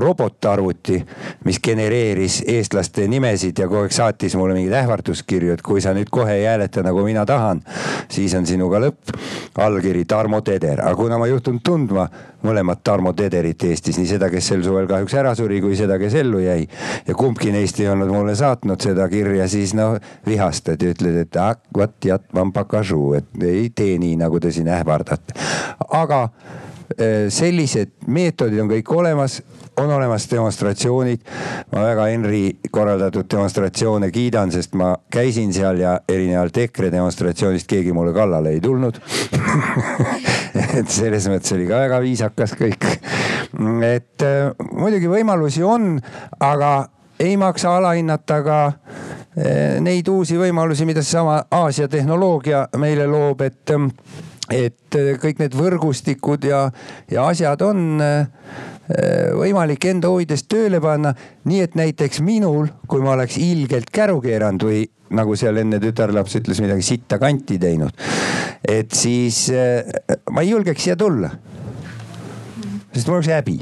robotarvuti, 0.02 1.00
mis 1.48 1.62
genereeris 1.64 2.42
eestlaste 2.48 3.08
nimesid 3.12 3.62
ja 3.64 3.70
kogu 3.72 3.86
aeg 3.86 3.96
saatis 3.96 4.36
mulle 4.40 4.58
mingeid 4.58 4.76
ähvarduskirju, 4.82 5.56
et 5.56 5.64
kui 5.66 5.84
sa 5.84 5.96
nüüd 5.96 6.12
kohe 6.12 6.36
ei 6.42 6.48
hääleta 6.50 6.84
nagu 6.84 7.06
mina 7.08 7.26
tahan, 7.26 7.64
siis 8.12 8.36
on 8.36 8.48
sinuga 8.50 8.84
lõpp. 8.84 9.16
allkiri 9.62 10.06
Tarmo 10.06 10.42
Teder, 10.42 10.82
aga 10.82 10.96
kuna 10.96 11.18
ma 11.22 11.28
juhtun 11.28 11.60
tundma 11.64 12.08
mõlemat 12.44 12.82
Tarmo 12.84 13.14
Tederit 13.18 13.64
Eestis, 13.68 14.00
nii 14.00 14.10
seda, 14.10 14.30
kes 14.34 14.48
sel 14.54 14.64
suvel 14.66 14.88
kahjuks 14.90 15.16
ära 15.18 15.34
suri, 15.38 15.62
kui 15.64 15.76
seda, 15.80 15.98
kes 16.02 16.16
ellu 16.22 16.42
jäi. 16.44 16.66
ja 17.08 17.16
kumbki 17.18 17.52
neist 17.52 17.80
ei 17.80 17.90
olnud 17.92 18.12
mulle 18.12 18.36
saatnud 18.36 18.82
seda 18.82 19.08
kirja, 19.12 19.48
siis 19.52 19.76
noh 19.78 19.98
vihastad 20.28 20.82
ja 20.82 20.96
ütled, 20.96 21.22
et 21.26 21.40
ah, 21.42 21.56
vot 21.78 22.10
et 23.18 23.44
ei 23.46 23.70
tee 23.76 23.98
nii, 24.02 24.18
nagu 24.22 24.40
te 24.40 24.52
siin 24.52 24.70
ähvardate. 24.72 25.38
aga 25.90 26.28
sellised 27.30 27.92
meetodid 28.08 28.60
on 28.62 28.70
kõik 28.72 28.92
olemas, 28.96 29.40
on 29.80 29.92
olemas 29.92 30.28
demonstratsioonid. 30.32 31.22
ma 31.72 31.84
väga 31.86 32.06
Henri 32.12 32.42
korraldatud 32.72 33.30
demonstratsioone 33.32 34.12
kiidan, 34.12 34.52
sest 34.52 34.76
ma 34.76 34.96
käisin 35.12 35.54
seal 35.54 35.80
ja 35.80 36.00
erinevalt 36.10 36.58
EKRE 36.58 36.92
demonstratsioonist 36.92 37.68
keegi 37.68 37.94
mulle 37.94 38.14
kallale 38.14 38.56
ei 38.56 38.62
tulnud 38.62 39.00
et 40.80 40.90
selles 40.92 41.28
mõttes 41.32 41.54
oli 41.56 41.68
ka 41.70 41.84
väga 41.86 42.00
viisakas 42.04 42.56
kõik. 42.60 42.88
et 43.88 44.26
äh, 44.26 44.52
muidugi 44.72 45.10
võimalusi 45.12 45.64
on, 45.64 45.96
aga 46.40 46.72
ei 47.22 47.38
maksa 47.38 47.76
alahinnata 47.78 48.42
ka 48.46 48.60
äh, 48.68 49.80
neid 49.84 50.08
uusi 50.12 50.40
võimalusi, 50.40 50.88
mida 50.90 51.04
seesama 51.04 51.42
Aasia 51.52 51.88
tehnoloogia 51.92 52.68
meile 52.82 53.08
loob, 53.10 53.42
et, 53.48 53.76
et 54.52 55.00
äh, 55.00 55.14
kõik 55.22 55.42
need 55.44 55.58
võrgustikud 55.58 56.46
ja, 56.50 56.68
ja 57.12 57.28
asjad 57.32 57.62
on 57.66 58.04
võimalik 58.92 59.86
enda 59.88 60.10
huvides 60.12 60.42
tööle 60.52 60.82
panna. 60.84 61.14
nii 61.48 61.62
et 61.64 61.78
näiteks 61.80 62.20
minul, 62.28 62.68
kui 62.92 63.00
ma 63.00 63.14
oleks 63.14 63.38
ilgelt 63.40 63.88
käru 63.94 64.18
keeranud 64.20 64.66
või 64.68 64.82
nagu 65.16 65.36
seal 65.40 65.60
enne 65.62 65.80
tütarlaps 65.82 66.38
ütles 66.40 66.62
midagi 66.64 66.86
sitta 66.86 67.20
kanti 67.22 67.60
teinud. 67.60 67.92
et 68.68 68.92
siis 68.96 69.50
äh, 69.50 69.84
ma 70.32 70.42
ei 70.42 70.52
julgeks 70.52 70.84
siia 70.84 70.96
tulla. 70.96 71.30
sest 72.94 73.08
mul 73.08 73.20
oleks 73.20 73.32
häbi. 73.32 73.60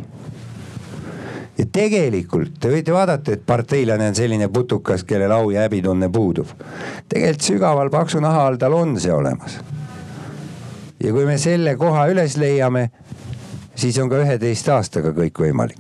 ja 1.58 1.66
tegelikult 1.72 2.60
te 2.60 2.72
võite 2.74 2.94
vaadata, 2.94 3.34
et 3.34 3.46
parteilane 3.46 4.12
on 4.12 4.16
selline 4.16 4.48
putukas, 4.54 5.04
kellel 5.04 5.34
au 5.34 5.50
ja 5.52 5.66
häbitunne 5.66 6.10
puudub. 6.14 6.54
tegelikult 7.10 7.50
sügaval 7.52 7.90
paksu 7.90 8.22
naha 8.22 8.48
all 8.48 8.62
tal 8.62 8.78
on 8.78 9.00
see 9.00 9.14
olemas. 9.14 9.60
Ja 11.04 11.14
kui 11.16 11.26
me 11.26 11.38
selle 11.40 11.76
koha 11.80 12.08
üles 12.12 12.36
leiame, 12.40 12.90
siis 13.80 13.98
on 14.04 14.12
ka 14.12 14.24
üheteist 14.24 14.70
aastaga 14.76 15.14
kõik 15.16 15.46
võimalik 15.46 15.80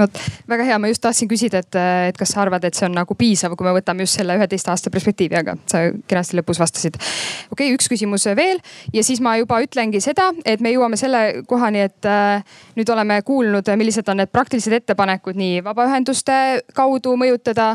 vot 0.00 0.20
väga 0.48 0.64
hea, 0.64 0.78
ma 0.78 0.90
just 0.90 1.02
tahtsin 1.04 1.28
küsida, 1.30 1.60
et, 1.62 1.78
et 2.10 2.18
kas 2.18 2.32
sa 2.34 2.42
arvad, 2.44 2.64
et 2.64 2.76
see 2.76 2.86
on 2.88 2.94
nagu 2.96 3.14
piisav, 3.18 3.54
kui 3.58 3.66
me 3.66 3.74
võtame 3.76 4.04
just 4.04 4.18
selle 4.18 4.36
üheteist 4.38 4.68
aasta 4.72 4.92
perspektiivi, 4.92 5.36
aga 5.40 5.56
sa 5.70 5.82
kenasti 6.10 6.38
lõpus 6.38 6.60
vastasid. 6.62 6.96
okei 7.50 7.68
okay,, 7.68 7.76
üks 7.76 7.90
küsimus 7.90 8.26
veel 8.36 8.60
ja 8.94 9.04
siis 9.06 9.20
ma 9.24 9.36
juba 9.40 9.60
ütlengi 9.64 10.00
seda, 10.04 10.30
et 10.44 10.62
me 10.64 10.72
jõuame 10.72 10.98
selle 11.00 11.42
kohani, 11.50 11.84
et 11.90 12.08
äh, 12.08 12.44
nüüd 12.78 12.92
oleme 12.92 13.20
kuulnud, 13.26 13.68
millised 13.80 14.08
on 14.08 14.20
need 14.22 14.32
praktilised 14.32 14.74
ettepanekud 14.80 15.38
nii 15.38 15.60
vabaühenduste 15.66 16.38
kaudu 16.76 17.16
mõjutada, 17.20 17.72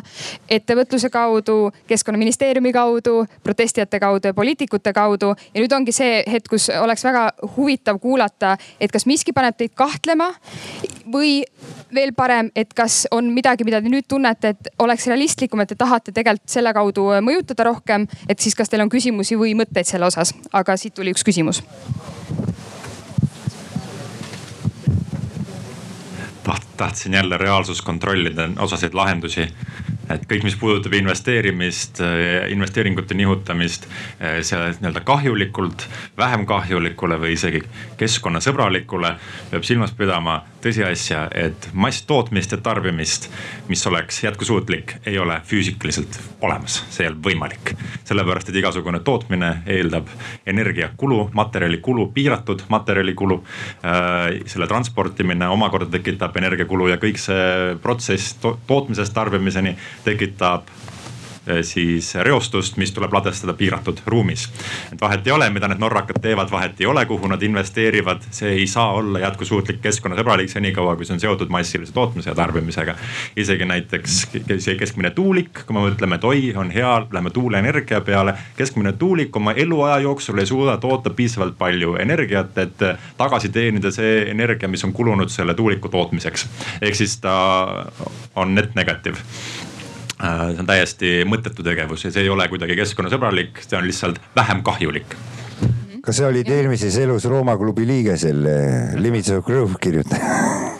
ettevõtluse 0.49 1.10
kaudu, 1.14 1.72
keskkonnaministeeriumi 1.90 2.73
kaudu, 2.76 3.23
protestijate 3.44 3.99
kaudu 4.02 4.32
ja 4.32 4.38
poliitikute 4.38 4.94
kaudu. 4.94 5.34
ja 5.53 5.61
nüüd 5.61 5.73
ongi 5.76 5.95
see 5.95 6.23
hetk, 6.32 6.49
kus 6.49 6.69
oleks 6.69 7.03
väga 7.06 7.27
huvitav 7.56 7.99
kuulata, 8.02 8.56
et 8.80 8.91
kas 8.91 9.06
miski 9.06 9.34
paneb 9.34 9.45
teid 9.52 9.74
kahtlema 9.76 10.32
või 11.14 11.44
veel 11.96 12.14
parem, 12.18 12.50
et 12.56 12.74
kas 12.74 13.06
on 13.12 13.30
midagi, 13.34 13.64
mida 13.68 13.82
te 13.82 13.92
nüüd 13.92 14.08
tunnete, 14.10 14.56
et 14.56 14.70
oleks 14.80 15.08
realistlikum, 15.08 15.62
et 15.62 15.70
te 15.70 15.78
tahate 15.80 16.12
tegelikult 16.16 16.52
selle 16.52 16.74
kaudu 16.74 17.08
mõjutada 17.24 17.68
rohkem, 17.70 18.08
et 18.30 18.40
siis 18.40 18.56
kas 18.58 18.72
teil 18.72 18.84
on 18.84 18.92
küsimusi 18.92 19.38
või 19.40 19.54
mõtteid 19.58 19.88
selle 19.88 20.10
osas, 20.10 20.34
aga 20.54 20.78
siit 20.78 20.96
tuli 20.98 21.16
üks 21.16 21.24
küsimus. 21.24 21.64
tahtsin 26.78 27.14
jälle 27.14 27.38
reaalsust 27.38 27.86
kontrollida 27.86 28.50
osasid 28.60 28.94
lahendusi 28.94 29.48
et 30.10 30.26
kõik, 30.30 30.44
mis 30.45 30.57
puudutab 30.60 30.94
investeerimist, 30.98 32.02
investeeringute 32.53 33.18
nihutamist, 33.18 33.88
selle 34.19 34.73
nii-öelda 34.77 35.02
kahjulikult, 35.06 35.88
vähem 36.18 36.45
kahjulikule 36.49 37.19
või 37.22 37.36
isegi 37.38 37.64
keskkonnasõbralikule, 37.99 39.15
peab 39.52 39.65
silmas 39.68 39.95
pidama 39.98 40.41
tõsiasja, 40.66 41.26
et 41.36 41.70
masstootmist 41.74 42.56
ja 42.56 42.60
tarbimist, 42.64 43.30
mis 43.70 43.86
oleks 43.88 44.24
jätkusuutlik, 44.24 44.98
ei 45.06 45.20
ole 45.22 45.40
füüsikaliselt 45.46 46.18
olemas, 46.42 46.82
see 46.90 47.06
ei 47.06 47.12
ole 47.12 47.22
võimalik. 47.30 47.74
sellepärast, 48.06 48.50
et 48.50 48.60
igasugune 48.62 49.00
tootmine 49.06 49.52
eeldab 49.66 50.10
energiakulu, 50.46 51.30
materjalikulu, 51.34 52.08
piiratud 52.14 52.66
materjalikulu 52.70 53.42
äh,. 53.86 54.42
selle 54.46 54.68
transportimine 54.68 55.48
omakorda 55.48 55.90
tekitab 55.98 56.38
energiakulu 56.38 56.88
ja 56.88 56.98
kõik 57.02 57.22
see 57.22 57.76
protsess 57.82 58.36
to 58.42 58.58
tootmisest 58.68 59.14
tarbimiseni 59.14 59.76
tekitab 60.04 60.70
siis 61.62 62.16
reostust, 62.16 62.78
mis 62.78 62.92
tuleb 62.92 63.14
ladestada 63.14 63.54
piiratud 63.54 64.02
ruumis. 64.06 64.50
et 64.94 65.02
vahet 65.02 65.28
ei 65.28 65.32
ole, 65.32 65.50
mida 65.50 65.68
need 65.68 65.80
norrakad 65.80 66.20
teevad, 66.22 66.52
vahet 66.52 66.82
ei 66.82 66.86
ole, 66.86 67.06
kuhu 67.06 67.28
nad 67.28 67.42
investeerivad, 67.42 68.24
see 68.32 68.50
ei 68.50 68.68
saa 68.68 68.94
olla 68.94 69.20
jätkusuutlik 69.20 69.82
keskkonnasõbralik 69.82 70.50
senikaua, 70.50 70.96
kui 70.96 71.06
see 71.06 71.16
on 71.16 71.20
seotud 71.20 71.50
massilise 71.54 71.94
tootmise 71.94 72.30
ja 72.30 72.36
tarbimisega. 72.36 72.96
isegi 73.36 73.66
näiteks 73.66 74.18
see 74.58 74.76
keskmine 74.76 75.10
tuulik, 75.10 75.66
kui 75.66 75.78
me 75.78 75.86
mõtleme, 75.88 76.20
et 76.20 76.24
oi, 76.24 76.54
on 76.58 76.72
hea, 76.72 76.94
lähme 77.12 77.30
tuuleenergia 77.30 78.02
peale. 78.02 78.34
keskmine 78.58 78.94
tuulik 78.94 79.36
oma 79.36 79.52
eluaja 79.52 80.00
jooksul 80.00 80.40
ei 80.40 80.46
suuda 80.46 80.78
toota 80.78 81.10
piisavalt 81.10 81.58
palju 81.58 81.96
energiat, 82.00 82.58
et 82.58 82.84
tagasi 83.18 83.50
teenida 83.50 83.92
see 83.92 84.30
energia, 84.32 84.68
mis 84.68 84.84
on 84.84 84.94
kulunud 84.94 85.30
selle 85.30 85.54
tuuliku 85.54 85.90
tootmiseks. 85.90 86.48
ehk 86.82 86.96
siis 86.96 87.20
ta 87.22 87.36
on 88.36 88.56
net 88.56 88.76
negatiiv 88.76 89.16
see 90.20 90.60
on 90.60 90.68
täiesti 90.68 91.16
mõttetu 91.28 91.64
tegevus 91.66 92.06
ja 92.06 92.12
see 92.14 92.24
ei 92.26 92.32
ole 92.32 92.48
kuidagi 92.52 92.78
keskkonnasõbralik, 92.80 93.60
see 93.64 93.78
on 93.78 93.88
lihtsalt 93.88 94.20
vähem 94.36 94.64
kahjulik. 94.64 95.16
kas 96.06 96.22
sa 96.22 96.30
olid 96.30 96.50
eelmises 96.50 96.98
elus 97.02 97.26
Rooma 97.26 97.58
klubi 97.58 97.88
liige, 97.88 98.18
selle 98.18 98.56
Limits 99.02 99.32
of 99.36 99.46
Growth 99.46 99.80
kirjutaja? 99.82 100.76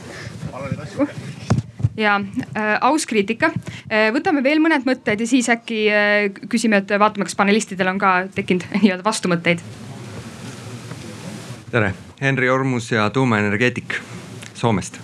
ja 1.98 2.16
äh, 2.56 2.78
aus 2.82 3.06
kriitika 3.06 3.52
äh,. 3.92 4.12
võtame 4.16 4.44
veel 4.44 4.60
mõned 4.64 4.88
mõtted 4.88 5.20
ja 5.20 5.28
siis 5.28 5.50
äkki 5.52 5.86
äh, 5.92 6.32
küsime, 6.50 6.84
et 6.84 6.96
vaatame, 7.00 7.28
kas 7.28 7.36
panelistidel 7.36 7.92
on 7.92 8.00
ka 8.00 8.16
tekkinud 8.36 8.68
nii-öelda 8.82 9.04
vastumõtteid. 9.04 9.64
tere, 11.72 11.94
Henri 12.22 12.50
Ormus 12.50 12.92
ja 12.92 13.10
tuumaenergeetik 13.10 14.00
Soomest 14.56 15.00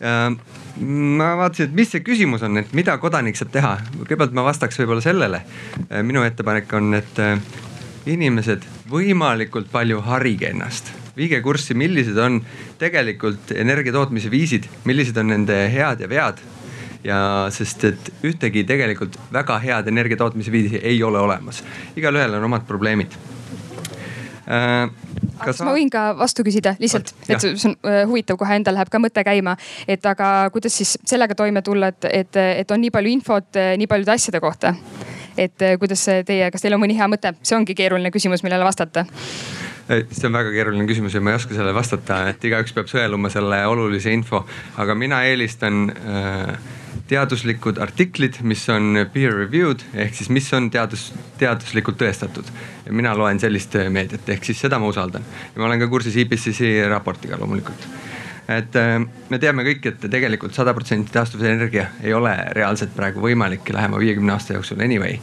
äh, 0.00 0.51
ma 0.80 1.34
vaatasin, 1.36 1.68
et 1.68 1.76
mis 1.76 1.90
see 1.92 2.04
küsimus 2.04 2.42
on, 2.46 2.56
et 2.62 2.72
mida 2.76 2.96
kodanik 3.02 3.36
saab 3.36 3.52
teha. 3.52 3.74
kõigepealt 3.98 4.32
ma 4.32 4.46
vastaks 4.46 4.78
võib-olla 4.80 5.04
sellele. 5.04 5.42
minu 6.02 6.24
ettepanek 6.24 6.72
on, 6.78 6.94
et 6.94 7.20
äh, 7.20 7.38
inimesed 8.06 8.64
võimalikult 8.90 9.70
palju 9.72 10.00
harige 10.00 10.50
ennast 10.50 10.92
viige 11.16 11.40
kurssi, 11.44 11.74
millised 11.76 12.16
on 12.16 12.40
tegelikult 12.80 13.52
energia 13.52 13.92
tootmise 13.92 14.30
viisid, 14.32 14.68
millised 14.88 15.16
on 15.20 15.28
nende 15.34 15.58
head 15.72 16.00
ja 16.00 16.08
vead. 16.08 16.42
ja 17.04 17.18
sest, 17.50 17.84
et 17.84 18.10
ühtegi 18.22 18.62
tegelikult 18.64 19.16
väga 19.34 19.56
head 19.58 19.88
energia 19.90 20.16
tootmise 20.16 20.52
viisi 20.54 20.78
ei 20.78 21.02
ole 21.02 21.18
olemas, 21.18 21.64
igalühel 21.98 22.36
on 22.38 22.44
omad 22.46 22.62
probleemid 22.68 23.16
äh, 24.46 24.86
kas 25.42 25.62
ma 25.64 25.74
võin 25.76 25.90
ka 25.92 26.10
vastu 26.18 26.44
küsida 26.46 26.74
lihtsalt, 26.82 27.14
et 27.28 27.42
see 27.42 27.70
on 27.70 27.76
äh, 27.88 28.02
huvitav, 28.08 28.38
kohe 28.40 28.58
endal 28.58 28.76
läheb 28.78 28.90
ka 28.92 29.00
mõte 29.02 29.24
käima. 29.26 29.56
et 29.88 30.06
aga 30.06 30.50
kuidas 30.54 30.76
siis 30.76 30.96
sellega 31.04 31.36
toime 31.38 31.62
tulla, 31.62 31.92
et, 31.92 32.08
et, 32.10 32.40
et 32.64 32.70
on 32.70 32.80
nii 32.82 32.92
palju 32.94 33.12
infot 33.12 33.60
äh, 33.60 33.74
nii 33.80 33.90
paljude 33.90 34.14
asjade 34.14 34.40
kohta? 34.40 34.74
et 35.36 35.62
äh, 35.62 35.78
kuidas 35.80 36.04
teie, 36.26 36.50
kas 36.52 36.64
teil 36.64 36.76
on 36.76 36.82
mõni 36.82 36.96
hea 36.98 37.08
mõte, 37.08 37.34
see 37.42 37.56
ongi 37.56 37.76
keeruline 37.78 38.12
küsimus, 38.14 38.44
millele 38.46 38.66
vastata 38.66 39.06
see 39.88 40.28
on 40.28 40.36
väga 40.36 40.52
keeruline 40.54 40.86
küsimus 40.88 41.14
ja 41.16 41.20
ma 41.20 41.32
ei 41.32 41.40
oska 41.40 41.56
sellele 41.56 41.74
vastata, 41.74 42.22
et 42.30 42.44
igaüks 42.46 42.74
peab 42.76 42.88
sõeluma 42.90 43.30
selle 43.32 43.58
olulise 43.68 44.12
info, 44.14 44.44
aga 44.80 44.94
mina 44.98 45.22
eelistan 45.28 45.88
äh, 45.90 46.54
teaduslikud 47.12 47.80
artiklid, 47.82 48.40
mis 48.48 48.62
on 48.72 49.04
peer 49.12 49.34
review'd 49.42 49.84
ehk 49.92 50.16
siis, 50.16 50.30
mis 50.32 50.48
on 50.56 50.70
teadus, 50.72 51.10
teaduslikult 51.40 52.00
tõestatud. 52.00 52.48
ja 52.86 52.92
mina 52.92 53.12
loen 53.18 53.40
sellist 53.40 53.76
meediat, 53.92 54.28
ehk 54.32 54.48
siis 54.48 54.64
seda 54.64 54.80
ma 54.80 54.88
usaldan 54.88 55.26
ja 55.26 55.60
ma 55.60 55.68
olen 55.68 55.84
ka 55.84 55.90
kursis 55.92 56.16
IPCC 56.24 56.88
raportiga 56.90 57.40
loomulikult 57.40 57.88
et 58.50 58.76
äh, 58.80 58.98
me 59.30 59.38
teame 59.42 59.64
kõik, 59.66 59.86
et 59.92 60.10
tegelikult 60.10 60.56
sada 60.56 60.74
protsenti 60.74 61.12
taastuvenergia 61.14 61.88
ei 62.02 62.14
ole 62.16 62.34
reaalselt 62.56 62.94
praegu 62.96 63.22
võimalik 63.22 63.68
lähema 63.74 64.00
viiekümne 64.02 64.34
aasta 64.34 64.56
jooksul 64.56 64.82
anyway 64.82 65.18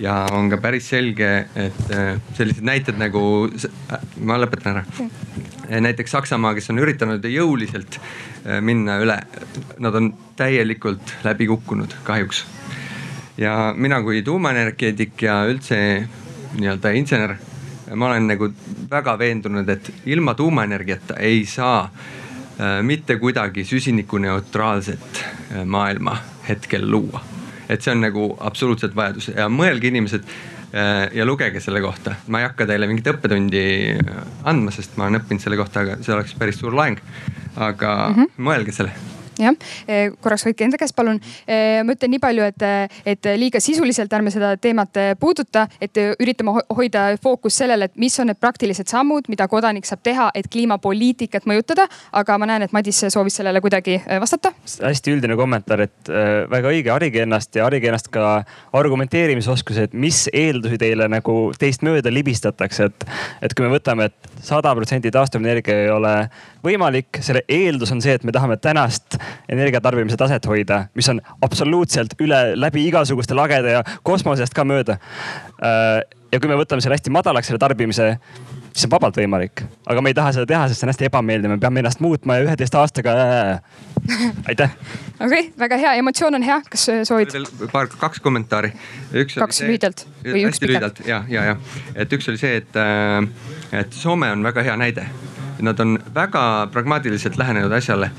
ja 0.00 0.24
on 0.32 0.48
ka 0.50 0.58
päris 0.62 0.88
selge, 0.90 1.30
et 1.54 1.94
äh, 1.94 2.14
sellised 2.38 2.64
näited 2.66 2.98
nagu, 3.00 3.22
ma 4.24 4.38
lõpetan 4.40 4.80
ära. 4.80 4.84
Näiteks 5.70 6.10
Saksamaa, 6.10 6.54
kes 6.54 6.70
on 6.72 6.80
üritanud 6.82 7.24
jõuliselt 7.30 7.98
äh, 8.00 8.58
minna 8.64 8.98
üle, 9.02 9.18
nad 9.78 9.94
on 9.94 10.12
täielikult 10.36 11.14
läbi 11.24 11.46
kukkunud 11.50 11.94
kahjuks. 12.04 12.44
ja 13.38 13.74
mina 13.76 14.02
kui 14.02 14.22
tuumaenergeetik 14.22 15.22
ja 15.22 15.44
üldse 15.48 15.78
nii-öelda 16.58 16.90
insener, 16.98 17.36
ma 17.94 18.10
olen 18.10 18.26
nagu 18.26 18.50
väga 18.90 19.18
veendunud, 19.18 19.68
et 19.68 19.92
ilma 20.06 20.34
tuumaenergiata 20.34 21.16
ei 21.16 21.44
saa 21.46 21.84
äh, 21.84 22.82
mitte 22.82 23.16
kuidagi 23.16 23.64
süsinikuneutraalset 23.64 25.24
maailma 25.64 26.16
hetkel 26.48 26.90
luua 26.90 27.22
et 27.70 27.82
see 27.82 27.92
on 27.94 28.00
nagu 28.02 28.24
absoluutselt 28.42 28.96
vajadus 28.96 29.30
ja 29.30 29.46
mõelge 29.48 29.90
inimesed 29.90 30.26
ja 31.12 31.24
lugege 31.26 31.60
selle 31.60 31.80
kohta. 31.82 32.14
ma 32.28 32.40
ei 32.40 32.46
hakka 32.46 32.66
teile 32.66 32.86
mingit 32.86 33.08
õppetundi 33.10 33.62
andma, 34.44 34.70
sest 34.70 34.96
ma 34.96 35.08
olen 35.08 35.18
õppinud 35.18 35.42
selle 35.42 35.58
kohta, 35.58 35.82
aga 35.82 35.96
see 36.04 36.14
oleks 36.14 36.36
päris 36.38 36.60
suur 36.62 36.76
loeng. 36.76 37.00
aga 37.56 37.94
mm 38.08 38.14
-hmm. 38.14 38.44
mõelge 38.46 38.72
selle 38.72 38.92
jah, 39.48 39.56
eh, 39.88 40.10
korraks 40.20 40.44
hoidke 40.46 40.66
enda 40.66 40.78
käest, 40.80 40.94
palun. 40.96 41.20
Eh, 41.46 41.80
ma 41.86 41.94
ütlen 41.96 42.12
nii 42.14 42.22
palju, 42.22 42.46
et, 42.50 42.64
et 43.06 43.30
liiga 43.40 43.60
sisuliselt 43.62 44.12
ärme 44.12 44.32
seda 44.34 44.52
teemat 44.60 45.00
puuduta, 45.20 45.66
et 45.80 45.96
üritame 46.20 46.54
hoida 46.76 47.06
fookus 47.22 47.60
sellele, 47.62 47.90
et 47.90 47.96
mis 48.00 48.18
on 48.20 48.30
need 48.30 48.40
praktilised 48.40 48.90
sammud, 48.90 49.28
mida 49.32 49.48
kodanik 49.48 49.88
saab 49.88 50.02
teha, 50.04 50.30
et 50.34 50.48
kliimapoliitikat 50.50 51.48
mõjutada. 51.48 51.86
aga 52.12 52.38
ma 52.38 52.46
näen, 52.46 52.62
et 52.62 52.72
Madis 52.72 53.04
soovis 53.08 53.36
sellele 53.40 53.60
kuidagi 53.60 54.00
vastata. 54.20 54.52
hästi 54.82 55.14
üldine 55.14 55.36
kommentaar, 55.36 55.80
et 55.80 56.10
väga 56.50 56.68
õige, 56.68 56.90
harige 56.90 57.22
ennast 57.22 57.56
ja 57.56 57.64
harige 57.64 57.88
ennast 57.88 58.08
ka 58.08 58.44
argumenteerimisoskusi, 58.72 59.88
et 59.88 59.92
mis 59.94 60.28
eeldusi 60.32 60.78
teile 60.78 61.08
nagu 61.08 61.52
teist 61.58 61.82
mööda 61.86 62.12
libistatakse, 62.12 62.90
et, 62.90 63.06
et 63.42 63.54
kui 63.54 63.66
me 63.66 63.72
võtame 63.74 64.10
et, 64.10 64.30
et 64.30 64.44
sada 64.44 64.72
protsenti 64.76 65.10
taastuvenergia 65.14 65.84
ei 65.84 65.90
ole 65.92 66.14
võimalik, 66.64 67.20
selle 67.24 67.42
eeldus 67.48 67.92
on 67.94 68.02
see, 68.04 68.14
et 68.18 68.24
me 68.26 68.34
tahame 68.34 68.56
tänast 68.60 69.18
energiatarbimise 69.50 70.18
taset 70.20 70.46
hoida, 70.50 70.84
mis 70.98 71.08
on 71.12 71.20
absoluutselt 71.42 72.16
üle, 72.20 72.40
läbi 72.58 72.86
igasuguste 72.88 73.36
lagede 73.38 73.78
ja 73.78 73.84
kosmosest 74.06 74.56
ka 74.56 74.66
mööda. 74.68 74.98
Äh, 75.64 76.00
ja 76.30 76.40
kui 76.40 76.50
me 76.50 76.58
võtame 76.60 76.82
selle 76.82 76.96
hästi 76.98 77.12
madalaks, 77.14 77.50
selle 77.50 77.60
tarbimise, 77.62 78.12
siis 78.70 78.86
on 78.86 78.92
vabalt 78.92 79.16
võimalik, 79.18 79.64
aga 79.90 80.02
me 80.02 80.12
ei 80.12 80.16
taha 80.16 80.32
seda 80.36 80.46
teha, 80.48 80.66
sest 80.68 80.82
see 80.82 80.86
on 80.86 80.92
hästi 80.92 81.08
ebameeldiv, 81.08 81.52
me 81.52 81.58
peame 81.62 81.82
ennast 81.82 82.02
muutma 82.04 82.38
ja 82.38 82.46
üheteist 82.46 82.76
aastaga 82.78 83.14
äh,. 83.24 83.62
aitäh. 84.52 84.76
okei 85.24 85.26
okay,, 85.26 85.48
väga 85.58 85.80
hea, 85.80 85.94
emotsioon 86.02 86.38
on 86.38 86.46
hea, 86.46 86.60
kas 86.70 86.86
soovid? 87.08 87.34
paar, 87.72 87.90
kaks 87.90 88.22
kommentaari. 88.22 88.72
kaks 89.34 89.64
lühidalt 89.66 90.06
või 90.26 90.46
üks 90.48 90.62
pikalt? 90.62 91.02
ja, 91.08 91.24
ja, 91.28 91.50
ja, 91.52 91.58
et 91.94 92.14
üks 92.14 92.30
oli 92.30 92.40
see, 92.40 92.62
et, 92.62 92.78
äh, 92.78 93.82
et 93.82 94.00
Soome 94.00 94.30
on 94.30 94.46
väga 94.46 94.64
hea 94.70 94.78
näide. 94.80 95.08
Nad 95.60 95.80
on 95.80 95.98
väga 96.14 96.68
pragmaatiliselt 96.72 97.36
lähenenud 97.36 97.72
asjale 97.72 98.10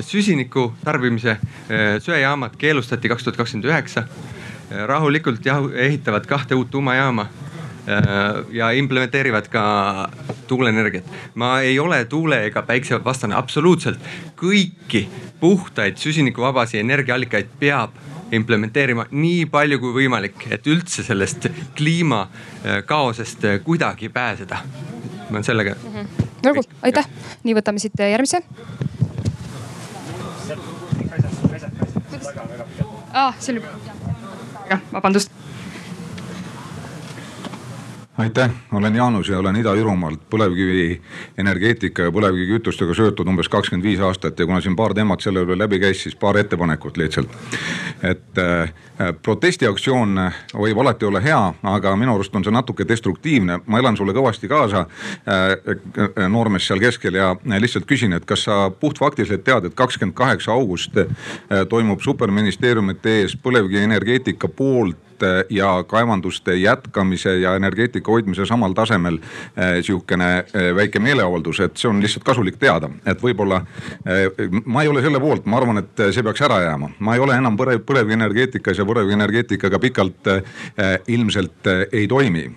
süsiniku 0.00 0.72
tarbimise 0.84 1.30
äh, 1.30 1.38
söejaamad 2.02 2.56
keelustati 2.58 3.08
kaks 3.08 3.24
tuhat 3.24 3.36
kakskümmend 3.36 3.70
üheksa. 3.70 4.04
rahulikult 4.86 5.46
jahu, 5.46 5.70
ehitavad 5.72 6.26
kahte 6.26 6.54
uut 6.54 6.70
tuumajaama 6.70 7.26
ja 8.52 8.70
implementeerivad 8.70 9.48
ka 9.48 10.08
tuuleenergiat. 10.46 11.04
ma 11.34 11.60
ei 11.60 11.78
ole 11.78 12.04
tuule 12.04 12.44
ega 12.46 12.62
päikse 12.62 13.04
vastane, 13.04 13.34
absoluutselt 13.34 13.98
kõiki 14.36 15.06
puhtaid 15.40 15.96
süsinikuvabasi 15.96 16.78
energiaallikaid 16.78 17.46
peab 17.60 17.90
implementeerima 18.32 19.06
nii 19.10 19.46
palju 19.46 19.78
kui 19.78 19.92
võimalik, 20.02 20.46
et 20.50 20.66
üldse 20.66 21.02
sellest 21.02 21.48
kliimakaosest 21.76 23.48
kuidagi 23.64 24.08
pääseda. 24.08 24.58
Ma 25.28 25.38
olen 25.38 25.44
sellega 25.44 25.76
mm. 25.82 25.94
-hmm 25.94 26.28
olgu, 26.46 26.62
aitäh. 26.82 27.08
nii, 27.44 27.54
võtame 27.58 27.82
siit 27.82 27.98
järgmise. 27.98 28.42
aa 33.08 33.28
ah,, 33.28 33.36
see 33.40 33.56
oli, 33.56 33.62
jah, 34.70 34.82
vabandust. 34.92 35.32
Aitäh, 38.18 38.50
olen 38.72 38.96
Jaanus 38.96 39.28
ja 39.28 39.38
olen 39.38 39.56
Ida-Virumaalt 39.56 40.24
põlevkivi 40.30 41.00
energeetika 41.38 42.08
ja 42.08 42.12
põlevkivikütustega 42.12 42.94
seotud 42.94 43.30
umbes 43.30 43.48
kakskümmend 43.48 43.86
viis 43.86 44.02
aastat 44.02 44.38
ja 44.38 44.46
kuna 44.46 44.60
siin 44.60 44.76
paar 44.76 44.94
teemat 44.94 45.22
selle 45.22 45.44
üle 45.46 45.54
läbi 45.58 45.78
käis, 45.78 46.02
siis 46.02 46.16
paar 46.18 46.36
ettepanekut 46.38 46.98
lihtsalt. 46.98 47.30
et 48.02 48.38
äh, 48.42 48.74
protestiaktsioon 49.22 50.18
võib 50.54 50.82
alati 50.82 51.06
olla 51.06 51.20
hea, 51.22 51.40
aga 51.62 51.94
minu 51.96 52.14
arust 52.14 52.34
on 52.34 52.44
see 52.44 52.54
natuke 52.54 52.88
destruktiivne. 52.88 53.60
ma 53.66 53.78
elan 53.78 53.96
sulle 53.96 54.12
kõvasti 54.12 54.50
kaasa 54.50 54.86
äh,, 54.86 56.28
noormees 56.28 56.66
seal 56.66 56.82
keskel 56.82 57.14
ja 57.14 57.36
lihtsalt 57.58 57.86
küsin, 57.86 58.12
et 58.12 58.24
kas 58.24 58.48
sa 58.50 58.70
puhtfaktiliselt 58.70 59.44
tead, 59.44 59.64
et 59.64 59.74
kakskümmend 59.74 60.16
kaheksa 60.18 60.52
august 60.52 60.98
äh, 60.98 61.06
toimub 61.68 62.02
superministeeriumite 62.02 63.20
ees 63.20 63.38
põlevkivienergeetika 63.42 64.48
poolt 64.48 65.07
kaevanduste 65.18 65.46
ja 65.50 65.84
kaevanduste 65.84 66.54
jätkamise 66.54 67.38
ja 67.38 67.56
energeetika 67.56 68.10
hoidmise 68.10 68.46
samal 68.46 68.72
tasemel 68.72 69.18
eh, 69.56 69.82
sihukene 69.82 70.38
eh, 70.38 70.74
väike 70.74 70.98
meeleavaldus, 70.98 71.60
et 71.60 71.76
see 71.76 71.88
on 71.88 72.02
lihtsalt 72.02 72.24
kasulik 72.24 72.58
teada, 72.58 72.90
et 73.06 73.22
võib-olla 73.22 73.62
eh, 74.06 74.48
ma 74.64 74.82
ei 74.82 74.88
ole 74.88 75.02
selle 75.02 75.20
poolt, 75.20 75.46
ma 75.46 75.56
arvan, 75.58 75.78
et 75.78 76.04
see 76.12 76.22
peaks 76.22 76.42
ära 76.42 76.60
jääma. 76.62 76.90
ma 76.98 77.14
ei 77.14 77.20
ole 77.20 77.36
enam 77.36 77.56
põlev, 77.56 77.82
põlevkivienergeetikas 77.86 78.78
ja 78.78 78.86
põlevkivienergeetikaga 78.88 79.78
pikalt 79.78 80.28
ilmselt 81.08 81.66
ei 81.92 82.06
toimi 82.08 82.48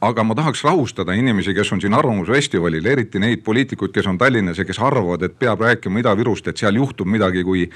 aga 0.00 0.24
ma 0.24 0.34
tahaks 0.34 0.64
rahustada 0.64 1.12
inimesi, 1.12 1.54
kes 1.54 1.72
on 1.72 1.80
siin 1.80 1.94
Arvamusfestivalil, 1.94 2.86
eriti 2.86 3.20
neid 3.20 3.42
poliitikuid, 3.44 3.92
kes 3.92 4.06
on 4.06 4.18
Tallinnas 4.18 4.58
ja 4.58 4.64
kes 4.64 4.78
arvavad, 4.80 5.22
et 5.22 5.38
peab 5.38 5.60
rääkima 5.60 6.00
Ida-Virust, 6.00 6.48
et 6.48 6.56
seal 6.60 6.76
juhtub 6.80 7.08
midagi, 7.08 7.44
kui 7.44 7.66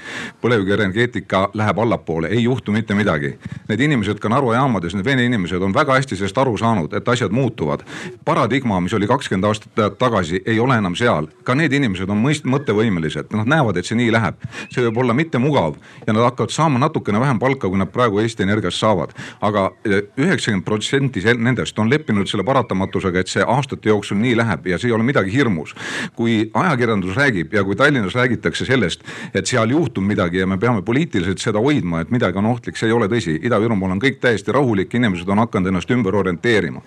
põlevkivienergeetika 0.41 1.49
läheb 1.53 1.79
allapoole. 1.79 2.27
ei 2.27 2.43
juhtu 2.43 2.71
mitte 2.71 2.95
midagi. 2.95 3.35
Need 3.69 3.79
inimesed 3.79 4.19
ka 4.19 4.29
Narva 4.29 4.55
jaamades, 4.55 4.95
need 4.95 5.05
vene 5.05 5.25
inimesed 5.25 5.61
on 5.61 5.73
väga 5.73 5.93
hästi 5.93 6.15
sellest 6.15 6.37
aru 6.37 6.57
saanud, 6.57 6.93
et 6.93 7.07
asjad 7.07 7.31
muutuvad. 7.31 7.83
paradigma, 8.25 8.79
mis 8.79 8.93
oli 8.93 9.07
kakskümmend 9.07 9.45
aastat 9.45 9.97
tagasi, 9.97 10.41
ei 10.45 10.59
ole 10.59 10.77
enam 10.77 10.95
seal. 10.95 11.27
ka 11.43 11.55
need 11.55 11.73
inimesed 11.73 12.09
on 12.09 12.23
mõist-, 12.23 12.45
mõttevõimelised, 12.45 13.31
nad 13.31 13.47
näevad, 13.47 13.77
et 13.77 13.85
see 13.85 13.95
nii 13.95 14.11
läheb. 14.11 14.35
see 14.69 14.83
võib 14.83 14.97
olla 14.97 15.13
mitte 15.13 15.37
mugav 15.37 15.75
ja 16.07 16.13
nad 16.13 16.23
hakkavad 16.23 16.49
saama 16.49 16.79
natukene 16.79 17.19
vähem 17.19 17.39
palka, 17.39 17.69
kui 17.69 17.77
nad 17.77 17.91
praegu 17.91 18.19
Eesti 18.19 18.43
Energias 18.43 18.79
saavad 18.79 19.05
aga. 19.05 19.15
aga 19.41 19.71
üheksakümmend 20.17 20.65
protsenti 20.65 21.23
nendest 21.37 21.79
on 21.79 21.89
leppinud 21.89 22.14
leppinud 22.15 22.29
selle 22.29 22.45
paratamatusega, 22.45 23.19
et 23.21 23.31
see 23.31 23.43
aastate 23.43 23.89
jooksul 23.89 24.17
nii 24.19 24.35
läheb 24.39 24.67
ja 24.67 24.79
see 24.79 24.89
ei 24.89 24.95
ole 24.95 25.03
midagi 25.03 25.31
hirmus. 25.33 25.75
kui 26.15 26.49
ajakirjandus 26.53 27.15
räägib 27.15 27.53
ja 27.53 27.63
kui 27.63 27.75
Tallinnas 27.75 28.15
räägitakse 28.15 28.65
sellest, 28.65 29.03
et 29.33 29.45
seal 29.45 29.69
juhtub 29.69 30.03
midagi 30.03 30.37
ja 30.37 30.47
me 30.47 30.57
peame 30.57 30.81
poliitiliselt 30.81 31.39
seda 31.39 31.59
hoidma, 31.59 32.01
et 32.01 32.11
midagi 32.11 32.37
on 32.37 32.45
ohtlik, 32.45 32.77
see 32.77 32.87
ei 32.87 32.93
ole 32.93 33.07
tõsi. 33.07 33.35
Ida-Virumaal 33.41 33.95
on 33.95 34.01
kõik 34.01 34.19
täiesti 34.21 34.51
rahulik, 34.51 34.93
inimesed 34.93 35.29
on 35.29 35.41
hakanud 35.43 35.67
ennast 35.71 35.91
ümber 35.91 36.15
orienteerima. 36.15 36.81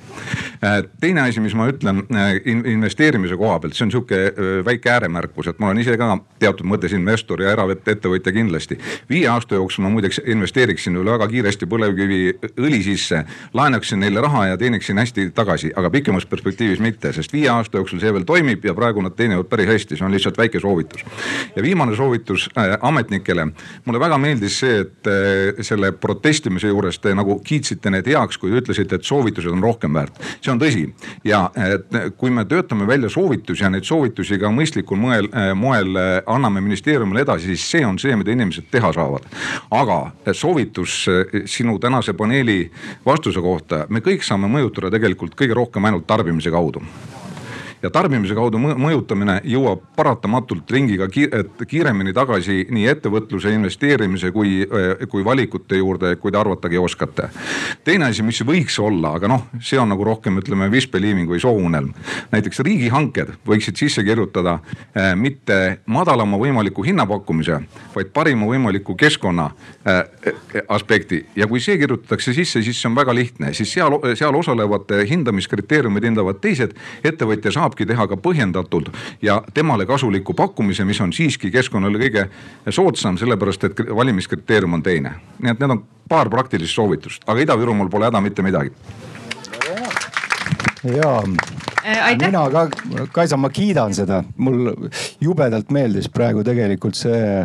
Äh, 0.65 0.83
teine 1.01 1.27
asi, 1.27 1.41
mis 1.41 1.55
ma 1.55 1.69
ütlen 1.69 2.05
äh, 2.15 2.39
investeerimise 2.47 3.37
koha 3.37 3.59
pealt, 3.61 3.77
see 3.77 3.87
on 3.87 3.93
sihuke 3.93 4.21
äh, 4.29 4.65
väike 4.65 4.93
ääremärkus, 4.95 5.51
et 5.51 5.59
ma 5.59 5.71
olen 5.71 5.83
ise 5.83 5.97
ka 5.99 6.19
teatud 6.39 6.67
mõttes 6.69 6.95
investor 6.97 7.43
ja 7.43 7.53
eraettevõtja 7.53 8.33
kindlasti. 8.33 8.79
viie 9.11 9.29
aasta 9.29 9.59
jooksul 9.59 9.85
ma 9.85 9.93
muideks 9.93 10.21
investeeriksin 10.25 10.97
üle 10.97 11.17
väga 11.19 11.29
kiiresti 11.29 11.67
põlevkiviõli 11.67 12.83
sisse, 12.83 13.25
laenaksin 13.55 14.01
neile 14.01 14.23
raha 14.25 14.47
ja 14.53 14.57
teeniksin 14.57 14.99
hästi 14.99 15.18
hästi 15.19 15.35
tagasi, 15.35 15.71
aga 15.77 15.91
pikemas 15.91 16.27
perspektiivis 16.27 16.81
mitte, 16.81 17.13
sest 17.13 17.33
viie 17.33 17.49
aasta 17.51 17.79
jooksul 17.79 18.01
see 18.01 18.13
veel 18.13 18.25
toimib 18.27 18.65
ja 18.65 18.75
praegu 18.75 19.03
nad 19.03 19.17
teenivad 19.17 19.49
päris 19.51 19.69
hästi, 19.69 19.97
see 19.97 20.07
on 20.07 20.13
lihtsalt 20.15 20.39
väike 20.39 20.61
soovitus. 20.61 21.05
ja 21.57 21.63
viimane 21.63 21.97
soovitus 21.97 22.49
äh, 22.57 22.79
ametnikele. 22.81 23.47
mulle 23.85 24.01
väga 24.01 24.19
meeldis 24.19 24.59
see, 24.59 24.81
et 24.81 25.07
äh, 25.07 25.63
selle 25.63 25.93
protestimise 25.93 26.69
juures 26.69 26.99
te 26.99 27.15
nagu 27.15 27.41
kiitsite 27.45 27.91
need 27.91 28.07
heaks, 28.07 28.39
kui 28.39 28.51
ütlesite, 28.51 28.95
et 28.95 29.05
soovitused 29.05 29.51
on 29.51 29.63
rohkem 29.63 29.95
väärt. 29.95 30.19
see 30.41 30.53
on 30.53 30.61
tõsi 30.61 30.89
ja 31.25 31.51
et 31.55 32.17
kui 32.17 32.31
me 32.31 32.45
töötame 32.45 32.87
välja 32.87 33.09
soovitusi 33.09 33.65
ja 33.65 33.71
neid 33.71 33.85
soovitusi 33.85 34.39
ka 34.39 34.51
mõistlikul 34.51 34.99
moel, 34.99 35.29
äh, 35.33 35.55
moel 35.55 35.97
äh, 35.97 36.23
anname 36.27 36.61
ministeeriumile 36.61 37.25
edasi, 37.27 37.55
siis 37.55 37.71
see 37.71 37.87
on 37.87 37.99
see, 37.99 38.17
mida 38.17 38.33
inimesed 38.33 38.71
teha 38.71 38.93
saavad. 38.93 39.27
aga 39.71 39.99
äh, 40.27 40.33
soovitus 40.33 41.07
sinu 41.47 41.79
tänase 41.79 42.13
paneeli 42.13 42.71
vastuse 43.07 43.41
kohta, 43.41 43.87
me 43.89 44.01
kõik 44.05 44.23
saame 44.23 44.49
mõjutada 44.51 44.91
tegelikult 44.91 45.08
tegelikult 45.09 45.37
kõige 45.39 45.57
rohkem 45.57 45.89
ainult 45.89 46.05
tarbimise 46.07 46.53
kaudu 46.53 46.83
ja 47.83 47.91
tarbimise 47.95 48.35
kaudu 48.35 48.59
mõjutamine 48.59 49.39
jõuab 49.47 49.83
paratamatult 49.97 50.71
ringiga 50.71 51.07
kiiremini 51.11 52.13
tagasi 52.17 52.65
nii 52.75 52.87
ettevõtluse, 52.91 53.53
investeerimise 53.55 54.33
kui, 54.35 54.63
eh, 54.63 55.07
kui 55.11 55.25
valikute 55.25 55.79
juurde, 55.79 56.17
kui 56.17 56.33
te 56.33 56.39
arvatagi 56.39 56.79
oskate. 56.79 57.29
teine 57.85 58.05
asi, 58.05 58.23
mis 58.23 58.41
võiks 58.43 58.79
olla, 58.83 59.15
aga 59.15 59.29
noh, 59.29 59.47
see 59.61 59.79
on 59.79 59.89
nagu 59.89 60.05
rohkem 60.05 60.39
ütleme 60.39 60.71
wish-believing 60.71 61.29
või 61.29 61.41
soovunelm. 61.41 61.95
näiteks 62.33 62.61
riigihanked 62.61 63.33
võiksid 63.47 63.77
sisse 63.77 64.05
kirjutada 64.05 64.59
eh, 64.95 65.15
mitte 65.15 65.81
madalama 65.87 66.37
võimaliku 66.39 66.85
hinnapakkumise, 66.85 67.61
vaid 67.95 68.13
parima 68.13 68.47
võimaliku 68.47 68.97
keskkonna 68.97 69.51
eh, 69.87 70.33
aspekti 70.69 71.27
ja 71.37 71.47
kui 71.47 71.61
see 71.61 71.79
kirjutatakse 71.79 72.35
sisse, 72.35 72.63
siis 72.63 72.81
see 72.81 72.89
on 72.89 72.97
väga 72.97 73.15
lihtne, 73.15 73.53
siis 73.55 73.73
seal, 73.73 74.01
seal 74.15 74.35
osalevad 74.35 74.91
hindamiskriteeriumid 75.09 76.05
hindavad 76.05 76.41
teised, 76.41 76.75
ettevõtja 77.05 77.53
saab 77.53 77.68
saabki 77.69 77.87
teha 77.87 78.07
ka 78.09 78.17
põhjendatult 78.17 78.91
ja 79.23 79.43
temale 79.55 79.87
kasuliku 79.87 80.35
pakkumise, 80.35 80.85
mis 80.85 81.01
on 81.01 81.13
siiski 81.13 81.51
keskkonnale 81.53 82.01
kõige 82.01 82.29
soodsam, 82.71 83.19
sellepärast 83.21 83.69
et 83.69 83.85
valimiskriteerium 83.95 84.79
on 84.79 84.83
teine. 84.83 85.15
nii 85.43 85.53
et 85.53 85.61
need 85.61 85.71
on 85.71 85.85
paar 86.09 86.31
praktilist 86.31 86.75
soovitust, 86.75 87.23
aga 87.27 87.45
Ida-Virumaal 87.45 87.91
pole 87.91 88.09
häda 88.09 88.21
mitte 88.21 88.43
midagi. 88.43 88.73
ja 90.85 91.23
äh, 91.85 92.17
mina 92.21 92.51
ka, 92.51 92.69
Kaisa, 93.13 93.37
ma 93.37 93.51
kiidan 93.51 93.95
seda, 93.95 94.23
mul 94.37 94.75
jubedalt 95.21 95.71
meeldis 95.71 96.09
praegu 96.09 96.45
tegelikult 96.45 96.95
see 96.95 97.45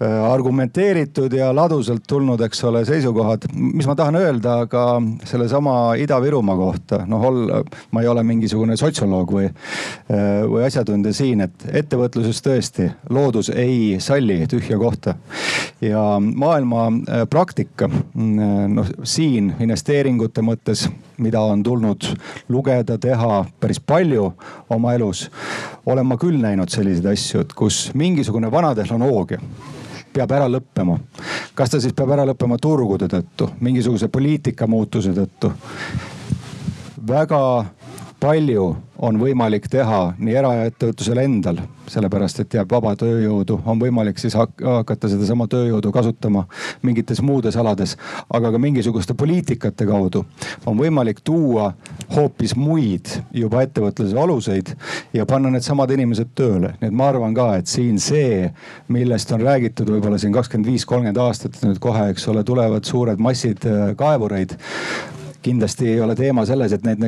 argumenteeritud 0.00 1.32
ja 1.32 1.50
ladusalt 1.56 2.06
tulnud, 2.08 2.40
eks 2.40 2.64
ole, 2.64 2.84
seisukohad. 2.88 3.42
mis 3.52 3.86
ma 3.86 3.94
tahan 3.96 4.16
öelda 4.16 4.54
ka 4.70 4.84
sellesama 5.28 5.94
Ida-Virumaa 6.00 6.56
kohta, 6.56 7.02
noh, 7.06 7.24
olla, 7.28 7.60
ma 7.90 8.00
ei 8.00 8.08
ole 8.08 8.22
mingisugune 8.24 8.76
sotsioloog 8.80 9.32
või, 9.32 9.44
äh, 9.44 10.40
või 10.48 10.64
asjatundja 10.64 11.12
siin, 11.12 11.44
et 11.44 11.66
ettevõtluses 11.82 12.40
tõesti 12.40 12.88
loodus 13.10 13.50
ei 13.52 13.98
salli 14.00 14.46
tühja 14.48 14.78
kohta. 14.78 15.14
ja 15.80 16.20
maailma 16.20 16.86
äh, 16.86 17.26
praktika, 17.30 17.88
noh 18.68 18.88
siin 19.02 19.54
investeeringute 19.60 20.40
mõttes, 20.40 20.86
mida 21.18 21.40
on 21.40 21.62
tulnud 21.62 22.08
lugeda, 22.48 22.98
teha 22.98 23.44
päris 23.60 23.80
palju 23.80 24.32
oma 24.70 24.94
elus, 24.94 25.28
olen 25.86 26.06
ma 26.06 26.16
küll 26.16 26.40
näinud 26.40 26.72
selliseid 26.72 27.06
asju, 27.12 27.44
et 27.44 27.52
kus 27.52 27.90
mingisugune 27.94 28.50
vana 28.50 28.74
tehnoloogia 28.74 29.40
peab 30.12 30.32
ära 30.32 30.48
lõppema. 30.48 30.98
kas 31.54 31.70
ta 31.70 31.80
siis 31.80 31.94
peab 31.96 32.10
ära 32.10 32.24
lõppema 32.28 32.58
turgude 32.58 33.08
tõttu, 33.08 33.50
mingisuguse 33.60 34.08
poliitika 34.08 34.66
muutuse 34.66 35.12
tõttu? 35.16 35.52
väga 37.08 37.64
palju 38.20 38.76
on 38.98 39.18
võimalik 39.20 39.68
teha 39.70 40.00
nii 40.18 40.34
eraettevõtlusel 40.36 41.22
endal, 41.24 41.60
sellepärast 41.90 42.40
et 42.44 42.54
jääb 42.54 42.70
vaba 42.70 42.92
tööjõudu, 42.98 43.60
on 43.66 43.80
võimalik 43.80 44.18
siis 44.22 44.36
hakata 44.38 45.10
sedasama 45.10 45.46
tööjõudu 45.50 45.92
kasutama 45.94 46.46
mingites 46.86 47.22
muudes 47.22 47.56
alades. 47.56 47.96
aga 48.30 48.52
ka 48.52 48.58
mingisuguste 48.58 49.14
poliitikate 49.14 49.86
kaudu 49.86 50.24
on 50.66 50.78
võimalik 50.78 51.20
tuua 51.24 51.72
hoopis 52.14 52.56
muid 52.56 53.10
juba 53.32 53.62
ettevõtluse 53.66 54.18
aluseid 54.18 54.74
ja 55.12 55.26
panna 55.26 55.50
needsamad 55.50 55.90
inimesed 55.90 56.34
tööle. 56.34 56.74
nii 56.80 56.88
et 56.88 56.96
ma 56.96 57.08
arvan 57.08 57.34
ka, 57.34 57.54
et 57.58 57.66
siin 57.66 57.98
see, 57.98 58.50
millest 58.88 59.32
on 59.32 59.40
räägitud 59.40 59.90
võib-olla 59.90 60.18
siin 60.18 60.32
kakskümmend 60.32 60.70
viis, 60.70 60.86
kolmkümmend 60.86 61.18
aastat, 61.18 61.58
nüüd 61.64 61.78
kohe, 61.82 62.10
eks 62.10 62.28
ole, 62.28 62.44
tulevad 62.44 62.84
suured 62.84 63.18
massid 63.18 63.66
äh, 63.66 63.94
kaevureid 63.98 64.56
kindlasti 65.42 65.88
ei 65.88 66.00
ole 66.00 66.14
teema 66.16 66.44
selles, 66.46 66.72
et 66.72 66.84
need, 66.84 67.04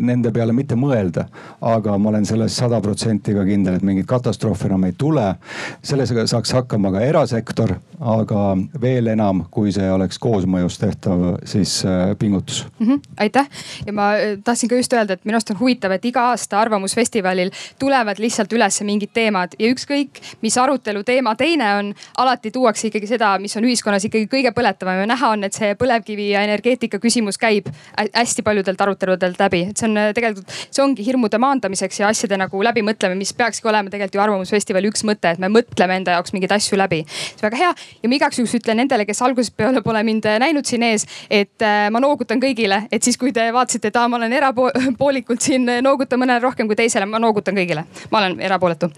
nende 0.00 0.32
peale 0.32 0.52
mitte 0.56 0.76
mõelda. 0.78 1.26
aga 1.60 1.98
ma 1.98 2.08
olen 2.08 2.26
selles 2.26 2.56
sada 2.56 2.80
protsenti 2.80 3.34
ka 3.34 3.44
kindel, 3.44 3.78
et 3.78 3.82
mingeid 3.82 4.06
katastroofe 4.06 4.68
enam 4.68 4.84
ei 4.84 4.92
tule. 4.98 5.34
sellega 5.82 6.26
saaks 6.26 6.52
hakkama 6.52 6.92
ka 6.92 7.00
erasektor, 7.00 7.74
aga 8.00 8.56
veel 8.80 9.06
enam, 9.06 9.44
kui 9.50 9.72
see 9.72 9.90
oleks 9.90 10.18
koosmõjus 10.22 10.78
tehtav 10.78 11.24
siis 11.44 11.84
äh, 11.84 12.14
pingutus 12.18 12.66
mm. 12.78 12.86
-hmm, 12.86 13.00
aitäh 13.20 13.48
ja 13.86 13.92
ma 13.92 14.12
äh, 14.14 14.38
tahtsin 14.44 14.68
ka 14.68 14.76
just 14.76 14.92
öelda, 14.92 15.12
et 15.12 15.24
minu 15.24 15.36
arust 15.36 15.50
on 15.50 15.60
huvitav, 15.60 15.90
et 15.92 16.04
iga 16.04 16.28
aasta 16.30 16.60
Arvamusfestivalil 16.60 17.50
tulevad 17.78 18.18
lihtsalt 18.18 18.52
üles 18.52 18.80
mingid 18.82 19.10
teemad 19.14 19.54
ja 19.58 19.70
ükskõik, 19.70 20.22
mis 20.42 20.58
arutelu 20.58 21.02
teema 21.04 21.34
teine 21.34 21.74
on, 21.76 21.94
alati 22.16 22.50
tuuakse 22.50 22.88
ikkagi 22.88 23.06
seda, 23.06 23.38
mis 23.38 23.56
on 23.56 23.64
ühiskonnas 23.64 24.04
ikkagi 24.04 24.26
kõige 24.26 24.52
põletavam 24.54 25.00
ja 25.02 25.06
näha 25.06 25.30
on, 25.34 25.44
et 25.44 25.52
see 25.52 25.74
põlevkivi 25.74 26.30
ja 26.30 26.42
energeetika 26.46 26.98
küsimus 26.98 27.38
käib 27.38 27.57
käib 27.58 28.08
hästi 28.14 28.42
paljudelt 28.42 28.80
aruteludelt 28.80 29.40
läbi, 29.40 29.62
et 29.70 29.80
see 29.80 29.88
on 29.88 29.98
tegelikult, 30.14 30.54
see 30.70 30.82
ongi 30.84 31.04
hirmude 31.06 31.38
maandamiseks 31.42 32.00
ja 32.02 32.10
asjade 32.12 32.38
nagu 32.40 32.62
läbimõtlemine, 32.64 33.18
mis 33.18 33.32
peakski 33.36 33.68
olema 33.68 33.90
tegelikult 33.92 34.18
ju 34.18 34.24
Arvamusfestivali 34.24 34.90
üks 34.90 35.04
mõte, 35.08 35.34
et 35.34 35.42
me 35.42 35.50
mõtleme 35.52 35.98
enda 36.00 36.16
jaoks 36.16 36.34
mingeid 36.36 36.54
asju 36.56 36.78
läbi. 36.78 37.04
see 37.08 37.42
on 37.42 37.48
väga 37.48 37.60
hea 37.62 37.72
ja 38.02 38.08
ma 38.10 38.18
igaks 38.18 38.40
juhuks 38.40 38.56
ütlen 38.60 38.80
nendele, 38.82 39.06
kes 39.08 39.22
algusest 39.22 39.56
peale 39.56 39.82
pole 39.82 40.02
mind 40.06 40.28
näinud 40.44 40.68
siin 40.68 40.86
ees, 40.86 41.06
et 41.30 41.66
ma 41.90 42.02
noogutan 42.02 42.40
kõigile, 42.42 42.84
et 42.92 43.02
siis 43.02 43.18
kui 43.18 43.32
te 43.32 43.48
vaatasite, 43.52 43.92
et 43.92 43.96
aa, 43.96 44.08
ma 44.08 44.20
olen 44.20 44.32
erapoolikult 44.32 45.44
siin, 45.44 45.68
noogutan 45.82 46.20
mõnele 46.20 46.42
rohkem 46.44 46.70
kui 46.70 46.78
teisele, 46.78 47.06
ma 47.06 47.20
noogutan 47.22 47.56
kõigile. 47.58 47.84
ma 48.10 48.22
olen 48.22 48.40
erapooletu 48.40 48.90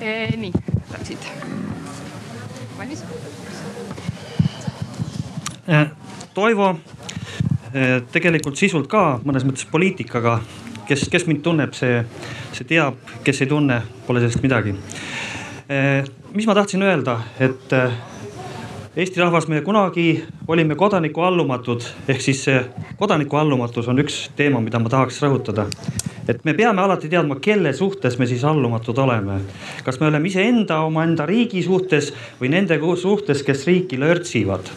e,. 0.00 0.30
nii, 0.36 0.52
võtame 0.52 1.04
siit. 1.04 1.28
valmis? 2.78 3.04
Toivo, 6.34 6.74
tegelikult 8.14 8.58
sisult 8.58 8.86
ka 8.90 9.18
mõnes 9.26 9.44
mõttes 9.46 9.66
poliitikaga, 9.70 10.38
kes, 10.88 11.08
kes 11.10 11.26
mind 11.26 11.42
tunneb, 11.42 11.74
see, 11.74 12.02
see 12.54 12.66
teab, 12.70 12.98
kes 13.26 13.42
ei 13.42 13.50
tunne, 13.50 13.80
pole 14.06 14.22
sellest 14.22 14.44
midagi. 14.44 14.76
mis 16.34 16.46
ma 16.46 16.54
tahtsin 16.54 16.82
öelda, 16.82 17.18
et 17.40 17.72
Eesti 18.94 19.18
rahvas, 19.18 19.48
me 19.48 19.58
kunagi 19.66 20.22
olime 20.48 20.76
kodanikuallumatud, 20.78 21.82
ehk 22.08 22.20
siis 22.22 22.44
see 22.46 22.60
kodanikuallumatus 23.00 23.88
on 23.90 23.98
üks 23.98 24.20
teema, 24.38 24.60
mida 24.62 24.78
ma 24.78 24.92
tahaks 24.92 25.18
rõhutada. 25.24 25.66
et 26.28 26.44
me 26.44 26.54
peame 26.54 26.80
alati 26.80 27.08
teadma, 27.08 27.40
kelle 27.42 27.72
suhtes 27.72 28.18
me 28.18 28.26
siis 28.26 28.44
allumatud 28.44 28.98
oleme. 28.98 29.40
kas 29.84 29.98
me 30.00 30.06
oleme 30.06 30.28
iseenda, 30.28 30.78
omaenda 30.86 31.26
riigi 31.26 31.62
suhtes 31.62 32.12
või 32.40 32.54
nende 32.54 32.78
suhtes, 32.96 33.42
kes 33.42 33.66
riiki 33.66 33.98
lörtsivad. 33.98 34.70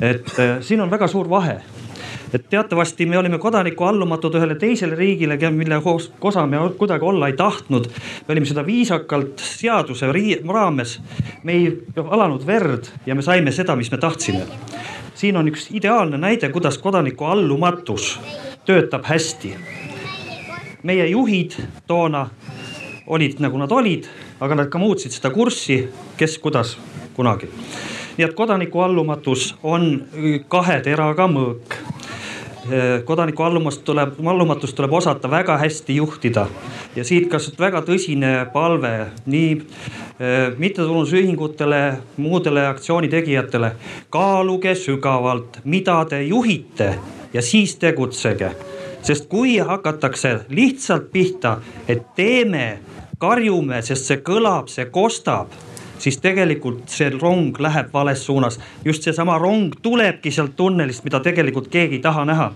et 0.00 0.34
siin 0.60 0.80
on 0.80 0.90
väga 0.90 1.06
suur 1.06 1.30
vahe 1.30 1.60
et 2.32 2.44
teatavasti 2.50 3.06
me 3.06 3.18
olime 3.18 3.38
kodanikuallumatud 3.38 4.34
ühele 4.34 4.54
teisele 4.58 4.94
riigile, 4.94 5.38
mille 5.50 5.80
osa 6.20 6.46
me 6.46 6.56
kuidagi 6.78 7.04
olla 7.04 7.26
ei 7.26 7.32
tahtnud. 7.32 7.86
me 8.28 8.32
olime 8.32 8.46
seda 8.46 8.66
viisakalt 8.66 9.38
seaduse 9.38 10.06
raames, 10.52 11.00
me 11.42 11.52
ei 11.52 11.82
alanud 12.10 12.46
verd 12.46 12.84
ja 13.06 13.14
me 13.14 13.22
saime 13.22 13.52
seda, 13.52 13.76
mis 13.76 13.90
me 13.90 13.98
tahtsime. 13.98 14.46
siin 15.14 15.36
on 15.36 15.48
üks 15.48 15.68
ideaalne 15.72 16.18
näide, 16.18 16.48
kuidas 16.48 16.78
kodanikuallumatus 16.78 18.20
töötab 18.64 19.04
hästi. 19.04 19.54
meie 20.82 21.06
juhid 21.06 21.52
toona 21.86 22.28
olid 23.06 23.40
nagu 23.40 23.58
nad 23.58 23.72
olid, 23.72 24.04
aga 24.40 24.54
nad 24.54 24.68
ka 24.68 24.78
muutsid 24.78 25.12
seda 25.12 25.30
kurssi, 25.30 25.88
kes 26.16 26.38
kuidas 26.38 26.78
kunagi 27.14 27.48
nii 28.18 28.26
et 28.26 28.34
kodanikuallumatus 28.34 29.52
on 29.62 29.84
kahe 30.50 30.80
teraga 30.82 31.28
mõõk 31.30 31.77
kodaniku 33.04 33.42
allumast 33.42 33.84
tuleb, 33.84 34.16
allumatust 34.26 34.76
tuleb 34.76 34.92
osata 34.92 35.30
väga 35.30 35.56
hästi 35.58 35.96
juhtida. 35.96 36.46
ja 36.96 37.04
siit 37.04 37.28
ka 37.30 37.38
väga 37.58 37.82
tõsine 37.82 38.50
palve 38.52 39.10
nii 39.26 39.50
eh, 39.54 40.52
mittetulundusühingutele, 40.58 41.98
muudele 42.16 42.66
aktsiooni 42.66 43.08
tegijatele. 43.08 43.72
kaaluge 44.10 44.74
sügavalt, 44.74 45.60
mida 45.64 46.04
te 46.04 46.22
juhite 46.22 46.98
ja 47.32 47.42
siis 47.42 47.76
tegutsege. 47.76 48.50
sest 49.02 49.28
kui 49.28 49.58
hakatakse 49.58 50.40
lihtsalt 50.48 51.12
pihta, 51.12 51.58
et 51.88 52.02
teeme, 52.16 52.78
karjume, 53.18 53.82
sest 53.82 54.04
see 54.04 54.22
kõlab, 54.22 54.68
see 54.68 54.84
kostab 54.90 55.67
siis 55.98 56.18
tegelikult 56.22 56.88
see 56.92 57.10
rong 57.14 57.58
läheb 57.60 57.92
vales 57.92 58.24
suunas. 58.26 58.58
just 58.84 59.02
seesama 59.02 59.38
rong 59.38 59.74
tulebki 59.82 60.30
sealt 60.30 60.56
tunnelist, 60.56 61.04
mida 61.04 61.20
tegelikult 61.20 61.68
keegi 61.68 61.98
ei 61.98 62.02
taha 62.02 62.24
näha. 62.24 62.52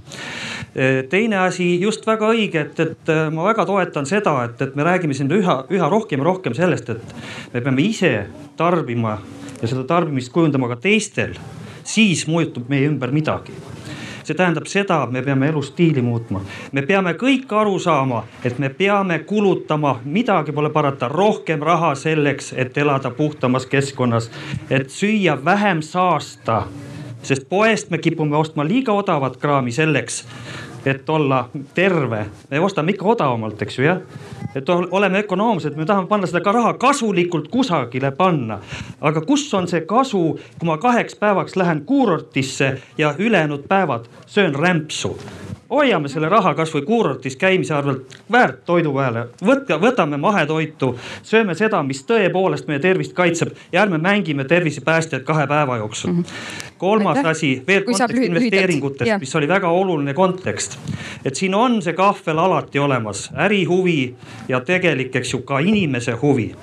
teine 1.10 1.38
asi, 1.38 1.80
just 1.80 2.06
väga 2.06 2.28
õige, 2.32 2.66
et, 2.66 2.80
et 2.80 3.12
ma 3.32 3.44
väga 3.44 3.66
toetan 3.66 4.06
seda, 4.06 4.44
et, 4.44 4.62
et 4.62 4.76
me 4.76 4.86
räägime 4.86 5.14
siin 5.14 5.30
üha, 5.30 5.64
üha 5.70 5.88
rohkem 5.88 6.20
ja 6.20 6.24
rohkem 6.24 6.54
sellest, 6.54 6.90
et 6.90 7.14
me 7.54 7.60
peame 7.60 7.82
ise 7.82 8.14
tarbima 8.56 9.18
ja 9.62 9.68
seda 9.68 9.84
tarbimist 9.84 10.32
kujundama 10.32 10.68
ka 10.72 10.80
teistel. 10.88 11.36
siis 11.84 12.26
muutub 12.26 12.68
meie 12.70 12.86
ümber 12.86 13.10
midagi 13.10 13.52
see 14.24 14.36
tähendab 14.36 14.66
seda, 14.70 15.06
me 15.10 15.22
peame 15.22 15.48
elustiili 15.48 16.02
muutma. 16.02 16.40
me 16.72 16.82
peame 16.82 17.14
kõik 17.14 17.52
aru 17.52 17.78
saama, 17.78 18.24
et 18.44 18.58
me 18.58 18.68
peame 18.68 19.18
kulutama, 19.18 20.00
midagi 20.04 20.52
pole 20.52 20.70
parata, 20.70 21.08
rohkem 21.08 21.62
raha 21.62 21.94
selleks, 21.94 22.52
et 22.56 22.78
elada 22.78 23.10
puhtamas 23.10 23.66
keskkonnas, 23.66 24.30
et 24.70 24.90
süüa 24.90 25.38
vähem 25.44 25.82
saasta. 25.82 26.62
Sest 27.22 27.48
poest 27.48 27.90
me 27.90 27.98
kipume 27.98 28.36
ostma 28.36 28.64
liiga 28.66 28.92
odavat 28.92 29.36
kraami 29.36 29.72
selleks, 29.72 30.24
et 30.86 31.10
olla 31.10 31.48
terve. 31.74 32.26
me 32.50 32.60
ostame 32.60 32.90
ikka 32.90 33.04
odavamalt, 33.04 33.62
eks 33.62 33.78
ju 33.78 33.84
jah. 33.84 34.00
et 34.54 34.68
oleme 34.68 35.18
ökonoomsed, 35.18 35.76
me 35.76 35.86
tahame 35.86 36.08
panna 36.08 36.26
seda 36.26 36.40
ka 36.40 36.52
raha 36.52 36.74
kasulikult 36.74 37.48
kusagile 37.48 38.10
panna. 38.10 38.58
aga 39.00 39.20
kus 39.20 39.54
on 39.54 39.68
see 39.68 39.80
kasu, 39.80 40.38
kui 40.58 40.66
ma 40.66 40.78
kaheks 40.78 41.16
päevaks 41.16 41.56
lähen 41.56 41.84
kuurortisse 41.84 42.78
ja 42.98 43.14
ülejäänud 43.18 43.68
päevad 43.68 44.06
söön 44.26 44.54
rämpsu 44.54 45.18
hoiame 45.72 46.10
selle 46.12 46.28
raha 46.28 46.54
kasvõi 46.54 46.84
kuurortis 46.86 47.36
käimise 47.40 47.74
arvelt 47.74 48.16
väärt 48.32 48.62
toidu 48.68 48.92
peale, 48.96 49.26
võtke, 49.44 49.78
võtame 49.80 50.18
mahetoitu, 50.20 50.92
sööme 51.26 51.56
seda, 51.58 51.82
mis 51.86 52.02
tõepoolest 52.08 52.68
meie 52.68 52.82
tervist 52.82 53.14
kaitseb 53.16 53.54
ja 53.72 53.82
ärme 53.84 54.00
mängime 54.02 54.44
tervisepäästjat 54.48 55.24
kahe 55.28 55.46
päeva 55.46 55.78
jooksul 55.80 56.12
mm. 56.12 56.22
-hmm. 56.22 56.72
kolmas 56.78 57.16
Aitäh. 57.16 57.30
asi 57.30 57.52
veel 57.66 57.84
kontekst 57.84 58.24
investeeringutest, 58.24 59.20
mis 59.20 59.36
oli 59.36 59.48
väga 59.48 59.68
oluline 59.70 60.14
kontekst. 60.14 60.78
et 61.24 61.34
siin 61.36 61.54
on 61.54 61.82
see 61.82 61.92
kahvel 61.92 62.38
alati 62.38 62.78
olemas, 62.78 63.30
ärihuvi 63.36 64.14
ja 64.48 64.60
tegelik, 64.60 65.16
eks 65.16 65.32
ju, 65.32 65.38
ka 65.38 65.58
inimese 65.58 66.12
huvi. 66.12 66.54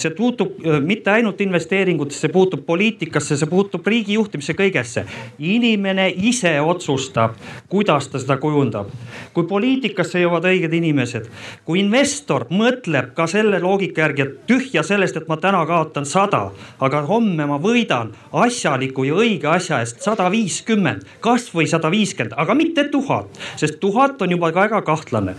See 0.00 0.14
puutub 0.16 0.58
äh, 0.64 0.80
mitte 0.84 1.10
ainult 1.10 1.40
investeeringutesse, 1.40 2.28
puutub 2.34 2.64
poliitikasse, 2.66 3.36
see 3.36 3.50
puutub 3.50 3.86
riigi 3.86 4.18
juhtimisse, 4.18 4.56
kõigesse. 4.58 5.04
inimene 5.38 6.08
ise 6.16 6.60
otsustab, 6.60 7.36
kuidas 7.68 8.08
ta 8.08 8.18
seda 8.18 8.36
kujundab 8.36 8.90
kui 9.38 9.46
poliitikasse 9.46 10.18
jõuavad 10.22 10.48
õiged 10.50 10.72
inimesed, 10.74 11.28
kui 11.66 11.78
investor 11.82 12.46
mõtleb 12.50 13.12
ka 13.16 13.28
selle 13.30 13.60
loogika 13.62 14.02
järgi, 14.06 14.24
et 14.24 14.40
tühja 14.50 14.82
sellest, 14.86 15.20
et 15.20 15.28
ma 15.30 15.36
täna 15.40 15.60
kaotan 15.68 16.06
sada, 16.08 16.48
aga 16.82 17.04
homme 17.06 17.46
ma 17.46 17.58
võidan 17.62 18.10
asjaliku 18.32 19.06
ja 19.06 19.18
õige 19.18 19.50
asja 19.52 19.78
eest 19.84 20.02
sada 20.04 20.26
viiskümmend, 20.32 21.06
kasvõi 21.24 21.68
sada 21.70 21.90
viiskümmend, 21.92 22.34
aga 22.36 22.56
mitte 22.58 22.88
tuhat, 22.90 23.38
sest 23.60 23.78
tuhat 23.82 24.22
on 24.22 24.34
juba 24.34 24.50
väga 24.54 24.82
kahtlane. 24.82 25.36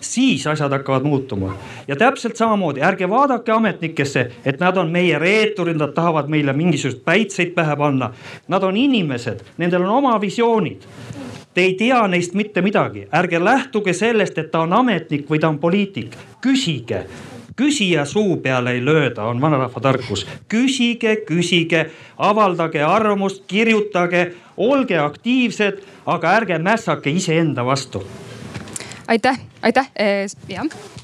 siis 0.00 0.46
asjad 0.46 0.72
hakkavad 0.72 1.02
muutuma 1.02 1.54
ja 1.88 1.96
täpselt 1.96 2.36
samamoodi 2.36 2.80
ärge 2.80 3.08
vaadake 3.10 3.52
ametnikesse, 3.98 4.30
et 4.44 4.60
nad 4.60 4.76
on 4.76 4.90
meie 4.90 5.18
reeturid, 5.18 5.76
nad 5.76 5.92
tahavad 5.94 6.28
meile 6.28 6.52
mingisuguseid 6.52 7.02
päitseid 7.04 7.54
pähe 7.54 7.76
panna. 7.76 8.12
Nad 8.48 8.62
on 8.62 8.76
inimesed, 8.76 9.40
nendel 9.58 9.82
on 9.82 9.98
oma 9.98 10.20
visioonid. 10.20 10.82
Te 11.54 11.60
ei 11.60 11.74
tea 11.74 12.06
neist 12.08 12.34
mitte 12.34 12.62
midagi, 12.62 13.08
ärge 13.12 13.40
lähtuge 13.40 13.92
sellest, 13.92 14.38
et 14.38 14.50
ta 14.50 14.60
on 14.60 14.72
ametnik 14.72 15.28
või 15.28 15.40
ta 15.40 15.48
on 15.48 15.58
poliitik, 15.58 16.14
küsige. 16.40 17.06
Küsija 17.58 18.04
suu 18.06 18.36
peale 18.36 18.76
ei 18.76 18.84
lööda, 18.84 19.24
on 19.24 19.40
vanarahva 19.40 19.80
tarkus. 19.80 20.26
küsige, 20.48 21.16
küsige, 21.26 21.90
avaldage 22.16 22.82
arvamust, 22.82 23.42
kirjutage, 23.46 24.34
olge 24.56 24.98
aktiivsed, 24.98 25.82
aga 26.06 26.36
ärge 26.36 26.58
mässake 26.58 27.10
iseenda 27.10 27.64
vastu. 27.64 28.04
aitäh, 29.08 29.40
aitäh, 29.62 29.90
jah. 30.48 30.64
Eh, 30.64 30.97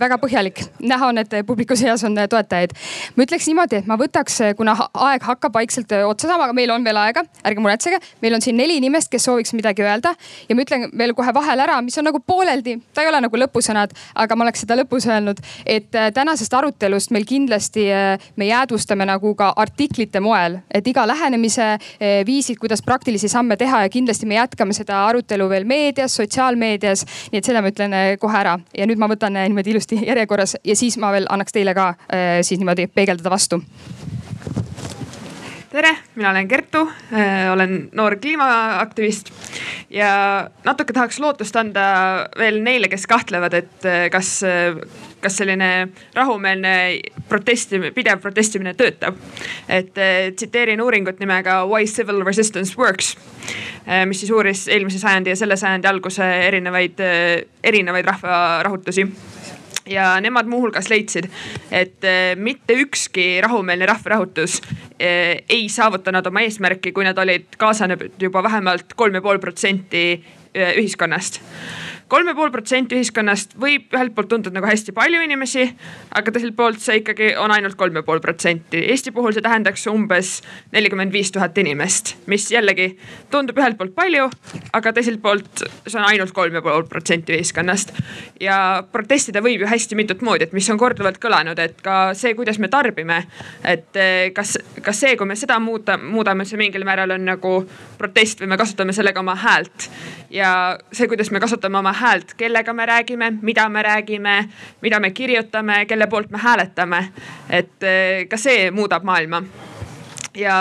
väga 0.00 0.18
põhjalik, 0.22 0.60
näha 0.80 1.08
on, 1.10 1.18
et 1.18 1.32
publiku 1.46 1.76
seas 1.76 2.04
on 2.06 2.14
toetajaid. 2.14 2.72
ma 3.16 3.24
ütleks 3.26 3.48
niimoodi, 3.50 3.80
et 3.80 3.86
ma 3.86 3.96
võtaks, 3.98 4.38
kuna 4.56 4.76
aeg 5.08 5.24
hakkab 5.26 5.54
vaikselt 5.54 5.92
otsa 6.06 6.28
saama, 6.28 6.48
aga 6.48 6.56
meil 6.56 6.70
on 6.70 6.84
veel 6.84 6.96
aega, 7.00 7.24
ärge 7.44 7.62
muretsege. 7.62 8.00
meil 8.22 8.34
on 8.34 8.42
siin 8.44 8.56
neli 8.56 8.76
inimest, 8.80 9.10
kes 9.10 9.24
sooviks 9.26 9.54
midagi 9.56 9.82
öelda 9.82 10.14
ja 10.48 10.56
ma 10.56 10.62
ütlen 10.62 10.90
veel 10.98 11.14
kohe 11.14 11.34
vahele 11.34 11.62
ära, 11.66 11.80
mis 11.82 11.98
on 11.98 12.06
nagu 12.08 12.20
pooleldi, 12.20 12.78
ta 12.94 13.02
ei 13.02 13.10
ole 13.10 13.20
nagu 13.24 13.42
lõpusõnad, 13.42 13.94
aga 14.14 14.36
ma 14.36 14.46
oleks 14.46 14.64
seda 14.64 14.76
lõpus 14.78 15.08
öelnud, 15.10 15.42
et 15.66 15.90
tänasest 15.90 16.54
arutelust 16.54 17.10
meil 17.14 17.26
kindlasti 17.26 17.88
me 18.36 18.48
jäädvustame 18.48 19.06
nagu 19.08 19.34
ka 19.34 19.52
artiklite 19.56 20.20
moel, 20.20 20.60
et 20.74 20.86
iga 20.86 21.06
lähenemise 21.08 21.66
äh, 21.74 22.22
viisid, 22.26 22.58
kuidas 22.60 22.82
praktilisi 22.82 23.28
samme 23.28 23.56
teha 23.56 23.82
ja 23.82 23.88
kindlasti 23.92 24.26
me 24.26 24.38
jätkame 24.38 24.76
seda 24.76 25.02
arutelu 25.06 25.48
veel 25.48 25.64
meedias, 25.64 26.16
sotsiaalmeedias. 26.16 27.04
nii 27.32 27.38
et 27.38 27.44
selle 27.44 27.62
ma 27.62 27.72
ütlen 27.72 27.96
kohe 28.20 28.38
ära 28.38 28.56
ja 28.76 28.86
nüüd 28.86 29.00
ma 29.00 29.08
võtan 29.10 29.36
niimoodi 29.56 29.74
ilusti 29.76 30.02
järjekorras 30.06 30.56
ja 30.64 30.76
siis 30.76 31.00
ma 31.00 31.12
veel 31.16 31.26
annaks 31.32 31.56
teile 31.56 31.74
ka 31.74 31.88
äh, 31.88 32.38
siis 32.42 32.60
niimoodi 32.60 32.86
peegeldada 32.92 33.32
vastu. 33.32 33.62
Tere, 35.76 35.96
mina 36.14 36.30
olen 36.30 36.48
Kertu, 36.48 36.90
olen 37.52 37.88
noor 37.92 38.14
kliimaaktivist 38.16 39.28
ja 39.92 40.48
natuke 40.64 40.94
tahaks 40.96 41.18
lootust 41.20 41.56
anda 41.60 41.82
veel 42.38 42.62
neile, 42.64 42.88
kes 42.88 43.04
kahtlevad, 43.10 43.52
et 43.58 43.84
kas, 44.12 44.30
kas 45.20 45.36
selline 45.36 45.68
rahumeelne 46.16 46.72
protestimine, 47.28 47.92
pidev 47.92 48.24
protestimine 48.24 48.72
töötab. 48.74 49.20
et 49.68 49.92
tsiteerin 50.36 50.80
uuringut 50.80 51.20
nimega 51.20 51.66
Why 51.66 51.84
civil 51.84 52.24
resistance 52.24 52.72
works, 52.78 53.12
mis 54.06 54.20
siis 54.20 54.32
uuris 54.32 54.68
eelmise 54.68 54.98
sajandi 54.98 55.34
ja 55.34 55.36
selle 55.36 55.60
sajandi 55.60 55.92
alguse 55.92 56.24
erinevaid, 56.48 57.04
erinevaid 57.62 58.14
rahvarahutusi 58.14 59.10
ja 59.86 60.20
nemad 60.20 60.48
muuhulgas 60.50 60.90
leidsid, 60.90 61.28
et 61.70 62.04
eh, 62.04 62.34
mitte 62.36 62.76
ükski 62.82 63.40
rahumeelne 63.44 63.86
rahvarahutus 63.86 64.60
eh, 64.98 65.44
ei 65.48 65.68
saavutanud 65.72 66.26
oma 66.26 66.42
eesmärki, 66.46 66.92
kui 66.92 67.06
nad 67.06 67.18
olid 67.18 67.58
kaasanud 67.58 68.08
juba 68.22 68.42
vähemalt 68.42 68.96
kolm 68.96 69.18
ja 69.18 69.22
pool 69.22 69.38
protsenti 69.42 70.06
eh, 70.54 70.72
ühiskonnast 70.76 71.40
kolm 72.08 72.28
ja 72.30 72.34
pool 72.38 72.52
protsenti 72.54 72.94
ühiskonnast 72.94 73.56
võib 73.58 73.90
ühelt 73.94 74.14
poolt 74.14 74.28
tunduda 74.30 74.54
nagu 74.54 74.68
hästi 74.68 74.92
palju 74.94 75.22
inimesi, 75.26 75.64
aga 76.14 76.32
teiselt 76.32 76.54
poolt 76.58 76.78
see 76.82 77.00
ikkagi 77.00 77.32
on 77.42 77.50
ainult 77.50 77.74
kolm 77.78 77.98
ja 77.98 78.04
pool 78.06 78.20
protsenti. 78.22 78.84
Eesti 78.92 79.10
puhul 79.14 79.34
see 79.34 79.42
tähendaks 79.42 79.86
umbes 79.90 80.36
nelikümmend 80.74 81.14
viis 81.14 81.32
tuhat 81.34 81.58
inimest, 81.58 82.14
mis 82.30 82.46
jällegi 82.52 82.92
tundub 83.32 83.58
ühelt 83.58 83.78
poolt 83.80 83.96
palju, 83.96 84.28
aga 84.78 84.92
teiselt 84.94 85.18
poolt 85.24 85.64
see 85.64 85.98
on 85.98 86.06
ainult 86.06 86.34
kolm 86.36 86.54
ja 86.54 86.62
pool 86.62 86.86
protsenti 86.90 87.34
ühiskonnast. 87.34 87.92
ja 88.40 88.84
protestida 88.92 89.42
võib 89.42 89.64
ju 89.64 89.70
hästi 89.70 89.98
mitut 89.98 90.22
moodi, 90.22 90.46
et 90.46 90.54
mis 90.54 90.68
on 90.70 90.78
korduvalt 90.78 91.18
kõlanud, 91.22 91.58
et 91.58 91.80
ka 91.82 92.14
see, 92.14 92.34
kuidas 92.38 92.60
me 92.62 92.68
tarbime, 92.70 93.22
et 93.64 93.98
eh, 93.98 94.30
kas, 94.36 94.56
kas 94.82 95.02
see, 95.02 95.16
kui 95.18 95.26
me 95.26 95.34
seda 95.36 95.58
muuta, 95.58 95.98
muudame, 95.98 96.46
see 96.46 96.60
mingil 96.60 96.86
määral 96.86 97.16
on 97.16 97.26
nagu 97.26 97.56
protest 97.98 98.42
või 98.42 98.52
me 98.54 98.60
kasutame 98.60 98.94
sellega 98.94 99.24
oma 99.24 99.34
häält 99.34 99.90
ja 100.30 100.78
see, 100.92 101.08
kuidas 101.08 101.30
me 101.30 101.40
kasutame 101.40 101.78
oma 101.78 101.95
häält, 101.96 102.34
kellega 102.38 102.72
me 102.72 102.86
räägime, 102.86 103.30
mida 103.42 103.68
me 103.68 103.82
räägime, 103.82 104.36
mida 104.82 105.00
me 105.00 105.10
kirjutame, 105.10 105.84
kelle 105.86 106.06
poolt 106.06 106.30
me 106.30 106.38
hääletame. 106.38 107.08
et 107.50 107.82
eh, 107.82 108.28
ka 108.28 108.36
see 108.36 108.70
muudab 108.70 109.04
maailma 109.04 109.42
ja 110.36 110.56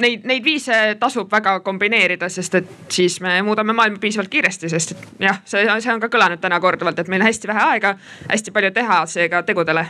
neid, 0.00 0.24
neid 0.28 0.44
viise 0.44 0.96
tasub 1.00 1.32
väga 1.32 1.58
kombineerida, 1.64 2.28
sest 2.28 2.54
et 2.60 2.70
siis 2.92 3.20
me 3.24 3.40
muudame 3.42 3.72
maailma 3.72 3.98
piisavalt 4.00 4.30
kiiresti, 4.30 4.68
sest 4.68 4.94
et 4.94 5.08
jah, 5.28 5.40
see, 5.48 5.64
see 5.80 5.92
on 5.92 6.02
ka 6.02 6.10
kõlanud 6.12 6.42
täna 6.42 6.60
korduvalt, 6.60 6.98
et 6.98 7.08
meil 7.08 7.24
on 7.24 7.30
hästi 7.30 7.50
vähe 7.50 7.64
aega, 7.74 7.94
hästi 8.28 8.54
palju 8.54 8.72
teha, 8.76 9.00
seega 9.10 9.42
tegudele 9.46 9.86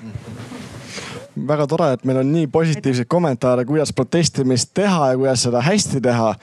väga 1.34 1.66
tore, 1.66 1.90
et 1.96 2.04
meil 2.06 2.20
on 2.22 2.32
nii 2.32 2.46
positiivseid 2.46 3.10
kommentaare, 3.10 3.64
kuidas 3.66 3.92
protestimist 3.92 4.70
teha 4.74 5.10
ja 5.10 5.18
kuidas 5.18 5.42
seda 5.48 5.62
hästi 5.66 6.00
teha. 6.00 6.34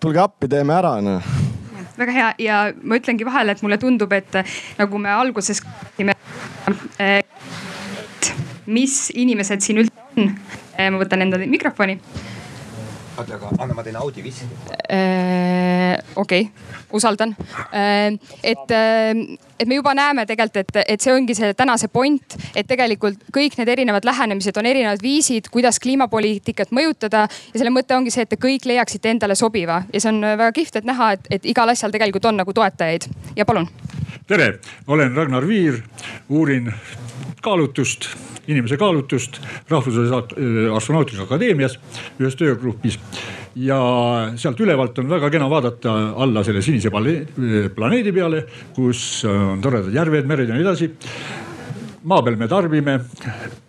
tulge 0.00 0.18
appi, 0.18 0.48
teeme 0.50 0.74
ära 0.74 0.96
noh 1.00 1.51
väga 1.98 2.16
hea 2.16 2.32
ja 2.46 2.58
ma 2.82 2.98
ütlengi 3.00 3.26
vahele, 3.28 3.56
et 3.56 3.62
mulle 3.64 3.78
tundub, 3.82 4.12
et 4.16 4.42
nagu 4.78 4.98
me 4.98 5.12
alguses 5.12 5.62
rääkisime, 5.62 6.16
et 6.98 8.32
mis 8.66 8.98
inimesed 9.14 9.64
siin 9.64 9.82
üldse 9.84 10.06
on. 10.16 10.36
ma 10.82 10.98
võtan 10.98 11.22
endale 11.24 11.46
mikrofoni 11.50 11.98
oota, 13.18 13.36
aga 13.36 13.50
anna, 13.58 13.74
ma 13.76 13.84
teen 13.84 13.96
audiviski. 14.00 14.46
Äh, 14.92 15.98
okei, 16.16 16.48
usaldan. 16.92 17.34
Äh, 17.74 18.18
et, 18.42 18.70
äh, 18.70 19.38
et 19.58 19.68
me 19.68 19.78
juba 19.78 19.94
näeme 19.94 20.26
tegelikult, 20.26 20.56
et, 20.56 20.82
et 20.94 21.00
see 21.00 21.14
ongi 21.14 21.36
see 21.38 21.52
tänase 21.58 21.88
point, 21.92 22.36
et 22.56 22.66
tegelikult 22.68 23.20
kõik 23.34 23.56
need 23.58 23.72
erinevad 23.72 24.06
lähenemised 24.08 24.56
on 24.58 24.66
erinevad 24.66 25.02
viisid, 25.02 25.50
kuidas 25.52 25.80
kliimapoliitikat 25.82 26.72
mõjutada. 26.74 27.26
ja 27.52 27.58
selle 27.58 27.74
mõte 27.74 27.96
ongi 27.96 28.10
see, 28.10 28.26
et 28.26 28.32
te 28.32 28.40
kõik 28.40 28.66
leiaksite 28.68 29.10
endale 29.10 29.34
sobiva 29.38 29.82
ja 29.92 30.00
see 30.00 30.12
on 30.12 30.20
väga 30.22 30.52
kihvt, 30.52 30.76
et 30.80 30.88
näha, 30.88 31.12
et, 31.16 31.28
et 31.30 31.46
igal 31.54 31.68
asjal 31.68 31.92
tegelikult 31.94 32.30
on 32.30 32.40
nagu 32.42 32.52
toetajaid 32.52 33.08
ja 33.36 33.46
palun. 33.48 33.68
tere, 34.26 34.58
olen 34.86 35.16
Ragnar 35.16 35.46
Viir, 35.46 35.82
uurin 36.28 36.72
kaalutust, 37.42 38.08
inimese 38.46 38.76
kaalutust 38.80 39.38
Rahvusvahelises 39.70 40.72
Astronautika 40.76 41.26
Akadeemias 41.26 41.78
ühes 42.20 42.36
töögrupis. 42.38 42.98
ja 43.56 43.78
sealt 44.36 44.60
ülevalt 44.60 44.98
on 44.98 45.10
väga 45.10 45.28
kena 45.30 45.50
vaadata 45.50 45.92
alla 46.16 46.44
selle 46.44 46.62
sinise 46.62 46.90
planeedi 47.74 48.12
peale, 48.12 48.46
kus 48.74 49.24
on 49.28 49.60
toredad 49.60 49.92
järved, 49.92 50.26
mered 50.26 50.48
ja 50.48 50.54
nii 50.54 50.64
edasi 50.64 50.88
maa 52.08 52.22
peal 52.22 52.36
me 52.36 52.48
tarbime, 52.50 52.96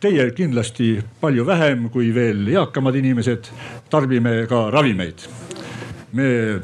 teie 0.01 0.25
kindlasti 0.33 0.95
palju 1.21 1.45
vähem 1.45 1.89
kui 1.93 2.09
veel 2.15 2.47
eakamad 2.55 2.95
inimesed, 2.97 3.49
tarbime 3.89 4.45
ka 4.49 4.69
ravimeid. 4.73 5.27
me 6.13 6.61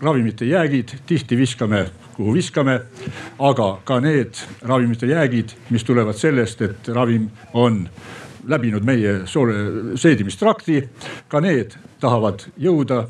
ravimite 0.00 0.46
jäägid 0.46 0.92
tihti 1.06 1.36
viskame 1.36 1.88
kuhu 2.18 2.34
viskame. 2.34 2.80
aga 3.38 3.78
ka 3.84 4.00
need 4.00 4.34
ravimite 4.62 5.06
jäägid, 5.06 5.54
mis 5.70 5.84
tulevad 5.86 6.18
sellest, 6.18 6.62
et 6.62 6.88
ravim 6.88 7.30
on 7.54 7.84
läbinud 8.48 8.82
meie 8.84 9.20
seedimistrakti, 9.94 10.82
ka 11.28 11.40
need 11.40 11.76
tahavad 12.00 12.42
jõuda 12.58 13.04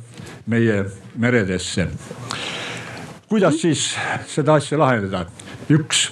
meie 0.46 0.84
meredesse. 1.16 1.88
kuidas 3.28 3.60
siis 3.60 3.94
seda 4.26 4.60
asja 4.60 4.78
lahendada? 4.78 5.24
üks 5.68 6.10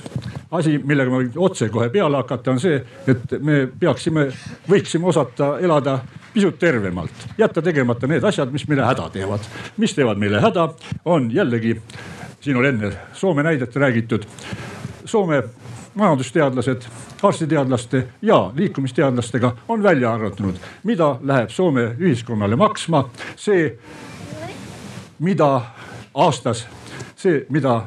asi, 0.51 0.79
millega 0.79 1.11
võin 1.11 1.31
otsekohe 1.37 1.91
peale 1.93 2.17
hakata, 2.17 2.55
on 2.55 2.61
see, 2.61 2.81
et 3.09 3.37
me 3.41 3.67
peaksime, 3.67 4.29
võiksime 4.69 5.09
osata 5.13 5.57
elada 5.61 5.99
pisut 6.33 6.59
tervemalt, 6.61 7.29
jätta 7.39 7.63
tegemata 7.65 8.09
need 8.09 8.25
asjad, 8.25 8.53
mis 8.53 8.67
meile 8.69 8.85
häda 8.85 9.09
teevad. 9.13 9.49
mis 9.77 9.95
teevad 9.97 10.21
meile 10.21 10.41
häda, 10.41 10.69
on 11.05 11.31
jällegi 11.33 11.77
siin 12.47 12.57
oli 12.57 12.69
enne 12.69 12.93
Soome 13.13 13.43
näidet 13.43 13.77
räägitud. 13.77 14.23
Soome 15.05 15.43
majandusteadlased, 15.95 16.83
arstiteadlaste 17.23 18.09
ja 18.23 18.53
liikumisteadlastega 18.55 19.57
on 19.69 19.83
välja 19.83 20.13
arvutanud, 20.13 20.55
mida 20.85 21.17
läheb 21.23 21.51
Soome 21.51 21.97
ühiskonnale 21.99 22.57
maksma 22.57 23.09
see, 23.37 23.79
mida 25.19 25.61
aastas, 26.15 26.67
see, 27.17 27.47
mida 27.49 27.81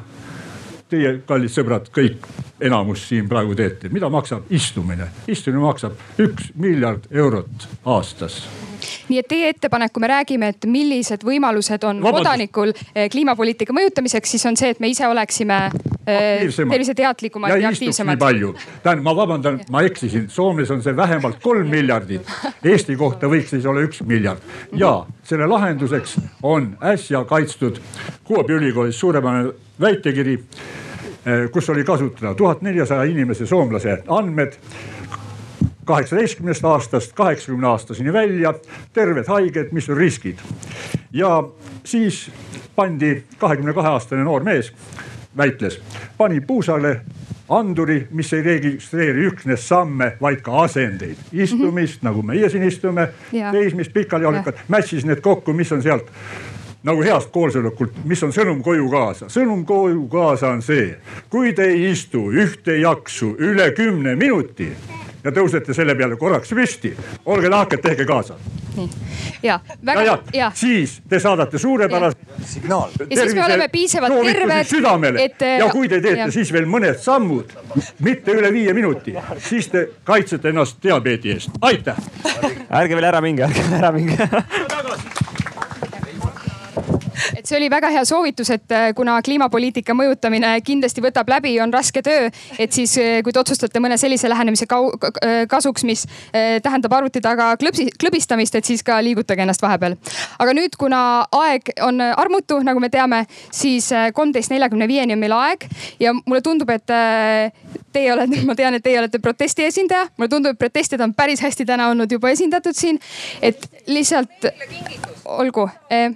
teie, 0.92 1.18
kallid 1.26 1.56
sõbrad, 1.56 1.88
kõik 1.94 2.26
enamus 2.60 3.08
siin 3.08 3.28
praegu 3.28 3.56
teete, 3.56 3.88
mida 3.88 4.10
maksab 4.12 4.50
istumine? 4.50 5.08
istumine 5.28 5.64
maksab 5.64 6.20
üks 6.20 6.52
miljard 6.54 7.08
eurot 7.10 7.70
aastas 7.84 8.42
nii 9.08 9.20
et 9.20 9.28
teie 9.30 9.50
ettepanek, 9.54 9.92
kui 9.94 10.04
me 10.04 10.10
räägime, 10.10 10.50
et 10.54 10.66
millised 10.70 11.24
võimalused 11.26 11.84
on 11.84 12.02
Vabandust. 12.02 12.24
kodanikul 12.24 12.72
eh, 12.94 13.08
kliimapoliitika 13.12 13.74
mõjutamiseks, 13.76 14.36
siis 14.36 14.46
on 14.50 14.58
see, 14.60 14.72
et 14.74 14.80
me 14.82 14.90
ise 14.92 15.06
oleksime 15.08 15.58
eh, 16.06 16.46
terviseteadlikumad 16.58 17.54
ja, 17.54 17.60
ja 17.64 17.72
aktiivsemad. 17.74 18.16
nii 18.16 18.24
palju, 18.24 18.52
tähendab, 18.82 19.04
ma 19.06 19.16
vabandan, 19.16 19.60
ma 19.70 19.84
eksisin, 19.86 20.28
Soomes 20.30 20.70
on 20.70 20.82
see 20.84 20.96
vähemalt 20.96 21.40
kolm 21.42 21.70
miljardit. 21.70 22.26
Eesti 22.64 22.96
kohta 22.96 23.30
võiks 23.30 23.54
siis 23.54 23.66
olla 23.66 23.84
üks 23.86 24.02
miljard 24.06 24.44
ja 24.76 24.92
selle 25.26 25.46
lahenduseks 25.50 26.18
on 26.42 26.74
äsja 26.92 27.24
kaitstud 27.24 27.80
Kuopi 28.24 28.54
ülikoolis 28.54 29.00
suurepärane 29.00 29.50
väitekiri, 29.80 30.36
eh, 31.26 31.50
kus 31.52 31.70
oli 31.70 31.84
kasutada 31.84 32.34
tuhat 32.34 32.62
neljasaja 32.62 33.08
inimese 33.10 33.46
soomlase 33.46 34.02
andmed 34.08 34.58
kaheksateistkümnest 35.90 36.64
aastast 36.64 37.12
kaheksakümne 37.18 37.66
aastaseni 37.74 38.12
välja, 38.12 38.54
terved 38.96 39.28
haiged, 39.28 39.72
mis 39.76 39.88
on 39.90 39.96
riskid. 39.96 40.38
ja 41.12 41.42
siis 41.84 42.30
pandi 42.76 43.24
kahekümne 43.38 43.74
kahe 43.74 43.88
aastane 43.88 44.24
noor 44.24 44.44
mees, 44.46 44.72
väitles, 45.36 45.80
pani 46.18 46.40
puusale 46.40 47.00
anduri, 47.50 48.06
mis 48.10 48.32
ei 48.32 48.42
registreeri 48.42 49.26
üksnes 49.26 49.66
samme, 49.68 50.12
vaid 50.20 50.44
ka 50.46 50.62
asendeid, 50.62 51.18
istumist 51.32 52.02
mm 52.02 52.06
-hmm. 52.06 52.10
nagu 52.10 52.22
meie 52.22 52.48
siin 52.48 52.62
istume, 52.62 53.08
seismist, 53.30 53.92
pikalijoonikat, 53.92 54.62
mässis 54.68 55.04
need 55.04 55.20
kokku, 55.20 55.52
mis 55.52 55.72
on 55.72 55.82
sealt 55.82 56.10
nagu 56.82 57.02
heast 57.02 57.30
koosolekult, 57.30 57.92
mis 58.04 58.22
on 58.22 58.32
sõnum 58.32 58.62
koju 58.62 58.88
kaasa. 58.90 59.26
sõnum 59.26 59.64
koju 59.64 60.08
kaasa 60.08 60.48
on 60.48 60.62
see, 60.62 60.96
kui 61.30 61.52
te 61.52 61.64
ei 61.64 61.90
istu 61.90 62.30
ühte 62.30 62.80
jaksu 62.80 63.34
üle 63.38 63.70
kümne 63.70 64.16
minuti 64.16 64.72
ja 65.24 65.34
tõusete 65.34 65.74
selle 65.76 65.94
peale 65.94 66.16
korraks 66.16 66.54
püsti, 66.54 66.94
olge 67.26 67.48
lahked, 67.52 67.82
tehke 67.84 68.06
kaasa. 68.08 68.38
nii 68.76 68.88
ja 69.42 69.60
väga 69.86 70.02
ja, 70.02 70.18
ja. 70.32 70.50
siis 70.54 71.00
te 71.08 71.20
saadate 71.20 71.58
suurepärase 71.58 72.16
signaal. 72.46 72.90
ja 73.10 73.22
siis 73.22 73.34
me 73.34 73.44
oleme 73.44 73.68
piisavalt 73.68 74.26
terved. 74.26 74.64
südamele 74.64 75.24
et... 75.24 75.40
ja 75.58 75.68
kui 75.72 75.88
te 75.88 76.00
teete 76.00 76.26
ja. 76.26 76.30
siis 76.30 76.52
veel 76.52 76.68
mõned 76.68 76.98
sammud, 77.00 77.54
mitte 78.04 78.36
üle 78.36 78.52
viie 78.52 78.74
minuti, 78.76 79.14
siis 79.48 79.70
te 79.72 79.86
kaitsete 80.04 80.52
ennast 80.52 80.82
diabeedi 80.82 81.34
eest, 81.34 81.56
aitäh. 81.60 81.96
ärge 82.70 82.94
veel 82.94 83.08
ära 83.12 83.20
minge, 83.24 83.48
ärge 83.48 83.80
ära 83.80 83.92
minge 83.96 84.18
et 87.36 87.46
see 87.46 87.56
oli 87.58 87.70
väga 87.72 87.90
hea 87.94 88.04
soovitus, 88.08 88.50
et 88.54 88.74
äh, 88.74 88.90
kuna 88.96 89.18
kliimapoliitika 89.24 89.94
mõjutamine 89.96 90.52
kindlasti 90.66 91.04
võtab 91.04 91.30
läbi, 91.32 91.54
on 91.62 91.72
raske 91.74 92.02
töö, 92.06 92.28
et 92.58 92.72
siis 92.72 92.96
kui 93.24 93.32
te 93.32 93.40
otsustate 93.40 93.82
mõne 93.82 93.98
sellise 94.00 94.28
lähenemise 94.30 94.66
kasuks, 95.50 95.84
mis 95.88 96.04
tähendab 96.32 96.92
arvuti 96.96 97.22
taga 97.24 97.52
klõpsi, 97.60 97.88
klõbistamist, 98.00 98.56
et 98.56 98.66
siis 98.66 98.82
ka 98.86 98.98
liigutage 99.04 99.42
ennast 99.44 99.62
vahepeal. 99.62 99.96
aga 100.38 100.54
nüüd, 100.56 100.76
kuna 100.80 101.00
aeg 101.40 101.72
on 101.86 102.00
armutu, 102.00 102.60
nagu 102.66 102.80
me 102.80 102.90
teame, 102.92 103.24
siis 103.54 103.90
kolmteist 104.14 104.52
neljakümne 104.52 104.88
viieni 104.88 105.16
on 105.16 105.22
meil 105.22 105.36
aeg 105.36 105.66
ja 106.00 106.14
mulle 106.14 106.42
tundub, 106.44 106.70
et 106.70 106.90
teie 107.92 108.12
olete, 108.12 108.42
ma 108.48 108.56
tean, 108.58 108.76
et 108.76 108.84
teie 108.84 108.98
olete 109.00 109.20
protesti 109.22 109.66
esindaja, 109.66 110.08
mulle 110.16 110.30
tundub, 110.32 110.54
et 110.54 110.62
protestijad 110.62 111.04
on 111.04 111.14
päris 111.14 111.42
hästi 111.44 111.66
täna 111.68 111.90
olnud 111.92 112.12
juba 112.12 112.32
esindatud 112.34 112.76
siin, 112.76 113.00
et 113.42 113.66
lihtsalt 113.90 114.50
olgu 115.24 115.68
eh, 115.90 116.10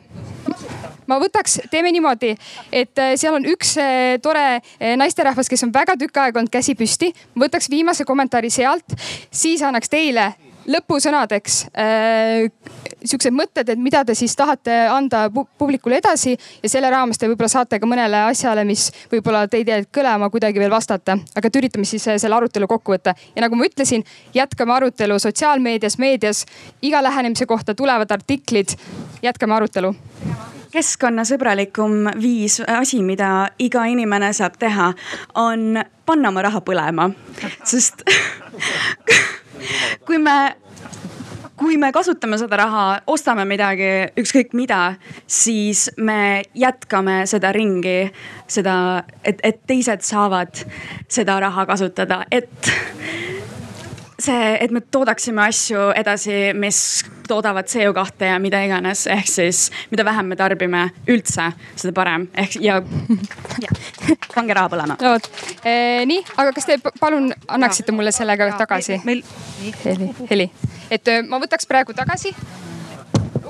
ma 1.07 1.19
võtaks, 1.23 1.61
teeme 1.71 1.93
niimoodi, 1.95 2.35
et 2.73 2.99
eh, 2.99 3.15
seal 3.21 3.39
on 3.39 3.47
üks 3.55 3.77
eh, 3.83 4.17
tore 4.23 4.61
naisterahvas, 4.81 5.51
kes 5.51 5.67
on 5.67 5.75
väga 5.75 5.99
tükk 6.01 6.23
aega 6.23 6.41
olnud 6.41 6.53
käsi 6.53 6.75
püsti. 6.79 7.13
võtaks 7.39 7.71
viimase 7.71 8.05
kommentaari 8.05 8.51
sealt, 8.51 8.97
siis 9.31 9.63
annaks 9.63 9.93
teile 9.93 10.33
lõpusõnadeks 10.71 11.57
äh, 11.77 12.47
siuksed 13.05 13.35
mõtted, 13.37 13.69
et 13.69 13.81
mida 13.81 14.05
te 14.05 14.17
siis 14.17 14.35
tahate 14.37 14.75
anda 14.91 15.27
publikule 15.33 15.99
edasi 16.01 16.35
ja 16.35 16.71
selle 16.71 16.91
raames 16.93 17.21
te 17.21 17.29
võib-olla 17.29 17.51
saate 17.53 17.81
ka 17.81 17.89
mõnele 17.89 18.25
asjale, 18.31 18.65
mis 18.69 18.89
võib-olla 19.13 19.45
teid 19.51 19.69
jäid 19.69 19.91
kõlama, 19.95 20.31
kuidagi 20.33 20.63
veel 20.63 20.73
vastata. 20.73 21.19
aga 21.35 21.51
et 21.51 21.61
üritame 21.61 21.89
siis 21.89 22.07
äh, 22.09 22.19
selle 22.21 22.39
arutelu 22.39 22.69
kokku 22.71 22.97
võtta 22.97 23.15
ja 23.35 23.45
nagu 23.45 23.59
ma 23.59 23.69
ütlesin, 23.69 24.05
jätkame 24.35 24.77
arutelu 24.79 25.19
sotsiaalmeedias, 25.19 25.99
meedias, 25.99 26.45
iga 26.83 27.03
lähenemise 27.03 27.47
kohta 27.47 27.75
tulevad 27.75 28.11
artiklid. 28.11 28.77
jätkame 29.23 29.55
arutelu 29.55 29.95
keskkonnasõbralikum 30.75 32.11
viis, 32.21 32.59
asi, 32.67 33.01
mida 33.07 33.49
iga 33.63 33.85
inimene 33.91 34.33
saab 34.35 34.59
teha, 34.61 34.91
on 35.41 35.79
panna 36.07 36.33
oma 36.33 36.45
raha 36.45 36.61
põlema, 36.67 37.09
sest 37.65 38.03
kui 40.07 40.19
me, 40.23 40.37
kui 41.61 41.79
me 41.81 41.93
kasutame 41.95 42.39
seda 42.41 42.59
raha, 42.65 42.85
ostame 43.11 43.47
midagi, 43.49 43.91
ükskõik 44.21 44.55
mida, 44.59 44.97
siis 45.27 45.87
me 45.97 46.43
jätkame 46.59 47.23
seda 47.31 47.53
ringi, 47.55 48.11
seda, 48.51 48.77
et, 49.23 49.41
et 49.47 49.63
teised 49.71 50.05
saavad 50.07 50.65
seda 51.09 51.39
raha 51.47 51.67
kasutada, 51.71 52.25
et 52.35 52.75
see, 54.25 54.55
et 54.61 54.73
me 54.75 54.81
toodaksime 54.81 55.43
asju 55.45 55.91
edasi, 55.97 56.37
mis 56.59 56.79
toodavad 57.29 57.69
CO2 57.71 58.29
ja 58.29 58.39
mida 58.43 58.61
iganes, 58.65 59.07
ehk 59.11 59.29
siis 59.31 59.67
mida 59.93 60.05
vähem 60.07 60.33
me 60.33 60.39
tarbime 60.39 60.85
üldse, 61.11 61.51
seda 61.77 61.95
parem 61.97 62.29
ehk 62.45 62.59
ja, 62.65 62.81
ja 63.65 63.77
pange 64.35 64.57
raha 64.57 64.73
põlema. 64.73 64.99
no 65.01 65.15
vot 65.17 65.29
e,, 65.65 66.05
nii, 66.11 66.25
aga 66.37 66.55
kas 66.57 66.69
te 66.71 66.79
palun 67.01 67.31
annaksite 67.49 67.95
mulle 67.97 68.13
selle 68.15 68.37
ka 68.41 68.51
tagasi? 68.65 69.01
meil, 69.09 69.23
heli, 69.85 70.11
heli, 70.31 70.51
et 70.91 71.13
eh, 71.13 71.23
ma 71.29 71.41
võtaks 71.43 71.69
praegu 71.71 71.97
tagasi. 71.97 72.35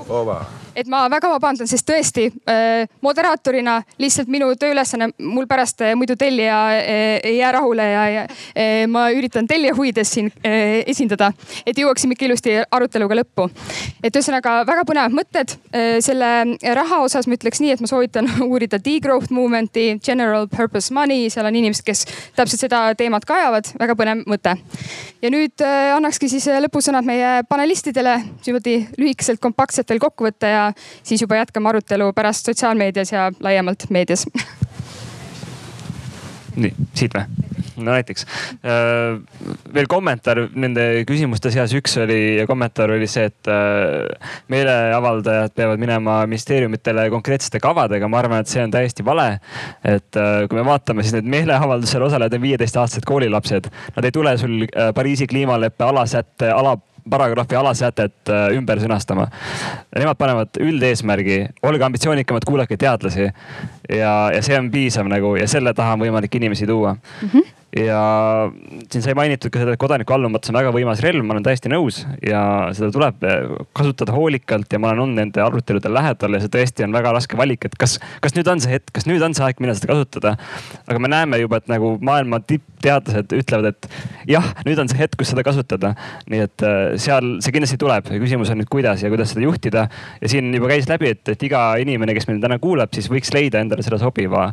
Ova 0.05 0.43
et 0.75 0.89
ma 0.91 1.05
väga 1.11 1.29
vabandan, 1.31 1.67
sest 1.69 1.87
tõesti 1.87 2.27
äh, 2.49 2.85
moderaatorina 3.05 3.77
lihtsalt 4.01 4.29
minu 4.31 4.51
tööülesanne, 4.59 5.09
mul 5.23 5.47
pärast 5.49 5.81
äh, 5.85 5.95
muidu 5.97 6.17
tellija 6.19 6.57
äh, 6.75 7.03
ei 7.23 7.37
jää 7.37 7.51
rahule 7.55 7.85
ja, 7.87 8.03
ja 8.11 8.25
ma 8.91 9.07
üritan 9.15 9.47
tellija 9.47 9.75
huvides 9.75 10.11
siin 10.15 10.29
esindada, 10.43 11.31
et 11.67 11.77
jõuaksime 11.79 12.15
ikka 12.15 12.25
ilusti 12.27 12.55
aruteluga 12.71 13.17
lõppu. 13.19 13.47
et 14.03 14.15
ühesõnaga 14.15 14.57
väga 14.67 14.85
põnevad 14.87 15.15
mõtted 15.15 15.55
selle 16.03 16.29
raha 16.77 16.99
osas 17.03 17.27
ma 17.27 17.37
ütleks 17.37 17.61
nii, 17.63 17.75
et 17.75 17.83
ma 17.83 17.89
soovitan 17.89 18.29
uurida 18.49 18.79
degrowth 18.83 19.33
movement'i, 19.35 19.99
general 20.03 20.47
purpose 20.51 20.93
money, 20.93 21.29
seal 21.33 21.47
on 21.47 21.55
inimesed, 21.55 21.85
kes 21.85 22.05
täpselt 22.37 22.65
seda 22.65 22.81
teemat 22.97 23.25
ka 23.27 23.39
ajavad, 23.39 23.71
väga 23.79 23.97
põnev 23.99 24.25
mõte. 24.29 24.55
ja 25.21 25.31
nüüd 25.33 25.65
annakski 25.65 26.29
siis 26.31 26.47
lõpusõnad 26.67 27.07
meie 27.07 27.43
panelistidele 27.49 28.17
niimoodi 28.45 28.77
lühikeselt, 28.99 29.41
kompaktselt 29.43 29.89
veel 29.89 30.03
kokku 30.03 30.29
võtta 30.29 30.51
ja 30.65 31.01
siis 31.03 31.21
juba 31.21 31.41
jätkame 31.41 31.71
arutelu 31.71 32.11
pärast 32.13 32.51
sotsiaalmeedias 32.51 33.11
ja 33.15 33.31
laiemalt 33.39 33.89
meedias 33.89 34.25
nii, 36.55 36.71
siit 36.95 37.15
või? 37.15 37.45
no 37.75 37.91
näiteks 37.91 38.25
äh, 38.63 39.17
veel 39.73 39.87
kommentaar 39.91 40.45
nende 40.55 41.03
küsimuste 41.07 41.51
seas, 41.53 41.73
üks 41.75 41.97
oli 41.99 42.19
kommentaar 42.47 42.93
oli 42.95 43.07
see, 43.11 43.27
et 43.31 43.51
äh, 43.51 44.31
meeleavaldajad 44.51 45.55
peavad 45.57 45.81
minema 45.81 46.21
ministeeriumitele 46.29 47.09
konkreetsete 47.13 47.59
kavadega. 47.63 48.07
ma 48.07 48.21
arvan, 48.21 48.43
et 48.43 48.51
see 48.51 48.63
on 48.63 48.71
täiesti 48.71 49.05
vale. 49.05 49.27
et 49.83 50.21
äh, 50.21 50.47
kui 50.49 50.59
me 50.59 50.65
vaatame, 50.67 51.03
siis 51.03 51.17
need 51.17 51.29
meeleavaldusel 51.35 52.07
osalejad 52.07 52.37
on 52.37 52.45
viieteistaastased 52.45 53.07
koolilapsed. 53.07 53.69
Nad 53.95 54.07
ei 54.07 54.15
tule 54.15 54.37
sul 54.39 54.67
Pariisi 54.95 55.27
kliimaleppe 55.27 55.83
alasätte, 55.83 56.49
ala 56.51 56.77
paragrahvi 57.09 57.57
alasätet 57.59 58.31
äh, 58.31 58.47
ümber 58.57 58.81
sõnastama. 58.81 59.27
Nemad 59.95 60.17
panevad 60.19 60.59
üldeesmärgi, 60.61 61.39
olge 61.65 61.85
ambitsioonikamad, 61.87 62.47
kuulake 62.47 62.77
teadlasi 62.81 63.29
ja, 63.89 64.13
ja 64.33 64.41
see 64.45 64.57
on 64.59 64.71
piisav 64.73 65.09
nagu 65.11 65.35
ja 65.39 65.47
selle 65.51 65.73
taha 65.73 65.97
on 65.97 66.05
võimalik 66.05 66.35
inimesi 66.39 66.67
tuua 66.69 66.95
mm. 66.95 67.29
-hmm 67.29 67.53
ja 67.75 67.99
siin 68.91 69.03
sai 69.03 69.13
mainitud 69.17 69.51
ka 69.51 69.59
seda, 69.59 69.73
et 69.75 69.79
kodanikuallumatus 69.81 70.51
on 70.51 70.57
väga 70.59 70.71
võimas 70.71 71.01
relv, 71.03 71.25
ma 71.27 71.35
olen 71.35 71.43
täiesti 71.43 71.71
nõus 71.71 72.01
ja 72.23 72.41
seda 72.75 72.87
tuleb 72.95 73.25
kasutada 73.75 74.15
hoolikalt 74.15 74.71
ja 74.71 74.79
ma 74.79 74.93
olen 74.93 75.03
olnud 75.03 75.19
nende 75.19 75.43
arutelude 75.43 75.91
lähedal 75.91 76.37
ja 76.37 76.41
see 76.43 76.53
tõesti 76.53 76.85
on 76.87 76.95
väga 76.95 77.11
raske 77.17 77.39
valik, 77.39 77.67
et 77.67 77.75
kas, 77.79 77.97
kas 78.23 78.37
nüüd 78.37 78.47
on 78.51 78.63
see 78.63 78.77
hetk, 78.77 78.93
kas 78.95 79.07
nüüd 79.09 79.23
on 79.25 79.35
see 79.35 79.43
aeg, 79.43 79.59
millal 79.63 79.75
seda 79.75 79.91
kasutada. 79.91 80.35
aga 80.87 81.01
me 81.03 81.11
näeme 81.11 81.41
juba, 81.41 81.59
et 81.59 81.67
nagu 81.71 81.91
maailma 81.99 82.39
tippteadlased 82.47 83.35
ütlevad, 83.35 83.73
et 83.73 83.89
jah, 84.31 84.47
nüüd 84.67 84.79
on 84.79 84.91
see 84.91 85.01
hetk, 85.01 85.19
kus 85.19 85.33
seda 85.33 85.43
kasutada. 85.43 85.95
nii 86.31 86.45
et 86.47 86.63
äh, 86.63 86.95
seal 87.01 87.41
see 87.43 87.57
kindlasti 87.57 87.79
tuleb 87.81 88.07
ja 88.07 88.21
küsimus 88.23 88.53
on 88.55 88.63
nüüd, 88.63 88.71
kuidas 88.71 89.03
ja 89.03 89.11
kuidas 89.11 89.35
seda 89.35 89.43
juhtida. 89.43 89.87
ja 90.21 90.31
siin 90.31 90.53
juba 90.55 90.71
käis 90.71 90.87
läbi, 90.87 91.11
et, 91.11 91.27
et 91.35 91.43
iga 91.43 91.67
inimene, 91.83 92.15
kes 92.15 92.31
meil 92.31 92.39
täna 92.39 92.59
kuulab, 92.63 92.95
siis 92.95 93.11
võiks 93.11 93.35
leida 93.35 93.59
endale 93.59 93.74
selle 93.83 93.99
sobiva 93.99 94.47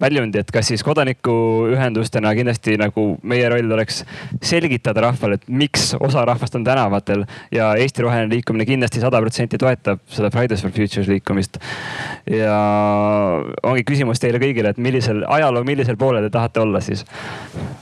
väljundi, 0.00 0.38
et 0.38 0.50
kas 0.54 0.68
siis 0.70 0.84
kodanikuühendustena 0.86 2.32
kindlasti 2.38 2.76
nagu 2.78 3.06
meie 3.26 3.48
roll 3.50 3.72
oleks 3.74 4.04
selgitada 4.44 5.02
rahvale, 5.08 5.38
et 5.38 5.48
miks 5.48 5.90
osa 5.98 6.24
rahvast 6.28 6.54
on 6.58 6.64
tänavatel 6.66 7.24
ja 7.54 7.72
Eesti 7.74 8.06
Roheline 8.06 8.30
Liikumine 8.34 8.66
kindlasti 8.68 9.02
sada 9.02 9.20
protsenti 9.24 9.58
toetab 9.58 10.04
seda 10.12 10.30
Fridays 10.34 10.62
for 10.62 10.74
Futures 10.74 11.10
liikumist. 11.10 11.58
ja 12.30 12.56
ongi 13.62 13.84
küsimus 13.88 14.22
teile 14.22 14.38
kõigile, 14.42 14.74
et 14.74 14.78
millisel 14.78 15.24
ajaloo, 15.26 15.64
millisel 15.64 15.96
poolel 15.96 16.28
te 16.28 16.34
tahate 16.38 16.60
olla 16.60 16.80
siis, 16.80 17.04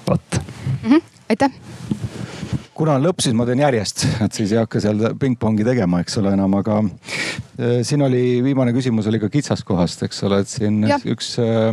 vot 0.08 0.40
mm. 0.40 0.90
-hmm. 0.90 1.02
aitäh 1.28 2.05
kuna 2.76 2.96
on 2.98 3.06
lõpp, 3.06 3.22
siis 3.24 3.36
ma 3.36 3.46
teen 3.48 3.62
järjest, 3.62 4.04
et 4.24 4.36
siis 4.36 4.52
ei 4.52 4.60
hakka 4.60 4.80
seal 4.84 5.00
pingpongi 5.20 5.64
tegema, 5.66 6.00
eks 6.04 6.18
ole 6.20 6.34
enam, 6.36 6.56
aga 6.58 6.80
äh, 6.82 7.78
siin 7.86 8.04
oli 8.06 8.42
viimane 8.44 8.74
küsimus 8.76 9.08
oli 9.10 9.20
ka 9.22 9.30
kitsaskohast, 9.32 10.04
eks 10.06 10.22
ole, 10.28 10.42
et 10.44 10.52
siin 10.52 10.82
ja. 10.88 10.98
üks 11.12 11.34
äh, 11.42 11.70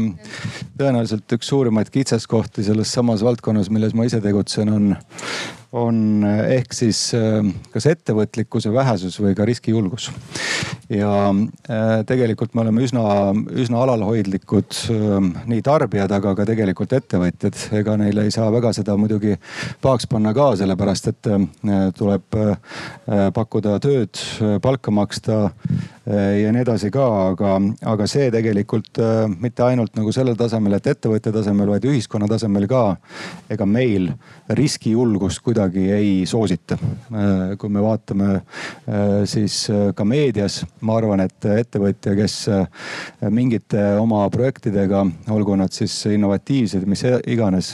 tõenäoliselt 0.80 1.38
üks 1.38 1.52
suurimaid 1.52 1.92
kitsaskohti 1.94 2.66
selles 2.68 2.94
samas 2.96 3.26
valdkonnas, 3.26 3.72
milles 3.74 3.96
ma 3.98 4.08
ise 4.08 4.22
tegutsen, 4.24 4.72
on 4.74 4.94
on 5.74 6.24
eh, 6.28 6.58
ehk 6.60 6.76
siis 6.76 7.00
eh, 7.18 7.40
kas 7.74 7.88
ettevõtlikkuse 7.90 8.72
vähesus 8.74 9.18
või 9.22 9.34
ka 9.38 9.45
riskijulgus. 9.50 10.10
ja 10.90 11.14
eh, 11.34 12.04
tegelikult 12.08 12.54
me 12.54 12.62
oleme 12.62 12.84
üsna, 12.86 13.04
üsna 13.58 13.82
alalhoidlikud 13.82 14.78
nii 15.50 15.62
tarbijad, 15.66 16.14
aga 16.14 16.36
ka 16.38 16.45
tegelikult 16.45 16.94
ettevõtjad. 16.94 17.58
ega 17.80 17.98
neile 17.98 18.28
ei 18.28 18.36
saa 18.36 18.52
väga 18.54 18.74
seda 18.74 18.98
muidugi 18.98 19.36
pahaks 19.82 20.08
panna 20.10 20.34
ka, 20.34 20.52
sellepärast 20.62 21.10
et 21.10 21.32
tuleb 21.98 22.38
pakkuda 23.34 23.80
tööd, 23.82 24.20
palka 24.62 24.91
maksta 24.91 25.50
ja 26.06 26.52
nii 26.52 26.62
edasi 26.66 26.90
ka, 26.92 27.06
aga, 27.30 27.54
aga 27.94 28.08
see 28.12 28.28
tegelikult 28.34 29.00
mitte 29.40 29.64
ainult 29.64 29.96
nagu 29.96 30.12
sellel 30.12 30.36
tasemel, 30.40 30.76
et 30.78 30.90
ettevõtte 30.92 31.32
tasemel, 31.32 31.70
vaid 31.76 31.86
ühiskonna 31.88 32.28
tasemel 32.28 32.68
ka. 32.68 32.84
ega 33.54 33.66
meil 33.66 34.10
riskijulgust 34.50 35.42
kuidagi 35.44 35.86
ei 35.92 36.26
soosita. 36.26 36.78
Äh, 37.14 37.54
kui 37.60 37.70
me 37.70 37.82
vaatame 37.84 38.30
äh, 38.36 39.24
siis 39.30 39.68
äh, 39.72 39.92
ka 39.96 40.06
meedias, 40.08 40.62
ma 40.82 40.98
arvan, 41.00 41.24
et 41.24 41.46
ettevõtja, 41.46 42.16
kes 42.18 42.36
mingite 43.34 43.82
oma 44.00 44.24
projektidega, 44.34 45.04
olgu 45.34 45.56
nad 45.60 45.74
siis 45.76 45.94
innovatiivsed, 46.12 46.86
mis 46.90 47.04
iganes, 47.30 47.74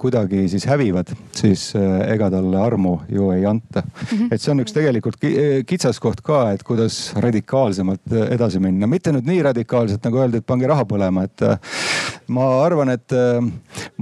kuidagi 0.00 0.46
siis 0.50 0.66
hävivad, 0.68 1.10
siis 1.36 1.68
ega 1.76 2.28
talle 2.32 2.58
armu 2.60 2.96
ju 3.12 3.30
ei 3.34 3.44
anta. 3.46 3.82
-hmm. 3.82 4.28
et 4.30 4.40
see 4.40 4.52
on 4.52 4.62
üks 4.64 4.74
tegelikult 4.74 5.20
kitsaskoht 5.66 6.22
ka, 6.26 6.50
et 6.52 6.62
kuidas 6.66 7.12
radikaalsemalt 7.36 8.14
edasi 8.30 8.60
minna, 8.62 8.88
mitte 8.88 9.12
nüüd 9.12 9.26
nii 9.28 9.42
radikaalselt 9.50 10.04
nagu 10.06 10.22
öeldi, 10.22 10.40
et 10.40 10.46
pange 10.46 10.68
raha 10.70 10.86
põlema, 10.88 11.26
et 11.26 11.44
ma 12.32 12.46
arvan, 12.64 12.94
et 12.94 13.12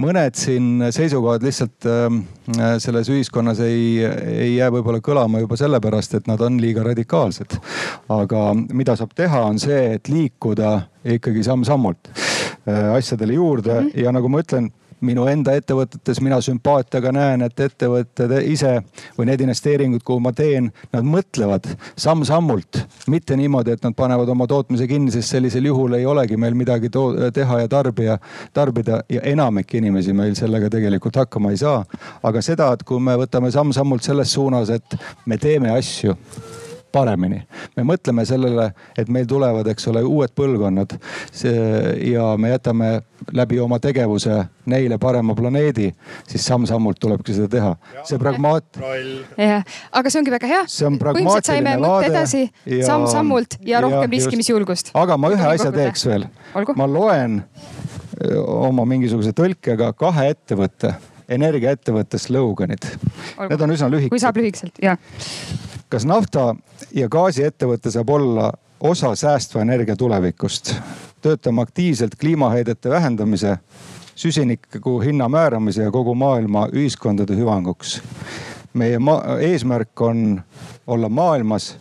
mõned 0.01 0.39
siin 0.39 0.85
seisukohad 0.95 1.43
lihtsalt 1.45 1.87
äh, 1.89 2.77
selles 2.83 3.09
ühiskonnas 3.11 3.59
ei, 3.65 3.99
ei 4.05 4.55
jää 4.55 4.71
võib-olla 4.73 5.01
kõlama 5.03 5.43
juba 5.43 5.59
sellepärast, 5.59 6.17
et 6.19 6.31
nad 6.31 6.41
on 6.45 6.59
liiga 6.61 6.83
radikaalsed. 6.85 7.57
aga 8.09 8.45
mida 8.73 8.95
saab 8.95 9.13
teha, 9.15 9.43
on 9.49 9.59
see, 9.59 9.97
et 9.97 10.07
liikuda 10.07 10.77
ikkagi 11.17 11.43
samm-sammult 11.43 12.11
äh, 12.11 12.95
asjadele 12.95 13.33
juurde 13.33 13.73
mm 13.73 13.87
-hmm. 13.87 14.03
ja 14.03 14.11
nagu 14.11 14.29
ma 14.29 14.41
ütlen 14.41 14.71
minu 15.05 15.25
enda 15.27 15.55
ettevõtetes 15.57 16.21
mina 16.23 16.37
sümpaatiaga 16.43 17.11
näen, 17.15 17.45
et 17.45 17.59
ettevõtted 17.59 18.31
ise 18.45 18.77
või 19.17 19.29
need 19.29 19.43
investeeringud, 19.45 20.03
kuhu 20.05 20.23
ma 20.23 20.31
teen, 20.35 20.71
nad 20.93 21.07
mõtlevad 21.07 21.67
samm-sammult, 21.99 22.81
mitte 23.11 23.37
niimoodi, 23.37 23.75
et 23.75 23.83
nad 23.85 23.95
panevad 23.97 24.29
oma 24.31 24.47
tootmise 24.47 24.87
kinni, 24.87 25.11
sest 25.13 25.35
sellisel 25.35 25.69
juhul 25.69 25.97
ei 25.99 26.05
olegi 26.05 26.37
meil 26.37 26.57
midagi 26.57 26.91
teha 27.33 27.61
ja 27.63 27.71
tarbija, 27.71 28.17
tarbida 28.53 29.01
ja 29.09 29.23
enamik 29.35 29.73
inimesi 29.75 30.13
meil 30.13 30.35
sellega 30.35 30.69
tegelikult 30.69 31.23
hakkama 31.23 31.51
ei 31.51 31.57
saa. 31.61 31.83
aga 32.23 32.41
seda, 32.41 32.71
et 32.73 32.83
kui 32.83 32.99
me 32.99 33.15
võtame 33.19 33.51
samm-sammult 33.51 34.03
selles 34.03 34.31
suunas, 34.33 34.69
et 34.69 34.97
me 35.25 35.37
teeme 35.37 35.71
asju 35.75 36.15
paremini. 36.95 37.41
me 37.75 37.85
mõtleme 37.87 38.25
sellele, 38.27 38.69
et 38.97 39.11
meil 39.11 39.27
tulevad, 39.29 39.67
eks 39.71 39.89
ole, 39.91 40.03
uued 40.05 40.31
põlvkonnad 40.35 40.95
ja 42.11 42.31
me 42.39 42.53
jätame 42.53 42.91
läbi 43.35 43.59
oma 43.59 43.79
tegevuse 43.83 44.37
neile 44.71 44.97
parema 45.01 45.35
planeedi, 45.35 45.89
siis 46.27 46.45
samm-sammult 46.47 46.99
tulebki 47.01 47.35
seda 47.35 47.49
teha. 47.51 47.73
see 48.07 48.19
pragmaat-. 48.21 48.79
jah, 49.37 49.65
aga 49.91 50.11
see 50.11 50.21
ongi 50.21 50.35
väga 50.35 50.51
hea. 50.51 50.61
see 50.71 50.87
on 50.87 50.99
pragmaatiline 51.01 51.75
vaade. 51.81 52.11
edasi 52.11 52.43
ja... 52.65 52.85
samm-sammult 52.91 53.59
ja 53.65 53.81
rohkem 53.85 54.07
ja, 54.07 54.13
riskimisjulgust. 54.17 54.93
aga 54.93 55.17
ma 55.17 55.33
ühe 55.35 55.49
asja 55.55 55.73
teeks 55.75 56.07
veel. 56.09 56.29
ma 56.75 56.87
loen 56.89 57.41
oma 58.47 58.85
mingisuguse 58.87 59.35
tõlkega 59.35 59.91
kahe 59.99 60.29
ettevõtte 60.31 60.95
energiaettevõtte 61.29 62.17
sloganid. 62.17 62.85
Need 63.49 63.61
on 63.61 63.71
üsna 63.71 63.89
lühikesed. 63.89 64.13
kui 64.13 64.21
saab 64.21 64.37
lühikeselt, 64.37 64.83
jah 64.83 64.99
kas 65.89 66.05
nafta 66.05 66.55
ja 66.95 67.09
gaasiettevõte 67.11 67.91
saab 67.93 68.09
olla 68.09 68.51
osa 68.79 69.15
säästva 69.15 69.61
energia 69.61 69.95
tulevikust? 69.95 70.75
töötame 71.21 71.61
aktiivselt 71.61 72.15
kliimaheidete 72.21 72.89
vähendamise, 72.89 73.57
süsiniku 74.15 74.99
hinna 75.01 75.29
määramise 75.29 75.81
ja 75.83 75.91
kogu 75.91 76.13
maailma 76.15 76.67
ühiskondade 76.73 77.33
hüvanguks. 77.33 78.01
meie 78.73 78.99
eesmärk 79.39 80.01
on 80.01 80.41
olla 80.87 81.09
maailmas 81.09 81.77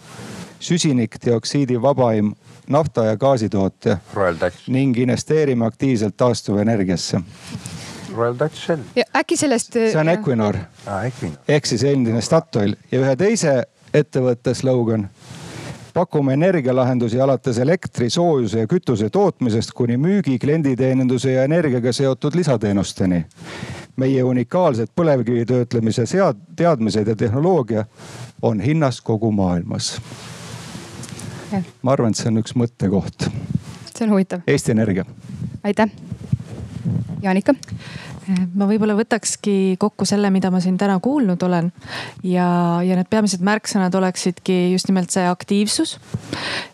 süsinikdioksiidi 0.61 1.83
vabaim 1.83 2.35
nafta 2.69 3.05
ja 3.05 3.17
gaasitootja 3.17 3.99
ning 4.67 4.99
investeerime 4.99 5.67
aktiivselt 5.67 6.17
taastuvenergiasse 6.17 7.21
Royal 8.15 8.37
Dutch 8.39 8.57
Shell. 8.67 8.83
ja 8.97 9.05
äkki 9.17 9.37
sellest. 9.37 9.73
see 9.73 10.01
on 10.01 10.09
Equinor 10.09 10.57
ah,. 10.87 11.05
Ehk 11.49 11.67
siis 11.67 11.85
endine 11.85 12.21
Statoil 12.21 12.77
ja 12.93 13.01
ühe 13.01 13.17
teise 13.17 13.63
ettevõtte 13.95 14.55
slogan. 14.55 15.09
pakume 15.95 16.33
energialahendusi 16.33 17.21
alates 17.21 17.59
elektri, 17.59 18.11
soojuse 18.11 18.59
ja 18.59 18.67
kütuse 18.67 19.11
tootmisest 19.11 19.73
kuni 19.73 19.97
müügi, 19.97 20.39
klienditeeninduse 20.39 21.33
ja 21.33 21.45
energiaga 21.45 21.93
seotud 21.93 22.35
lisateenusteni. 22.35 23.25
meie 23.97 24.23
unikaalsed 24.23 24.89
põlevkivi 24.97 25.45
töötlemise 25.47 26.07
sead-, 26.07 26.41
teadmised 26.57 27.09
ja 27.09 27.17
tehnoloogia 27.17 27.85
on 28.43 28.61
hinnas 28.61 29.01
kogu 29.01 29.33
maailmas. 29.33 30.01
ma 31.83 31.93
arvan, 31.93 32.11
et 32.11 32.17
see 32.17 32.29
on 32.29 32.43
üks 32.43 32.55
mõttekoht. 32.59 33.31
see 33.95 34.07
on 34.07 34.11
huvitav. 34.11 34.41
Eesti 34.47 34.73
Energia. 34.73 35.05
aitäh. 35.65 35.91
Jaanika 37.23 37.55
ma 38.55 38.67
võib-olla 38.69 38.97
võtakski 38.97 39.77
kokku 39.81 40.07
selle, 40.09 40.31
mida 40.35 40.51
ma 40.53 40.61
siin 40.63 40.77
täna 40.81 40.97
kuulnud 41.03 41.43
olen. 41.43 41.71
ja, 42.25 42.47
ja 42.85 42.97
need 42.99 43.09
peamised 43.11 43.45
märksõnad 43.45 43.95
oleksidki 43.95 44.73
just 44.73 44.89
nimelt 44.89 45.13
see 45.15 45.27
aktiivsus. 45.29 45.99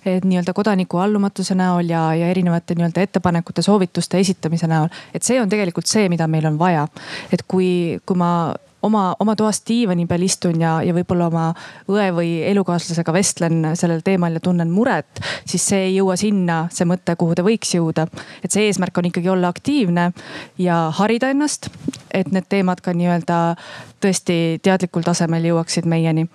et 0.05 0.25
nii-öelda 0.25 0.55
kodaniku 0.57 1.01
allumatuse 1.03 1.55
näol 1.59 1.91
ja, 1.91 2.11
ja 2.15 2.31
erinevate 2.31 2.75
nii-öelda 2.79 3.05
ettepanekute, 3.07 3.63
soovituste 3.63 4.19
esitamise 4.19 4.71
näol. 4.71 4.89
et 5.15 5.27
see 5.27 5.41
on 5.41 5.49
tegelikult 5.49 5.87
see, 5.91 6.09
mida 6.09 6.29
meil 6.29 6.47
on 6.47 6.59
vaja. 6.59 6.87
et 7.33 7.43
kui, 7.49 8.01
kui 8.07 8.17
ma 8.17 8.55
oma, 8.83 9.15
oma 9.21 9.37
toas 9.37 9.63
diivani 9.69 10.07
peal 10.11 10.25
istun 10.27 10.61
ja, 10.61 10.79
ja 10.85 10.95
võib-olla 10.97 11.29
oma 11.31 11.47
õe 11.91 12.09
või 12.17 12.31
elukaaslasega 12.51 13.15
vestlen 13.15 13.73
sellel 13.79 14.05
teemal 14.07 14.37
ja 14.37 14.43
tunnen 14.45 14.71
muret, 14.73 15.23
siis 15.49 15.67
see 15.73 15.87
ei 15.89 15.97
jõua 15.99 16.17
sinna, 16.21 16.63
see 16.73 16.89
mõte, 16.89 17.17
kuhu 17.21 17.37
ta 17.39 17.45
võiks 17.47 17.75
jõuda. 17.77 18.07
et 18.45 18.51
see 18.51 18.69
eesmärk 18.69 18.99
on 18.99 19.11
ikkagi 19.11 19.29
olla 19.29 19.51
aktiivne 19.53 20.11
ja 20.59 20.83
harida 20.97 21.31
ennast, 21.31 21.71
et 22.15 22.33
need 22.33 22.49
teemad 22.49 22.81
ka 22.85 22.95
nii-öelda 22.97 23.41
tõesti 24.01 24.59
teadlikul 24.63 25.05
tasemel 25.07 25.45
jõuaksid 25.51 25.89
meieni. 25.91 26.27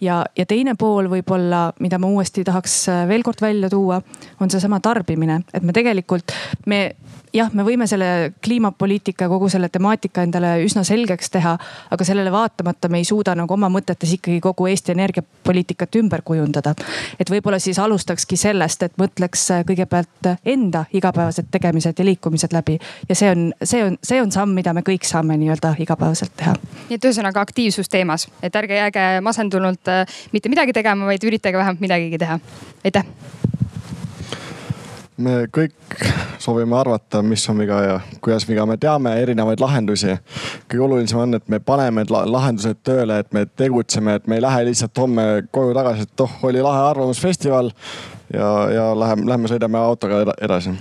ja, 0.00 0.24
ja 0.36 0.46
teine 0.46 0.74
pool 0.74 1.10
võib-olla, 1.10 1.72
mida 1.80 1.98
ma 1.98 2.10
uuesti 2.10 2.44
tahaks 2.44 2.86
veel 3.08 3.22
kord 3.22 3.42
välja 3.42 3.70
tuua, 3.70 4.00
on 4.40 4.50
seesama 4.50 4.80
tarbimine, 4.80 5.42
et 5.54 5.62
me 5.62 5.72
tegelikult, 5.76 6.32
me 6.66 6.82
jah, 7.34 7.50
me 7.54 7.64
võime 7.66 7.86
selle 7.90 8.32
kliimapoliitika, 8.44 9.28
kogu 9.30 9.48
selle 9.52 9.68
temaatika 9.72 10.24
endale 10.26 10.52
üsna 10.64 10.82
selgeks 10.86 11.30
teha, 11.30 11.56
aga 11.90 12.06
sellele 12.06 12.32
vaatamata 12.32 12.90
me 12.90 13.00
ei 13.00 13.06
suuda 13.08 13.34
nagu 13.38 13.54
oma 13.54 13.70
mõtetes 13.72 14.14
ikkagi 14.16 14.40
kogu 14.44 14.66
Eesti 14.70 14.94
energiapoliitikat 14.94 16.00
ümber 16.00 16.22
kujundada. 16.26 16.74
et 17.18 17.30
võib-olla 17.30 17.58
siis 17.58 17.78
alustakski 17.78 18.36
sellest, 18.36 18.82
et 18.82 18.96
mõtleks 18.98 19.46
kõigepealt 19.66 20.30
enda 20.44 20.84
igapäevased 20.92 21.50
tegemised 21.50 21.98
ja 21.98 22.04
liikumised 22.04 22.52
läbi 22.52 22.78
ja 23.08 23.14
see 23.14 23.30
on, 23.30 23.52
see 23.62 23.84
on, 23.84 23.98
see 24.02 24.22
on 24.22 24.32
samm, 24.32 24.54
mida 24.54 24.74
me 24.74 24.82
kõik 24.86 25.06
saame 25.06 25.36
nii-öelda 25.40 25.74
igapäevaselt 25.78 26.34
teha. 26.36 26.56
nii 26.88 26.98
et 26.98 27.09
ühesõnaga 27.10 27.42
aktiivsus 27.42 27.90
teemas, 27.90 28.28
et 28.42 28.56
ärge 28.56 28.78
jääge 28.78 29.06
masendunult 29.26 29.90
äh, 29.90 30.22
mitte 30.32 30.52
midagi 30.52 30.76
tegema, 30.76 31.10
vaid 31.10 31.26
üritage 31.26 31.60
vähemalt 31.60 31.82
midagigi 31.82 32.22
teha. 32.22 32.40
aitäh 32.84 33.04
me 35.20 35.34
kõik 35.52 35.96
soovime 36.40 36.76
arvata, 36.78 37.22
mis 37.22 37.42
on 37.52 37.60
viga 37.60 37.80
ja 37.84 37.96
kuidas 38.24 38.46
viga, 38.48 38.64
me 38.66 38.76
teame 38.80 39.12
erinevaid 39.22 39.60
lahendusi. 39.60 40.16
kõige 40.68 40.84
olulisem 40.84 41.18
on, 41.18 41.34
et 41.34 41.48
me 41.48 41.60
paneme 41.60 42.04
lahendused 42.08 42.80
tööle, 42.84 43.18
et 43.20 43.32
me 43.32 43.46
tegutseme, 43.46 44.14
et 44.14 44.26
me 44.26 44.38
ei 44.38 44.42
lähe 44.42 44.64
lihtsalt 44.70 44.98
homme 44.98 45.26
koju 45.50 45.74
tagasi, 45.74 46.08
et 46.08 46.24
oh, 46.24 46.38
oli 46.48 46.62
lahe 46.62 46.82
arvamusfestival 46.90 47.72
ja, 48.34 48.50
ja 48.74 48.86
läheme, 48.98 49.28
lähme 49.28 49.50
sõidame 49.50 49.78
autoga 49.78 50.24
edasi. 50.40 50.74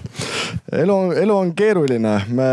elu, 0.72 1.00
elu 1.24 1.38
on 1.38 1.56
keeruline, 1.56 2.16
me 2.28 2.50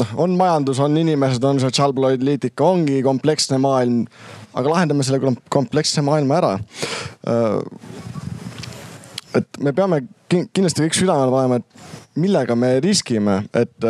noh, 0.00 0.14
on 0.26 0.38
majandus, 0.38 0.80
on 0.82 0.96
inimesed, 1.00 1.44
on 1.44 1.60
sotsiaalpoliitika, 1.62 2.64
ongi 2.64 3.02
kompleksne 3.02 3.58
maailm. 3.58 4.06
aga 4.54 4.70
lahendame 4.70 5.02
selle 5.02 5.18
kompleksse 5.50 6.02
maailma 6.06 6.36
ära 6.38 6.52
et 9.34 9.60
me 9.62 9.72
peame 9.74 10.00
kindlasti 10.28 10.84
kõik 10.84 10.96
südamele 10.96 11.32
panema, 11.34 11.58
et 11.60 12.18
millega 12.20 12.56
me 12.58 12.76
riskime, 12.84 13.40
et 13.54 13.88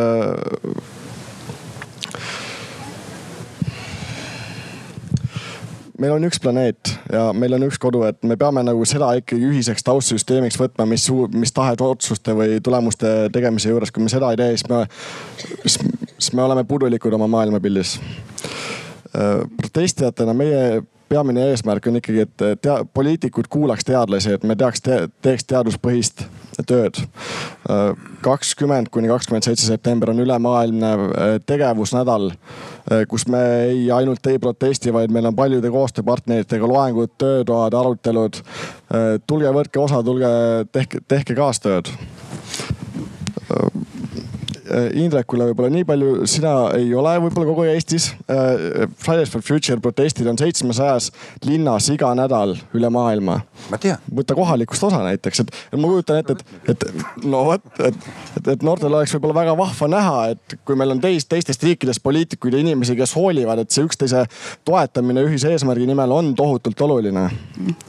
meil 6.00 6.14
on 6.16 6.26
üks 6.26 6.40
planeet 6.42 6.90
ja 7.12 7.28
meil 7.36 7.54
on 7.56 7.66
üks 7.68 7.78
kodu, 7.82 8.02
et 8.08 8.18
me 8.26 8.36
peame 8.40 8.64
nagu 8.66 8.84
seda 8.88 9.12
ikkagi 9.20 9.46
ühiseks 9.50 9.86
taustsüsteemiks 9.86 10.58
võtma, 10.60 10.86
mis, 10.90 11.06
mis 11.34 11.54
tahes 11.54 11.82
otsuste 11.84 12.34
või 12.36 12.58
tulemuste 12.64 13.12
tegemise 13.34 13.70
juures, 13.72 13.92
kui 13.94 14.04
me 14.04 14.12
seda 14.12 14.32
ei 14.34 14.40
tee, 14.40 14.56
siis 14.56 14.68
me, 14.70 14.82
siis 16.18 16.32
me 16.34 16.42
oleme 16.46 16.64
puudulikud 16.68 17.14
oma 17.14 17.28
maailmapildis. 17.36 17.98
Äh, 19.14 19.44
protestijatena 19.60 20.34
meie 20.36 20.82
peamine 21.08 21.50
eesmärk 21.52 21.86
on 21.86 22.00
ikkagi, 22.00 22.26
et 22.26 22.46
tea, 22.62 22.78
poliitikud 22.94 23.46
kuulaks 23.50 23.86
teadlasi, 23.86 24.34
et 24.34 24.46
me 24.48 24.56
teaks 24.58 24.82
te,, 24.82 25.04
teeks 25.22 25.46
teaduspõhist 25.52 26.26
tööd. 26.62 27.00
kakskümmend 28.24 28.90
kuni 28.92 29.08
kakskümmend 29.08 29.44
seitse 29.44 29.66
september 29.66 30.10
on 30.10 30.20
ülemaailmne 30.20 30.90
äh, 30.92 31.34
tegevusnädal, 31.46 32.30
äh, 32.30 33.04
kus 33.08 33.26
me 33.28 33.40
ei 33.64 33.90
ainult 33.92 34.26
ei 34.26 34.38
protesti, 34.38 34.92
vaid 34.92 35.12
meil 35.12 35.26
on 35.26 35.36
paljude 35.36 35.70
koostööpartneritega 35.72 36.68
loengud, 36.68 37.16
töötoad, 37.18 37.74
arutelud. 37.74 38.40
Äh, 38.92 39.08
tulge, 39.26 39.52
võtke 39.56 39.80
osa, 39.80 40.02
tulge, 40.04 40.28
tehke, 40.72 41.00
tehke 41.08 41.36
kaastööd 41.36 41.90
Indrekule 44.96 45.50
võib-olla 45.50 45.70
nii 45.74 45.84
palju, 45.88 46.10
sina 46.30 46.52
ei 46.78 46.88
ole 46.96 47.12
võib-olla 47.26 47.48
kogu 47.50 47.66
Eestis. 47.68 48.10
Äh, 48.32 48.86
Fridays 49.00 49.32
for 49.32 49.44
Future 49.44 49.80
protestid 49.82 50.28
on 50.30 50.38
seitsmesajas 50.40 51.10
linnas 51.44 51.90
iga 51.92 52.08
nädal 52.16 52.54
üle 52.76 52.90
maailma. 52.92 53.40
ma 53.70 53.78
tean. 53.80 54.00
võta 54.14 54.36
kohalikust 54.36 54.86
osa 54.88 55.02
näiteks, 55.04 55.44
et 55.44 55.52
ma 55.76 55.90
kujutan 55.90 56.22
ette, 56.22 56.36
et, 56.36 56.72
et 56.72 57.24
no 57.24 57.42
vot, 57.50 57.66
et, 57.78 58.08
et, 58.38 58.48
et 58.54 58.64
noortel 58.64 58.92
oleks 58.92 59.12
võib-olla 59.16 59.36
väga 59.42 59.56
vahva 59.58 59.88
näha, 59.92 60.16
et 60.32 60.56
kui 60.64 60.78
meil 60.80 60.94
on 60.96 61.02
teist, 61.02 61.28
teistest 61.28 61.62
riikidest 61.64 62.02
poliitikuid 62.04 62.56
ja 62.56 62.62
inimesi, 62.64 62.96
kes 62.96 63.14
hoolivad, 63.18 63.60
et 63.60 63.74
see 63.74 63.84
üksteise 63.84 64.24
toetamine 64.64 65.26
ühise 65.28 65.52
eesmärgi 65.52 65.86
nimel 65.90 66.12
on 66.16 66.32
tohutult 66.38 66.80
oluline. 66.88 67.28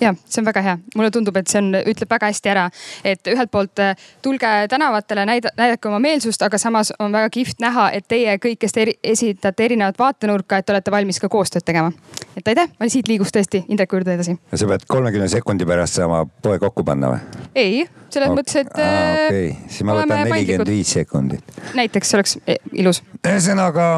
ja 0.04 0.12
see 0.26 0.44
on 0.44 0.52
väga 0.52 0.66
hea, 0.68 0.78
mulle 0.96 1.12
tundub, 1.16 1.40
et 1.40 1.52
see 1.52 1.64
on, 1.64 1.72
ütleb 1.80 2.12
väga 2.12 2.32
hästi 2.34 2.52
ära, 2.52 2.68
et 3.08 3.32
ühelt 3.32 3.52
poolt 3.52 3.80
äh, 3.80 3.96
tulge 4.26 4.54
tänavatele, 4.70 5.26
näida, 5.32 5.56
näidake 5.56 5.88
oma 5.88 6.04
meelsust, 6.04 6.44
aga 6.44 6.60
samas 6.60 6.66
samas 6.76 6.94
on 7.00 7.12
väga 7.12 7.30
kihvt 7.30 7.62
näha, 7.64 7.90
et 7.96 8.08
teie 8.08 8.36
kõik, 8.42 8.60
kes 8.60 8.74
te 8.76 8.86
esitate 9.04 9.66
erinevat 9.66 10.00
vaatenurka, 10.00 10.60
et 10.60 10.70
olete 10.70 10.92
valmis 10.92 11.20
ka 11.24 11.30
koostööd 11.32 11.64
tegema. 11.66 11.92
et 12.36 12.48
aitäh, 12.48 12.70
ma 12.80 12.90
siit 12.90 13.08
liiguks 13.08 13.32
tõesti 13.32 13.64
Indreku 13.70 13.96
juurde 13.96 14.14
edasi. 14.14 14.36
sa 14.54 14.68
pead 14.68 14.84
kolmekümne 14.88 15.28
sekundi 15.28 15.66
pärast 15.66 15.96
saama 15.96 16.26
poe 16.26 16.60
kokku 16.60 16.84
panna 16.84 17.14
või? 17.14 17.46
ei, 17.56 17.86
selles 18.16 18.32
okay. 18.32 18.40
mõttes, 18.40 18.58
et. 18.62 18.72
okei 18.72 19.50
okay., 19.52 19.70
siis 19.70 19.86
ma 19.88 19.98
võtan 20.00 20.24
nelikümmend 20.30 20.72
viis 20.72 20.94
sekundit. 20.98 21.60
näiteks 21.78 22.16
oleks 22.18 22.38
e, 22.48 22.58
ilus. 22.82 23.02
ühesõnaga 23.22 23.90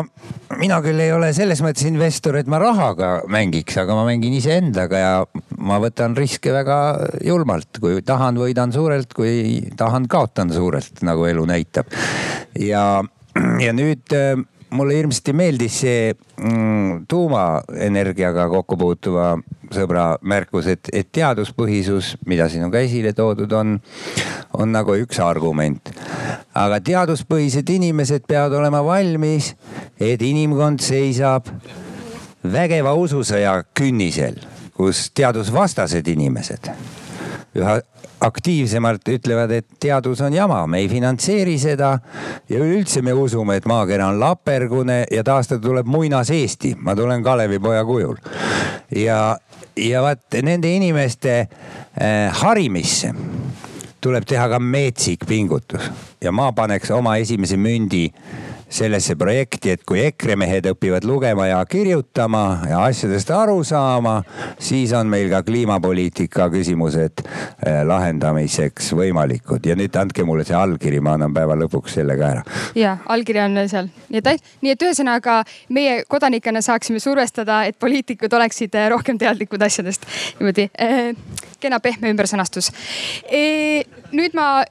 mina 0.58 0.80
küll 0.86 1.02
ei 1.04 1.14
ole 1.14 1.32
selles 1.38 1.62
mõttes 1.66 1.88
investor, 1.90 2.40
et 2.40 2.50
ma 2.50 2.60
rahaga 2.62 3.12
mängiks, 3.32 3.78
aga 3.82 3.98
ma 3.98 4.06
mängin 4.08 4.36
iseendaga 4.38 5.02
ja 5.02 5.14
ma 5.58 5.80
võtan 5.84 6.18
riske 6.18 6.54
väga 6.56 6.80
julmalt, 7.26 7.82
kui 7.84 8.02
tahan, 8.06 8.40
võidan 8.42 8.74
suurelt, 8.76 9.14
kui 9.18 9.62
tahan, 9.78 10.08
kaotan 10.12 10.54
suurelt, 10.54 11.04
nagu 11.08 11.28
elu 11.30 11.46
näitab. 11.50 11.92
ja, 12.60 12.86
ja 13.64 13.74
nüüd 13.76 14.18
äh, 14.18 14.38
mulle 14.70 14.98
hirmsasti 14.98 15.34
meeldis 15.34 15.80
see 15.84 16.02
mm, 16.14 17.06
tuumaenergiaga 17.08 18.48
kokku 18.52 18.78
puutuva 18.78 19.30
sõbra 19.74 20.08
märkus, 20.22 20.68
et, 20.72 20.92
et 20.94 21.10
teaduspõhisus, 21.12 22.16
mida 22.28 22.50
siin 22.50 22.68
on 22.68 22.74
ka 22.74 22.82
esile 22.84 23.14
toodud, 23.16 23.52
on, 23.56 23.78
on 24.58 24.76
nagu 24.76 24.96
üks 25.00 25.22
argument. 25.24 25.92
aga 26.56 26.82
teaduspõhised 26.82 27.70
inimesed 27.70 28.28
peavad 28.28 28.58
olema 28.60 28.84
valmis, 28.86 29.54
et 30.00 30.22
inimkond 30.22 30.84
seisab 30.84 31.52
vägeva 32.44 32.94
ususõja 32.96 33.62
künnisel 33.76 34.40
kus 34.78 35.10
teadusvastased 35.18 36.08
inimesed 36.08 36.70
üha 37.58 37.80
aktiivsemalt 38.22 39.10
ütlevad, 39.14 39.52
et 39.54 39.68
teadus 39.80 40.22
on 40.26 40.34
jama, 40.34 40.64
me 40.68 40.82
ei 40.82 40.90
finantseeri 40.90 41.58
seda. 41.62 42.00
ja 42.50 42.60
üleüldse 42.60 43.02
me 43.02 43.14
usume, 43.14 43.58
et 43.58 43.66
maakera 43.66 44.08
on 44.08 44.20
lapergune 44.20 45.04
ja 45.12 45.24
taastada 45.24 45.62
tuleb 45.62 45.86
muinas 45.86 46.32
Eesti, 46.34 46.76
ma 46.80 46.96
tulen 46.96 47.24
Kalevipoja 47.24 47.86
kujul. 47.86 48.16
ja, 48.96 49.38
ja 49.78 50.02
vaat 50.02 50.42
nende 50.42 50.76
inimeste 50.76 51.40
äh, 51.40 52.42
harimisse 52.42 53.14
tuleb 54.02 54.26
teha 54.26 54.48
ka 54.50 54.60
metsik 54.60 55.26
pingutus 55.28 55.90
ja 56.22 56.32
ma 56.32 56.52
paneks 56.56 56.92
oma 56.92 57.18
esimese 57.18 57.58
mündi 57.58 58.08
sellesse 58.70 59.16
projekti, 59.16 59.72
et 59.72 59.84
kui 59.88 60.02
EKRE 60.04 60.36
mehed 60.40 60.68
õpivad 60.72 61.06
lugema 61.08 61.48
ja 61.48 61.60
kirjutama 61.70 62.44
ja 62.70 62.82
asjadest 62.88 63.32
aru 63.32 63.62
saama, 63.68 64.20
siis 64.60 64.94
on 64.98 65.08
meil 65.12 65.30
ka 65.32 65.42
kliimapoliitika 65.48 66.50
küsimused 66.52 67.24
äh, 67.24 67.82
lahendamiseks 67.88 68.92
võimalikud 68.98 69.66
ja 69.68 69.78
nüüd 69.80 69.96
andke 70.00 70.26
mulle 70.28 70.44
see 70.48 70.58
allkiri, 70.58 71.00
ma 71.04 71.16
annan 71.16 71.36
päeva 71.36 71.56
lõpuks 71.60 71.98
selle 72.00 72.18
ka 72.20 72.32
ära. 72.36 72.44
ja 72.76 72.98
allkiri 73.06 73.44
on 73.46 73.62
seal, 73.72 73.92
nii 74.10 74.24
et, 74.24 74.52
nii 74.62 74.76
et 74.76 74.88
ühesõnaga 74.90 75.40
meie 75.74 76.02
kodanikena 76.08 76.62
saaksime 76.66 77.00
survestada, 77.04 77.64
et 77.70 77.80
poliitikud 77.80 78.34
oleksid 78.34 78.76
äh, 78.76 78.90
rohkem 78.92 79.18
teadlikud 79.18 79.64
asjadest. 79.64 80.08
niimoodi 80.40 80.70
eh, 80.78 81.14
kena 81.60 81.80
pehme 81.80 82.12
ümbersõnastus 82.14 82.72
e,. 83.32 83.44
nüüd 84.16 84.36
ma, 84.38 84.64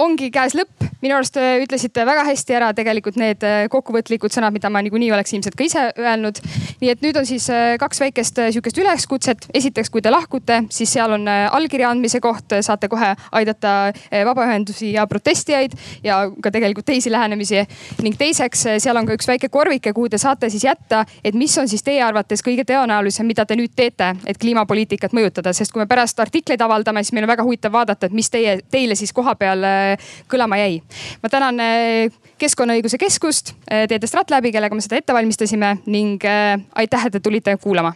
ongi 0.00 0.30
käes 0.32 0.54
lõpp, 0.56 0.90
minu 1.00 1.16
arust 1.16 1.36
ütlesite 1.36 2.04
väga 2.04 2.24
hästi 2.28 2.56
ära 2.56 2.70
tegelikult 2.76 3.16
need 3.20 3.44
äh, 3.46 3.64
kokkuvõtlikud 3.72 4.32
sõnad, 4.32 4.52
mida 4.52 4.70
ma 4.72 4.82
niikuinii 4.84 5.10
oleks 5.16 5.32
ilmselt 5.32 5.56
ka 5.56 5.64
ise 5.64 5.84
öelnud. 5.98 6.40
nii 6.80 6.90
et 6.92 7.04
nüüd 7.04 7.16
on 7.16 7.26
siis 7.28 7.48
äh, 7.52 7.76
kaks 7.80 8.00
väikest 8.02 8.38
äh, 8.38 8.50
sihukest 8.52 8.78
üleskutset. 8.78 9.46
esiteks, 9.54 9.90
kui 9.90 10.02
te 10.02 10.12
lahkute, 10.12 10.62
siis 10.70 10.92
seal 10.92 11.12
on 11.16 11.28
allkirja 11.28 11.90
andmise 11.90 12.20
koht, 12.20 12.52
saate 12.60 12.88
kohe 12.88 13.14
aidata 13.32 13.92
vabaühendusi 14.26 14.92
ja 14.92 15.06
protestijaid 15.06 15.72
ja 16.04 16.22
ka 16.42 16.50
tegelikult 16.50 16.86
teisi 16.86 17.10
lähenemisi. 17.12 17.64
ning 18.02 18.16
teiseks, 18.18 18.66
seal 18.78 18.96
on 18.96 19.08
ka 19.08 19.16
üks 19.16 19.28
väike 19.28 19.48
korvike, 19.48 19.92
kuhu 19.96 20.08
te 20.08 20.18
saate 20.18 20.50
siis 20.50 20.64
jätta, 20.64 21.04
et 21.24 21.34
mis 21.34 21.56
on 21.58 21.68
siis 21.68 21.82
teie 21.82 22.02
arvates 22.04 22.44
kõige 22.44 22.64
tõenäolisem, 22.68 23.26
mida 23.26 23.46
te 23.46 23.56
nüüd 23.56 23.72
teete, 23.76 24.14
et 24.26 24.38
kliimapoliitikat 24.38 25.16
mõjutada, 25.16 25.52
sest 25.56 25.72
kui 25.72 25.80
me 25.80 25.88
pärast 25.88 26.20
artikleid 26.20 26.60
avaldame, 26.60 27.02
siis 27.04 27.16
meil 27.16 27.24
on 27.24 27.32
väga 27.32 27.46
huvitav 27.46 27.72
vaadata, 27.72 28.06
et 28.06 28.16
mis 28.16 28.30
teie, 28.30 28.58
teile 28.70 28.94
siis 28.98 29.12
koha 29.12 29.34
peal 29.36 29.64
kõlama 30.30 30.60
jäi. 30.60 30.80
ma 31.22 31.28
tänan 31.28 31.60
Keskkonnaõiguse 32.40 32.98
Keskust, 32.98 33.54
eh, 33.70 33.86
Teede 33.88 34.06
Stratlabi, 34.06 34.52
kellega 34.52 34.74
me 34.74 34.80
seda 34.80 34.96
ette 34.96 35.12
valmistasime 35.12 35.76
ning 35.86 36.24
aitäh, 36.74 37.06
et 37.06 37.12
te 37.12 37.20
tulite 37.20 37.56
kuulama 37.60 37.92